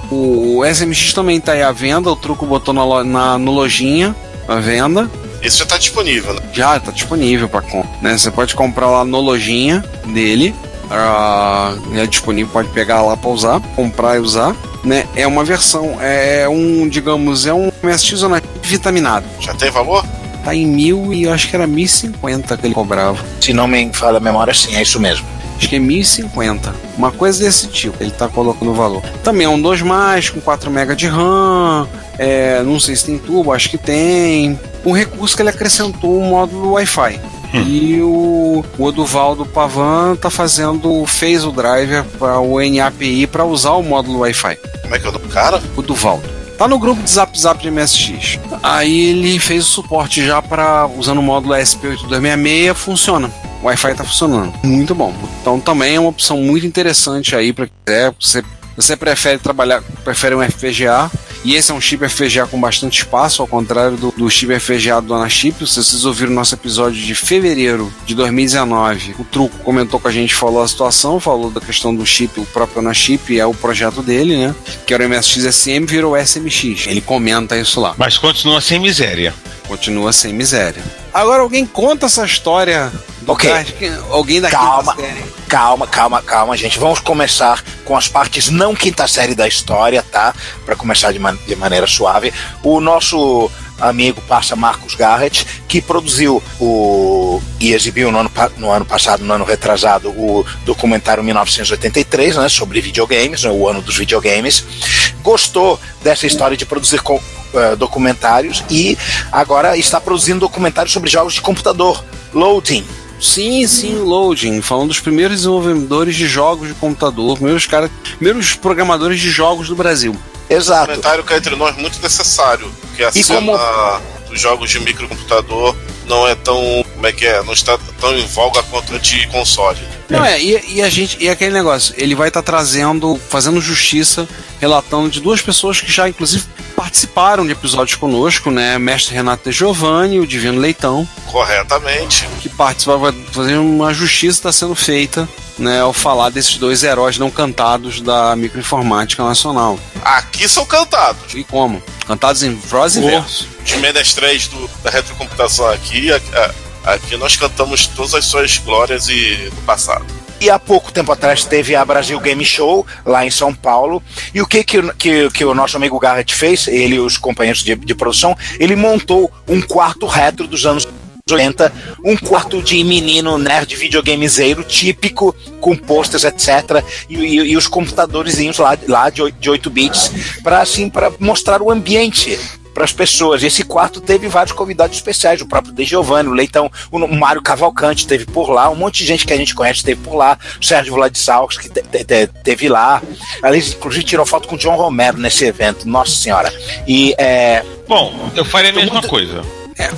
O, 0.09 0.61
SMX 0.65 1.13
também 1.13 1.39
tá 1.41 1.51
aí 1.51 1.61
à 1.61 1.71
venda, 1.71 2.09
o 2.09 2.15
truco 2.15 2.45
botou 2.45 2.73
na, 2.73 3.03
na 3.03 3.37
no 3.37 3.51
lojinha 3.51 4.15
à 4.47 4.55
venda. 4.55 5.09
Esse 5.41 5.57
já 5.57 5.65
tá 5.65 5.77
disponível, 5.77 6.33
né? 6.33 6.41
Já 6.53 6.79
tá 6.79 6.91
disponível 6.91 7.49
para 7.49 7.61
compra, 7.61 7.89
né? 8.01 8.17
Você 8.17 8.29
pode 8.31 8.55
comprar 8.55 8.87
lá 8.87 9.03
no 9.03 9.19
lojinha 9.19 9.83
dele. 10.05 10.53
ah, 10.89 11.75
é 11.95 12.05
disponível, 12.05 12.51
pode 12.51 12.69
pegar 12.69 13.01
lá 13.01 13.15
para 13.17 13.29
usar, 13.29 13.59
comprar 13.75 14.17
e 14.17 14.19
usar, 14.19 14.55
né? 14.83 15.05
É 15.15 15.25
uma 15.25 15.43
versão, 15.43 15.97
é 16.01 16.47
um, 16.49 16.87
digamos, 16.87 17.45
é 17.45 17.53
um 17.53 17.71
MSX 17.81 18.21
vitaminado. 18.61 19.25
Já 19.39 19.53
tem 19.53 19.71
valor? 19.71 20.05
Tá 20.43 20.55
em 20.55 20.65
mil 20.65 21.13
e 21.13 21.27
acho 21.27 21.49
que 21.49 21.55
era 21.55 21.67
1050 21.67 22.57
que 22.57 22.65
ele 22.67 22.73
cobrava. 22.73 23.17
Se 23.39 23.53
não 23.53 23.67
me 23.67 23.91
falha 23.93 24.17
a 24.17 24.19
memória, 24.19 24.53
sim, 24.53 24.75
é 24.75 24.81
isso 24.81 24.99
mesmo. 24.99 25.25
Acho 25.57 25.69
que 25.69 25.75
é 25.75 25.79
1050. 25.79 26.73
Uma 26.97 27.11
coisa 27.11 27.43
desse 27.43 27.67
tipo, 27.67 27.95
ele 28.01 28.09
tá 28.09 28.27
colocando 28.27 28.71
o 28.71 28.73
valor. 28.73 29.03
Também 29.23 29.45
é 29.45 29.49
um 29.49 29.61
2 29.61 29.83
mais, 29.83 30.29
com 30.29 30.41
4 30.41 30.71
MB 30.71 30.95
de 30.95 31.07
RAM. 31.07 31.87
É, 32.23 32.61
não 32.61 32.79
sei 32.79 32.95
se 32.95 33.07
tem 33.07 33.17
tubo, 33.17 33.51
acho 33.51 33.67
que 33.67 33.79
tem. 33.79 34.59
Um 34.85 34.91
recurso 34.91 35.35
que 35.35 35.41
ele 35.41 35.49
acrescentou 35.49 36.21
um 36.21 36.29
módulo 36.29 36.73
Wi-Fi. 36.73 37.19
E 37.51 37.99
o, 37.99 38.63
o 38.77 38.83
Oduval 38.83 39.35
do 39.35 39.43
Pavan 39.43 40.15
tá 40.15 40.29
fazendo, 40.29 41.03
fez 41.07 41.43
o 41.43 41.51
driver 41.51 42.03
para 42.19 42.39
o 42.39 42.61
NAPI 42.61 43.25
para 43.25 43.43
usar 43.43 43.71
o 43.71 43.81
módulo 43.81 44.19
Wi-Fi. 44.19 44.55
Como 44.83 44.95
é 44.95 44.99
que 44.99 45.05
é 45.05 45.09
o 45.09 45.11
nome 45.11 45.25
do 45.25 45.33
cara? 45.33 45.61
O 45.75 45.81
Duvaldo. 45.81 46.29
Tá 46.59 46.67
no 46.67 46.77
grupo 46.77 47.01
de 47.01 47.09
Zap 47.09 47.37
Zap 47.37 47.59
de 47.59 47.71
MSX. 47.71 48.39
Aí 48.61 49.09
ele 49.09 49.39
fez 49.39 49.65
o 49.65 49.67
suporte 49.67 50.23
já 50.23 50.43
para 50.43 50.85
usando 50.85 51.17
o 51.17 51.23
módulo 51.23 51.55
SP8266, 51.55 52.75
funciona. 52.75 53.31
O 53.63 53.65
Wi-Fi 53.65 53.95
tá 53.95 54.03
funcionando. 54.03 54.53
Muito 54.63 54.93
bom. 54.93 55.11
Então 55.41 55.59
também 55.59 55.95
é 55.95 55.99
uma 55.99 56.09
opção 56.09 56.37
muito 56.37 56.67
interessante 56.67 57.35
aí 57.35 57.51
para 57.51 57.67
quiser. 57.67 58.13
Você, 58.19 58.43
você 58.75 58.95
prefere 58.95 59.39
trabalhar, 59.39 59.81
prefere 60.03 60.35
um 60.35 60.43
FPGA. 60.43 61.09
E 61.43 61.55
esse 61.55 61.71
é 61.71 61.73
um 61.73 61.81
chip 61.81 62.07
FPGA 62.07 62.45
com 62.45 62.59
bastante 62.59 62.99
espaço, 62.99 63.41
ao 63.41 63.47
contrário 63.47 63.97
do, 63.97 64.11
do 64.11 64.29
chip 64.29 64.57
FPGA 64.59 65.01
do 65.01 65.13
Anachip. 65.13 65.67
Se 65.67 65.83
vocês 65.83 66.05
ouviram 66.05 66.31
o 66.31 66.35
nosso 66.35 66.53
episódio 66.53 67.01
de 67.01 67.15
fevereiro 67.15 67.91
de 68.05 68.13
2019, 68.13 69.15
o 69.17 69.23
Truco 69.23 69.57
comentou 69.59 69.99
com 69.99 70.07
a 70.07 70.11
gente, 70.11 70.35
falou 70.35 70.61
a 70.61 70.67
situação, 70.67 71.19
falou 71.19 71.49
da 71.49 71.59
questão 71.59 71.95
do 71.95 72.05
chip, 72.05 72.39
o 72.39 72.45
próprio 72.45 72.79
Anachip, 72.79 73.39
é 73.39 73.45
o 73.45 73.53
projeto 73.53 74.03
dele, 74.03 74.37
né? 74.37 74.55
Que 74.85 74.93
era 74.93 75.05
o 75.05 75.09
MSX 75.09 75.55
SM, 75.55 75.85
virou 75.87 76.15
SMX. 76.15 76.85
Ele 76.87 77.01
comenta 77.01 77.57
isso 77.57 77.81
lá. 77.81 77.95
Mas 77.97 78.17
continua 78.17 78.61
sem 78.61 78.79
miséria. 78.79 79.33
Continua 79.75 80.11
sem 80.11 80.33
miséria. 80.33 80.83
Agora 81.13 81.41
alguém 81.43 81.65
conta 81.65 82.05
essa 82.07 82.25
história 82.25 82.91
do 83.21 83.31
Ok. 83.31 83.49
card? 83.49 83.71
Quem- 83.79 83.97
Alguém 84.09 84.41
daqui 84.41 84.53
Calma. 84.53 84.93
da 84.93 85.01
série. 85.01 85.23
Calma, 85.47 85.87
calma, 85.87 86.21
calma, 86.21 86.57
gente. 86.57 86.77
Vamos 86.77 86.99
começar 86.99 87.63
com 87.85 87.95
as 87.95 88.05
partes 88.09 88.49
não 88.49 88.75
quinta 88.75 89.07
série 89.07 89.33
da 89.33 89.47
história, 89.47 90.03
tá? 90.11 90.35
Para 90.65 90.75
começar 90.75 91.13
de, 91.13 91.19
man- 91.19 91.37
de 91.47 91.55
maneira 91.55 91.87
suave. 91.87 92.33
O 92.61 92.81
nosso 92.81 93.49
amigo 93.79 94.21
passa 94.27 94.55
Marcos 94.57 94.93
Garrett, 94.93 95.47
que 95.69 95.81
produziu 95.81 96.43
o 96.59 97.41
e 97.59 97.73
exibiu 97.73 98.11
no 98.11 98.19
ano, 98.19 98.31
no 98.57 98.69
ano 98.71 98.85
passado, 98.85 99.23
no 99.23 99.33
ano 99.33 99.43
retrasado, 99.45 100.09
o 100.09 100.45
documentário 100.65 101.23
1983, 101.23 102.35
né, 102.35 102.47
sobre 102.49 102.79
videogames, 102.81 103.43
né, 103.43 103.49
o 103.49 103.67
ano 103.67 103.81
dos 103.81 103.97
videogames. 103.97 105.00
Gostou 105.21 105.79
dessa 106.03 106.25
história 106.27 106.57
de 106.57 106.65
produzir 106.65 107.01
co- 107.01 107.21
eh, 107.53 107.75
documentários 107.75 108.63
e 108.69 108.97
agora 109.31 109.77
está 109.77 109.99
produzindo 110.01 110.39
documentários 110.39 110.93
sobre 110.93 111.09
jogos 111.09 111.33
de 111.33 111.41
computador. 111.41 112.03
Loading, 112.33 112.85
Sim, 113.19 113.67
sim, 113.67 113.93
Loading, 113.99 114.61
falando 114.63 114.87
dos 114.87 114.99
primeiros 114.99 115.37
desenvolvedores 115.37 116.15
de 116.15 116.25
jogos 116.27 116.69
de 116.69 116.73
computador, 116.73 117.35
primeiros 117.35 117.67
caras, 117.67 117.91
primeiros 118.17 118.55
programadores 118.55 119.19
de 119.19 119.29
jogos 119.29 119.67
do 119.67 119.75
Brasil. 119.75 120.15
exato. 120.49 120.87
comentário 120.87 121.23
que 121.23 121.33
é 121.33 121.37
entre 121.37 121.55
nós 121.55 121.75
muito 121.77 122.01
necessário, 122.01 122.71
porque 122.81 123.03
a 123.03 123.09
E 123.13 123.23
cena 123.23 123.39
como- 123.39 124.01
dos 124.27 124.41
jogos 124.41 124.69
de 124.71 124.79
microcomputador 124.79 125.75
não 126.07 126.27
é 126.27 126.33
tão. 126.35 126.83
Como 126.95 127.05
é 127.07 127.11
que 127.11 127.25
é? 127.27 127.43
Não 127.43 127.53
está 127.53 127.77
tão 127.99 128.17
em 128.17 128.25
voga 128.27 128.63
quanto 128.63 128.95
a 128.95 128.97
de 128.97 129.27
console. 129.27 129.79
Não 130.09 130.23
é, 130.25 130.41
e, 130.41 130.75
e 130.75 130.81
a 130.81 130.89
gente, 130.89 131.17
e 131.19 131.29
aquele 131.29 131.53
negócio, 131.53 131.93
ele 131.97 132.15
vai 132.15 132.27
estar 132.27 132.41
trazendo, 132.41 133.19
fazendo 133.29 133.61
justiça, 133.61 134.27
relatando 134.59 135.09
de 135.09 135.19
duas 135.21 135.41
pessoas 135.41 135.79
que 135.79 135.91
já, 135.91 136.07
inclusive, 136.09 136.43
participaram 136.75 137.45
de 137.45 137.51
episódios 137.51 137.95
conosco, 137.97 138.49
né? 138.51 138.77
Mestre 138.77 139.13
Renato 139.15 139.49
De 139.49 139.55
Giovanni 139.55 140.15
e 140.15 140.19
o 140.19 140.27
Divino 140.27 140.59
Leitão, 140.59 141.07
Corretamente. 141.27 142.27
que 142.41 142.49
participaram, 142.49 143.13
fazer 143.31 143.55
uma 143.57 143.93
justiça 143.93 144.39
está 144.39 144.51
sendo 144.51 144.75
feita, 144.75 145.27
né? 145.57 145.81
Ao 145.81 145.93
falar 145.93 146.29
desses 146.29 146.57
dois 146.57 146.83
heróis 146.83 147.17
não 147.17 147.29
cantados 147.31 148.01
da 148.01 148.35
microinformática 148.35 149.23
nacional. 149.23 149.79
Aqui 150.03 150.47
são 150.49 150.65
cantados. 150.65 151.33
E 151.35 151.43
como? 151.43 151.81
Cantados 152.07 152.43
em 152.43 152.55
prosa 152.55 152.99
e 152.99 153.03
verso. 153.05 153.47
Os 153.63 153.71
menestréis 153.73 154.47
do, 154.47 154.69
da 154.83 154.89
retrocomputação 154.89 155.67
aqui, 155.69 156.11
a- 156.11 156.15
a- 156.33 156.51
Aqui 156.83 157.15
nós 157.17 157.35
cantamos 157.35 157.87
todas 157.87 158.13
as 158.13 158.25
suas 158.25 158.57
glórias 158.57 159.07
e 159.07 159.35
do 159.49 159.61
passado. 159.65 160.05
E 160.41 160.49
há 160.49 160.57
pouco 160.57 160.91
tempo 160.91 161.11
atrás 161.11 161.45
teve 161.45 161.75
a 161.75 161.85
Brasil 161.85 162.19
Game 162.19 162.43
Show 162.43 162.85
lá 163.05 163.23
em 163.23 163.29
São 163.29 163.53
Paulo. 163.53 164.01
E 164.33 164.41
o 164.41 164.47
que 164.47 164.63
que, 164.63 164.81
que, 164.93 165.29
que 165.29 165.45
o 165.45 165.53
nosso 165.53 165.77
amigo 165.77 165.99
Garrett 165.99 166.33
fez, 166.33 166.67
ele 166.67 166.95
e 166.95 166.99
os 166.99 167.15
companheiros 167.15 167.63
de, 167.63 167.75
de 167.75 167.93
produção, 167.93 168.35
ele 168.59 168.75
montou 168.75 169.31
um 169.47 169.61
quarto 169.61 170.07
retro 170.07 170.47
dos 170.47 170.65
anos 170.65 170.87
80, 171.29 171.71
um 172.03 172.17
quarto 172.17 172.59
de 172.61 172.83
menino 172.83 173.37
nerd 173.37 173.75
videogamezeiro 173.75 174.63
típico, 174.63 175.35
com 175.59 175.77
posters, 175.77 176.23
etc. 176.23 176.83
E, 177.07 177.15
e, 177.15 177.35
e 177.51 177.57
os 177.57 177.67
computadorzinhos 177.67 178.57
lá, 178.57 178.75
lá 178.87 179.09
de, 179.11 179.21
8, 179.21 179.39
de 179.39 179.49
8 179.49 179.69
bits, 179.69 180.11
para 180.41 180.61
assim, 180.61 180.89
para 180.89 181.11
mostrar 181.19 181.61
o 181.61 181.69
ambiente 181.69 182.39
para 182.73 182.83
as 182.83 182.91
pessoas. 182.91 183.43
E 183.43 183.47
esse 183.47 183.63
quarto 183.63 184.01
teve 184.01 184.27
vários 184.27 184.53
convidados 184.53 184.95
especiais, 184.95 185.41
o 185.41 185.47
próprio 185.47 185.73
De 185.73 185.83
Giovanni, 185.83 186.29
o 186.29 186.33
Leitão, 186.33 186.71
o 186.91 187.07
Mário 187.07 187.41
Cavalcante 187.41 188.07
teve 188.07 188.25
por 188.25 188.49
lá, 188.49 188.69
um 188.69 188.75
monte 188.75 188.99
de 188.99 189.05
gente 189.05 189.25
que 189.25 189.33
a 189.33 189.37
gente 189.37 189.53
conhece 189.55 189.83
teve 189.83 190.01
por 190.01 190.15
lá, 190.15 190.37
o 190.59 190.65
Sérgio 190.65 190.93
Vladislavski 190.93 191.69
que 191.69 191.69
te, 191.69 191.81
te, 191.81 192.03
te, 192.03 192.27
teve 192.43 192.69
lá. 192.69 193.01
Aliás, 193.41 193.73
inclusive 193.73 194.03
tirou 194.03 194.25
foto 194.25 194.47
com 194.47 194.55
o 194.55 194.57
John 194.57 194.75
Romero 194.75 195.17
nesse 195.17 195.45
evento, 195.45 195.87
nossa 195.87 196.11
senhora. 196.11 196.51
E 196.87 197.13
é. 197.17 197.63
Bom, 197.87 198.31
eu 198.35 198.45
faria 198.45 198.71
a 198.71 198.73
mesma 198.73 198.93
muito... 198.93 199.07
coisa. 199.07 199.41
É, 199.77 199.89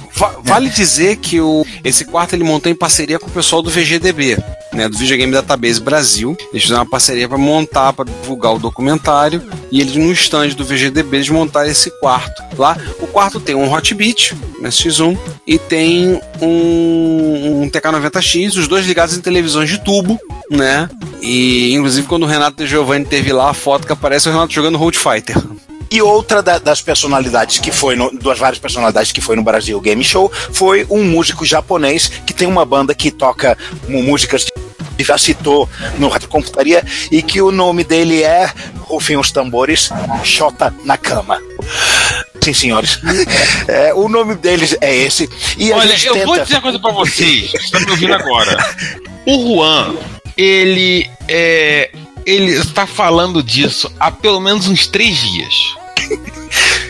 vale 0.44 0.70
dizer 0.70 1.18
que 1.18 1.41
o, 1.41 1.66
esse 1.84 2.06
quarto 2.06 2.34
ele 2.34 2.44
montou 2.44 2.72
em 2.72 2.76
parceria 2.76 3.20
com 3.20 3.28
o 3.28 3.32
pessoal 3.32 3.62
do 3.62 3.70
VGDB, 3.70 4.38
né, 4.72 4.88
do 4.88 4.98
Videogame 4.98 5.32
Database 5.32 5.82
Brasil. 5.82 6.36
Eles 6.52 6.64
fizeram 6.64 6.82
uma 6.82 6.90
parceria 6.90 7.28
para 7.28 7.38
montar, 7.38 7.94
para 7.94 8.06
divulgar 8.06 8.54
o 8.54 8.60
documentário. 8.60 9.41
E 9.72 9.82
eles, 9.82 9.95
no 9.95 10.12
stand 10.12 10.50
do 10.50 10.66
VGDB, 10.66 11.18
eles 11.18 11.30
montaram 11.30 11.70
esse 11.70 11.90
quarto. 12.00 12.44
Lá, 12.58 12.78
o 13.00 13.08
quarto 13.08 13.40
tem 13.40 13.56
um 13.56 13.72
Hotbit, 13.72 14.36
né, 14.60 14.70
X1, 14.70 15.18
e 15.45 15.58
tem 15.58 16.22
um, 16.41 17.64
um 17.64 17.70
TK90X, 17.70 18.58
os 18.58 18.68
dois 18.68 18.86
ligados 18.86 19.18
em 19.18 19.22
televisões 19.22 19.70
de 19.70 19.84
tubo, 19.84 20.20
né? 20.50 20.90
E, 21.22 21.74
inclusive, 21.74 22.08
quando 22.08 22.24
o 22.24 22.28
Renato 22.28 22.66
Giovanni 22.68 23.06
teve 23.06 23.34
lá, 23.34 23.50
a 23.50 23.54
foto 23.54 23.88
que 23.88 23.94
aparece 23.94 24.28
é 24.28 24.32
o 24.32 24.34
Renato 24.34 24.54
jogando 24.54 24.78
Road 24.78 24.98
Fighter. 24.98 25.38
E 25.94 26.02
outra 26.02 26.41
da, 26.41 26.57
das 26.57 26.82
personalidades 26.82 27.60
que 27.60 27.72
foi, 27.72 27.95
no, 27.95 28.10
das 28.18 28.40
várias 28.40 28.57
personalidades 28.57 29.11
que 29.11 29.22
foi 29.22 29.36
no 29.36 29.44
Brasil 29.44 29.80
Game 29.80 30.03
Show, 30.03 30.32
foi 30.52 30.88
um 30.90 31.03
músico 31.03 31.45
japonês 31.45 32.07
que 32.26 32.34
tem 32.34 32.48
uma 32.48 32.65
banda 32.65 32.95
que 32.95 33.11
toca 33.11 33.56
músicas 33.88 34.44
que 34.98 35.03
já 35.03 35.20
citou 35.20 35.70
no 35.99 36.07
Rádio 36.07 36.30
Computaria 36.30 36.84
e 37.11 37.22
que 37.22 37.40
o 37.44 37.52
nome 37.52 37.84
dele 37.84 38.24
é, 38.24 38.52
rufem 38.80 39.18
os 39.18 39.32
tambores, 39.32 39.91
Shota 40.24 40.74
Nakama. 40.84 41.40
Sim, 42.41 42.56
senhores. 42.56 42.99
É, 43.68 43.94
o 43.94 44.10
nome 44.10 44.34
deles 44.36 44.76
é 44.82 44.94
esse. 44.95 45.30
E 45.57 45.72
Olha, 45.72 45.94
eu 45.94 46.14
tenta... 46.14 46.26
vou 46.26 46.40
dizer 46.40 46.56
uma 46.56 46.61
coisa 46.61 46.80
pra 46.80 46.91
vocês, 46.91 47.53
estão 47.64 47.80
me 47.82 47.91
ouvindo 47.91 48.15
agora. 48.15 48.76
O 49.28 49.57
Juan, 49.57 49.95
ele 50.36 51.07
é, 51.28 51.91
ele 52.26 52.52
está 52.53 52.88
falando 52.88 53.44
disso 53.44 53.94
há 53.99 54.10
pelo 54.10 54.40
menos 54.40 54.68
uns 54.68 54.88
três 54.88 55.18
dias. 55.18 55.82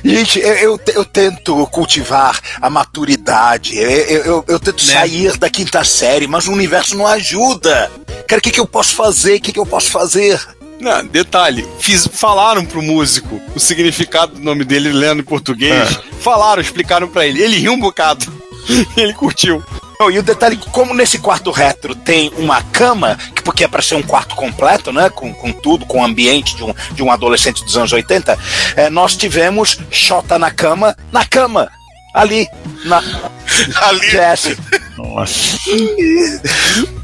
Gente, 0.03 0.39
eu, 0.39 0.53
eu, 0.53 0.79
eu, 0.95 1.05
tento 1.05 1.65
cultivar 1.67 2.39
a 2.61 2.69
maturidade, 2.69 3.77
eu, 3.77 3.89
eu, 3.89 4.45
eu 4.47 4.59
tento 4.59 4.85
né? 4.85 4.93
sair 4.93 5.37
da 5.37 5.49
quinta 5.49 5.83
série, 5.83 6.27
mas 6.27 6.45
o 6.45 6.51
universo 6.51 6.97
não 6.97 7.07
ajuda. 7.07 7.89
Cara, 8.27 8.39
o 8.39 8.41
que, 8.41 8.51
que 8.51 8.59
eu 8.59 8.67
posso 8.67 8.95
fazer? 8.95 9.37
O 9.37 9.41
que, 9.41 9.53
que 9.53 9.59
eu 9.59 9.65
posso 9.65 9.89
fazer? 9.89 10.45
Não, 10.79 11.05
detalhe, 11.05 11.65
fiz, 11.79 12.05
falaram 12.11 12.65
pro 12.65 12.81
músico 12.81 13.39
o 13.55 13.59
significado 13.59 14.35
do 14.35 14.41
nome 14.41 14.65
dele 14.65 14.91
lendo 14.91 15.21
em 15.21 15.25
português. 15.25 15.91
É. 15.91 16.19
Falaram, 16.19 16.61
explicaram 16.61 17.07
para 17.07 17.25
ele. 17.25 17.41
Ele 17.41 17.57
riu 17.57 17.71
um 17.71 17.79
bocado. 17.79 18.25
ele 18.97 19.13
curtiu. 19.13 19.63
E 20.09 20.19
o 20.19 20.23
detalhe, 20.23 20.57
como 20.71 20.93
nesse 20.93 21.19
quarto 21.19 21.51
retro 21.51 21.95
tem 21.95 22.31
uma 22.37 22.61
cama, 22.61 23.17
que 23.35 23.41
porque 23.41 23.63
é 23.63 23.67
para 23.67 23.81
ser 23.81 23.95
um 23.95 24.03
quarto 24.03 24.35
completo, 24.35 24.91
né? 24.91 25.09
Com, 25.09 25.33
com 25.33 25.51
tudo, 25.51 25.85
com 25.85 25.99
o 25.99 26.03
ambiente 26.03 26.55
de 26.55 26.63
um, 26.63 26.73
de 26.91 27.03
um 27.03 27.11
adolescente 27.11 27.63
dos 27.63 27.77
anos 27.77 27.91
80, 27.91 28.37
é, 28.75 28.89
nós 28.89 29.15
tivemos 29.15 29.79
Xota 29.91 30.37
na 30.39 30.51
cama, 30.51 30.95
na 31.11 31.25
cama. 31.25 31.69
Ali, 32.13 32.47
na. 32.85 33.01
Ali. 33.81 34.11
Jesse. 34.11 34.57
Nossa. 34.97 35.57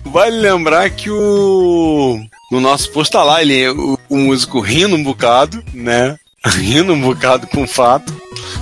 Vale 0.06 0.38
lembrar 0.38 0.90
que 0.92 1.10
o. 1.10 2.20
No 2.52 2.60
nosso 2.60 2.92
post 2.92 3.12
tá 3.12 3.24
lá, 3.24 3.42
ele, 3.42 3.70
o, 3.70 4.00
o 4.10 4.18
músico 4.18 4.60
rindo 4.60 4.96
um 4.96 5.04
bocado, 5.04 5.64
né? 5.74 6.18
Rindo 6.46 6.94
um 6.94 7.02
bocado 7.02 7.48
com 7.48 7.64
o 7.64 7.68
fato, 7.68 8.14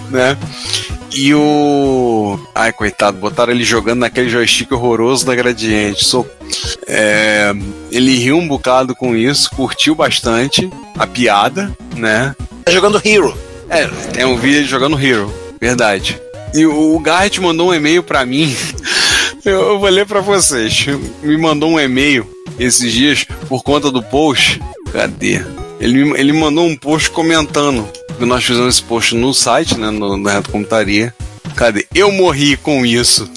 né? 0.10 0.38
E 1.14 1.34
o. 1.34 2.40
Ai, 2.54 2.72
coitado, 2.72 3.18
botaram 3.18 3.54
ele 3.54 3.64
jogando 3.64 4.00
naquele 4.00 4.30
joystick 4.30 4.72
horroroso 4.72 5.26
da 5.26 5.36
Gradiente. 5.36 6.06
Sou... 6.06 6.28
É... 6.86 7.54
Ele 7.92 8.16
riu 8.18 8.38
um 8.38 8.48
bocado 8.48 8.96
com 8.96 9.16
isso, 9.16 9.50
curtiu 9.52 9.96
bastante 9.96 10.70
a 10.98 11.08
piada, 11.08 11.76
né? 11.96 12.36
Tá 12.66 12.72
jogando 12.72 13.02
Hero. 13.04 13.36
É, 13.70 13.88
tem 14.14 14.26
um 14.26 14.38
vídeo 14.38 14.66
jogando 14.66 15.00
Hero, 15.00 15.34
verdade. 15.60 16.22
E 16.54 16.66
o 16.66 17.00
Garrett 17.00 17.40
mandou 17.42 17.70
um 17.70 17.74
e-mail 17.74 18.04
para 18.04 18.26
mim. 18.26 18.56
Eu 19.44 19.80
vou 19.80 19.90
ler 19.90 20.06
para 20.06 20.20
vocês. 20.20 20.86
Me 21.22 21.38
mandou 21.38 21.72
um 21.72 21.80
e-mail 21.80 22.28
esses 22.60 22.92
dias 22.92 23.26
por 23.48 23.64
conta 23.64 23.90
do 23.90 24.04
post. 24.04 24.62
Cadê? 24.92 25.42
Ele, 25.80 26.12
ele 26.20 26.34
mandou 26.34 26.66
um 26.66 26.76
post 26.76 27.10
comentando 27.12 27.88
nós 28.26 28.44
fizemos 28.44 28.76
esse 28.76 28.84
post 28.84 29.16
no 29.16 29.34
site, 29.34 29.78
né, 29.78 29.90
no, 29.90 30.18
no 30.18 30.30
Reto 30.30 30.50
Computaria. 30.52 31.14
Cadê? 31.56 31.88
Eu 31.94 32.12
morri 32.12 32.58
com 32.58 32.86
isso. 32.86 33.30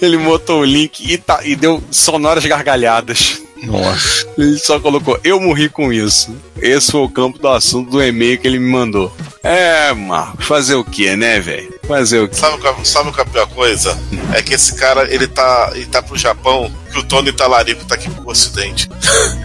Ele 0.00 0.18
botou 0.18 0.60
o 0.60 0.64
link 0.64 1.00
e, 1.00 1.16
tá, 1.16 1.40
e 1.44 1.56
deu 1.56 1.82
sonoras 1.90 2.44
gargalhadas. 2.44 3.40
Nossa. 3.62 4.26
Ele 4.36 4.58
só 4.58 4.78
colocou, 4.78 5.18
eu 5.24 5.40
morri 5.40 5.68
com 5.68 5.92
isso. 5.92 6.34
Esse 6.60 6.92
foi 6.92 7.00
o 7.00 7.08
campo 7.08 7.38
do 7.38 7.48
assunto 7.48 7.90
do 7.90 8.02
e-mail 8.02 8.38
que 8.38 8.46
ele 8.46 8.58
me 8.58 8.70
mandou. 8.70 9.12
É, 9.42 9.92
Marcos, 9.92 10.44
fazer 10.44 10.74
o 10.74 10.84
que, 10.84 11.16
né, 11.16 11.40
velho? 11.40 11.72
Fazer 11.86 12.20
o 12.20 12.28
que? 12.28 12.36
Sabe, 12.36 12.62
sabe 12.84 13.12
qual 13.12 13.18
é 13.18 13.28
a 13.28 13.32
pior 13.32 13.46
coisa? 13.48 13.98
É 14.34 14.42
que 14.42 14.54
esse 14.54 14.74
cara, 14.74 15.12
ele 15.12 15.26
tá, 15.26 15.70
ele 15.74 15.86
tá 15.86 16.02
pro 16.02 16.18
Japão, 16.18 16.70
que 16.96 17.00
o 17.00 17.04
Tony 17.04 17.32
Talarico 17.32 17.84
tá 17.84 17.94
aqui 17.94 18.08
pro 18.08 18.30
Ocidente. 18.30 18.88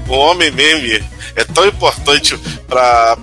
o 0.07 0.13
homem 0.13 0.51
meme 0.51 1.03
é 1.35 1.43
tão 1.43 1.67
importante 1.67 2.37
pra 2.67 3.17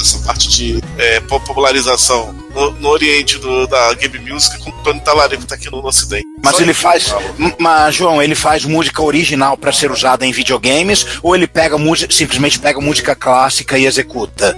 essa 0.00 0.18
parte 0.20 0.48
de 0.48 0.82
é, 0.98 1.20
popularização 1.20 2.32
no, 2.54 2.70
no, 2.72 2.88
Oriente 2.88 3.38
do, 3.38 3.66
da 3.66 3.92
Game 3.94 4.18
Music 4.18 4.58
como 4.58 4.76
o 4.76 4.82
Tony 4.82 5.00
Talarico 5.00 5.44
tá 5.44 5.56
aqui 5.56 5.70
no, 5.70 5.82
no 5.82 5.88
Ocidente. 5.88 6.26
Mas 6.42 6.56
Só 6.56 6.62
ele 6.62 6.74
faz. 6.74 7.14
Mas, 7.58 7.94
João, 7.94 8.22
ele 8.22 8.34
faz 8.34 8.64
música 8.64 9.02
original 9.02 9.56
para 9.56 9.72
ser 9.72 9.90
usada 9.90 10.24
em 10.24 10.32
videogames 10.32 11.06
ou 11.22 11.34
ele 11.34 11.46
pega 11.46 11.76
música, 11.76 12.12
simplesmente 12.12 12.58
pega 12.58 12.80
música 12.80 13.14
clássica 13.14 13.78
e 13.78 13.86
executa 13.86 14.56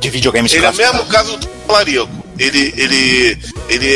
de 0.00 0.10
videogames 0.10 0.52
ele 0.52 0.62
clássicos? 0.62 0.86
é 0.86 0.90
o 0.90 0.94
mesmo 0.94 1.08
caso 1.08 1.36
do 1.36 1.46
Talarico. 1.46 2.08
Ele, 2.38 2.72
ele, 2.76 3.38
ele, 3.68 3.86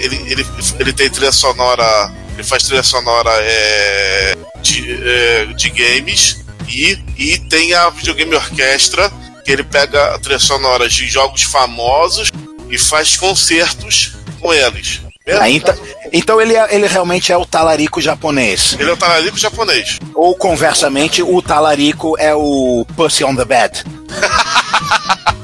ele, 0.00 0.16
ele, 0.30 0.46
ele 0.78 0.92
tem 0.92 1.10
trilha 1.10 1.32
sonora. 1.32 2.12
Ele 2.38 2.46
faz 2.46 2.62
trilha 2.62 2.84
sonora 2.84 3.32
é, 3.32 4.36
de, 4.62 4.96
é, 5.02 5.46
de 5.46 5.70
games 5.70 6.44
e, 6.68 6.96
e 7.16 7.36
tem 7.36 7.74
a 7.74 7.90
videogame 7.90 8.32
orquestra 8.36 9.10
que 9.44 9.50
ele 9.50 9.64
pega 9.64 10.16
trilha 10.20 10.38
sonora 10.38 10.88
de 10.88 11.08
jogos 11.08 11.42
famosos 11.42 12.30
e 12.70 12.78
faz 12.78 13.16
concertos 13.16 14.12
com 14.40 14.54
eles. 14.54 15.00
Ah, 15.26 15.50
então, 15.50 15.74
então 16.12 16.40
ele, 16.40 16.54
é, 16.54 16.72
ele 16.72 16.86
realmente 16.86 17.32
é 17.32 17.36
o 17.36 17.44
talarico 17.44 18.00
japonês. 18.00 18.76
Ele 18.78 18.88
é 18.88 18.92
o 18.92 18.96
talarico 18.96 19.36
japonês. 19.36 19.98
Ou 20.14 20.36
conversamente, 20.36 21.20
o 21.24 21.42
talarico 21.42 22.16
é 22.20 22.36
o 22.36 22.86
Pussy 22.96 23.24
on 23.24 23.34
the 23.34 23.44
Bed. 23.44 23.82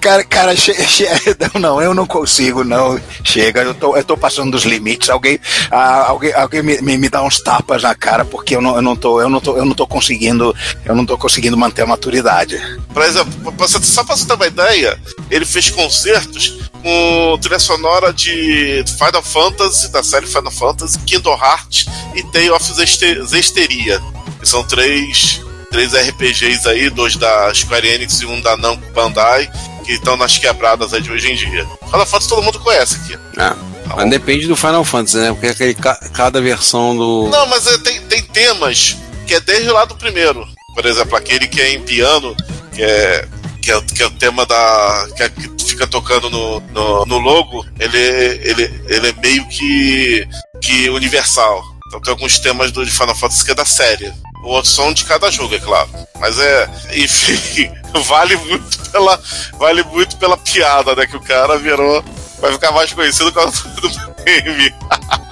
cara, 0.00 0.24
cara 0.24 0.54
che, 0.54 0.72
che, 0.74 1.06
não, 1.58 1.80
eu 1.80 1.94
não 1.94 2.06
consigo, 2.06 2.64
não. 2.64 3.00
Chega, 3.24 3.62
eu 3.62 3.74
tô, 3.74 3.96
eu 3.96 4.04
tô 4.04 4.16
passando 4.16 4.52
dos 4.52 4.64
limites. 4.64 5.08
Alguém, 5.08 5.38
ah, 5.70 6.06
alguém, 6.08 6.32
alguém 6.32 6.62
me, 6.62 6.80
me, 6.80 6.98
me, 6.98 7.08
dá 7.08 7.22
uns 7.22 7.40
tapas 7.40 7.82
na 7.82 7.94
cara 7.94 8.24
porque 8.24 8.56
eu 8.56 8.60
não, 8.60 8.76
eu 8.76 8.82
não 8.82 8.96
tô, 8.96 9.20
eu 9.20 9.28
não 9.28 9.40
tô, 9.40 9.56
eu 9.56 9.64
não 9.64 9.74
tô 9.74 9.86
conseguindo, 9.86 10.54
eu 10.84 10.94
não 10.94 11.06
tô 11.06 11.16
conseguindo 11.16 11.56
manter 11.56 11.82
a 11.82 11.86
maturidade. 11.86 12.60
Por 12.92 13.02
exemplo, 13.02 13.54
só 13.68 14.04
pra 14.04 14.16
você 14.16 14.26
ter 14.26 14.34
uma 14.34 14.46
ideia, 14.46 14.98
ele 15.30 15.44
fez 15.44 15.70
concertos 15.70 16.58
com 16.82 17.38
trilha 17.40 17.58
sonora 17.58 18.12
de 18.12 18.84
Final 18.98 19.22
Fantasy, 19.22 19.88
da 19.92 20.02
série 20.02 20.26
Final 20.26 20.50
Fantasy, 20.50 20.98
Kingdom 21.00 21.34
Hearts 21.36 21.86
e 22.14 22.22
Tale 22.24 22.50
of 22.50 22.64
Zesteria. 22.72 24.00
Que 24.40 24.48
são 24.48 24.64
três 24.64 25.42
três 25.70 25.94
RPGs 25.94 26.68
aí, 26.68 26.90
dois 26.90 27.16
da 27.16 27.52
Square 27.54 27.86
Enix 27.88 28.20
e 28.20 28.26
um 28.26 28.40
da 28.40 28.56
Namco 28.56 28.90
Bandai, 28.92 29.50
que 29.84 29.92
estão 29.92 30.16
nas 30.16 30.36
quebradas 30.36 30.92
aí 30.92 31.00
de 31.00 31.10
hoje 31.10 31.32
em 31.32 31.36
dia. 31.36 31.66
Final 31.86 32.06
Fantasy 32.06 32.28
todo 32.28 32.42
mundo 32.42 32.60
conhece 32.60 32.96
aqui. 32.96 33.18
Ah, 33.36 33.56
tá 33.88 33.96
mas 33.96 34.10
depende 34.10 34.46
do 34.46 34.56
Final 34.56 34.84
Fantasy, 34.84 35.16
né? 35.16 35.32
Porque 35.32 35.46
aquele, 35.46 35.74
cada 35.74 36.40
versão 36.40 36.96
do. 36.96 37.28
Não, 37.30 37.46
mas 37.46 37.66
é, 37.66 37.78
tem, 37.78 38.00
tem 38.02 38.22
temas 38.22 38.96
que 39.26 39.34
é 39.34 39.40
desde 39.40 39.70
lá 39.70 39.84
do 39.84 39.96
primeiro. 39.96 40.46
Por 40.74 40.84
exemplo, 40.86 41.16
aquele 41.16 41.46
que 41.46 41.60
é 41.60 41.72
em 41.72 41.80
piano, 41.80 42.34
que 42.72 42.82
é, 42.82 43.28
que 43.62 43.70
é, 43.70 43.80
que 43.80 44.02
é 44.02 44.06
o 44.06 44.10
tema 44.10 44.44
da. 44.46 45.08
Que, 45.16 45.22
é, 45.22 45.28
que 45.28 45.64
fica 45.64 45.86
tocando 45.86 46.28
no, 46.28 46.60
no, 46.60 47.06
no 47.06 47.18
logo, 47.18 47.64
ele, 47.78 47.98
ele, 47.98 48.82
ele 48.88 49.08
é 49.08 49.12
meio 49.20 49.46
que, 49.48 50.26
que 50.60 50.88
universal. 50.90 51.62
Então 51.86 52.00
tem 52.00 52.12
alguns 52.12 52.38
temas 52.38 52.70
do 52.70 52.84
de 52.84 52.90
Final 52.90 53.14
Fantasy 53.14 53.44
que 53.44 53.50
é 53.50 53.54
da 53.54 53.64
série. 53.64 54.12
O 54.42 54.64
são 54.64 54.92
de 54.92 55.04
cada 55.04 55.30
jogo, 55.30 55.54
é 55.54 55.58
claro. 55.58 55.90
Mas 56.18 56.38
é. 56.38 56.68
Enfim, 56.94 57.70
vale 58.06 58.36
muito 58.36 58.90
pela. 58.90 59.20
Vale 59.58 59.82
muito 59.84 60.16
pela 60.16 60.36
piada, 60.36 60.94
né? 60.94 61.06
Que 61.06 61.16
o 61.16 61.20
cara 61.20 61.58
virou. 61.58 62.04
Vai 62.40 62.52
ficar 62.52 62.72
mais 62.72 62.92
conhecido 62.92 63.32
com 63.32 63.44
do 63.80 63.88
game. 64.24 64.74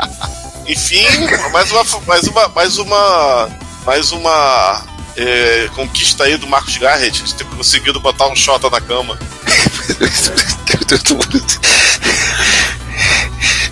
enfim, 0.68 1.06
mais 1.52 1.70
uma. 1.72 1.84
Mais 2.06 2.24
uma. 2.26 2.48
Mais 2.48 2.78
uma. 2.78 3.48
Mais 3.84 4.12
uma 4.12 4.84
é, 5.16 5.68
conquista 5.74 6.24
aí 6.24 6.36
do 6.36 6.46
Marcos 6.46 6.76
Garrett 6.76 7.22
de 7.22 7.34
ter 7.34 7.44
conseguido 7.44 7.98
botar 7.98 8.28
um 8.28 8.36
Xota 8.36 8.68
na 8.70 8.80
cama. 8.80 9.18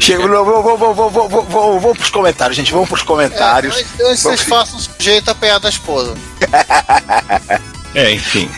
Chego, 0.07 0.29
não, 0.29 0.45
vou, 0.45 0.63
vou, 0.63 0.79
vou, 0.79 0.95
vou, 0.95 1.11
vou, 1.11 1.43
vou, 1.43 1.81
vou 1.81 1.93
pros 1.93 2.11
comentários, 2.11 2.57
gente. 2.57 2.73
Vamos 2.73 2.89
pros 2.89 3.03
comentários. 3.03 3.77
É, 3.77 3.81
então 3.81 4.15
vocês 4.15 4.43
façam 4.43 4.77
um 4.77 4.79
sujeito 4.79 5.29
apanhar 5.33 5.59
da 5.59 5.69
esposa. 5.69 6.15
é, 7.93 8.13
enfim. 8.13 8.49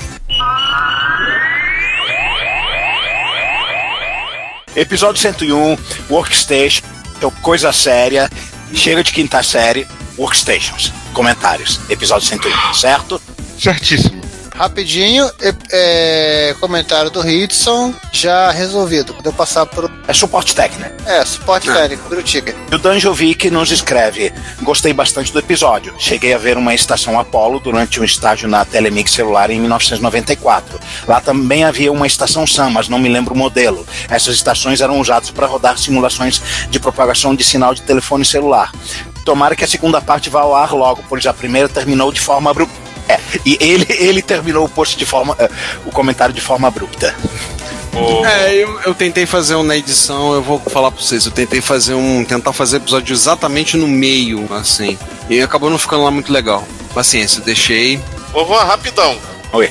Episódio 4.77 5.23
101, 5.23 5.79
Workstation, 6.11 6.85
é 7.23 7.41
coisa 7.41 7.73
séria, 7.73 8.31
chega 8.75 9.03
de 9.03 9.11
quinta 9.11 9.43
série, 9.43 9.89
Workstations, 10.19 10.93
comentários, 11.15 11.81
episódio 11.89 12.29
101, 12.29 12.75
certo? 12.75 13.23
Certíssimo. 13.59 14.18
Rapidinho, 14.59 15.31
é, 15.41 15.55
é, 15.71 16.55
comentário 16.59 17.13
do 17.13 17.21
Hitson, 17.21 17.95
já 18.11 18.51
resolvido. 18.51 19.15
Deu 19.23 19.33
passar 19.33 19.65
por. 19.67 19.89
É 20.09 20.13
suporte 20.13 20.53
técnico. 20.53 20.91
É, 21.07 21.25
suporte 21.25 21.73
técnico, 21.73 22.09
do 22.09 22.21
Ticket. 22.25 22.57
E 22.69 22.75
o 22.75 22.79
Danjovic 22.79 23.53
nos 23.53 23.71
escreve: 23.71 24.33
Gostei 24.63 24.93
bastante 24.93 25.33
do 25.33 25.39
episódio. 25.39 25.95
Cheguei 25.97 26.35
a 26.35 26.39
ver 26.39 26.57
uma 26.57 26.75
estação 26.75 27.21
Apollo 27.21 27.61
durante 27.61 28.01
um 28.01 28.05
estágio 28.05 28.49
na 28.49 28.65
Telemix 28.65 29.13
celular 29.13 29.49
em 29.49 29.61
1994. 29.61 30.81
Lá 31.07 31.21
também 31.21 31.63
havia 31.63 31.93
uma 31.93 32.09
estação 32.09 32.45
SAM, 32.45 32.71
mas 32.71 32.89
não 32.89 32.99
me 32.99 33.09
lembro 33.09 33.35
o 33.35 33.39
modelo. 33.39 33.87
Essas 34.11 34.35
estações 34.35 34.81
eram 34.81 34.99
usadas 34.99 35.31
para 35.31 35.47
rodar 35.47 35.79
simulações 35.79 36.43
de 36.69 36.81
propagação 36.81 37.33
de 37.33 37.45
sinal 37.45 37.75
de 37.75 37.83
telefone 37.83 38.25
celular. 38.25 38.73
Tomara 39.25 39.55
que 39.55 39.63
a 39.63 39.69
segunda 39.69 40.01
parte 40.01 40.29
vá 40.29 40.41
ao 40.41 40.57
ar 40.57 40.73
logo, 40.73 41.05
pois 41.09 41.25
a 41.27 41.33
primeira 41.33 41.69
terminou 41.69 42.11
de 42.11 42.21
forma 42.21 42.51
abrupta. 42.51 42.88
É, 43.09 43.19
e 43.45 43.57
ele, 43.61 43.87
ele 43.89 44.23
terminou 44.23 44.65
o 44.65 44.69
post 44.69 44.97
de 44.97 45.07
forma. 45.07 45.35
eh, 45.39 45.49
o 45.87 45.91
comentário 45.91 46.35
de 46.35 46.41
forma 46.41 46.69
abrupta. 46.69 47.15
É, 48.25 48.55
eu, 48.55 48.81
eu 48.83 48.95
tentei 48.95 49.27
fazer 49.27 49.55
um 49.57 49.63
na 49.63 49.77
edição, 49.77 50.33
eu 50.35 50.43
vou 50.43 50.61
falar 50.61 50.91
pra 50.91 51.03
vocês, 51.03 51.25
eu 51.27 51.33
tentei 51.33 51.61
fazer 51.61 51.95
um. 51.95 52.25
tentar 52.25 52.53
fazer 52.53 52.77
episódio 52.77 53.13
exatamente 53.13 53.77
no 53.77 53.89
meio, 53.89 54.47
assim. 54.55 54.97
E 55.29 55.41
acabou 55.41 55.69
não 55.71 55.79
ficando 55.79 56.05
lá 56.05 56.11
muito 56.11 56.33
legal. 56.33 56.67
Paciência, 56.95 57.41
deixei. 57.43 58.01
Ô, 58.33 58.45
Juan, 58.45 58.63
rapidão. 58.65 59.17
Oi. 59.53 59.71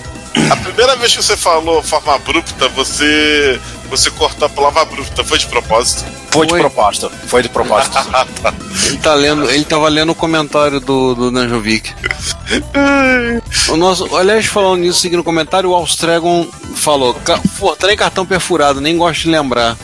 A 0.51 0.55
primeira 0.57 0.95
vez 0.95 1.15
que 1.15 1.23
você 1.23 1.35
falou 1.37 1.81
forma 1.83 2.15
abrupta, 2.15 2.67
você. 2.69 3.59
Você 3.89 4.11
cortou 4.11 4.45
a 4.45 4.49
palavra 4.49 4.81
abrupta, 4.81 5.23
foi 5.23 5.37
de 5.37 5.45
propósito? 5.47 6.03
Foi 6.29 6.45
de 6.45 6.53
propósito. 6.53 7.11
Foi 7.27 7.41
de 7.41 7.47
propósito. 7.49 7.97
Ele 8.87 8.97
tá 8.97 9.13
lendo, 9.13 9.49
ele 9.49 9.63
tava 9.65 9.87
lendo 9.87 10.11
o 10.11 10.15
comentário 10.15 10.79
do, 10.81 11.15
do 11.15 11.31
Danjovic. 11.31 11.93
O 13.69 13.77
nosso, 13.77 14.13
aliás, 14.15 14.45
falando 14.45 14.81
nisso, 14.81 14.99
seguindo 14.99 15.19
o 15.19 15.23
comentário, 15.23 15.69
o 15.69 15.75
Austragon 15.75 16.47
falou: 16.75 17.13
"Ca- 17.13 17.39
pô, 17.59 17.75
trem 17.75 17.95
cartão 17.97 18.25
perfurado, 18.25 18.79
nem 18.81 18.97
gosto 18.97 19.21
de 19.23 19.29
lembrar. 19.29 19.75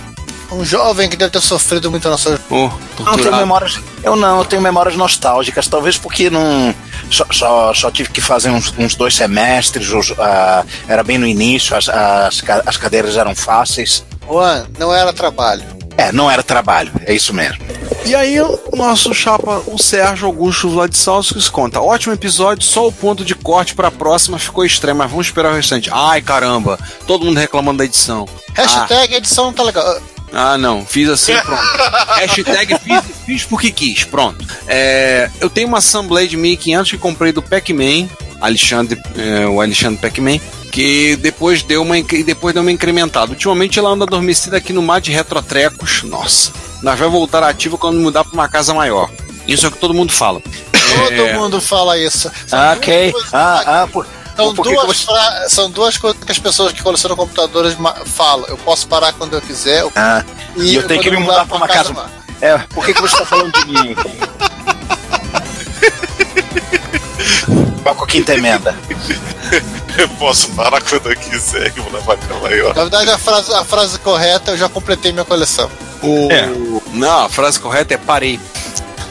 Um 0.52 0.64
jovem 0.64 1.10
que 1.10 1.16
deve 1.18 1.32
ter 1.32 1.42
sofrido 1.42 1.90
muito 1.90 2.08
na 2.10 2.18
sua. 2.18 2.40
Oh, 2.50 2.56
Não 2.56 2.70
tenho 2.70 3.06
torturado. 3.06 3.38
memórias. 3.38 3.80
Eu 4.04 4.16
não, 4.16 4.40
eu 4.40 4.46
tenho 4.46 4.62
memórias 4.62 4.96
nostálgicas, 4.96 5.68
talvez 5.68 5.98
porque 5.98 6.30
não. 6.30 6.74
Só, 7.10 7.26
só, 7.32 7.74
só 7.74 7.92
tive 7.92 8.10
que 8.10 8.22
fazer 8.22 8.50
uns, 8.50 8.74
uns 8.78 8.96
dois 8.96 9.16
semestres, 9.16 9.90
os, 9.92 10.12
ah, 10.18 10.66
era 10.88 11.04
bem 11.04 11.18
no 11.18 11.28
início, 11.28 11.76
as, 11.76 11.90
as, 11.90 12.44
as 12.66 12.78
cadeiras 12.78 13.18
eram 13.18 13.36
fáceis. 13.36 14.04
Juan, 14.28 14.66
não 14.78 14.94
era 14.94 15.14
trabalho. 15.14 15.64
É, 15.98 16.12
não 16.12 16.30
era 16.30 16.42
trabalho, 16.42 16.92
é 17.06 17.14
isso 17.14 17.34
mesmo. 17.34 17.64
E 18.06 18.16
aí, 18.16 18.42
o 18.42 18.76
nosso 18.76 19.14
chapa, 19.14 19.64
o 19.68 19.78
Sérgio 19.78 20.28
Augusto 20.28 20.70
Vladislavskis 20.70 21.50
conta: 21.50 21.80
ótimo 21.80 22.14
episódio, 22.14 22.66
só 22.66 22.88
o 22.88 22.92
ponto 22.92 23.24
de 23.24 23.36
corte 23.36 23.76
pra 23.76 23.92
próxima 23.92 24.40
ficou 24.40 24.66
estranho, 24.66 24.98
mas 24.98 25.10
vamos 25.10 25.28
esperar 25.28 25.54
o 25.54 25.56
restante. 25.56 25.90
Ai 25.94 26.22
caramba, 26.22 26.78
todo 27.08 27.26
mundo 27.26 27.38
reclamando 27.38 27.78
da 27.78 27.86
edição. 27.86 28.28
Hashtag 28.54 29.16
edição 29.16 29.46
não 29.46 29.54
tá 29.54 29.64
legal. 29.64 30.02
Ah, 30.34 30.58
não, 30.58 30.86
fiz 30.86 31.08
assim, 31.10 31.34
pronto. 31.42 31.62
Hashtag 32.20 32.78
fiz, 32.80 33.02
fiz 33.26 33.44
porque 33.46 33.72
quis, 33.72 34.04
pronto. 34.04 34.46
É, 34.68 35.30
eu 35.40 35.50
tenho 35.50 35.68
uma 35.68 35.80
Sunblade 35.80 36.36
1500 36.36 36.92
que 36.92 36.98
comprei 36.98 37.32
do 37.32 37.42
Pac-Man, 37.42 38.08
Alexandre, 38.42 39.00
é, 39.16 39.46
o 39.46 39.62
Alexandre 39.62 40.00
Pac-Man, 40.02 40.40
que 40.72 41.16
depois 41.18 41.62
deu, 41.62 41.84
uma, 41.84 41.96
depois 42.02 42.54
deu 42.54 42.64
uma 42.64 42.72
incrementada. 42.72 43.32
Ultimamente 43.32 43.78
ela 43.78 43.90
anda 43.92 44.06
adormecida 44.06 44.58
aqui 44.58 44.74
no 44.74 44.82
mar 44.82 45.00
de 45.00 45.12
retrotrecos. 45.12 46.02
Nossa, 46.04 46.52
nós 46.82 46.98
vai 46.98 47.08
voltar 47.08 47.44
ativa 47.44 47.78
quando 47.78 48.00
mudar 48.00 48.24
pra 48.24 48.34
uma 48.34 48.50
casa 48.50 48.74
maior. 48.74 49.10
Isso 49.48 49.66
é 49.66 49.70
o 49.70 49.72
que 49.72 49.78
todo 49.78 49.94
mundo 49.94 50.12
fala. 50.12 50.42
Todo 50.42 51.12
É, 51.28 51.38
mundo 51.38 51.62
fala 51.62 51.98
isso. 51.98 52.32
Ah, 52.52 52.74
ok. 52.76 53.14
Ah, 53.32 53.64
ah, 53.84 53.88
por, 53.92 54.08
São 54.36 54.54
que 54.56 54.62
duas, 54.64 55.02
fra- 55.04 55.50
são 55.50 55.70
duas 55.70 55.98
coisas 55.98 56.24
que 56.24 56.32
as 56.32 56.40
pessoas 56.40 56.72
que 56.74 56.82
colecionam 56.82 57.16
computadores 57.16 57.76
ma- 57.78 57.94
falam. 58.06 58.46
Eu 58.48 58.58
posso 58.58 58.88
parar 58.88 59.14
quando 59.14 59.34
eu 59.34 59.42
quiser. 59.42 59.82
eu- 59.82 59.92
Ah, 59.96 60.24
e 60.56 60.76
eu 60.76 60.88
tenho 60.88 61.02
que 61.02 61.12
me 61.12 61.18
mudar 61.18 61.46
pra 61.46 61.58
uma 61.58 61.68
casa. 61.68 61.94
maior. 61.94 62.10
É, 62.42 62.58
por 62.58 62.86
que, 62.86 62.94
que 62.94 63.02
você 63.02 63.16
tá 63.18 63.26
falando 63.26 63.52
de 63.54 63.66
mim? 63.68 63.96
Qual 67.84 68.04
a 68.04 68.08
quinta 68.08 68.34
emenda? 68.34 68.76
Eu 69.98 70.10
posso 70.10 70.50
parar 70.50 70.82
quando 70.82 71.12
eu 71.12 71.16
quiser, 71.18 71.72
que 71.72 71.80
eu 71.80 71.84
vou 71.84 71.94
levar 71.94 72.18
aí, 72.48 72.62
ó. 72.62 72.68
Na 72.70 72.74
verdade, 72.74 73.10
a 73.12 73.18
frase, 73.18 73.54
a 73.54 73.64
frase 73.64 74.00
correta 74.00 74.52
eu 74.52 74.58
já 74.58 74.68
completei 74.70 75.12
minha 75.12 75.26
coleção. 75.26 75.70
o- 76.02 76.32
É. 76.32 76.48
Não, 76.92 77.26
a 77.26 77.30
frase 77.30 77.60
correta 77.60 77.94
é 77.94 77.98
parei. 77.98 78.40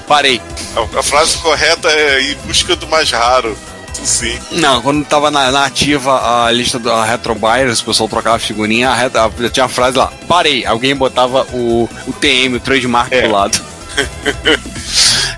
Parei. 0.09 0.43
A, 0.77 0.99
a 0.99 1.03
frase 1.03 1.37
correta 1.39 1.89
é 1.89 2.21
em 2.33 2.35
busca 2.39 2.75
do 2.77 2.87
mais 2.89 3.11
raro. 3.11 3.57
Sim. 3.93 4.39
Não, 4.53 4.81
quando 4.83 5.05
tava 5.05 5.31
na, 5.31 5.51
na 5.51 5.65
ativa 5.67 6.45
a 6.47 6.51
lista 6.51 6.79
da 6.79 7.05
Retro 7.05 7.35
Buyers, 7.35 7.81
o 7.81 7.85
pessoal 7.85 8.09
trocava 8.09 8.39
figurinha, 8.39 8.91
a 8.91 8.95
a- 9.07 9.51
tinha 9.51 9.67
a 9.67 9.69
frase 9.69 9.97
lá, 9.97 10.13
parei. 10.27 10.65
Alguém 10.67 10.95
botava 10.95 11.47
o, 11.53 11.89
o 12.07 12.13
TM, 12.13 12.57
o 12.57 12.61
trademark 12.61 13.11
do 13.11 13.31
lado. 13.31 13.61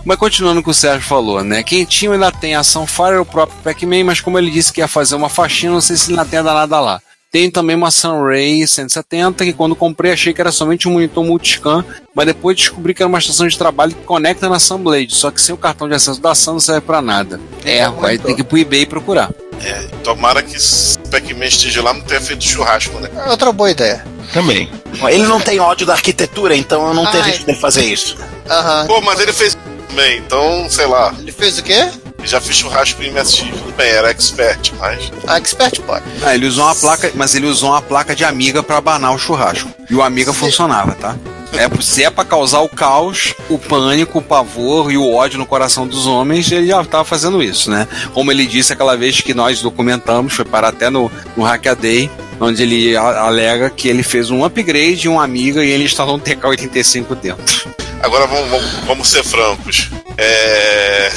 mas 0.04 0.16
continuando 0.18 0.62
com 0.62 0.70
o 0.70 0.74
Sérgio 0.74 1.06
falou, 1.06 1.42
né? 1.42 1.62
Quem 1.62 1.84
tinha 1.84 2.12
ainda 2.12 2.30
tem 2.30 2.54
a 2.54 2.60
ação 2.60 2.86
Fire, 2.86 3.16
o 3.18 3.24
próprio 3.26 3.58
Pac-Man, 3.62 4.04
mas 4.04 4.20
como 4.20 4.38
ele 4.38 4.50
disse 4.50 4.72
que 4.72 4.80
ia 4.80 4.88
fazer 4.88 5.14
uma 5.14 5.28
faxina, 5.28 5.72
não 5.72 5.80
sei 5.80 5.96
se 5.96 6.10
ainda 6.10 6.24
tem 6.24 6.42
nada 6.42 6.80
lá. 6.80 7.00
Tem 7.34 7.50
também 7.50 7.74
uma 7.74 7.90
Sunray 7.90 8.64
170, 8.64 9.44
que 9.44 9.52
quando 9.52 9.74
comprei 9.74 10.12
achei 10.12 10.32
que 10.32 10.40
era 10.40 10.52
somente 10.52 10.86
um 10.86 10.92
monitor 10.92 11.24
multiscan, 11.24 11.84
mas 12.14 12.26
depois 12.26 12.56
descobri 12.56 12.94
que 12.94 13.02
era 13.02 13.08
uma 13.08 13.18
estação 13.18 13.48
de 13.48 13.58
trabalho 13.58 13.92
que 13.92 14.04
conecta 14.04 14.48
na 14.48 14.60
Sunblade, 14.60 15.16
só 15.16 15.32
que 15.32 15.42
sem 15.42 15.52
o 15.52 15.58
cartão 15.58 15.88
de 15.88 15.96
acesso 15.96 16.20
da 16.20 16.32
Sun 16.32 16.52
não 16.52 16.60
serve 16.60 16.82
pra 16.82 17.02
nada. 17.02 17.40
É, 17.64 17.88
vai 17.88 18.18
ter 18.18 18.34
que 18.34 18.42
ir 18.42 18.44
pro 18.44 18.56
eBay 18.56 18.86
procurar. 18.86 19.32
É, 19.60 19.82
tomara 20.04 20.44
que 20.44 20.54
esse 20.54 20.96
Pac-Man 21.10 21.46
esteja 21.46 21.82
lá 21.82 21.92
não 21.92 22.02
tenha 22.02 22.20
feito 22.20 22.44
churrasco, 22.44 23.00
né? 23.00 23.10
É 23.26 23.28
outra 23.28 23.50
boa 23.50 23.68
ideia. 23.68 24.06
Também. 24.32 24.70
Ele 25.08 25.24
não 25.24 25.40
tem 25.40 25.58
ódio 25.58 25.84
da 25.84 25.94
arquitetura, 25.94 26.54
então 26.54 26.86
eu 26.86 26.94
não 26.94 27.04
tenho 27.10 27.24
risco 27.24 27.46
dele 27.46 27.58
fazer 27.58 27.84
isso. 27.84 28.16
Aham. 28.48 28.86
Pô, 28.86 29.00
mas 29.00 29.18
ele 29.18 29.32
fez 29.32 29.58
também, 29.88 30.18
então, 30.18 30.70
sei 30.70 30.86
lá. 30.86 31.12
Ele 31.18 31.32
fez 31.32 31.58
o 31.58 31.64
quê? 31.64 31.90
Já 32.24 32.40
fiz 32.40 32.56
churrasco 32.56 33.02
em 33.02 33.10
MSX, 33.12 33.50
tudo 33.50 33.72
bem, 33.76 33.90
era 33.90 34.10
expert, 34.10 34.72
mas. 34.78 35.12
A 35.26 35.36
Expert 35.36 35.80
pode. 35.82 36.04
Ah, 36.22 36.34
ele 36.34 36.46
usou 36.46 36.64
uma 36.64 36.74
placa, 36.74 37.10
mas 37.14 37.34
ele 37.34 37.46
usou 37.46 37.70
uma 37.70 37.82
placa 37.82 38.14
de 38.14 38.24
amiga 38.24 38.62
pra 38.62 38.78
abanar 38.78 39.14
o 39.14 39.18
churrasco. 39.18 39.70
E 39.90 39.94
o 39.94 40.02
amiga 40.02 40.32
funcionava, 40.32 40.92
tá? 40.94 41.16
É, 41.56 41.82
se 41.82 42.04
é 42.04 42.10
pra 42.10 42.24
causar 42.24 42.60
o 42.60 42.68
caos, 42.68 43.34
o 43.48 43.58
pânico, 43.58 44.18
o 44.18 44.22
pavor 44.22 44.90
e 44.90 44.96
o 44.96 45.12
ódio 45.12 45.38
no 45.38 45.46
coração 45.46 45.86
dos 45.86 46.06
homens, 46.06 46.50
ele 46.50 46.66
já 46.66 46.84
tava 46.84 47.04
fazendo 47.04 47.42
isso, 47.42 47.70
né? 47.70 47.86
Como 48.12 48.30
ele 48.30 48.46
disse 48.46 48.72
aquela 48.72 48.96
vez 48.96 49.20
que 49.20 49.34
nós 49.34 49.62
documentamos, 49.62 50.32
foi 50.32 50.44
parar 50.44 50.68
até 50.68 50.90
no, 50.90 51.10
no 51.36 51.44
Hackaday, 51.44 52.10
onde 52.40 52.62
ele 52.62 52.96
alega 52.96 53.70
que 53.70 53.88
ele 53.88 54.02
fez 54.02 54.30
um 54.30 54.44
upgrade 54.44 54.96
de 54.96 55.08
um 55.08 55.20
amiga 55.20 55.64
e 55.64 55.70
ele 55.70 55.84
instalou 55.84 56.16
um 56.16 56.20
TK-85 56.20 57.14
dentro. 57.14 57.68
Agora 58.02 58.26
vamos, 58.26 58.50
vamos, 58.50 58.72
vamos 58.86 59.08
ser 59.08 59.24
francos. 59.24 59.90
É. 60.18 61.10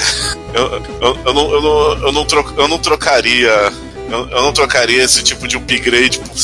Eu, 0.53 0.83
eu, 1.01 1.17
eu, 1.25 1.33
não, 1.33 1.51
eu, 1.51 1.61
não, 1.61 2.07
eu, 2.07 2.11
não, 2.13 2.25
tro, 2.25 2.53
eu 2.57 2.67
não 2.67 2.79
trocaria. 2.79 3.71
Eu, 4.09 4.29
eu 4.29 4.41
não 4.41 4.53
trocaria 4.53 5.03
esse 5.03 5.21
tipo 5.21 5.47
de 5.47 5.57
upgrade 5.57 6.19
por, 6.19 6.37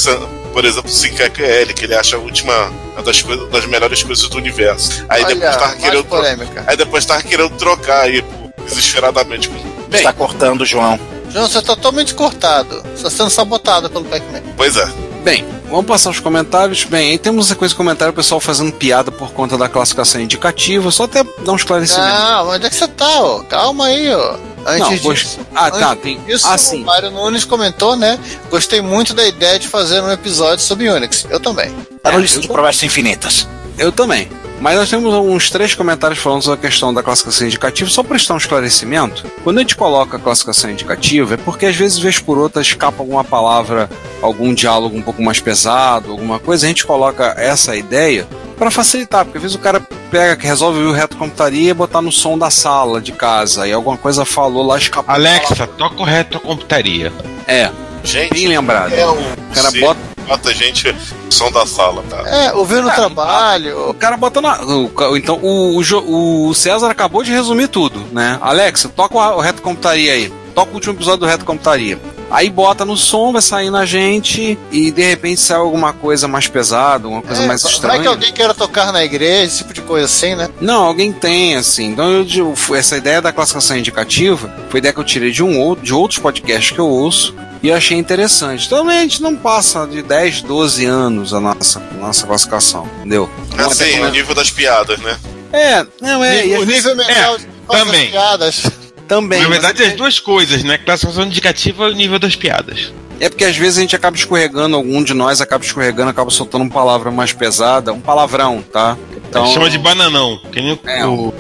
por 0.54 0.64
exemplo, 0.64 0.90
5QL, 0.90 1.74
que 1.74 1.86
ele 1.86 1.96
acha 1.96 2.16
a 2.16 2.20
última. 2.20 2.54
Uma 2.94 3.02
das, 3.02 3.24
coisas, 3.24 3.50
das 3.50 3.66
melhores 3.66 4.04
coisas 4.04 4.30
do 4.30 4.38
universo. 4.38 5.04
Aí 5.10 5.24
Olha, 5.24 5.36
depois 5.36 5.58
tava 5.58 5.76
querendo. 5.76 6.06
polêmica. 6.06 6.64
Aí 6.68 6.78
depois 6.78 7.06
tava 7.06 7.24
querendo 7.24 7.50
trocar 7.58 8.02
aí, 8.02 8.22
pô, 8.22 8.64
desesperadamente. 8.68 9.50
Bem. 9.50 10.00
Está 10.00 10.14
cortando, 10.14 10.64
João. 10.64 11.00
João, 11.30 11.48
você 11.48 11.56
tá 11.56 11.76
totalmente 11.76 12.14
cortado. 12.14 12.84
Você 12.84 13.08
está 13.08 13.10
sendo 13.10 13.32
sabotado 13.32 13.90
pelo 13.90 14.06
Pac-Man. 14.06 14.44
Pois 14.56 14.78
é. 14.78 14.88
Bem, 15.24 15.44
vamos 15.70 15.86
passar 15.88 16.12
os 16.12 16.20
comentários. 16.20 16.84
Bem, 16.84 17.12
aí 17.12 17.18
temos 17.18 17.46
uma 17.46 17.50
sequência 17.50 17.74
de 17.74 17.78
comentário, 17.78 18.12
o 18.12 18.16
pessoal 18.16 18.40
fazendo 18.40 18.72
piada 18.74 19.12
por 19.12 19.32
conta 19.32 19.58
da 19.58 19.68
classificação 19.68 20.22
indicativa, 20.22 20.92
só 20.92 21.06
até 21.06 21.24
dar 21.24 21.52
um 21.52 21.56
esclarecimento. 21.56 22.08
Não, 22.08 22.50
onde 22.50 22.68
é 22.68 22.70
que 22.70 22.76
você 22.76 22.88
tá, 22.88 23.24
ó? 23.24 23.40
Calma 23.44 23.86
aí, 23.86 24.14
ó. 24.14 24.36
Antes 24.66 24.80
Não, 24.80 24.90
disso, 24.92 25.04
gost- 25.04 25.40
Ah, 25.54 25.70
tá, 25.72 25.92
antes 25.92 26.04
tem. 26.04 26.20
disso, 26.24 26.48
Ah, 26.48 26.56
o 26.56 26.58
sim. 26.58 26.84
Mário 26.84 27.12
Nunes 27.12 27.44
comentou, 27.44 27.96
né? 27.96 28.18
Gostei 28.50 28.82
muito 28.82 29.14
da 29.14 29.26
ideia 29.28 29.60
de 29.60 29.68
fazer 29.68 30.02
um 30.02 30.12
episódio 30.12 30.64
sobre 30.64 30.90
Unix. 30.90 31.26
Eu 31.30 31.40
também. 31.40 31.70
Tá 32.02 32.10
É, 32.10 32.14
na 32.14 32.18
lista 32.20 32.38
eu 32.38 32.42
de 32.42 32.48
tô- 32.48 32.54
promessas 32.54 32.84
infinitas. 32.84 33.48
Eu 33.78 33.92
também. 33.92 34.30
Mas 34.60 34.78
nós 34.78 34.90
temos 34.90 35.14
uns 35.14 35.50
três 35.50 35.76
comentários 35.76 36.20
falando 36.20 36.42
sobre 36.42 36.60
a 36.66 36.70
questão 36.70 36.94
da 36.94 37.04
classificação 37.04 37.48
indicativa. 37.48 37.90
Só 37.90 38.02
para 38.02 38.12
prestar 38.12 38.34
um 38.36 38.38
esclarecimento, 38.38 39.26
quando 39.44 39.58
a 39.58 39.62
gente 39.62 39.76
coloca 39.76 40.18
a 40.18 40.20
classificação 40.20 40.70
indicativa, 40.70 41.34
é 41.34 41.38
porque 41.38 41.66
às 41.66 41.76
vezes, 41.76 42.00
vez 42.00 42.20
por 42.20 42.38
outra, 42.38 42.62
escapa 42.62 43.02
alguma 43.02 43.24
palavra, 43.24 43.90
algum 44.22 44.54
diálogo 44.54 44.96
um 44.96 45.02
pouco 45.02 45.22
mais 45.22 45.40
pesado, 45.40 46.12
alguma 46.12 46.40
coisa, 46.40 46.66
a 46.66 46.70
gente 46.70 46.86
coloca 46.86 47.34
essa 47.38 47.76
ideia 47.76 48.28
para 48.58 48.72
facilitar, 48.72 49.26
porque 49.26 49.38
às 49.38 49.42
vezes 49.42 49.58
o 49.58 49.60
cara 49.60 49.82
pega, 50.10 50.38
que 50.38 50.46
resolve 50.48 50.80
o 50.80 50.92
reto 50.94 51.18
computaria 51.18 51.72
e 51.72 51.74
botar 51.74 52.02
no 52.02 52.12
som 52.12 52.38
da 52.38 52.50
sala 52.50 53.02
de 53.02 53.12
casa, 53.12 53.68
e 53.68 53.74
alguma 53.74 53.98
coisa 53.98 54.24
falou 54.24 54.66
lá, 54.66 54.78
escapou. 54.78 55.14
Alexa, 55.14 55.68
toca 55.68 56.02
o 56.02 56.06
retrocomputaria. 56.06 57.12
É, 57.48 57.70
Gente, 58.04 58.34
bem 58.34 58.48
lembrado. 58.48 58.94
é 58.94 59.06
o 59.06 59.14
O 59.14 59.54
cara 59.54 59.72
bota 59.80 60.13
bota 60.28 60.50
a 60.50 60.54
gente 60.54 60.90
o 60.90 61.32
som 61.32 61.52
da 61.52 61.66
sala, 61.66 62.04
tá? 62.10 62.18
É, 62.28 62.54
ouvir 62.54 62.82
no 62.82 62.90
trabalho. 62.92 63.90
O 63.90 63.94
cara 63.94 64.18
bota 64.18 64.42
na. 64.42 64.62
o 64.64 65.18
então, 65.18 65.40
o, 65.42 65.80
o, 65.82 66.48
o 66.50 66.54
César 66.54 66.90
acabou 66.90 67.24
de 67.24 67.32
resumir 67.32 67.68
tudo, 67.68 68.00
né? 68.12 68.38
Alexa, 68.42 68.90
toca 68.90 69.16
o, 69.18 69.38
o 69.38 69.40
Reto 69.42 69.62
Computaria 69.62 70.14
aí. 70.14 70.34
Toca 70.56 70.72
o 70.72 70.76
último 70.76 70.94
episódio 70.94 71.22
do 71.22 71.26
Reto 71.26 71.46
Computaria. 71.46 72.00
Aí 72.30 72.50
bota 72.50 72.84
no 72.86 72.96
som, 72.98 73.32
vai 73.32 73.42
sair 73.42 73.70
na 73.70 73.86
gente 73.86 74.58
e 74.72 74.92
de 74.92 75.04
repente 75.04 75.40
sai 75.40 75.58
alguma 75.58 75.94
coisa 75.94 76.28
mais 76.28 76.48
pesada, 76.48 77.08
uma 77.08 77.22
coisa 77.22 77.44
É, 77.44 77.48
mais 77.48 77.62
vai 77.62 77.72
estranha. 77.72 78.02
que 78.02 78.08
alguém 78.08 78.32
queira 78.34 78.54
tocar 78.56 78.92
na 78.92 79.04
igreja, 79.04 79.44
esse 79.46 79.58
tipo 79.60 79.74
de 79.74 79.82
coisa 79.82 80.06
assim, 80.06 80.34
né? 80.36 80.50
Não, 80.60 80.84
alguém 80.84 81.12
tem, 81.12 81.56
assim. 81.56 81.86
Então, 81.88 82.12
eu, 82.12 82.24
digo, 82.24 82.56
foi- 82.56 82.80
essa 82.80 82.98
ideia 82.98 83.22
da 83.22 83.32
classificação 83.32 83.78
indicativa 83.78 84.52
foi 84.70 84.80
ideia 84.80 84.92
que 84.94 85.00
eu 85.00 85.04
tirei 85.04 85.32
de, 85.32 85.44
um 85.44 85.60
outro, 85.60 85.84
de 85.86 85.94
outros 85.94 86.20
podcasts 86.20 86.72
que 86.72 86.80
eu 86.80 86.88
ouço 86.88 87.36
e 87.64 87.70
eu 87.70 87.76
achei 87.76 87.98
interessante. 87.98 88.68
Então, 88.68 88.88
a 88.88 88.94
gente 88.94 89.22
não 89.24 89.36
passa 89.36 89.88
de 89.88 90.02
10, 90.04 90.42
12 90.44 90.86
anos 90.86 91.34
a 91.34 91.40
nossa, 91.40 91.80
nossa 92.00 92.28
classificação, 92.28 92.88
entendeu? 93.00 93.30
Não 93.56 93.64
é 93.64 93.68
Assim, 93.68 93.96
até 93.96 94.08
o 94.08 94.12
nível 94.12 94.36
das 94.36 94.52
piadas, 94.52 95.00
né? 95.00 95.18
É, 95.52 95.86
não 96.02 96.24
é. 96.24 96.44
o 96.46 96.62
às 96.62 96.68
nível 96.68 96.96
mental 96.96 97.38
de 97.38 97.46
fazer 97.68 97.84
também. 97.86 98.04
as 98.06 98.12
piadas. 98.12 98.64
Também. 99.06 99.42
Na 99.42 99.50
verdade, 99.50 99.84
é, 99.84 99.88
as 99.88 99.94
duas 99.96 100.18
coisas, 100.18 100.64
né? 100.64 100.78
Classificação 100.78 101.26
indicativa 101.26 101.90
e 101.90 101.92
o 101.92 101.94
nível 101.96 102.18
das 102.18 102.38
piadas. 102.38 102.92
é 103.20 103.28
porque 103.30 103.44
às 103.44 103.56
vezes 103.56 103.78
a 103.78 103.82
gente 103.82 103.96
acaba 103.96 104.16
escorregando, 104.16 104.78
algum 104.78 105.04
de 105.04 105.14
nós 105.14 105.42
acaba 105.42 105.64
escorregando, 105.64 106.10
acaba 106.10 106.32
soltando 106.32 106.62
uma 106.62 106.72
palavra 106.72 107.12
mais 107.12 107.34
pesada, 107.34 107.92
um 107.92 108.00
palavrão, 108.00 108.64
tá? 108.72 108.98
Então, 109.30 109.46
Chama 109.48 109.70
de 109.70 109.78
bananão, 109.78 110.40
que 110.52 110.62
nem 110.62 110.72
o- 110.72 110.80
É. 110.86 111.06
o. 111.06 111.34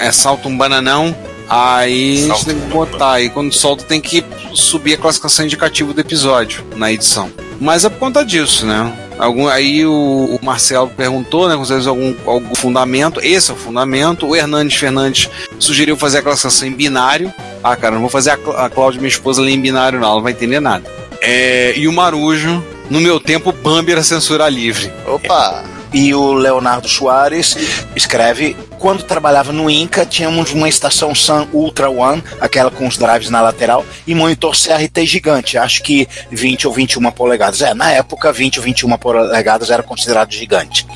é, 0.00 0.10
salta 0.10 0.48
um 0.48 0.56
bananão, 0.56 1.14
aí 1.48 2.30
a 2.30 2.34
gente 2.34 2.46
tem 2.46 2.58
que 2.58 2.66
botar, 2.66 3.12
aí 3.12 3.30
quando 3.30 3.52
solta 3.52 3.84
tem 3.84 4.00
que 4.00 4.24
subir 4.52 4.94
a 4.94 4.98
classificação 4.98 5.44
indicativa 5.44 5.92
do 5.92 6.00
episódio 6.00 6.64
na 6.76 6.92
edição. 6.92 7.30
Mas 7.60 7.84
é 7.84 7.88
por 7.88 7.98
conta 7.98 8.24
disso, 8.24 8.66
né? 8.66 8.92
Algum, 9.18 9.46
aí 9.46 9.86
o, 9.86 9.92
o 10.40 10.44
Marcelo 10.44 10.88
perguntou, 10.88 11.48
né? 11.48 11.56
Com 11.56 11.64
certeza 11.64 11.90
algum, 11.90 12.14
algum 12.26 12.54
fundamento. 12.54 13.20
Esse 13.22 13.50
é 13.50 13.54
o 13.54 13.56
fundamento. 13.56 14.26
O 14.26 14.34
Hernandes 14.34 14.76
Fernandes 14.76 15.30
sugeriu 15.58 15.96
fazer 15.96 16.18
a 16.18 16.22
classificação 16.22 16.66
em 16.66 16.72
binário. 16.72 17.32
Ah, 17.62 17.76
cara, 17.76 17.94
não 17.94 18.00
vou 18.00 18.10
fazer 18.10 18.30
a, 18.30 18.64
a 18.64 18.68
Cláudia, 18.68 19.00
minha 19.00 19.08
esposa, 19.08 19.40
ler 19.40 19.52
em 19.52 19.60
binário, 19.60 20.00
não. 20.00 20.06
Ela 20.06 20.16
não 20.16 20.22
vai 20.22 20.32
entender 20.32 20.60
nada. 20.60 20.84
É, 21.20 21.72
e 21.76 21.86
o 21.86 21.92
Marujo, 21.92 22.62
no 22.90 23.00
meu 23.00 23.20
tempo, 23.20 23.52
Bambi 23.52 23.92
era 23.92 24.02
censura 24.02 24.48
livre. 24.48 24.92
Opa! 25.06 25.64
E 25.92 26.12
o 26.12 26.32
Leonardo 26.32 26.88
Soares 26.88 27.56
escreve: 27.94 28.56
quando 28.84 29.02
trabalhava 29.02 29.50
no 29.50 29.70
Inca, 29.70 30.04
tínhamos 30.04 30.52
uma 30.52 30.68
estação 30.68 31.14
Sun 31.14 31.48
Ultra 31.54 31.88
One, 31.88 32.22
aquela 32.38 32.70
com 32.70 32.86
os 32.86 32.98
drives 32.98 33.30
na 33.30 33.40
lateral, 33.40 33.82
e 34.06 34.14
monitor 34.14 34.54
CRT 34.54 35.06
gigante, 35.06 35.56
acho 35.56 35.82
que 35.82 36.06
20 36.30 36.66
ou 36.66 36.72
21 36.74 37.10
polegadas. 37.10 37.62
É, 37.62 37.72
na 37.72 37.90
época, 37.92 38.30
20 38.30 38.58
ou 38.58 38.62
21 38.62 38.98
polegadas 38.98 39.70
era 39.70 39.82
considerado 39.82 40.34
gigante. 40.34 40.86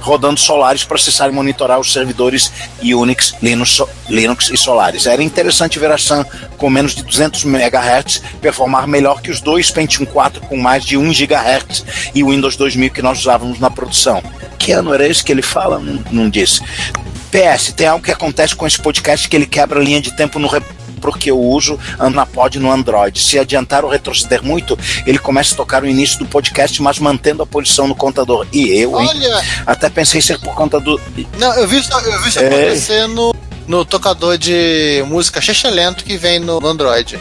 Rodando 0.00 0.40
Solaris 0.40 0.82
para 0.82 0.96
acessar 0.96 1.28
e 1.28 1.32
monitorar 1.32 1.78
os 1.78 1.92
servidores 1.92 2.50
Unix, 2.82 3.36
Linux, 3.40 3.80
Linux 4.08 4.50
e 4.50 4.56
Solaris. 4.56 5.06
Era 5.06 5.22
interessante 5.22 5.78
ver 5.78 5.92
a 5.92 5.98
Sun 5.98 6.24
com 6.58 6.68
menos 6.68 6.96
de 6.96 7.04
200 7.04 7.44
MHz 7.44 8.22
performar 8.40 8.88
melhor 8.88 9.22
que 9.22 9.30
os 9.30 9.40
dois 9.40 9.70
Pentium 9.70 10.04
4 10.04 10.40
com 10.48 10.56
mais 10.56 10.84
de 10.84 10.96
1 10.96 11.12
GHz 11.12 11.84
e 12.12 12.24
o 12.24 12.30
Windows 12.30 12.56
2000 12.56 12.90
que 12.90 13.02
nós 13.02 13.20
usávamos 13.20 13.60
na 13.60 13.70
produção. 13.70 14.20
Que 14.58 14.72
ano 14.72 14.92
era 14.92 15.06
esse 15.06 15.22
que 15.22 15.30
ele 15.30 15.42
fala? 15.42 15.78
Não, 15.78 16.02
não 16.10 16.28
disse. 16.28 16.60
PS, 17.26 17.72
tem 17.72 17.86
algo 17.86 18.04
que 18.04 18.10
acontece 18.12 18.54
com 18.54 18.66
esse 18.66 18.78
podcast 18.78 19.28
que 19.28 19.36
ele 19.36 19.46
quebra 19.46 19.80
a 19.80 19.82
linha 19.82 20.00
de 20.00 20.14
tempo 20.16 20.38
no 20.38 20.48
repro 20.48 20.76
que 21.20 21.30
eu 21.30 21.38
uso 21.38 21.78
ando 22.00 22.16
na 22.16 22.26
pod 22.26 22.58
no 22.58 22.68
Android. 22.70 23.16
Se 23.20 23.38
adiantar 23.38 23.84
ou 23.84 23.90
retroceder 23.90 24.42
muito, 24.42 24.76
ele 25.06 25.18
começa 25.18 25.54
a 25.54 25.56
tocar 25.56 25.84
o 25.84 25.86
início 25.86 26.18
do 26.18 26.26
podcast, 26.26 26.82
mas 26.82 26.98
mantendo 26.98 27.42
a 27.44 27.46
posição 27.46 27.86
no 27.86 27.94
contador. 27.94 28.44
E 28.52 28.70
eu, 28.76 28.98
hein? 29.00 29.08
Olha! 29.08 29.44
Até 29.64 29.88
pensei 29.88 30.20
ser 30.20 30.40
por 30.40 30.54
conta 30.54 30.80
do. 30.80 31.00
Não, 31.38 31.54
eu 31.54 31.68
vi 31.68 31.78
isso, 31.78 31.92
eu 31.92 32.20
vi 32.22 32.28
isso 32.28 32.40
É. 32.40 32.46
acontecer 32.48 33.06
no, 33.06 33.32
no 33.68 33.84
tocador 33.84 34.36
de 34.36 35.04
música 35.06 35.40
lento 35.70 36.02
que 36.04 36.16
vem 36.16 36.40
no 36.40 36.66
Android. 36.66 37.20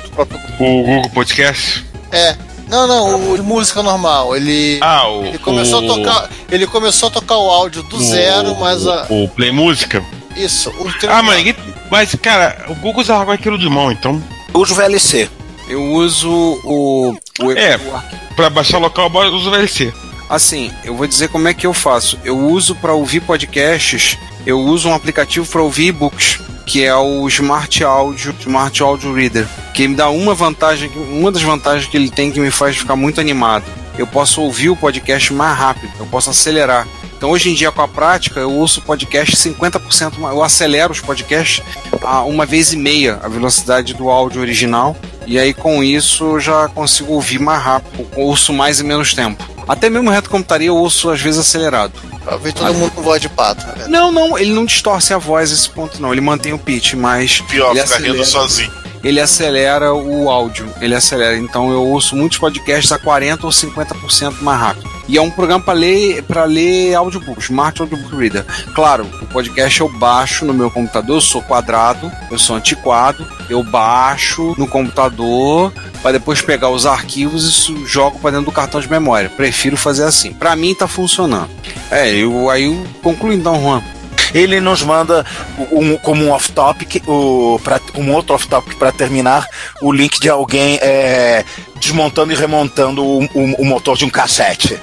O 0.60 0.84
Google 0.84 1.10
Podcast. 1.12 1.86
É. 2.12 2.36
Não, 2.68 2.88
não, 2.88 3.32
o 3.32 3.36
de 3.36 3.42
música 3.44 3.82
normal. 3.84 4.36
Ele. 4.36 4.80
Ah, 4.82 5.08
o. 5.08 5.26
Ele 5.26 5.38
começou 5.38 5.82
o, 5.82 5.86
a 5.92 5.96
tocar. 5.96 6.30
Ele 6.52 6.68
começou 6.68 7.08
a 7.10 7.12
tocar 7.12 7.38
o 7.38 7.50
áudio 7.50 7.84
do 7.84 7.98
o- 7.98 8.04
zero, 8.04 8.56
mas 8.60 8.86
a, 8.88 9.06
O 9.10 9.28
Play 9.28 9.52
Música. 9.52 10.04
isso. 10.36 10.70
O 10.72 10.88
Ah, 11.08 11.22
mas 11.22 11.38
ninguém. 11.38 11.56
Mas, 11.92 12.14
cara, 12.16 12.66
o 12.70 12.76
Google 12.76 13.02
usava 13.02 13.34
aquilo 13.34 13.58
de 13.58 13.70
mão, 13.70 13.92
então. 13.92 14.22
Eu 14.54 14.60
uso 14.62 14.74
VLC. 14.76 15.30
Eu 15.70 15.84
uso 15.94 16.30
o. 16.30 17.16
o 17.42 17.52
É. 17.52 17.78
o 17.78 18.36
Pra 18.36 18.50
baixar 18.50 18.78
local, 18.80 19.10
eu 19.24 19.34
uso 19.34 19.48
o 19.48 19.52
VLC. 19.52 19.94
Assim, 20.30 20.72
eu 20.84 20.96
vou 20.96 21.06
dizer 21.08 21.30
como 21.30 21.48
é 21.48 21.54
que 21.54 21.68
eu 21.68 21.74
faço. 21.74 22.18
Eu 22.24 22.38
uso 22.38 22.74
para 22.76 22.94
ouvir 22.94 23.20
podcasts, 23.22 24.18
eu 24.46 24.60
uso 24.60 24.90
um 24.90 24.94
aplicativo 24.96 25.46
para 25.46 25.62
ouvir 25.62 25.88
e-books, 25.90 26.40
que 26.66 26.84
é 26.84 26.96
o 26.96 27.28
Smart 27.28 27.84
Audio, 27.84 28.36
Smart 28.40 28.82
Audio 28.82 29.14
Reader, 29.14 29.48
que 29.74 29.88
me 29.88 29.96
dá 29.96 30.10
uma 30.10 30.34
vantagem, 30.34 30.90
uma 30.96 31.32
das 31.32 31.42
vantagens 31.42 31.90
que 31.90 31.96
ele 31.96 32.10
tem 32.10 32.32
que 32.32 32.40
me 32.40 32.52
faz 32.52 32.76
ficar 32.76 32.96
muito 32.96 33.22
animado. 33.22 33.66
Eu 33.98 34.08
posso 34.08 34.42
ouvir 34.42 34.70
o 34.70 34.76
podcast 34.76 35.32
mais 35.32 35.58
rápido, 35.58 35.92
eu 36.00 36.06
posso 36.08 36.30
acelerar. 36.30 36.88
Então 37.16 37.30
hoje 37.30 37.50
em 37.50 37.54
dia 37.54 37.72
com 37.72 37.82
a 37.82 37.88
prática 37.88 38.40
eu 38.40 38.52
ouço 38.52 38.82
podcast 38.82 39.36
50% 39.36 40.20
mais, 40.20 40.36
eu 40.36 40.44
acelero 40.44 40.92
os 40.92 41.00
podcasts 41.00 41.64
a 42.04 42.24
uma 42.24 42.46
vez 42.46 42.74
e 42.74 42.78
meia 42.78 43.20
a 43.24 43.30
velocidade 43.30 43.94
do 43.94 44.10
áudio 44.10 44.42
original 44.42 44.96
e 45.26 45.40
aí 45.40 45.54
com 45.54 45.82
isso 45.82 46.26
eu 46.26 46.40
já 46.40 46.68
consigo 46.68 47.14
ouvir 47.14 47.40
mais 47.40 47.64
rápido, 47.64 48.06
ouço 48.16 48.52
mais 48.52 48.82
em 48.82 48.84
menos 48.84 49.14
tempo. 49.14 49.55
Até 49.68 49.90
mesmo 49.90 50.10
reto 50.10 50.30
computaria 50.30 50.68
eu 50.68 50.76
ouço 50.76 51.10
às 51.10 51.20
vezes 51.20 51.40
acelerado. 51.40 51.94
Pra 52.24 52.38
ver 52.38 52.54
todo 52.54 52.74
mundo 52.74 52.92
com 52.92 53.02
voz 53.02 53.22
de 53.22 53.30
pato, 53.30 53.66
né? 53.68 53.86
Não, 53.88 54.12
não, 54.12 54.38
ele 54.38 54.52
não 54.52 54.66
distorce 54.66 55.14
a 55.14 55.18
voz 55.18 55.52
esse 55.52 55.70
ponto 55.70 56.02
não, 56.02 56.12
ele 56.12 56.22
mantém 56.22 56.54
o 56.54 56.58
pitch, 56.58 56.94
mas 56.94 57.42
Pior, 57.42 57.72
ele 57.72 57.84
ficar 57.84 57.98
rindo 57.98 58.22
acelera, 58.22 58.26
sozinho. 58.26 58.85
Ele 59.06 59.22
acelera 59.22 59.94
o 59.94 60.32
áudio, 60.32 60.68
ele 60.82 60.96
acelera. 60.96 61.38
Então 61.38 61.72
eu 61.72 61.84
ouço 61.84 62.16
muitos 62.16 62.40
podcasts 62.40 62.92
a 62.92 62.98
40 62.98 63.46
ou 63.46 63.52
50% 63.52 64.42
mais 64.42 64.60
rápido. 64.60 64.90
E 65.08 65.16
é 65.16 65.22
um 65.22 65.30
programa 65.30 65.64
para 65.64 65.76
ler 65.76 66.24
para 66.24 66.44
ler 66.46 66.96
audiobook, 66.96 67.40
Smart 67.40 67.80
Audiobook 67.80 68.16
Reader. 68.16 68.44
Claro, 68.74 69.06
o 69.22 69.28
podcast 69.28 69.80
eu 69.80 69.88
baixo 69.88 70.44
no 70.44 70.56
meu 70.56 70.72
computador, 70.72 71.18
eu 71.18 71.22
sou 71.22 71.44
quadrado, 71.44 72.12
eu 72.32 72.40
sou 72.40 72.56
antiquado, 72.56 73.28
eu 73.48 73.64
baixo 73.64 74.56
no 74.58 74.68
computador 74.68 75.72
para 76.02 76.14
depois 76.14 76.42
pegar 76.42 76.70
os 76.70 76.88
arquivos 76.88 77.70
e 77.70 77.86
jogo 77.86 78.18
para 78.18 78.32
dentro 78.32 78.48
do 78.48 78.52
cartão 78.52 78.82
de 78.82 78.90
memória. 78.90 79.30
Prefiro 79.30 79.78
fazer 79.78 80.06
assim. 80.06 80.34
Para 80.34 80.56
mim 80.56 80.74
tá 80.74 80.88
funcionando. 80.88 81.50
É, 81.92 82.12
eu 82.12 82.50
aí 82.50 82.64
eu 82.64 82.84
concluo 83.04 83.32
então, 83.32 83.62
Juan. 83.62 83.84
Ele 84.34 84.60
nos 84.60 84.82
manda 84.84 85.26
um, 85.72 85.96
como 85.98 86.26
um 86.26 86.32
off-topic, 86.32 87.02
um 87.08 88.12
outro 88.14 88.36
off-topic 88.36 88.78
para 88.78 88.92
terminar, 88.92 89.48
o 89.82 89.92
link 89.92 90.20
de 90.20 90.30
alguém 90.30 90.78
é, 90.82 91.46
desmontando 91.80 92.34
e 92.34 92.36
remontando 92.36 93.04
o, 93.04 93.24
o- 93.24 93.62
o 93.62 93.66
motor 93.66 93.98
de 93.98 94.04
um 94.06 94.10
cassete. 94.10 94.78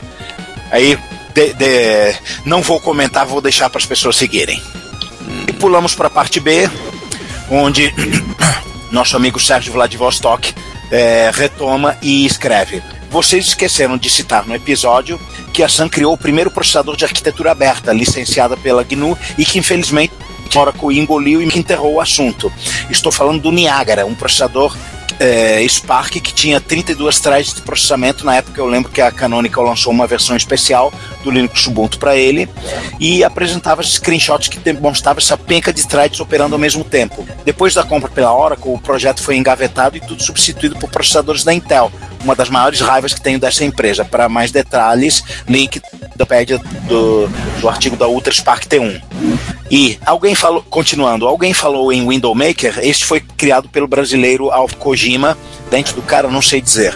Aí 0.70 0.98
de- 1.34 1.52
de- 1.54 2.14
não 2.46 2.62
vou 2.62 2.80
comentar, 2.80 3.26
vou 3.26 3.40
deixar 3.40 3.68
para 3.70 3.78
as 3.78 3.86
pessoas 3.86 4.16
seguirem. 4.16 4.62
E 5.48 5.52
pulamos 5.52 5.94
para 5.94 6.06
a 6.06 6.10
parte 6.10 6.40
B, 6.40 6.68
onde 7.50 7.92
nosso 8.90 9.16
amigo 9.16 9.38
Sérgio 9.40 9.72
Vladivostok 9.72 10.54
é, 10.90 11.30
retoma 11.34 11.96
e 12.02 12.24
escreve. 12.26 12.82
Vocês 13.12 13.48
esqueceram 13.48 13.98
de 13.98 14.08
citar 14.08 14.46
no 14.46 14.54
episódio 14.54 15.20
que 15.52 15.62
a 15.62 15.68
Sun 15.68 15.86
criou 15.86 16.14
o 16.14 16.18
primeiro 16.18 16.50
processador 16.50 16.96
de 16.96 17.04
arquitetura 17.04 17.52
aberta, 17.52 17.92
licenciada 17.92 18.56
pela 18.56 18.82
GNU, 18.82 19.18
e 19.36 19.44
que 19.44 19.58
infelizmente 19.58 20.14
Oracle 20.56 20.98
engoliu 20.98 21.42
e 21.42 21.44
enterrou 21.44 21.94
o 21.94 22.00
assunto. 22.00 22.50
Estou 22.88 23.12
falando 23.12 23.42
do 23.42 23.52
Niagara, 23.52 24.06
um 24.06 24.14
processador 24.14 24.74
é, 25.18 25.66
Spark 25.68 26.12
que 26.20 26.32
tinha 26.32 26.60
32 26.60 27.20
threads 27.20 27.54
de 27.54 27.62
processamento. 27.62 28.24
Na 28.24 28.36
época 28.36 28.60
eu 28.60 28.66
lembro 28.66 28.90
que 28.90 29.00
a 29.00 29.10
Canonical 29.10 29.64
lançou 29.64 29.92
uma 29.92 30.06
versão 30.06 30.36
especial 30.36 30.92
do 31.22 31.30
Linux 31.30 31.66
Ubuntu 31.66 31.98
para 31.98 32.16
ele 32.16 32.48
e 32.98 33.22
apresentava 33.24 33.82
screenshots 33.82 34.48
que 34.48 34.58
demonstravam 34.58 35.18
essa 35.18 35.36
penca 35.36 35.72
de 35.72 35.86
threads 35.86 36.20
operando 36.20 36.54
ao 36.54 36.58
mesmo 36.58 36.84
tempo. 36.84 37.26
Depois 37.44 37.74
da 37.74 37.82
compra 37.82 38.10
pela 38.10 38.34
Oracle, 38.34 38.72
o 38.72 38.78
projeto 38.78 39.22
foi 39.22 39.36
engavetado 39.36 39.96
e 39.96 40.00
tudo 40.00 40.22
substituído 40.22 40.76
por 40.78 40.90
processadores 40.90 41.44
da 41.44 41.52
Intel, 41.52 41.90
uma 42.22 42.34
das 42.34 42.48
maiores 42.48 42.80
raivas 42.80 43.14
que 43.14 43.20
tenho 43.20 43.38
dessa 43.38 43.64
empresa. 43.64 44.04
Para 44.04 44.28
mais 44.28 44.50
detalhes, 44.50 45.22
link 45.48 45.80
da 46.16 46.26
do, 46.88 47.28
do 47.60 47.68
artigo 47.68 47.96
da 47.96 48.08
Ultra 48.08 48.32
Spark 48.32 48.66
T1. 48.66 49.00
E 49.72 49.98
alguém 50.04 50.34
falou, 50.34 50.62
continuando, 50.68 51.26
alguém 51.26 51.54
falou 51.54 51.90
em 51.90 52.06
Window 52.06 52.34
Maker, 52.34 52.80
este 52.82 53.06
foi 53.06 53.20
criado 53.20 53.70
pelo 53.70 53.88
brasileiro 53.88 54.50
Alf 54.50 54.74
Kojima, 54.74 55.34
dente 55.70 55.94
do 55.94 56.02
cara, 56.02 56.28
não 56.28 56.42
sei 56.42 56.60
dizer, 56.60 56.94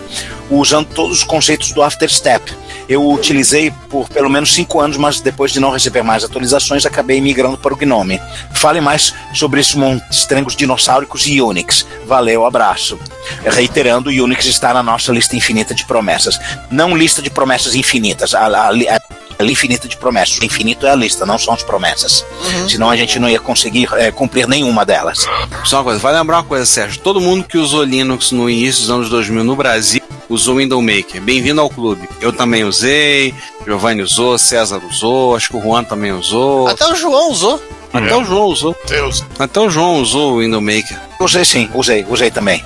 usando 0.51 0.86
todos 0.89 1.16
os 1.16 1.24
conceitos 1.24 1.73
do 1.73 1.82
After 1.82 2.12
Step. 2.12 2.53
Eu 2.86 3.11
utilizei 3.11 3.73
por 3.89 4.11
pelo 4.11 4.28
menos 4.28 4.53
cinco 4.53 4.78
anos, 4.78 4.98
mas 4.98 5.23
depois 5.23 5.53
de 5.53 5.59
não 5.59 5.70
receber 5.70 6.03
mais 6.03 6.23
atualizações, 6.23 6.85
acabei 6.85 7.19
migrando 7.19 7.57
para 7.57 7.73
o 7.73 7.77
Gnome. 7.77 8.20
Fale 8.53 8.82
mais 8.82 9.15
sobre 9.32 9.59
esses 9.59 9.74
monstrengos 9.74 10.55
dinossáricos 10.55 11.27
e 11.27 11.40
Unix. 11.40 11.86
Valeu, 12.05 12.44
abraço. 12.44 12.98
Reiterando, 13.43 14.11
Unix 14.11 14.44
está 14.44 14.74
na 14.74 14.82
nossa 14.82 15.11
lista 15.12 15.35
infinita 15.35 15.74
de 15.74 15.86
promessas. 15.86 16.39
Não 16.70 16.94
lista 16.94 17.23
de 17.23 17.31
promessas 17.31 17.74
infinitas, 17.74 18.35
a, 18.35 18.47
a, 18.47 18.70
a, 18.70 19.01
infinita 19.44 19.88
de 19.88 19.96
promessas. 19.96 20.38
O 20.38 20.44
infinito 20.44 20.86
é 20.86 20.90
a 20.90 20.94
lista, 20.94 21.26
não 21.26 21.38
são 21.38 21.54
as 21.54 21.62
promessas. 21.62 22.24
Senão 22.68 22.90
a 22.90 22.96
gente 22.96 23.18
não 23.18 23.28
ia 23.28 23.40
conseguir 23.40 23.88
é, 23.94 24.10
cumprir 24.10 24.48
nenhuma 24.48 24.84
delas. 24.84 25.26
Só 25.64 25.78
uma 25.78 25.84
coisa, 25.84 26.00
vai 26.00 26.14
lembrar 26.14 26.38
uma 26.38 26.44
coisa, 26.44 26.64
Sérgio. 26.64 27.00
Todo 27.00 27.20
mundo 27.20 27.44
que 27.44 27.58
usou 27.58 27.82
Linux 27.82 28.32
no 28.32 28.48
início 28.48 28.82
dos 28.82 28.90
anos 28.90 29.08
2000 29.08 29.44
no 29.44 29.56
Brasil 29.56 30.02
usou 30.28 30.56
Window 30.56 30.80
Maker. 30.82 31.20
Bem-vindo 31.20 31.60
ao 31.60 31.70
clube. 31.70 32.08
Eu 32.20 32.32
também 32.32 32.64
usei, 32.64 33.34
Giovanni 33.64 34.02
usou, 34.02 34.38
César 34.38 34.80
usou, 34.88 35.36
acho 35.36 35.48
que 35.48 35.56
o 35.56 35.62
Juan 35.62 35.84
também 35.84 36.12
usou. 36.12 36.68
Até 36.68 36.86
o 36.86 36.94
João 36.94 37.30
usou. 37.30 37.62
Até 37.92 38.14
o 38.16 38.24
João 38.24 38.46
usou. 38.46 38.76
Deus. 38.88 39.24
Até 39.38 39.60
o 39.60 39.70
João 39.70 40.00
usou 40.00 40.34
o 40.34 40.38
Window 40.40 40.60
Maker. 40.60 40.98
Usei 41.20 41.44
sim, 41.44 41.70
usei, 41.74 42.04
usei 42.08 42.30
também. 42.30 42.62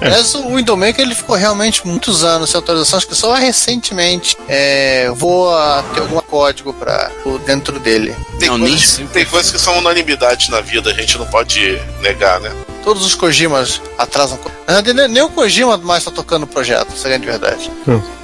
Mas 0.00 0.34
o 0.34 0.54
Window 0.54 0.76
Maker 0.76 1.04
ele 1.04 1.14
ficou 1.14 1.36
realmente 1.36 1.86
muitos 1.86 2.24
anos 2.24 2.50
sem 2.50 2.58
atualização, 2.58 2.96
acho 2.98 3.06
que 3.08 3.14
só 3.14 3.32
recentemente 3.34 4.36
é, 4.48 5.10
vou 5.14 5.54
a 5.54 5.82
ter 5.94 6.00
algum 6.00 6.20
código 6.20 6.72
para 6.72 7.10
dentro 7.46 7.78
dele. 7.78 8.14
Tem, 8.38 8.48
Não, 8.48 8.58
nem 8.58 8.68
coisas, 8.70 8.88
sempre. 8.88 9.12
tem 9.12 9.24
coisas 9.24 9.50
que 9.50 9.58
são 9.58 9.78
unanimidades 9.78 10.48
na 10.48 10.60
vida, 10.60 10.90
a 10.90 10.94
gente 10.94 11.16
não 11.18 11.26
pode 11.26 11.80
negar, 12.00 12.40
né? 12.40 12.52
Todos 12.82 13.04
os 13.06 13.14
Kojimas 13.14 13.80
atrasam. 13.96 14.38
nem 15.08 15.22
o 15.22 15.30
Kojima 15.30 15.76
mais 15.78 16.04
tá 16.04 16.10
tocando 16.10 16.42
o 16.42 16.46
projeto, 16.46 16.92
essa 16.92 17.08
é 17.08 17.14
a 17.14 17.18
verdade. 17.18 17.70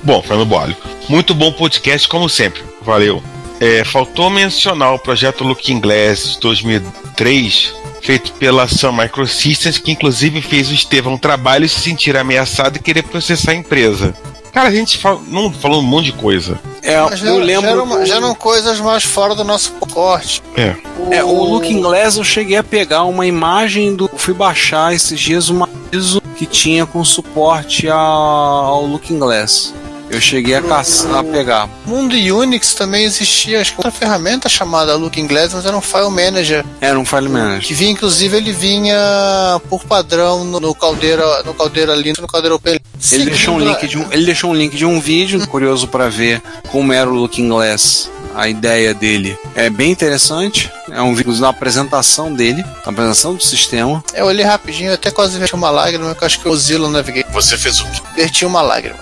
Bom, 0.03 0.21
Fernando 0.23 0.47
Boalho, 0.47 0.77
muito 1.09 1.35
bom 1.35 1.51
podcast, 1.53 2.07
como 2.09 2.29
sempre. 2.29 2.63
Valeu. 2.83 3.23
É, 3.59 3.85
faltou 3.85 4.31
mencionar 4.31 4.95
o 4.95 4.99
projeto 4.99 5.45
Looking 5.45 5.81
Glass 5.81 6.33
de 6.35 6.41
2003, 6.41 7.75
feito 8.03 8.33
pela 8.33 8.67
Sun 8.69 8.93
Microsystems, 8.93 9.79
que 9.79 9.93
inclusive 9.93 10.41
fez 10.43 10.69
o 10.71 10.75
Estevão 10.75 11.17
trabalho 11.19 11.69
se 11.69 11.81
sentir 11.81 12.17
ameaçado 12.17 12.77
e 12.77 12.81
querer 12.83 13.03
processar 13.03 13.53
a 13.53 13.55
empresa. 13.57 14.15
Cara, 14.53 14.69
a 14.69 14.73
gente 14.73 14.99
fala, 14.99 15.21
não 15.29 15.53
falou 15.53 15.79
um 15.81 15.85
monte 15.85 16.07
de 16.07 16.13
coisa. 16.13 16.59
É, 16.83 17.01
Mas 17.03 17.21
já, 17.21 17.27
eu 17.29 17.39
lembro. 17.39 17.63
já, 17.67 17.71
eram, 17.71 18.07
já 18.07 18.17
eram 18.17 18.35
coisas 18.35 18.81
mais 18.81 19.05
fora 19.05 19.33
do 19.35 19.45
nosso 19.45 19.73
corte. 19.75 20.43
É. 20.57 20.75
É, 21.13 21.23
o 21.23 21.45
Looking 21.45 21.81
Glass 21.81 22.17
eu 22.17 22.25
cheguei 22.25 22.57
a 22.57 22.65
pegar 22.65 23.05
uma 23.05 23.27
imagem 23.27 23.95
do. 23.95 24.11
Fui 24.17 24.35
baixar 24.35 24.93
esses 24.93 25.21
dias 25.21 25.51
uma 25.51 25.69
ISO 25.93 26.21
que 26.37 26.47
tinha 26.47 26.85
com 26.85 27.05
suporte 27.05 27.89
a- 27.89 27.95
ao 27.95 28.85
Looking 28.87 29.19
Glass. 29.21 29.73
Eu 30.11 30.21
cheguei 30.21 30.57
a 30.57 30.63
caçar, 30.63 31.19
a 31.19 31.25
pegar. 31.25 31.69
Mundo 31.87 32.15
Unix 32.15 32.75
também 32.75 33.05
existia, 33.05 33.61
acho 33.61 33.73
que 33.73 33.79
outra 33.79 33.93
ferramenta 33.93 34.49
chamada 34.49 34.97
Looking 34.97 35.29
Glass, 35.29 35.55
mas 35.55 35.65
era 35.65 35.77
um 35.77 35.81
file 35.81 36.11
manager. 36.11 36.65
Era 36.81 36.99
um 36.99 37.05
file 37.05 37.29
manager. 37.29 37.69
Que 37.69 37.75
vinha, 37.75 37.93
inclusive, 37.93 38.37
ele 38.37 38.53
vinha 38.53 39.61
por 39.69 39.85
padrão 39.85 40.45
no, 40.45 40.59
no 40.59 40.75
Caldeira, 40.75 41.45
no 41.45 41.55
Caldeira 41.55 41.95
Linux, 41.95 42.19
no 42.19 42.27
Caldeira 42.27 42.57
Open. 42.57 42.81
Ele 43.13 43.25
deixou, 43.27 43.55
um 43.55 43.61
link 43.61 43.87
de 43.87 43.99
um, 43.99 44.13
ele 44.13 44.27
deixou 44.27 44.51
um 44.51 44.55
link 44.55 44.77
de 44.77 44.85
um 44.85 45.01
vídeo, 45.01 45.47
curioso 45.47 45.87
para 45.87 46.09
ver 46.09 46.43
como 46.71 46.93
era 46.93 47.09
o 47.09 47.15
Looking 47.15 47.49
Glass, 47.49 48.11
a 48.35 48.49
ideia 48.49 48.95
dele. 48.95 49.37
É 49.55 49.69
bem 49.71 49.91
interessante. 49.91 50.71
É 50.91 51.01
um 51.03 51.15
vídeo 51.15 51.33
na 51.35 51.49
apresentação 51.49 52.33
dele, 52.33 52.63
na 52.85 52.93
apresentação 52.93 53.35
do 53.35 53.43
sistema. 53.43 54.03
Eu 54.15 54.27
olhei 54.27 54.45
rapidinho, 54.45 54.93
até 54.93 55.11
quase 55.11 55.39
verti 55.39 55.55
uma 55.55 55.71
lágrima, 55.71 56.15
que 56.15 56.23
eu 56.23 56.27
acho 56.27 56.41
que 56.41 56.49
o 56.49 56.57
Zilla 56.57 56.89
Navigator 56.89 57.33
Você 57.33 57.57
fez 57.57 57.81
o 57.81 57.85
quê? 57.85 58.01
verti 58.17 58.45
uma 58.45 58.61
lágrima. 58.63 58.99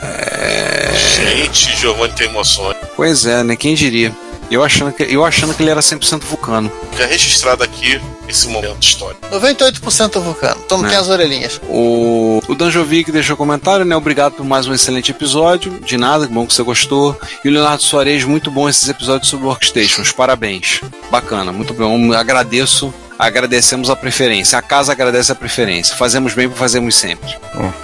Gente, 1.15 1.77
Giovanni 1.77 2.13
tem 2.15 2.29
emoções. 2.29 2.77
Pois 2.97 3.27
é, 3.27 3.43
né? 3.43 3.57
Quem 3.57 3.75
diria? 3.75 4.13
Eu 4.51 4.63
achando 4.65 4.93
que, 4.93 5.03
eu 5.03 5.25
achando 5.25 5.53
que 5.55 5.63
ele 5.63 5.71
era 5.71 5.81
100% 5.81 6.23
vulcano. 6.25 6.71
Já 6.97 7.07
registrado 7.07 7.63
aqui 7.63 8.01
esse 8.27 8.49
momento 8.49 8.83
histórico. 8.83 9.21
98% 9.31 10.21
vulcano. 10.21 10.61
Então 10.65 10.79
não 10.79 10.87
É. 10.87 10.89
tem 10.91 10.99
as 10.99 11.09
orelhinhas. 11.09 11.61
O, 11.69 12.41
o 12.49 12.55
Danjovic 12.55 13.13
deixou 13.13 13.37
comentário, 13.37 13.85
né? 13.85 13.95
Obrigado 13.95 14.33
por 14.35 14.45
mais 14.47 14.67
um 14.67 14.73
excelente 14.75 15.11
episódio. 15.11 15.79
De 15.85 15.97
nada, 15.97 16.27
que 16.27 16.33
bom 16.33 16.47
que 16.47 16.55
você 16.55 16.63
gostou. 16.63 17.19
E 17.45 17.49
o 17.49 17.53
Leonardo 17.53 17.83
Soares, 17.83 18.25
muito 18.25 18.51
bom 18.51 18.69
esses 18.69 18.89
episódios 18.89 19.29
sobre 19.29 19.47
workstations. 19.47 20.13
Parabéns. 20.13 20.81
Bacana, 21.11 21.53
muito 21.53 21.75
bom. 21.75 22.13
Agradeço. 22.13 22.93
Agradecemos 23.19 23.91
a 23.91 23.97
preferência. 23.97 24.59
A 24.59 24.63
casa 24.63 24.93
agradece 24.93 25.33
a 25.33 25.35
preferência. 25.35 25.97
Fazemos 25.97 26.35
bem 26.35 26.49
por 26.49 26.57
fazermos 26.57 26.95
sempre. 26.95 27.35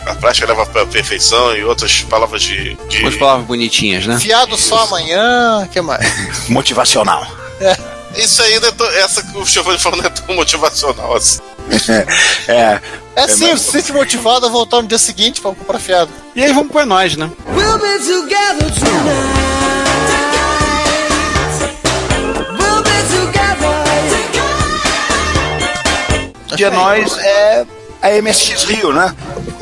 A 0.06 0.14
prática 0.14 0.46
leva 0.46 0.64
pra 0.66 0.86
perfeição 0.86 1.56
e 1.56 1.64
outras 1.64 2.02
palavras 2.02 2.40
de. 2.42 2.74
de... 2.88 3.10
Palavras 3.18 3.46
bonitinhas, 3.46 4.06
né? 4.06 4.18
Fiado 4.20 4.56
só 4.56 4.84
amanhã, 4.84 5.62
o 5.64 5.68
que 5.68 5.80
mais? 5.80 6.06
Motivacional. 6.48 7.26
Isso 8.16 8.40
aí, 8.42 8.60
não 8.60 8.68
é 8.68 8.72
tão- 8.72 8.86
essa 8.90 9.22
que 9.24 9.36
o 9.36 9.44
Giovanni 9.44 9.78
falou 9.78 9.98
não 9.98 10.06
é 10.06 10.10
tão 10.10 10.34
motivacional 10.36 11.16
assim. 11.16 11.40
É, 12.46 12.78
É 13.16 13.26
sim, 13.28 13.46
você 13.50 13.56
se 13.56 13.70
sente 13.72 13.92
motivado 13.92 14.44
a 14.46 14.48
voltar 14.48 14.82
no 14.82 14.86
dia 14.88 14.98
seguinte 14.98 15.40
pra 15.40 15.50
comprar 15.52 15.78
fiado. 15.78 16.10
E 16.36 16.44
aí 16.44 16.52
vamos 16.52 16.70
pra 16.70 16.84
nós, 16.84 17.16
né? 17.16 17.30
We'll 17.54 17.78
be 17.78 17.98
together 18.04 18.70
tonight. 18.72 19.33
Dia 26.56 26.70
nós 26.70 27.16
é 27.18 27.64
a 28.02 28.10
MSX 28.22 28.64
Rio, 28.64 28.92
né? 28.92 29.14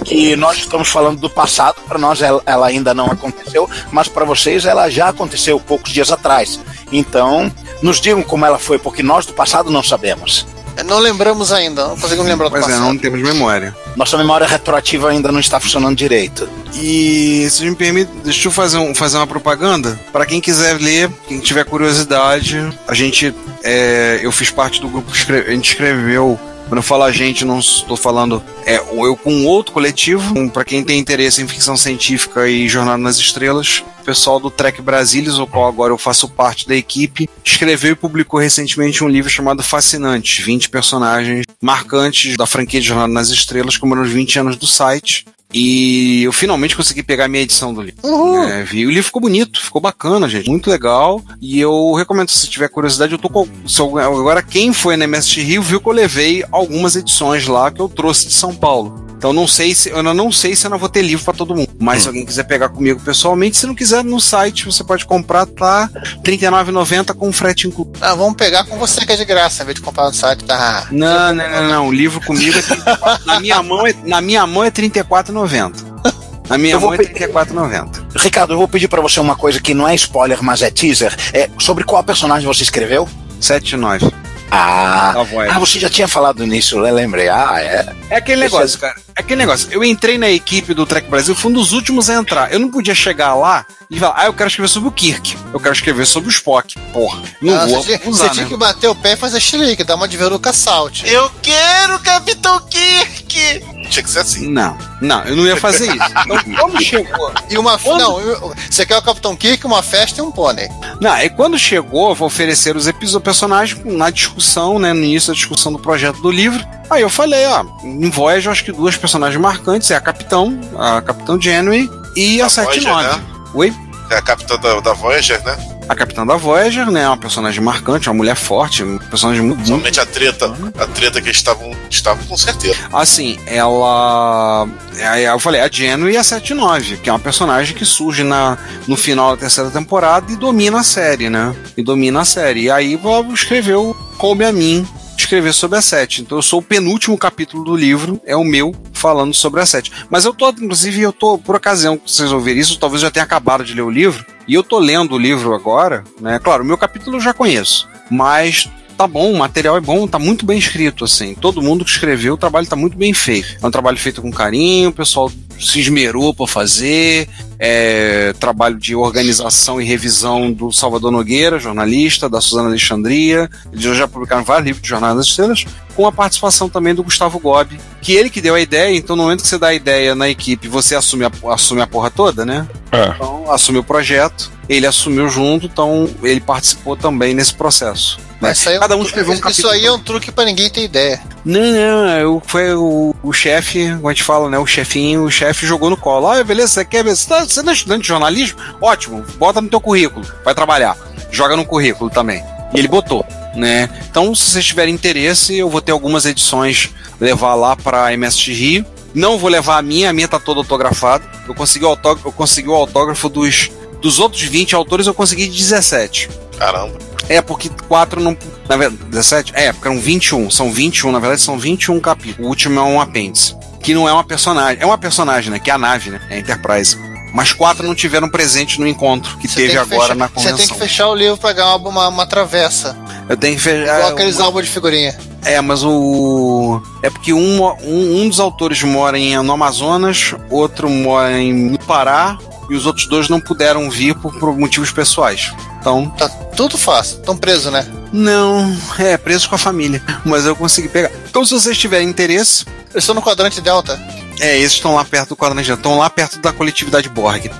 Que 0.05 0.35
nós 0.36 0.59
estamos 0.59 0.89
falando 0.89 1.20
do 1.20 1.31
passado, 1.31 1.77
para 1.86 1.98
nós 1.98 2.20
ela, 2.20 2.43
ela 2.44 2.66
ainda 2.66 2.93
não 2.93 3.06
aconteceu, 3.06 3.69
mas 3.93 4.09
para 4.09 4.24
vocês 4.24 4.64
ela 4.64 4.90
já 4.90 5.09
aconteceu 5.09 5.60
poucos 5.60 5.93
dias 5.93 6.10
atrás. 6.10 6.59
Então, 6.90 7.51
nos 7.81 8.01
digam 8.01 8.23
como 8.23 8.44
ela 8.44 8.59
foi, 8.59 8.78
porque 8.78 9.02
nós 9.02 9.24
do 9.27 9.32
passado 9.32 9.70
não 9.70 9.82
sabemos. 9.82 10.47
Não 10.86 10.98
lembramos 10.98 11.52
ainda, 11.52 11.86
não 11.89 11.97
conseguimos 11.98 12.27
lembrar 12.27 12.47
do 12.47 12.51
Pois 12.52 12.64
é, 12.64 12.69
passado. 12.69 12.82
não 12.86 12.97
temos 12.97 13.20
memória. 13.20 13.77
Nossa 13.94 14.16
memória 14.16 14.47
retroativa 14.47 15.10
ainda 15.10 15.31
não 15.31 15.39
está 15.39 15.60
funcionando 15.60 15.94
direito. 15.94 16.48
E 16.74 17.47
se 17.51 17.62
me 17.69 17.77
permite, 17.77 18.10
deixa 18.24 18.48
eu 18.48 18.52
fazer, 18.52 18.78
um, 18.78 18.94
fazer 18.94 19.19
uma 19.19 19.27
propaganda. 19.27 20.01
Para 20.10 20.24
quem 20.24 20.40
quiser 20.40 20.81
ler, 20.81 21.10
quem 21.28 21.39
tiver 21.40 21.64
curiosidade, 21.66 22.59
a 22.89 22.94
gente. 22.94 23.35
é, 23.62 24.20
eu 24.23 24.32
fiz 24.32 24.51
parte 24.51 24.81
do 24.81 24.89
grupo 24.89 25.10
que 25.12 25.16
escreve- 25.19 25.51
a 25.51 25.55
gente 25.55 25.69
escreveu. 25.73 26.40
Quando 26.73 26.78
eu 26.78 26.82
falo 26.85 27.03
a 27.03 27.12
gente, 27.12 27.44
não 27.44 27.59
estou 27.59 27.99
falando 27.99 28.43
é, 28.65 28.77
eu 28.77 29.15
com 29.15 29.44
outro 29.44 29.74
coletivo. 29.74 30.49
Para 30.49 30.65
quem 30.65 30.82
tem 30.82 30.99
interesse 30.99 31.43
em 31.43 31.47
ficção 31.47 31.77
científica 31.77 32.49
e 32.49 32.66
Jornada 32.66 32.97
nas 32.97 33.19
Estrelas, 33.19 33.85
o 34.01 34.05
pessoal 34.05 34.40
do 34.40 34.51
Trek 34.51 34.81
Brasilis, 34.81 35.39
o 35.39 35.47
qual 35.47 35.69
agora 35.69 35.93
eu 35.93 35.99
faço 35.99 36.31
parte 36.31 36.66
da 36.66 36.74
equipe, 36.74 37.28
escreveu 37.44 37.93
e 37.93 37.94
publicou 37.94 38.40
recentemente 38.40 39.05
um 39.05 39.09
livro 39.09 39.28
chamado 39.28 39.62
Fascinantes 39.62 40.43
20 40.43 40.70
personagens 40.70 41.44
marcantes 41.61 42.39
da 42.39 42.47
franquia 42.47 42.81
de 42.81 42.86
Jornada 42.86 43.12
nas 43.12 43.28
Estrelas, 43.28 43.77
comemorando 43.77 44.09
os 44.09 44.15
20 44.15 44.39
anos 44.39 44.57
do 44.57 44.66
site. 44.66 45.27
E 45.53 46.23
eu 46.24 46.33
finalmente 46.33 46.77
consegui 46.77 47.03
pegar 47.03 47.27
a 47.27 47.29
minha 47.29 47.43
edição 47.43 47.73
do 47.74 47.83
livro. 47.83 48.01
É, 48.49 48.62
vi. 48.65 48.87
O 48.87 48.91
livro 48.91 49.05
ficou 49.05 49.20
bonito, 49.23 49.61
ficou 49.61 49.81
bacana, 49.81 50.29
gente. 50.29 50.49
Muito 50.49 50.70
legal. 50.70 51.23
E 51.41 51.61
eu 51.61 51.93
recomendo, 51.95 52.31
se 52.31 52.49
tiver 52.49 52.69
curiosidade, 52.69 53.12
eu 53.12 53.19
tô 53.19 53.29
com. 53.29 53.47
se 53.66 53.81
eu- 53.81 53.99
agora, 53.99 54.43
quem 54.43 54.73
foi 54.73 54.97
na 54.97 55.05
MST 55.05 55.43
Rio 55.43 55.62
viu 55.62 55.81
que 55.81 55.89
eu 55.89 55.93
levei 55.93 56.45
algumas 56.51 56.97
edições 56.97 57.47
lá 57.47 57.70
que 57.70 57.81
eu 57.81 57.89
trouxe 57.89 58.27
de 58.29 58.35
São 58.35 58.55
Paulo. 58.55 59.07
Então 59.16 59.33
não 59.33 59.47
sei 59.47 59.73
se. 59.73 59.89
Eu 59.91 60.03
não 60.03 60.33
sei 60.33 60.57
se 60.57 60.66
eu 60.66 60.70
não 60.70 60.79
vou 60.79 60.89
ter 60.89 61.01
livro 61.03 61.24
pra 61.24 61.33
todo 61.33 61.55
mundo. 61.55 61.69
Mas 61.79 62.03
se 62.03 62.09
alguém 62.09 62.27
quiser 62.27 62.43
pegar 62.43 62.69
comigo 62.70 62.99
pessoalmente, 63.01 63.57
se 63.57 63.66
não 63.69 63.74
quiser, 63.74 64.03
no 64.03 64.20
site 64.20 64.65
você 64.66 64.83
pode 64.83 65.05
comprar, 65.07 65.47
tá? 65.47 65.89
R$ 65.95 66.23
39,90 66.24 67.15
com 67.15 67.33
frete 67.33 67.69
incluído. 67.69 67.93
Ah, 68.01 68.15
vamos 68.16 68.35
pegar 68.35 68.65
com 68.65 68.77
você 68.79 69.07
que 69.07 69.12
é 69.12 69.16
de 69.16 69.24
graça, 69.24 69.62
em 69.62 69.66
vez 69.66 69.77
de 69.77 69.81
comprar 69.83 70.07
no 70.07 70.12
site, 70.15 70.43
tá? 70.45 70.89
Não, 70.91 71.33
não, 71.35 71.49
não, 71.51 71.69
não. 71.69 71.89
O 71.89 71.93
livro 71.93 72.20
comigo 72.24 72.59
é 72.59 72.62
34, 72.62 73.27
na 73.27 73.39
minha 73.41 73.62
mão 73.62 73.87
é 73.87 73.95
na 74.05 74.20
minha 74.20 74.45
mão 74.47 74.65
é 74.65 74.70
34,90. 74.73 75.41
Na 76.48 76.59
minha 76.59 76.74
Eu 76.74 76.81
vou 76.81 76.90
mão 76.90 76.94
é 77.01 77.05
pe- 77.05 77.27
34,90. 77.28 78.05
Ricardo, 78.16 78.52
eu 78.52 78.59
vou 78.59 78.69
pedir 78.69 78.89
para 78.89 79.01
você 79.01 79.20
uma 79.20 79.36
coisa 79.36 79.60
que 79.60 79.73
não 79.74 79.86
é 79.89 79.94
spoiler, 79.94 80.43
mas 80.43 80.60
é 80.62 80.70
teaser. 80.70 81.14
É 81.32 81.48
sobre 81.59 81.85
qual 81.85 82.02
personagem 82.05 82.47
você 82.47 82.62
escreveu? 82.62 83.09
7,9. 83.40 84.12
Ah, 84.51 85.12
A 85.19 85.23
voz. 85.23 85.51
ah, 85.51 85.59
você 85.59 85.78
já 85.81 85.89
tinha 85.89 86.06
falado 86.06 86.44
nisso, 86.47 86.77
eu 86.85 86.94
lembrei. 86.94 87.28
Ah, 87.28 87.55
é. 87.59 87.86
É 88.10 88.16
aquele 88.16 88.44
Esse 88.44 88.55
negócio, 88.55 88.78
cara. 88.78 88.94
É 89.16 89.23
aquele 89.23 89.36
negócio. 89.40 89.69
Eu 89.70 89.82
entrei 89.82 90.19
na 90.19 90.28
equipe 90.28 90.74
do 90.74 90.85
Trek 90.85 91.09
Brasil, 91.09 91.35
fui 91.35 91.51
um 91.51 91.55
dos 91.55 91.73
últimos 91.73 92.10
a 92.10 92.14
entrar. 92.14 92.52
Eu 92.52 92.59
não 92.59 92.70
podia 92.70 92.94
chegar 92.94 93.35
lá 93.35 93.64
e 93.94 93.98
falar, 93.98 94.14
ah, 94.16 94.27
eu 94.27 94.32
quero 94.32 94.48
escrever 94.48 94.69
sobre 94.69 94.89
o 94.89 94.93
Kirk. 94.93 95.36
Eu 95.52 95.60
quero 95.60 95.74
escrever 95.74 96.06
sobre 96.06 96.28
o 96.28 96.32
Spock. 96.32 96.78
Porra, 96.93 97.23
não 97.40 97.55
Ah, 97.55 97.66
vou 97.66 97.82
você 97.82 97.98
tinha, 97.98 98.10
usar, 98.10 98.24
você 98.24 98.31
tinha 98.31 98.44
né? 98.44 98.51
que 98.51 98.56
bater 98.56 98.89
o 98.89 98.94
pé 98.94 99.12
e 99.12 99.16
fazer 99.16 99.40
xilique, 99.40 99.85
dar 99.85 99.97
uma 99.97 100.09
de 100.09 100.16
veruca 100.16 100.52
salt. 100.52 101.02
Eu 101.05 101.31
quero 101.43 101.98
Capitão 102.01 102.59
Kirk! 102.69 103.62
Tinha 103.90 104.02
que 104.02 104.10
ser 104.10 104.20
assim. 104.20 104.48
Não, 104.48 104.77
não, 105.01 105.23
eu 105.24 105.36
não 105.36 105.44
ia 105.47 105.56
fazer 105.56 105.86
isso. 105.94 106.02
Então, 106.23 106.55
quando 106.70 106.82
chegou. 106.82 107.32
E 107.51 107.59
uma. 107.59 107.78
Quando- 107.78 107.98
Não, 108.01 108.55
você 108.70 108.86
quer 108.86 108.97
o 108.97 109.02
Capitão 109.02 109.36
Kirk, 109.36 109.66
uma 109.66 109.82
festa 109.82 110.20
e 110.20 110.24
um 110.24 110.31
pônei. 110.31 110.69
Não, 111.01 111.16
e 111.19 111.28
quando 111.28 111.59
chegou, 111.59 112.14
vou 112.14 112.27
oferecer 112.27 112.77
os 112.77 112.86
episódios 112.86 113.23
personagens 113.24 113.78
na 113.85 114.09
discussão, 114.10 114.78
né? 114.78 114.93
No 114.93 115.02
início 115.05 115.28
da 115.28 115.35
discussão 115.35 115.73
do 115.73 115.78
projeto 115.78 116.20
do 116.23 116.31
livro. 116.31 116.64
Aí 116.89 117.02
eu 117.02 117.10
falei, 117.10 117.44
ó, 117.47 117.64
em 117.82 118.09
Voyager, 118.10 118.51
acho 118.52 118.64
que 118.64 118.73
duas 118.73 118.97
personagens 118.97 119.40
marcantes 119.40 119.90
é 119.90 119.97
a 119.97 120.01
Capitão, 120.01 120.59
a 120.78 121.01
Capitão 121.02 121.40
Janeway 121.40 121.89
e 122.16 122.40
a, 122.40 122.47
A 122.47 122.48
Voyager, 122.48 122.82
79. 122.82 123.02
né? 123.16 123.24
Oi? 123.55 123.73
É 124.11 124.16
a 124.16 124.23
capitã 124.23 124.59
da, 124.59 124.81
da 124.81 124.93
Voyager, 124.93 125.43
né? 125.45 125.57
A 125.89 125.95
Capitã 125.97 126.24
da 126.24 126.37
Voyager, 126.37 126.91
né? 126.91 127.07
Uma 127.07 127.16
personagem 127.16 127.61
marcante, 127.61 128.09
uma 128.09 128.15
mulher 128.15 128.37
forte, 128.37 128.85
um 128.85 128.99
personagem 128.99 129.43
muito. 129.43 129.66
Somente 129.66 130.01
a 130.01 130.07
treta. 130.07 130.55
A 130.79 130.87
treta 130.87 131.20
que 131.20 131.27
eles 131.27 131.37
estavam, 131.37 131.70
estavam 131.91 132.24
com 132.24 132.37
certeza. 132.37 132.77
Assim, 132.93 133.39
ela. 133.47 134.69
Aí 135.11 135.24
eu 135.24 135.39
falei, 135.39 135.61
a 135.61 135.69
Janeway 135.70 136.15
e 136.15 136.16
a 136.16 136.24
79, 136.24 136.99
que 136.99 137.11
é 137.11 137.12
uma 137.12 137.19
personagem 137.19 137.74
que 137.77 137.85
surge 137.85 138.23
na, 138.23 138.57
no 138.87 138.97
final 138.97 139.33
da 139.33 139.39
terceira 139.39 139.70
temporada 139.70 140.31
e 140.31 140.37
domina 140.37 140.81
a 140.81 140.85
série, 140.85 141.29
né? 141.29 141.55
E 141.77 141.83
domina 141.83 142.20
a 142.20 142.24
série. 142.24 142.62
E 142.62 142.70
aí 142.70 142.97
Bob 142.97 143.33
escreveu, 143.33 143.97
coube 144.19 144.45
a 144.45 144.53
mim 144.53 144.87
escrever 145.16 145.52
sobre 145.52 145.78
a 145.78 145.82
7. 145.82 146.22
Então 146.22 146.39
eu 146.39 146.43
sou 146.43 146.60
o 146.60 146.62
penúltimo 146.62 147.16
capítulo 147.18 147.64
do 147.64 147.76
livro, 147.76 148.20
é 148.24 148.36
o 148.36 148.44
meu, 148.44 148.74
falando 148.93 149.34
sobre 149.34 149.60
a 149.60 149.66
7. 149.66 149.90
Mas 150.10 150.24
eu 150.24 150.34
tô, 150.34 150.48
inclusive, 150.51 151.01
eu 151.01 151.12
tô, 151.12 151.39
por 151.39 151.56
ocasião 151.56 151.97
que 151.97 152.10
vocês 152.10 152.32
ouvirem 152.32 152.60
isso, 152.60 152.78
talvez 152.78 153.02
eu 153.02 153.09
já 153.09 153.12
tenha 153.12 153.24
acabado 153.24 153.64
de 153.64 153.74
ler 153.74 153.82
o 153.82 153.90
livro, 153.90 154.24
e 154.47 154.55
eu 154.55 154.62
tô 154.62 154.78
lendo 154.78 155.14
o 155.14 155.18
livro 155.18 155.55
agora, 155.55 156.05
né? 156.20 156.39
Claro, 156.39 156.62
o 156.62 156.66
meu 156.66 156.76
capítulo 156.76 157.16
eu 157.16 157.20
já 157.20 157.32
conheço, 157.32 157.89
mas 158.10 158.68
tá 158.93 159.06
bom, 159.06 159.32
o 159.32 159.39
material 159.39 159.77
é 159.77 159.81
bom, 159.81 160.06
tá 160.06 160.19
muito 160.19 160.47
bem 160.47 160.59
escrito, 160.59 161.05
assim. 161.05 161.35
Todo 161.35 161.62
mundo 161.62 161.85
que 161.85 161.90
escreveu, 161.90 162.35
o 162.35 162.36
trabalho 162.39 162.66
tá 162.66 162.77
muito 162.77 162.97
bem 162.97 163.12
feito. 163.12 163.56
É 163.62 163.66
um 163.66 163.70
trabalho 163.70 163.97
feito 163.97 164.23
com 164.23 164.31
carinho, 164.31 164.90
o 164.90 164.93
pessoal 164.93 165.31
se 165.59 165.81
esmerou 165.81 166.35
para 166.35 166.47
fazer. 166.47 167.28
É, 167.64 168.32
trabalho 168.40 168.77
de 168.77 168.97
organização 168.97 169.81
e 169.81 169.85
revisão 169.85 170.51
do 170.51 170.73
Salvador 170.73 171.12
Nogueira, 171.12 171.60
jornalista, 171.60 172.28
da 172.28 172.40
Suzana 172.40 172.69
Alexandria. 172.69 173.48
Eles 173.73 173.97
já 173.97 174.09
publicaram 174.09 174.43
vários 174.43 174.66
livros 174.66 174.82
de 174.82 174.89
Jornada 174.89 175.16
das 175.16 175.27
Estrelas, 175.27 175.64
com 175.94 176.05
a 176.05 176.10
participação 176.10 176.69
também 176.69 176.93
do 176.93 177.05
Gustavo 177.05 177.39
Gobi, 177.39 177.78
que 178.01 178.14
ele 178.14 178.31
que 178.31 178.40
deu 178.40 178.56
a 178.56 178.60
ideia, 178.60 178.97
então 178.97 179.14
no 179.14 179.23
momento 179.23 179.43
que 179.43 179.48
você 179.48 179.59
dá 179.59 179.69
a 179.69 179.74
ideia 179.74 180.14
na 180.14 180.28
equipe, 180.28 180.66
você 180.66 180.97
assume 180.97 181.24
a, 181.24 181.31
assume 181.52 181.81
a 181.81 181.86
porra 181.86 182.10
toda, 182.10 182.44
né? 182.44 182.66
É. 182.90 183.10
Então, 183.10 183.48
assumiu 183.48 183.82
o 183.82 183.85
projeto, 183.85 184.51
ele 184.69 184.86
assumiu 184.86 185.28
junto, 185.28 185.66
então 185.66 186.10
ele 186.23 186.40
participou 186.40 186.97
também 186.97 187.32
nesse 187.32 187.55
processo. 187.55 188.19
Né? 188.43 188.48
Mas 188.48 188.59
isso 188.59 188.69
aí 188.69 188.74
é 188.74 188.78
um 188.78 188.81
Cada 188.81 188.97
um 188.97 189.02
escreveu 189.02 189.31
um 189.31 189.35
Isso 189.35 189.43
capítulo. 189.43 189.73
aí 189.73 189.86
é 189.86 189.93
um 189.93 189.98
truque 189.98 190.32
pra 190.32 190.44
ninguém 190.44 190.69
ter 190.69 190.82
ideia. 190.82 191.23
Não, 191.44 191.60
não, 191.60 192.19
eu, 192.19 192.43
foi 192.44 192.74
o, 192.74 193.14
o 193.23 193.32
chefe, 193.32 193.89
como 193.94 194.09
a 194.09 194.12
gente 194.12 194.24
fala, 194.24 194.51
né? 194.51 194.59
O 194.59 194.66
chefinho, 194.66 195.24
o 195.24 195.31
chefe 195.31 195.66
jogou 195.66 195.89
no 195.89 195.97
colo. 195.97 196.27
Ah, 196.28 196.43
beleza, 196.43 196.69
você 196.69 196.85
quer 196.85 197.05
ver? 197.05 197.14
Você, 197.14 197.28
tá, 197.28 197.44
você 197.44 197.62
não 197.62 197.70
é 197.70 197.74
estudante 197.74 198.02
de 198.02 198.09
jornalismo? 198.09 198.59
Ótimo, 198.81 199.24
bota 199.39 199.60
no 199.60 199.69
teu 199.69 199.81
currículo, 199.81 200.27
vai 200.44 200.55
trabalhar. 200.55 200.97
Joga 201.31 201.56
no 201.56 201.64
currículo 201.64 202.10
também. 202.10 202.43
E 202.74 202.78
ele 202.78 202.89
botou, 202.89 203.24
né? 203.55 203.89
Então, 204.10 204.35
se 204.35 204.51
vocês 204.51 204.64
tiverem 204.64 204.94
interesse, 204.94 205.56
eu 205.56 205.70
vou 205.70 205.81
ter 205.81 205.93
algumas 205.93 206.27
edições 206.27 206.90
levar 207.20 207.55
lá 207.55 207.77
pra 207.77 208.12
MST 208.12 208.52
Rio. 208.52 208.86
Não 209.14 209.39
vou 209.39 209.51
levar 209.51 209.78
a 209.78 209.82
minha, 209.82 210.10
a 210.10 210.12
minha 210.12 210.27
tá 210.27 210.39
toda 210.39 210.60
autografada. 210.60 211.24
Eu 211.47 211.55
consegui 211.55 211.85
o 211.85 211.89
autógrafo, 211.89 212.28
eu 212.28 212.32
consegui 212.32 212.69
o 212.69 212.74
autógrafo 212.74 213.28
dos, 213.28 213.70
dos 214.01 214.19
outros 214.19 214.43
20 214.43 214.74
autores, 214.74 215.06
eu 215.06 215.14
consegui 215.14 215.47
17. 215.47 216.28
Caramba. 216.59 217.11
É, 217.33 217.43
porque 217.43 217.71
quatro 217.89 218.21
não. 218.21 218.37
Na 218.69 218.77
verdade, 218.77 219.03
17? 219.05 219.53
É, 219.55 219.73
porque 219.73 219.89
eram 219.89 219.99
21. 220.01 220.51
São 220.51 220.71
21, 220.73 221.13
na 221.13 221.19
verdade 221.19 221.41
são 221.41 221.59
21 221.59 221.99
capítulos. 222.01 222.45
O 222.47 222.49
último 222.49 222.79
é 222.79 222.83
um 222.83 223.01
apêndice. 223.01 223.57
Que 223.83 223.95
não 223.95 224.09
é 224.09 224.13
uma 224.13 224.25
personagem. 224.25 224.83
É 224.83 224.87
uma 224.87 224.99
personagem, 224.99 225.51
né? 225.51 225.59
Que 225.59 225.71
é 225.71 225.75
a 225.75 225.79
nave, 225.79 226.11
né? 226.11 226.21
É 226.31 226.37
a 226.37 226.39
Enterprise. 226.39 226.97
Mas 227.35 227.53
quatro 227.53 227.87
não 227.87 227.95
tiveram 227.95 228.29
presente 228.29 228.79
no 228.79 228.87
encontro 228.87 229.39
que 229.39 229.49
Você 229.49 229.63
teve 229.63 229.79
agora 229.79 230.03
fechar- 230.03 230.15
na 230.15 230.27
Você 230.27 230.35
convenção. 230.35 230.57
tem 230.59 230.69
que 230.69 230.75
fechar 230.79 231.09
o 231.09 231.15
livro 231.15 231.39
pra 231.39 231.53
ganhar 231.55 231.77
uma, 231.77 232.09
uma 232.09 232.27
travessa. 232.27 232.95
Eu 233.29 233.37
tenho 233.39 233.57
que 233.57 233.63
fechar. 233.63 233.97
Igual 233.99 234.13
aqueles 234.13 234.39
álbuns 234.39 234.67
de 234.67 234.71
figurinha. 234.71 235.17
É, 235.45 235.59
mas 235.61 235.83
o. 235.83 236.81
É 237.03 237.09
porque 237.11 237.33
um, 237.33 237.65
um, 237.65 238.23
um 238.23 238.29
dos 238.29 238.39
autores 238.39 238.83
mora 238.83 239.19
em, 239.19 239.35
no 239.43 239.53
Amazonas, 239.53 240.35
outro 240.51 240.89
mora 240.91 241.33
em, 241.41 241.53
no 241.71 241.79
Pará, 241.79 242.39
e 242.73 242.77
os 242.77 242.86
outros 242.86 243.07
dois 243.07 243.28
não 243.28 243.40
puderam 243.40 243.90
vir 243.90 244.15
por, 244.15 244.32
por 244.39 244.57
motivos 244.59 244.90
pessoais. 244.90 245.53
Então, 245.78 246.09
Tá 246.16 246.28
tudo 246.28 246.78
fácil. 246.78 247.19
Tão 247.19 247.36
preso, 247.36 247.70
né? 247.70 247.86
não, 248.12 248.74
é, 248.99 249.16
preso 249.16 249.49
com 249.49 249.55
a 249.55 249.59
família. 249.59 250.03
Mas 250.24 250.44
eu 250.44 250.55
consegui 250.57 250.89
pegar. 250.89 251.11
Então, 251.28 251.44
se 251.44 251.53
vocês 251.53 251.77
tiverem 251.77 252.09
interesse, 252.09 252.65
Eu 252.94 252.99
estou 252.99 253.15
no 253.15 253.23
quadrante 253.23 253.61
Delta. 253.61 253.99
É, 254.39 254.59
esses 254.59 254.74
estão 254.74 254.94
lá 254.94 255.05
perto 255.05 255.31
do 255.31 255.36
quadrante, 255.36 255.70
estão 255.70 255.99
lá 255.99 256.11
perto 256.11 256.39
da 256.39 256.53
coletividade 256.53 257.09
Borg. 257.09 257.51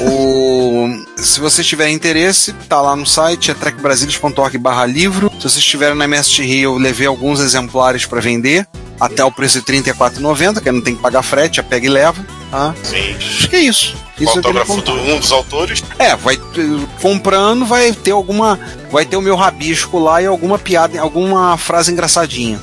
O... 0.00 0.88
Se 1.16 1.38
vocês 1.38 1.66
tiverem 1.66 1.94
interesse, 1.94 2.52
tá 2.68 2.80
lá 2.80 2.96
no 2.96 3.06
site, 3.06 3.50
é 3.50 3.54
trekbrasilis.org 3.54 4.58
barra 4.58 4.86
livro. 4.86 5.30
Se 5.36 5.42
vocês 5.42 5.58
estiverem 5.58 5.96
na 5.96 6.04
MST 6.04 6.42
Rio, 6.42 6.74
eu 6.74 6.78
levei 6.78 7.06
alguns 7.06 7.38
exemplares 7.40 8.06
para 8.06 8.20
vender, 8.20 8.66
até 8.98 9.24
o 9.24 9.30
preço 9.30 9.60
de 9.62 9.72
R$ 9.72 9.82
34,90, 9.82 10.60
que 10.60 10.72
não 10.72 10.80
tem 10.80 10.96
que 10.96 11.02
pagar 11.02 11.22
frete, 11.22 11.56
já 11.56 11.62
pega 11.62 11.86
e 11.86 11.90
leva. 11.90 12.24
Tá? 12.50 12.74
Sim. 12.82 13.14
Acho 13.16 13.48
que 13.48 13.56
é 13.56 13.60
isso. 13.60 13.96
O 14.22 14.24
Isso 14.24 14.40
queria 14.40 14.60
autógrafo 14.60 14.82
de 14.82 15.12
um 15.12 15.18
dos 15.18 15.32
autores. 15.32 15.82
É, 15.98 16.14
vai 16.14 16.38
comprando, 17.00 17.64
vai 17.66 17.92
ter 17.92 18.12
alguma. 18.12 18.58
Vai 18.90 19.04
ter 19.04 19.16
o 19.16 19.22
meu 19.22 19.34
rabisco 19.36 19.98
lá 19.98 20.22
e 20.22 20.26
alguma 20.26 20.58
piada, 20.58 21.00
alguma 21.00 21.56
frase 21.56 21.90
engraçadinha. 21.90 22.60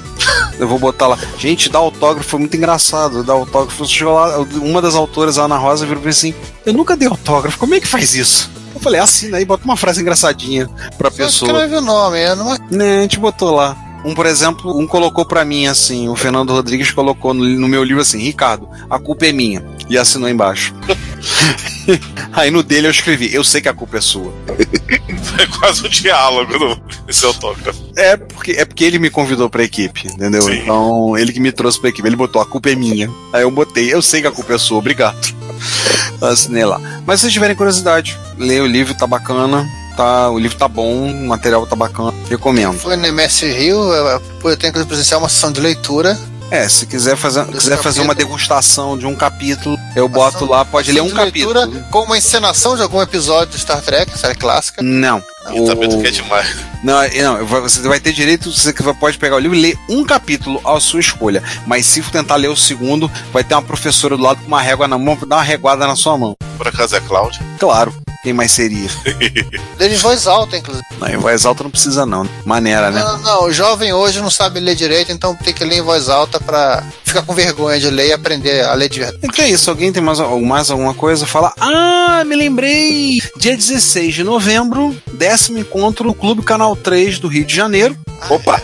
Eu 0.58 0.68
vou 0.68 0.78
botar 0.80 1.08
lá. 1.08 1.18
Gente, 1.38 1.70
dar 1.70 1.80
autógrafo 1.80 2.30
foi 2.30 2.40
muito 2.40 2.56
engraçado. 2.56 3.24
Dar 3.24 3.34
autógrafo. 3.34 3.84
Lá, 4.06 4.40
uma 4.62 4.82
das 4.82 4.96
autoras, 4.96 5.38
a 5.38 5.44
Ana 5.44 5.58
Rosa, 5.58 5.86
virou 5.86 6.02
pra 6.02 6.08
mim 6.10 6.16
assim: 6.16 6.34
Eu 6.66 6.74
nunca 6.74 6.96
dei 6.96 7.08
autógrafo, 7.08 7.58
como 7.58 7.76
é 7.76 7.80
que 7.80 7.88
faz 7.88 8.16
isso? 8.16 8.50
Eu 8.74 8.80
falei, 8.80 9.02
assina 9.02 9.38
aí, 9.38 9.46
bota 9.46 9.66
uma 9.66 9.76
frase 9.76 10.00
engraçadinha 10.00 10.70
pra 10.98 11.10
Você 11.10 11.24
pessoa. 11.24 11.52
escreve 11.52 11.76
o 11.76 11.82
nome. 11.82 12.22
Eu 12.24 12.36
não... 12.36 12.58
Né, 12.72 13.00
a 13.00 13.02
gente 13.02 13.20
botou 13.20 13.54
lá. 13.54 13.76
Um, 14.04 14.14
por 14.14 14.26
exemplo, 14.26 14.78
um 14.78 14.88
colocou 14.88 15.26
pra 15.26 15.44
mim 15.44 15.68
assim, 15.68 16.08
o 16.08 16.16
Fernando 16.16 16.52
Rodrigues 16.52 16.92
colocou 16.92 17.34
no, 17.34 17.44
no 17.44 17.68
meu 17.68 17.84
livro 17.84 18.02
assim, 18.02 18.20
Ricardo, 18.20 18.70
a 18.90 18.98
culpa 18.98 19.26
é 19.28 19.32
minha. 19.32 19.64
E 19.90 19.98
assinou 19.98 20.30
embaixo. 20.30 20.74
Aí 22.32 22.52
no 22.52 22.62
dele 22.62 22.88
eu 22.88 22.92
escrevi, 22.92 23.34
eu 23.34 23.44
sei 23.44 23.62
que 23.62 23.70
a 23.70 23.74
culpa 23.74 23.98
é 23.98 24.02
sua. 24.02 24.32
É 25.40 25.46
quase 25.46 25.86
um 25.86 25.90
diálogo 25.90 26.60
no, 26.60 26.82
esse 27.08 27.26
autógrafo. 27.26 27.80
É 27.96 28.18
porque, 28.18 28.52
é 28.52 28.66
porque 28.66 28.84
ele 28.84 29.00
me 29.00 29.10
convidou 29.10 29.50
pra 29.50 29.64
equipe, 29.64 30.08
entendeu? 30.08 30.42
Sim. 30.42 30.60
Então, 30.64 31.18
ele 31.18 31.32
que 31.32 31.40
me 31.40 31.52
trouxe 31.52 31.80
pra 31.80 31.90
equipe. 31.90 32.06
Ele 32.06 32.18
botou, 32.18 32.42
a 32.42 32.46
culpa 32.46 32.70
é 32.70 32.76
minha. 32.76 33.10
Aí 33.32 33.44
eu 33.44 33.52
botei, 33.52 33.94
eu 33.94 34.02
sei 34.02 34.20
que 34.20 34.28
a 34.28 34.32
culpa 34.32 34.56
é 34.56 34.58
sua, 34.58 34.78
obrigado. 34.80 35.34
Assinei 36.22 36.66
lá. 36.66 36.80
Mas 37.06 37.20
se 37.20 37.24
vocês 37.24 37.34
tiverem 37.34 37.56
curiosidade, 37.56 38.18
leia 38.38 38.64
o 38.64 38.68
livro, 38.68 38.94
tá 38.94 39.08
bacana. 39.08 39.66
Tá, 40.00 40.30
o 40.30 40.40
livro 40.40 40.58
tá 40.58 40.66
bom, 40.66 41.12
o 41.12 41.28
material 41.28 41.68
tá 41.68 41.76
bacana. 41.76 42.14
Recomendo. 42.30 42.80
Foi 42.80 42.96
no 42.96 43.06
MS 43.06 43.46
Rio. 43.52 43.78
Eu, 43.94 44.56
tenho 44.56 44.72
que 44.72 44.86
presenciar 44.86 45.20
uma 45.20 45.28
sessão 45.28 45.52
de 45.52 45.60
leitura. 45.60 46.18
É, 46.50 46.70
se 46.70 46.86
quiser 46.86 47.18
fazer, 47.18 47.44
Desse 47.44 47.58
quiser 47.58 47.78
fazer 47.80 48.00
uma 48.00 48.14
capítulo. 48.14 48.30
degustação 48.38 48.98
de 48.98 49.06
um 49.06 49.14
capítulo, 49.14 49.78
eu 49.98 50.08
boto 50.08 50.46
lá, 50.46 50.64
pode 50.64 50.90
ler 50.94 51.02
um 51.02 51.10
de 51.10 51.14
leitura 51.16 51.60
capítulo. 51.68 51.84
Com 51.92 52.04
uma 52.04 52.18
encenação 52.18 52.78
de 52.78 52.82
algum 52.82 53.02
episódio 53.02 53.54
de 53.54 53.60
Star 53.60 53.82
Trek, 53.82 54.18
série 54.18 54.36
clássica. 54.36 54.82
Não. 54.82 55.22
E 55.52 55.66
também 55.66 55.90
tu 55.90 56.00
quer 56.02 56.12
demais. 56.12 56.48
Não, 56.84 57.02
é- 57.02 57.22
não, 57.22 57.46
você 57.46 57.82
vai 57.88 58.00
ter 58.00 58.12
direito, 58.14 58.52
você 58.52 58.72
que 58.74 58.84
pode 58.94 59.18
pegar 59.18 59.36
o 59.36 59.40
livro 59.40 59.56
e 59.58 59.62
ler 59.62 59.78
um 59.90 60.04
capítulo 60.04 60.62
à 60.68 60.80
sua 60.80 61.00
escolha. 61.00 61.42
Mas 61.66 61.86
se 61.86 62.02
for 62.02 62.12
tentar 62.12 62.36
ler 62.36 62.50
o 62.50 62.56
segundo, 62.56 63.10
vai 63.32 63.44
ter 63.44 63.56
uma 63.56 63.62
professora 63.62 64.16
do 64.16 64.24
lado 64.24 64.42
com 64.42 64.48
uma 64.48 64.62
régua 64.62 64.88
na 64.88 64.98
mão 64.98 65.16
pra 65.16 65.28
dar 65.28 65.36
uma 65.38 65.44
reguada 65.44 65.88
na 65.88 65.96
sua 65.96 66.18
mão. 66.18 66.36
Por 66.58 66.68
acaso 66.68 66.96
é 66.96 67.00
Cláudia? 67.02 67.42
Claro, 67.58 67.94
quem 68.22 68.34
mais 68.34 68.52
seria? 68.52 68.90
Dele 69.78 69.96
em 69.96 69.98
voz 69.98 70.28
alta, 70.28 70.58
inclusive. 70.58 70.86
Não, 71.00 71.08
em 71.08 71.18
voz 71.18 71.46
alta 71.46 71.64
não 71.64 71.72
precisa 71.72 72.06
não. 72.06 72.28
Maneira, 72.46 72.92
né? 72.92 73.02
Não, 73.02 73.18
não, 73.20 73.44
o 73.46 73.52
jovem 73.52 73.94
hoje 73.94 74.20
não 74.22 74.30
sabe 74.30 74.60
ler 74.60 74.76
direito, 74.76 75.12
então 75.12 75.34
tem 75.36 75.54
que 75.54 75.64
ler 75.64 75.78
em 75.78 75.82
voz 75.82 76.10
alta 76.10 76.40
pra 76.40 76.84
ficar 77.10 77.22
com 77.24 77.34
vergonha 77.34 77.80
de 77.80 77.90
ler 77.90 78.08
e 78.10 78.14
aprender 78.14 78.64
a 78.64 78.74
ler 78.74 78.90
de 78.90 79.00
verdade. 79.00 79.20
Então 79.24 79.44
é 79.44 79.50
isso, 79.50 79.70
alguém 79.70 79.92
tem 79.92 80.02
mais, 80.02 80.20
mais 80.20 80.70
alguma 80.72 80.94
coisa? 80.94 81.26
Fala, 81.26 81.54
ah, 81.60 82.24
me 82.26 82.36
lembrei! 82.36 83.22
Dia 83.38 83.56
16 83.56 84.14
de 84.16 84.24
novembro, 84.24 84.96
décimo 85.14 85.58
encontro 85.60 86.06
no 86.06 86.14
Clube 86.14 86.42
Canal 86.44 86.76
3 86.76 87.20
do 87.20 87.28
Rio 87.28 87.46
de 87.46 87.56
Janeiro. 87.56 87.98
Opa, 88.30 88.62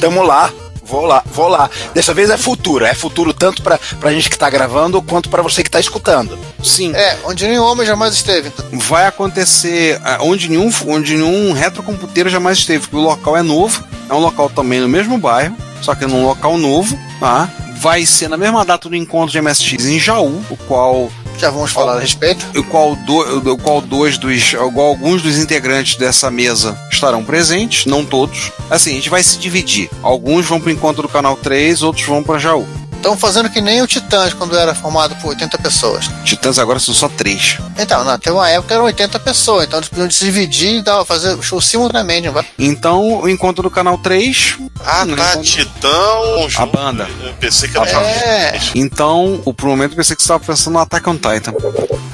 tamo 0.00 0.22
lá. 0.22 0.52
Vou 0.86 1.06
lá, 1.06 1.24
vou 1.32 1.48
lá. 1.48 1.70
Dessa 1.94 2.12
vez 2.12 2.28
é 2.28 2.36
futuro. 2.36 2.84
É 2.84 2.92
futuro 2.92 3.32
tanto 3.32 3.62
pra, 3.62 3.80
pra 3.98 4.12
gente 4.12 4.28
que 4.28 4.36
tá 4.38 4.50
gravando 4.50 5.00
quanto 5.00 5.30
pra 5.30 5.40
você 5.42 5.62
que 5.64 5.70
tá 5.70 5.80
escutando. 5.80 6.38
Sim, 6.62 6.92
É, 6.94 7.16
onde 7.24 7.46
nenhum 7.48 7.64
homem 7.64 7.86
jamais 7.86 8.12
esteve. 8.12 8.52
vai 8.70 9.06
acontecer 9.06 9.98
ah, 10.04 10.18
onde 10.20 10.46
nenhum, 10.50 10.70
onde 10.86 11.16
nenhum 11.16 11.52
retrocomputeiro 11.52 12.28
jamais 12.28 12.58
esteve, 12.58 12.80
porque 12.80 12.96
o 12.96 13.00
local 13.00 13.34
é 13.34 13.40
novo, 13.42 13.82
é 14.10 14.12
um 14.12 14.18
local 14.18 14.50
também 14.50 14.78
no 14.78 14.88
mesmo 14.88 15.16
bairro, 15.16 15.56
só 15.80 15.94
que 15.94 16.04
num 16.04 16.26
local 16.26 16.58
novo, 16.58 16.98
tá? 17.18 17.50
Vai 17.84 18.06
ser 18.06 18.30
na 18.30 18.38
mesma 18.38 18.64
data 18.64 18.88
do 18.88 18.96
encontro 18.96 19.30
de 19.30 19.38
MSX 19.38 19.84
em 19.84 20.00
Jaú, 20.00 20.42
o 20.48 20.56
qual 20.56 21.12
Já 21.36 21.50
vamos 21.50 21.70
falar 21.70 21.98
a 21.98 22.00
respeito. 22.00 22.42
o 22.58 22.64
qual, 22.64 22.96
do, 22.96 23.52
o 23.52 23.58
qual 23.58 23.82
dois 23.82 24.16
dos, 24.16 24.54
o 24.54 24.72
qual 24.72 24.86
alguns 24.86 25.20
dos 25.20 25.36
integrantes 25.36 25.96
dessa 25.96 26.30
mesa 26.30 26.78
estarão 26.90 27.22
presentes, 27.22 27.84
não 27.84 28.02
todos. 28.02 28.50
Assim, 28.70 28.92
a 28.92 28.94
gente 28.94 29.10
vai 29.10 29.22
se 29.22 29.36
dividir. 29.38 29.90
Alguns 30.02 30.46
vão 30.46 30.58
pro 30.58 30.70
encontro 30.70 31.02
do 31.02 31.08
canal 31.10 31.36
3, 31.36 31.82
outros 31.82 32.06
vão 32.06 32.22
para 32.22 32.38
Jaú. 32.38 32.66
Estão 33.04 33.18
fazendo 33.18 33.50
que 33.50 33.60
nem 33.60 33.82
o 33.82 33.86
Titãs 33.86 34.32
quando 34.32 34.56
era 34.56 34.74
formado 34.74 35.14
por 35.16 35.28
80 35.28 35.58
pessoas. 35.58 36.08
Titãs 36.24 36.58
agora 36.58 36.78
são 36.80 36.94
só 36.94 37.06
três. 37.06 37.58
Então, 37.78 38.02
não, 38.02 38.18
tem 38.18 38.32
uma 38.32 38.48
época 38.48 38.72
eram 38.72 38.84
80 38.84 39.18
pessoas, 39.20 39.66
então 39.66 39.78
eles 39.78 39.90
podiam 39.90 40.10
se 40.10 40.24
dividir 40.24 40.76
e 40.78 40.82
dar, 40.82 41.04
fazer 41.04 41.36
show 41.42 41.60
simultaneamente. 41.60 42.30
Vai? 42.30 42.46
Então, 42.58 43.20
o 43.20 43.28
encontro 43.28 43.62
do 43.62 43.70
canal 43.70 43.98
3. 43.98 44.56
Ah, 44.82 45.04
no 45.04 45.16
tá, 45.16 45.32
encontro- 45.32 45.42
Titão. 45.50 46.48
A 46.56 46.64
banda. 46.64 47.06
Eu 47.22 47.34
pensei 47.34 47.68
que 47.68 47.76
era 47.76 47.90
É. 47.90 48.58
Então, 48.74 49.38
o, 49.44 49.52
por 49.52 49.66
um 49.66 49.72
momento 49.72 49.92
eu 49.92 49.96
pensei 49.98 50.16
que 50.16 50.22
você 50.22 50.32
estava 50.32 50.42
pensando 50.42 50.72
no 50.72 50.78
Attack 50.78 51.06
on 51.06 51.16
Titan. 51.16 51.52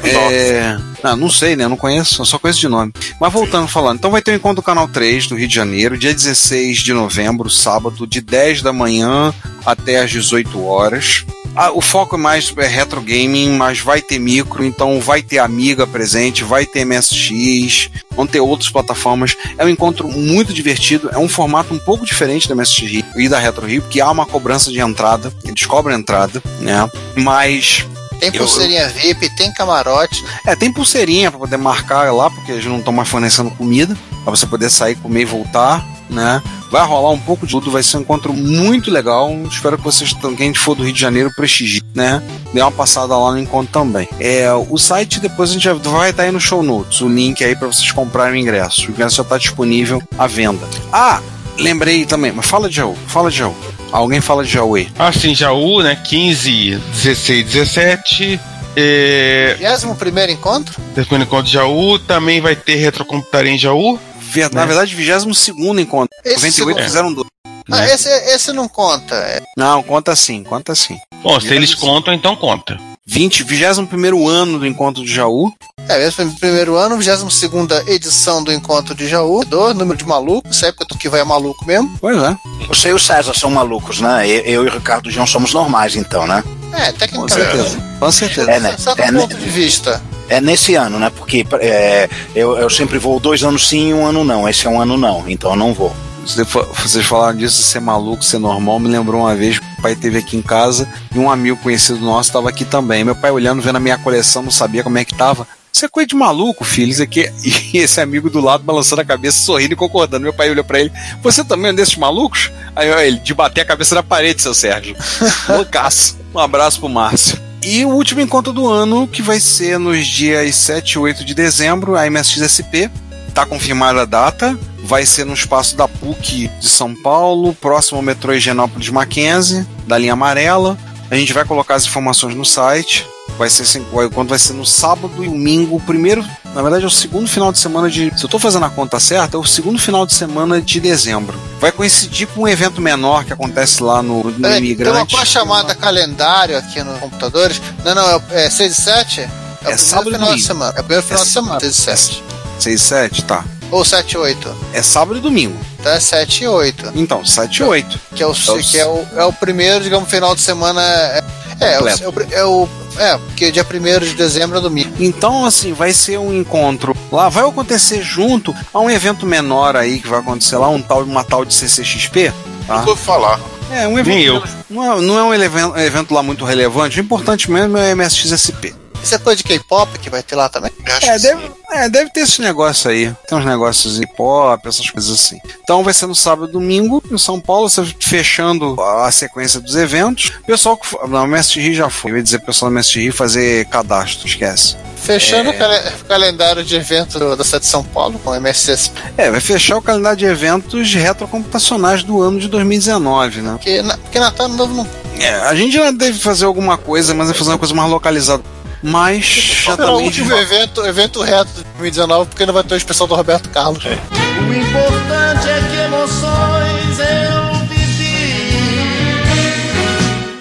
É. 0.03 0.77
Ah, 1.03 1.17
não 1.17 1.31
sei, 1.31 1.57
né? 1.57 1.65
Eu 1.65 1.69
não 1.69 1.77
conheço, 1.77 2.25
só 2.25 2.39
conheço 2.39 2.61
de 2.61 2.69
nome. 2.69 2.93
Mas 3.21 3.33
voltando 3.33 3.67
falando, 3.69 3.99
então 3.99 4.11
vai 4.11 4.23
ter 4.23 4.33
o 4.33 4.35
encontro 4.35 4.57
do 4.57 4.65
Canal 4.65 4.89
3 4.89 5.27
do 5.27 5.35
Rio 5.35 5.49
de 5.49 5.55
Janeiro, 5.55 5.97
dia 5.97 6.15
16 6.15 6.79
de 6.79 6.93
novembro, 6.93 7.49
sábado, 7.49 8.07
de 8.07 8.21
10 8.21 8.63
da 8.63 8.73
manhã 8.73 9.35
até 9.65 10.01
às 10.01 10.11
18 10.11 10.63
horas. 10.65 11.25
Ah, 11.55 11.73
o 11.73 11.81
foco 11.81 12.15
é 12.15 12.19
mais 12.19 12.53
é 12.57 12.67
retro 12.67 13.01
gaming, 13.01 13.51
mas 13.57 13.81
vai 13.81 14.01
ter 14.01 14.19
micro, 14.19 14.65
então 14.65 15.01
vai 15.01 15.21
ter 15.21 15.39
Amiga 15.39 15.87
presente, 15.87 16.45
vai 16.45 16.65
ter 16.65 16.85
MSX, 16.85 17.91
vão 18.11 18.27
ter 18.27 18.41
outras 18.41 18.71
plataformas. 18.71 19.37
É 19.59 19.65
um 19.65 19.69
encontro 19.69 20.09
muito 20.09 20.53
divertido, 20.53 21.11
é 21.13 21.19
um 21.19 21.29
formato 21.29 21.75
um 21.75 21.79
pouco 21.79 22.05
diferente 22.05 22.49
da 22.49 22.55
MSX 22.55 22.83
Rio 22.83 23.05
e 23.17 23.29
da 23.29 23.39
Retro 23.39 23.67
Rio, 23.67 23.83
porque 23.83 24.01
há 24.01 24.11
uma 24.11 24.27
cobrança 24.27 24.71
de 24.71 24.81
entrada, 24.81 25.33
eles 25.45 25.67
cobram 25.67 25.97
entrada, 25.97 26.41
né? 26.61 26.89
Mas 27.17 27.85
Tem 28.21 28.31
Eu- 28.33 28.41
pulseirinha 28.45 28.89
VIP, 28.89 29.29
tem 29.31 29.53
camarote. 29.53 30.23
é, 30.47 30.55
tem 30.55 30.73
pulseirinha 30.73 31.31
pra 31.31 31.41
poder 31.41 31.57
marcar 31.57 32.13
lá, 32.13 32.31
porque 32.31 32.53
eles 32.53 32.65
não 32.67 32.79
estão 32.79 32.93
mais 32.93 33.09
fornecendo 33.09 33.51
comida, 33.51 33.97
pra 34.25 34.31
você 34.31 34.47
poder 34.47 34.69
sair, 34.71 34.95
comer 34.97 35.23
e 35.23 35.25
voltar, 35.25 35.85
né? 36.09 36.43
Vai 36.71 36.87
rolar 36.87 37.11
um 37.11 37.19
pouco 37.19 37.47
de 37.47 37.53
tudo, 37.53 37.71
vai 37.71 37.83
ser 37.83 37.97
um 37.97 38.01
encontro 38.03 38.33
muito 38.33 38.91
legal. 38.93 39.29
Espero 39.51 39.77
que 39.77 39.83
vocês, 39.83 40.15
quem 40.37 40.55
for 40.55 40.77
do 40.77 40.85
Rio 40.85 40.93
de 40.93 41.01
Janeiro, 41.01 41.33
prestigie, 41.35 41.83
né? 41.95 42.23
Dê 42.55 42.61
uma 42.63 42.71
passada 42.71 43.17
lá 43.17 43.33
no 43.33 43.39
encontro 43.41 43.73
também. 43.73 44.09
É, 44.21 44.47
o 44.53 44.79
site 44.79 45.19
depois 45.19 45.51
a 45.51 45.53
gente 45.55 45.69
vai 45.69 46.11
estar 46.11 46.23
aí 46.25 46.31
no 46.31 46.39
show 46.41 46.63
notes, 46.63 47.01
o 47.01 47.09
link 47.09 47.43
aí 47.43 47.57
pra 47.57 47.67
vocês 47.67 47.91
comprarem 47.91 48.35
o 48.35 48.43
ingresso. 48.43 48.87
O 48.87 48.91
ingresso 48.93 49.17
já 49.17 49.25
tá 49.25 49.37
disponível 49.37 50.01
à 50.17 50.29
venda. 50.29 50.65
Ah, 50.93 51.21
lembrei 51.59 52.05
também, 52.07 52.31
mas 52.31 52.47
fala 52.47 52.69
de 52.69 52.77
Jaú, 52.77 52.97
fala 53.09 53.31
de 53.33 53.39
Jaú. 53.39 53.57
Alguém 53.93 54.21
fala 54.21 54.45
de 54.45 54.51
Jaú 54.51 54.75
aí. 54.77 54.89
Assim, 54.99 55.35
Jaú, 55.35 55.83
né? 55.83 55.97
15, 55.97 56.77
16, 56.93 57.45
17. 57.47 58.41
É, 58.77 59.57
21 59.59 60.31
encontro? 60.31 60.81
depois 60.95 61.21
do 61.21 61.25
encontro 61.25 61.47
de 61.47 61.53
Jaú, 61.53 61.99
também 61.99 62.41
vai 62.41 62.55
ter 62.55 62.77
retrocomputaria 62.77 63.51
em 63.53 63.59
Jaú. 63.59 63.99
Ver- 64.21 64.53
Na 64.53 64.65
verdade, 64.65 64.95
22 64.95 65.45
encontro. 65.81 66.09
Esse 66.25 66.37
98 66.37 66.53
segundo- 66.55 66.83
fizeram 66.85 67.13
dois. 67.13 67.27
Ah, 67.73 67.81
né? 67.81 67.95
esse, 67.95 68.09
esse 68.09 68.53
não 68.53 68.69
conta. 68.69 69.15
É, 69.15 69.41
Não, 69.57 69.83
conta 69.83 70.15
sim, 70.17 70.43
conta 70.45 70.75
sim. 70.75 70.97
Bom, 71.23 71.39
se 71.41 71.53
eles 71.53 71.75
contam, 71.75 72.15
então 72.15 72.35
conta. 72.37 72.79
20, 73.07 73.43
21 73.45 74.29
ano 74.29 74.59
do 74.59 74.67
encontro 74.67 75.03
de 75.03 75.13
Jaú. 75.13 75.51
é 75.89 76.07
esse 76.07 76.17
foi 76.17 76.27
o 76.27 76.33
primeiro 76.33 76.77
ano, 76.77 76.97
22 76.99 77.89
edição 77.89 78.45
do 78.45 78.53
encontro 78.53 78.95
de 78.95 79.09
Jaú. 79.09 79.45
Do 79.45 79.75
número 79.75 79.97
de 79.97 80.07
malucos, 80.07 80.51
essa 80.57 80.67
época 80.67 80.87
que 80.99 81.09
vai 81.09 81.21
é 81.21 81.25
maluco 81.25 81.67
mesmo. 81.67 81.91
Pois 82.01 82.17
é. 82.23 82.37
Você 82.69 82.91
e 82.91 82.93
o 82.93 82.99
César 82.99 83.35
são 83.35 83.51
malucos, 83.51 84.01
né? 84.01 84.29
Eu, 84.29 84.41
eu 84.41 84.65
e 84.65 84.69
o 84.69 84.73
Ricardo 84.73 85.11
João 85.11 85.27
somos 85.27 85.53
normais, 85.55 85.97
então, 85.97 86.27
né? 86.27 86.45
É, 86.73 86.93
Com 86.93 86.99
tecnicamente. 86.99 87.33
certeza. 87.33 87.97
Com 87.99 88.13
certeza. 88.13 88.51
É, 88.51 88.61
né? 88.61 88.77
Certo 88.79 89.01
É, 89.01 89.11
né? 89.11 89.21
ponto 89.21 89.37
de 89.37 89.49
vista. 89.49 90.01
É 90.29 90.41
nesse 90.41 90.75
ano, 90.77 90.99
né? 90.99 91.11
Porque 91.11 91.45
é, 91.61 92.09
eu, 92.35 92.57
eu 92.57 92.71
sempre 92.71 92.99
vou 92.99 93.19
dois 93.19 93.43
anos 93.43 93.67
sim 93.69 93.89
e 93.89 93.95
um 93.95 94.07
ano 94.07 94.23
não. 94.23 94.49
Esse 94.49 94.67
é 94.67 94.71
um 94.71 94.81
ano 94.81 94.97
não, 94.97 95.29
então 95.29 95.51
eu 95.51 95.57
não 95.57 95.75
vou. 95.75 95.93
Vocês 96.25 97.07
falaram 97.07 97.37
disso, 97.37 97.63
ser 97.63 97.81
maluco, 97.81 98.25
ser 98.25 98.39
normal. 98.39 98.79
Me 98.79 98.89
lembrou 98.89 99.23
uma 99.23 99.35
vez 99.35 99.59
que 99.59 99.65
o 99.79 99.83
pai 99.83 99.97
teve 99.97 100.19
aqui 100.19 100.37
em 100.37 100.43
casa 100.43 100.89
e 101.15 101.19
um 101.19 101.31
amigo 101.31 101.57
conhecido 101.59 101.99
nosso 102.01 102.29
estava 102.29 102.49
aqui 102.49 102.65
também. 102.65 103.05
Meu 103.05 103.17
pai 103.17 103.31
olhando, 103.31 103.63
vendo 103.63 103.77
a 103.77 103.81
minha 103.81 103.99
coleção, 103.99 104.43
não 104.43 104.51
sabia 104.51 104.83
como 104.83 104.99
é 104.99 105.05
que 105.05 105.15
tava. 105.15 105.47
Isso 105.73 105.85
é 105.85 105.89
coisa 105.89 106.09
de 106.09 106.15
maluco, 106.15 106.65
filho. 106.65 106.91
Isso 106.91 107.03
aqui. 107.03 107.31
E 107.73 107.79
esse 107.79 108.01
amigo 108.01 108.29
do 108.29 108.41
lado 108.41 108.65
balançando 108.65 109.01
a 109.01 109.05
cabeça, 109.05 109.39
sorrindo 109.39 109.75
e 109.75 109.77
concordando. 109.77 110.25
Meu 110.25 110.33
pai 110.33 110.51
olhou 110.51 110.65
pra 110.65 110.81
ele: 110.81 110.93
Você 111.23 111.45
também 111.45 111.69
é 111.69 111.73
um 111.73 111.77
desses 111.77 111.97
malucos? 111.97 112.51
Aí 112.75 112.89
ele, 113.07 113.19
de 113.19 113.33
bater 113.33 113.61
a 113.61 113.65
cabeça 113.65 113.95
na 113.95 114.03
parede, 114.03 114.43
seu 114.43 114.53
Sérgio. 114.53 114.97
Loucaço. 115.49 116.19
Um 116.35 116.39
abraço 116.39 116.81
pro 116.81 116.89
Márcio. 116.89 117.39
E 117.63 117.85
o 117.85 117.91
último 117.91 118.21
encontro 118.21 118.53
do 118.53 118.67
ano, 118.69 119.07
que 119.07 119.23
vai 119.23 119.39
ser 119.39 119.79
nos 119.79 120.07
dias 120.07 120.55
7 120.57 120.93
e 120.93 120.99
8 120.99 121.25
de 121.25 121.35
dezembro, 121.35 121.97
a 121.97 122.07
MSXSP. 122.07 122.91
Tá 123.35 123.47
confirmada 123.47 124.03
a 124.03 124.05
data. 124.05 124.59
Vai 124.91 125.07
ser 125.07 125.25
no 125.25 125.35
espaço 125.35 125.77
da 125.77 125.87
PUC 125.87 126.49
de 126.59 126.69
São 126.69 126.93
Paulo, 126.97 127.55
próximo 127.55 127.99
ao 127.99 128.03
metrô 128.03 128.33
Higienópolis 128.35 128.89
Mackenzie, 128.89 129.65
da 129.87 129.97
linha 129.97 130.15
amarela. 130.15 130.77
A 131.09 131.15
gente 131.15 131.33
vai 131.33 131.45
colocar 131.45 131.77
as 131.77 131.85
informações 131.87 132.35
no 132.35 132.45
site. 132.45 133.07
Vai 133.39 133.49
ser 133.49 133.63
assim, 133.63 133.87
vai- 133.93 134.11
quando 134.11 134.31
vai 134.31 134.39
ser 134.41 134.53
no 134.53 134.67
sábado 134.67 135.23
e 135.25 135.29
domingo, 135.29 135.77
o 135.77 135.81
primeiro, 135.81 136.25
na 136.53 136.61
verdade 136.61 136.83
é 136.83 136.87
o 136.89 136.91
segundo 136.91 137.29
final 137.29 137.53
de 137.53 137.59
semana 137.61 137.89
de, 137.89 138.13
se 138.19 138.25
eu 138.25 138.29
tô 138.29 138.37
fazendo 138.41 138.67
a 138.67 138.69
conta 138.71 138.99
certa, 138.99 139.37
é 139.37 139.41
o 139.41 139.45
segundo 139.47 139.79
final 139.79 140.05
de 140.05 140.13
semana 140.13 140.61
de 140.61 140.81
dezembro. 140.81 141.39
Vai 141.61 141.71
coincidir 141.71 142.27
com 142.27 142.43
um 142.43 142.49
evento 142.49 142.81
menor 142.81 143.25
que 143.25 143.33
acontece 143.33 143.85
lá 143.85 144.03
no, 144.03 144.25
no 144.25 144.33
Peraí, 144.33 144.41
tem 144.41 144.49
uma 144.51 144.57
Imigrante. 144.59 145.15
coisa 145.15 145.25
chamada 145.31 145.73
calendário 145.73 146.59
aqui 146.59 146.83
nos 146.83 146.99
computadores. 146.99 147.63
Não, 147.85 147.95
não, 147.95 148.23
é, 148.33 148.47
é 148.47 148.51
6 148.51 148.77
e 148.77 148.83
7? 148.83 149.21
É, 149.21 149.25
o 149.25 149.57
primeiro 149.59 149.79
sábado 149.79 150.11
e 150.11 150.13
final 150.15 150.21
de 150.21 150.33
domingo. 150.33 150.47
semana. 150.49 150.73
É 150.77 150.81
o 150.81 150.85
primeiro 150.85 151.03
final 151.07 151.23
É 151.23 151.25
de 151.25 151.31
semana, 151.31 151.61
6 151.61 151.73
e 151.73 151.81
7. 151.81 152.25
6 152.59 152.81
e 152.81 152.85
7, 152.85 153.25
tá. 153.25 153.45
Ou 153.71 153.85
7 153.85 154.13
e 154.13 154.19
8. 154.19 154.57
É 154.73 154.83
sábado 154.83 155.19
e 155.19 155.21
domingo. 155.21 155.57
Então 155.79 155.93
é 155.93 156.01
7 156.01 156.45
e 156.45 156.49
8. 156.49 156.93
Então, 156.95 157.25
7 157.25 157.57
e 157.59 157.63
8. 157.63 158.01
Que 158.15 158.23
é 158.23 158.27
o, 158.27 158.31
É 158.33 158.51
o- 158.53 158.59
que 158.59 158.79
é 158.79 158.87
o, 158.87 159.07
é 159.17 159.25
o 159.25 159.33
primeiro, 159.33 159.83
digamos, 159.83 160.11
final 160.11 160.35
de 160.35 160.41
semana. 160.41 160.83
É, 160.83 161.23
é, 161.61 161.73
é, 161.75 161.81
o, 161.81 161.89
é, 161.89 161.95
o, 161.95 162.15
é 162.33 162.45
o. 162.45 162.69
É, 162.99 163.17
porque 163.19 163.51
dia 163.53 163.65
1 163.65 164.01
de 164.05 164.15
dezembro 164.15 164.59
é 164.59 164.61
domingo. 164.61 164.93
Então, 164.99 165.45
assim, 165.47 165.73
vai 165.73 165.93
ser 165.93 166.19
um 166.19 166.33
encontro. 166.37 166.97
Lá 167.13 167.29
vai 167.29 167.45
acontecer 167.49 168.03
junto 168.03 168.55
a 168.75 168.81
um 168.81 168.91
evento 168.91 169.25
menor 169.27 169.77
aí 169.77 170.01
que 170.01 170.09
vai 170.09 170.21
acontecer 170.21 170.57
lá, 170.57 170.69
um 170.69 170.83
tal, 170.83 171.03
uma 171.03 171.23
tal 171.25 171.45
de 171.45 171.55
CCXP. 171.55 172.33
Tá? 172.67 172.79
Nunca 172.79 172.91
ouvi 172.91 173.03
falar. 173.03 173.41
É, 173.71 173.87
um 173.87 173.99
evento. 173.99 174.15
Nem 174.17 174.25
eu. 174.25 174.43
Não 174.69 174.83
é, 174.93 175.01
não 175.01 175.19
é 175.19 175.23
um 175.23 175.35
evento, 175.35 175.79
evento 175.79 176.13
lá 176.15 176.23
muito 176.23 176.45
relevante. 176.45 176.99
O 176.99 177.03
importante 177.03 177.51
mesmo 177.51 177.79
é 177.79 177.93
o 177.93 177.97
MSXSP. 177.97 178.75
Isso 179.03 179.15
é 179.15 179.19
coisa 179.19 179.37
de 179.39 179.45
K-pop 179.45 179.99
que 179.99 180.11
vai 180.11 180.23
ter 180.23 180.35
lá 180.35 180.49
também? 180.49 180.71
É 181.03 181.19
deve, 181.19 181.41
sim. 181.43 181.51
É, 181.73 181.89
deve 181.89 182.11
ter 182.11 182.21
esse 182.21 182.41
negócio 182.41 182.91
aí. 182.91 183.13
Tem 183.29 183.39
uns 183.39 183.45
negócios 183.45 183.99
de 183.99 184.07
pop, 184.07 184.67
essas 184.69 184.89
coisas 184.91 185.11
assim. 185.13 185.39
Então 185.63 185.83
vai 185.83 185.95
ser 185.95 186.07
no 186.07 186.15
sábado 186.15 186.49
e 186.49 186.53
domingo, 186.53 187.03
em 187.11 187.19
São 187.19 187.41
Paulo, 187.41 187.69
fechando 188.01 188.81
a 188.81 189.11
sequência 189.11 189.61
dos 189.61 189.77
eventos. 189.77 190.33
Pessoal 190.47 190.77
que. 190.77 190.87
Não, 191.09 191.25
o 191.25 191.27
MSX 191.27 191.77
já 191.77 191.89
foi. 191.91 192.11
Eu 192.13 192.17
ia 192.17 192.23
dizer 192.23 192.41
pessoal 192.41 192.71
do 192.71 192.75
MSX 192.75 193.15
fazer 193.15 193.67
cadastro, 193.67 194.27
esquece. 194.27 194.77
Fechando 194.97 195.51
É. 195.51 195.55
o 195.55 195.59
cale- 195.59 195.91
calendário 196.07 196.63
de 196.65 196.77
evento 196.77 197.19
do- 197.19 197.35
da 197.37 197.43
cidade 197.45 197.65
de 197.65 197.71
São 197.71 197.83
Paulo 197.83 198.19
com 198.19 198.31
o 198.31 198.35
MSS. 198.35 198.91
É, 199.17 199.31
vai 199.31 199.41
fechar 199.41 199.77
o 199.79 199.83
calendário 199.83 200.19
de 200.19 200.27
eventos 200.27 200.93
retrocomputacionais 200.95 202.03
do 202.03 202.21
ano 202.21 202.39
de 202.39 202.49
2019, 202.49 203.41
né? 203.41 203.53
Porque, 203.53 203.81
na, 203.83 203.97
porque 203.97 204.19
Natal 204.21 204.49
Novo 204.49 204.75
não. 204.75 204.87
É, 205.19 205.35
a 205.47 205.55
gente 205.55 205.73
já 205.75 205.91
deve 205.91 206.19
fazer 206.19 206.45
alguma 206.45 206.77
coisa, 206.77 207.15
mas 207.15 207.29
vai 207.29 207.37
fazer 207.37 207.51
uma 207.51 207.59
coisa 207.59 207.75
mais 207.75 207.91
localizada. 207.91 208.43
Mas 208.83 209.25
já 209.65 209.75
o 209.75 209.77
também. 209.77 210.05
último 210.05 210.33
evento, 210.35 210.85
evento 210.87 211.21
reto 211.23 211.51
de 211.53 211.63
2019, 211.79 212.31
porque 212.31 212.47
não 212.47 212.55
vai 212.55 212.65
ter 212.65 212.75
o 212.75 212.77
especial 212.77 213.07
do 213.07 213.15
Roberto 213.15 213.49
Carlos. 213.51 213.85
O 213.85 214.55
importante 214.55 215.49
é 215.49 215.61
que 215.71 215.77
emoções 215.77 216.99
eu 216.99 217.67
vivi. 217.69 219.23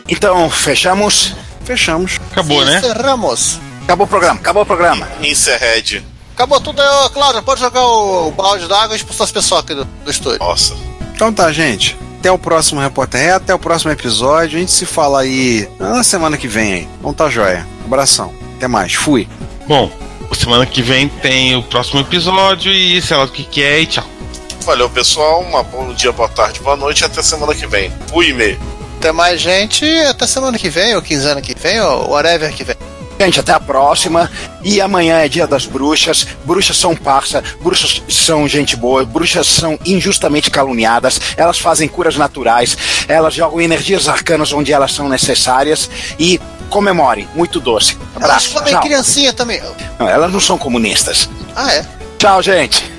Então, 0.07 0.49
fechamos. 0.49 1.33
Fechamos. 1.65 2.19
Acabou, 2.31 2.63
né? 2.65 2.77
Encerramos. 2.79 3.59
Acabou 3.83 4.05
o 4.05 4.09
programa, 4.09 4.39
acabou 4.39 4.63
o 4.63 4.65
programa. 4.65 5.07
Inserhead. 5.21 6.03
Acabou 6.33 6.61
tudo 6.61 6.81
aí, 6.81 6.87
ô, 7.05 7.09
Cláudio. 7.09 7.43
Pode 7.43 7.59
jogar 7.59 7.83
o, 7.83 8.29
o 8.29 8.31
balde 8.31 8.65
d'água 8.67 8.95
e 8.95 8.97
expulsar 8.97 9.25
as 9.25 9.31
pessoas 9.31 9.61
aqui 9.61 9.75
do, 9.75 9.83
do 9.83 10.09
estúdio. 10.11 10.39
Nossa. 10.39 10.73
Então 11.13 11.33
tá, 11.33 11.51
gente. 11.51 11.97
Até 12.19 12.29
o 12.29 12.37
próximo 12.37 12.81
Repórter 12.81 13.21
Reto, 13.21 13.35
até 13.37 13.55
o 13.55 13.59
próximo 13.59 13.91
episódio. 13.91 14.57
A 14.57 14.59
gente 14.59 14.71
se 14.71 14.85
fala 14.85 15.21
aí 15.21 15.67
na 15.79 16.03
semana 16.03 16.37
que 16.37 16.47
vem 16.47 16.73
aí. 16.73 16.87
Então 16.99 17.13
tá 17.13 17.29
joia. 17.29 17.65
Abração. 17.85 18.33
Até 18.57 18.67
mais. 18.67 18.93
Fui. 18.93 19.27
Bom, 19.65 19.89
semana 20.35 20.65
que 20.65 20.81
vem 20.81 21.07
tem 21.07 21.55
o 21.55 21.63
próximo 21.63 22.01
episódio 22.01 22.71
e 22.71 23.01
sei 23.01 23.15
lá 23.15 23.23
o 23.23 23.29
que, 23.29 23.43
que 23.43 23.63
é 23.63 23.79
e 23.79 23.85
tchau. 23.85 24.03
Valeu, 24.65 24.89
pessoal. 24.89 25.41
Uma 25.41 25.63
bom 25.63 25.93
dia, 25.93 26.11
boa 26.11 26.27
tarde, 26.27 26.59
boa 26.59 26.75
noite 26.75 27.01
e 27.01 27.05
até 27.05 27.21
semana 27.21 27.55
que 27.55 27.65
vem. 27.65 27.91
Fui, 28.07 28.29
e-mail. 28.29 28.59
Até 28.97 29.13
mais, 29.13 29.39
gente. 29.39 29.85
Até 30.01 30.27
semana 30.27 30.57
que 30.57 30.69
vem, 30.69 30.95
ou 30.95 31.01
quinzena 31.01 31.41
que 31.41 31.55
vem, 31.57 31.79
ou 31.79 32.09
whatever 32.09 32.53
que 32.53 32.65
vem. 32.65 32.75
Gente, 33.19 33.39
até 33.39 33.51
a 33.51 33.59
próxima. 33.59 34.31
E 34.63 34.79
amanhã 34.79 35.17
é 35.17 35.27
dia 35.27 35.45
das 35.45 35.65
bruxas. 35.65 36.25
Bruxas 36.45 36.77
são 36.77 36.95
parça, 36.95 37.43
bruxas 37.61 38.01
são 38.07 38.47
gente 38.47 38.75
boa, 38.77 39.03
bruxas 39.05 39.45
são 39.45 39.77
injustamente 39.85 40.49
caluniadas. 40.49 41.19
Elas 41.35 41.59
fazem 41.59 41.87
curas 41.87 42.15
naturais, 42.15 42.77
elas 43.07 43.33
jogam 43.33 43.59
energias 43.59 44.07
arcanas 44.07 44.53
onde 44.53 44.71
elas 44.71 44.93
são 44.93 45.09
necessárias 45.09 45.89
e 46.17 46.39
comemore, 46.69 47.27
muito 47.35 47.59
doce. 47.59 47.97
Elas 48.15 48.23
Abraço. 48.23 48.53
comem 48.53 48.73
Tchau. 48.73 48.81
criancinha 48.83 49.33
também. 49.33 49.61
Não, 49.99 50.07
elas 50.07 50.31
não 50.31 50.39
são 50.39 50.57
comunistas. 50.57 51.29
Ah, 51.55 51.73
é? 51.73 51.85
Tchau, 52.17 52.41
gente. 52.41 52.98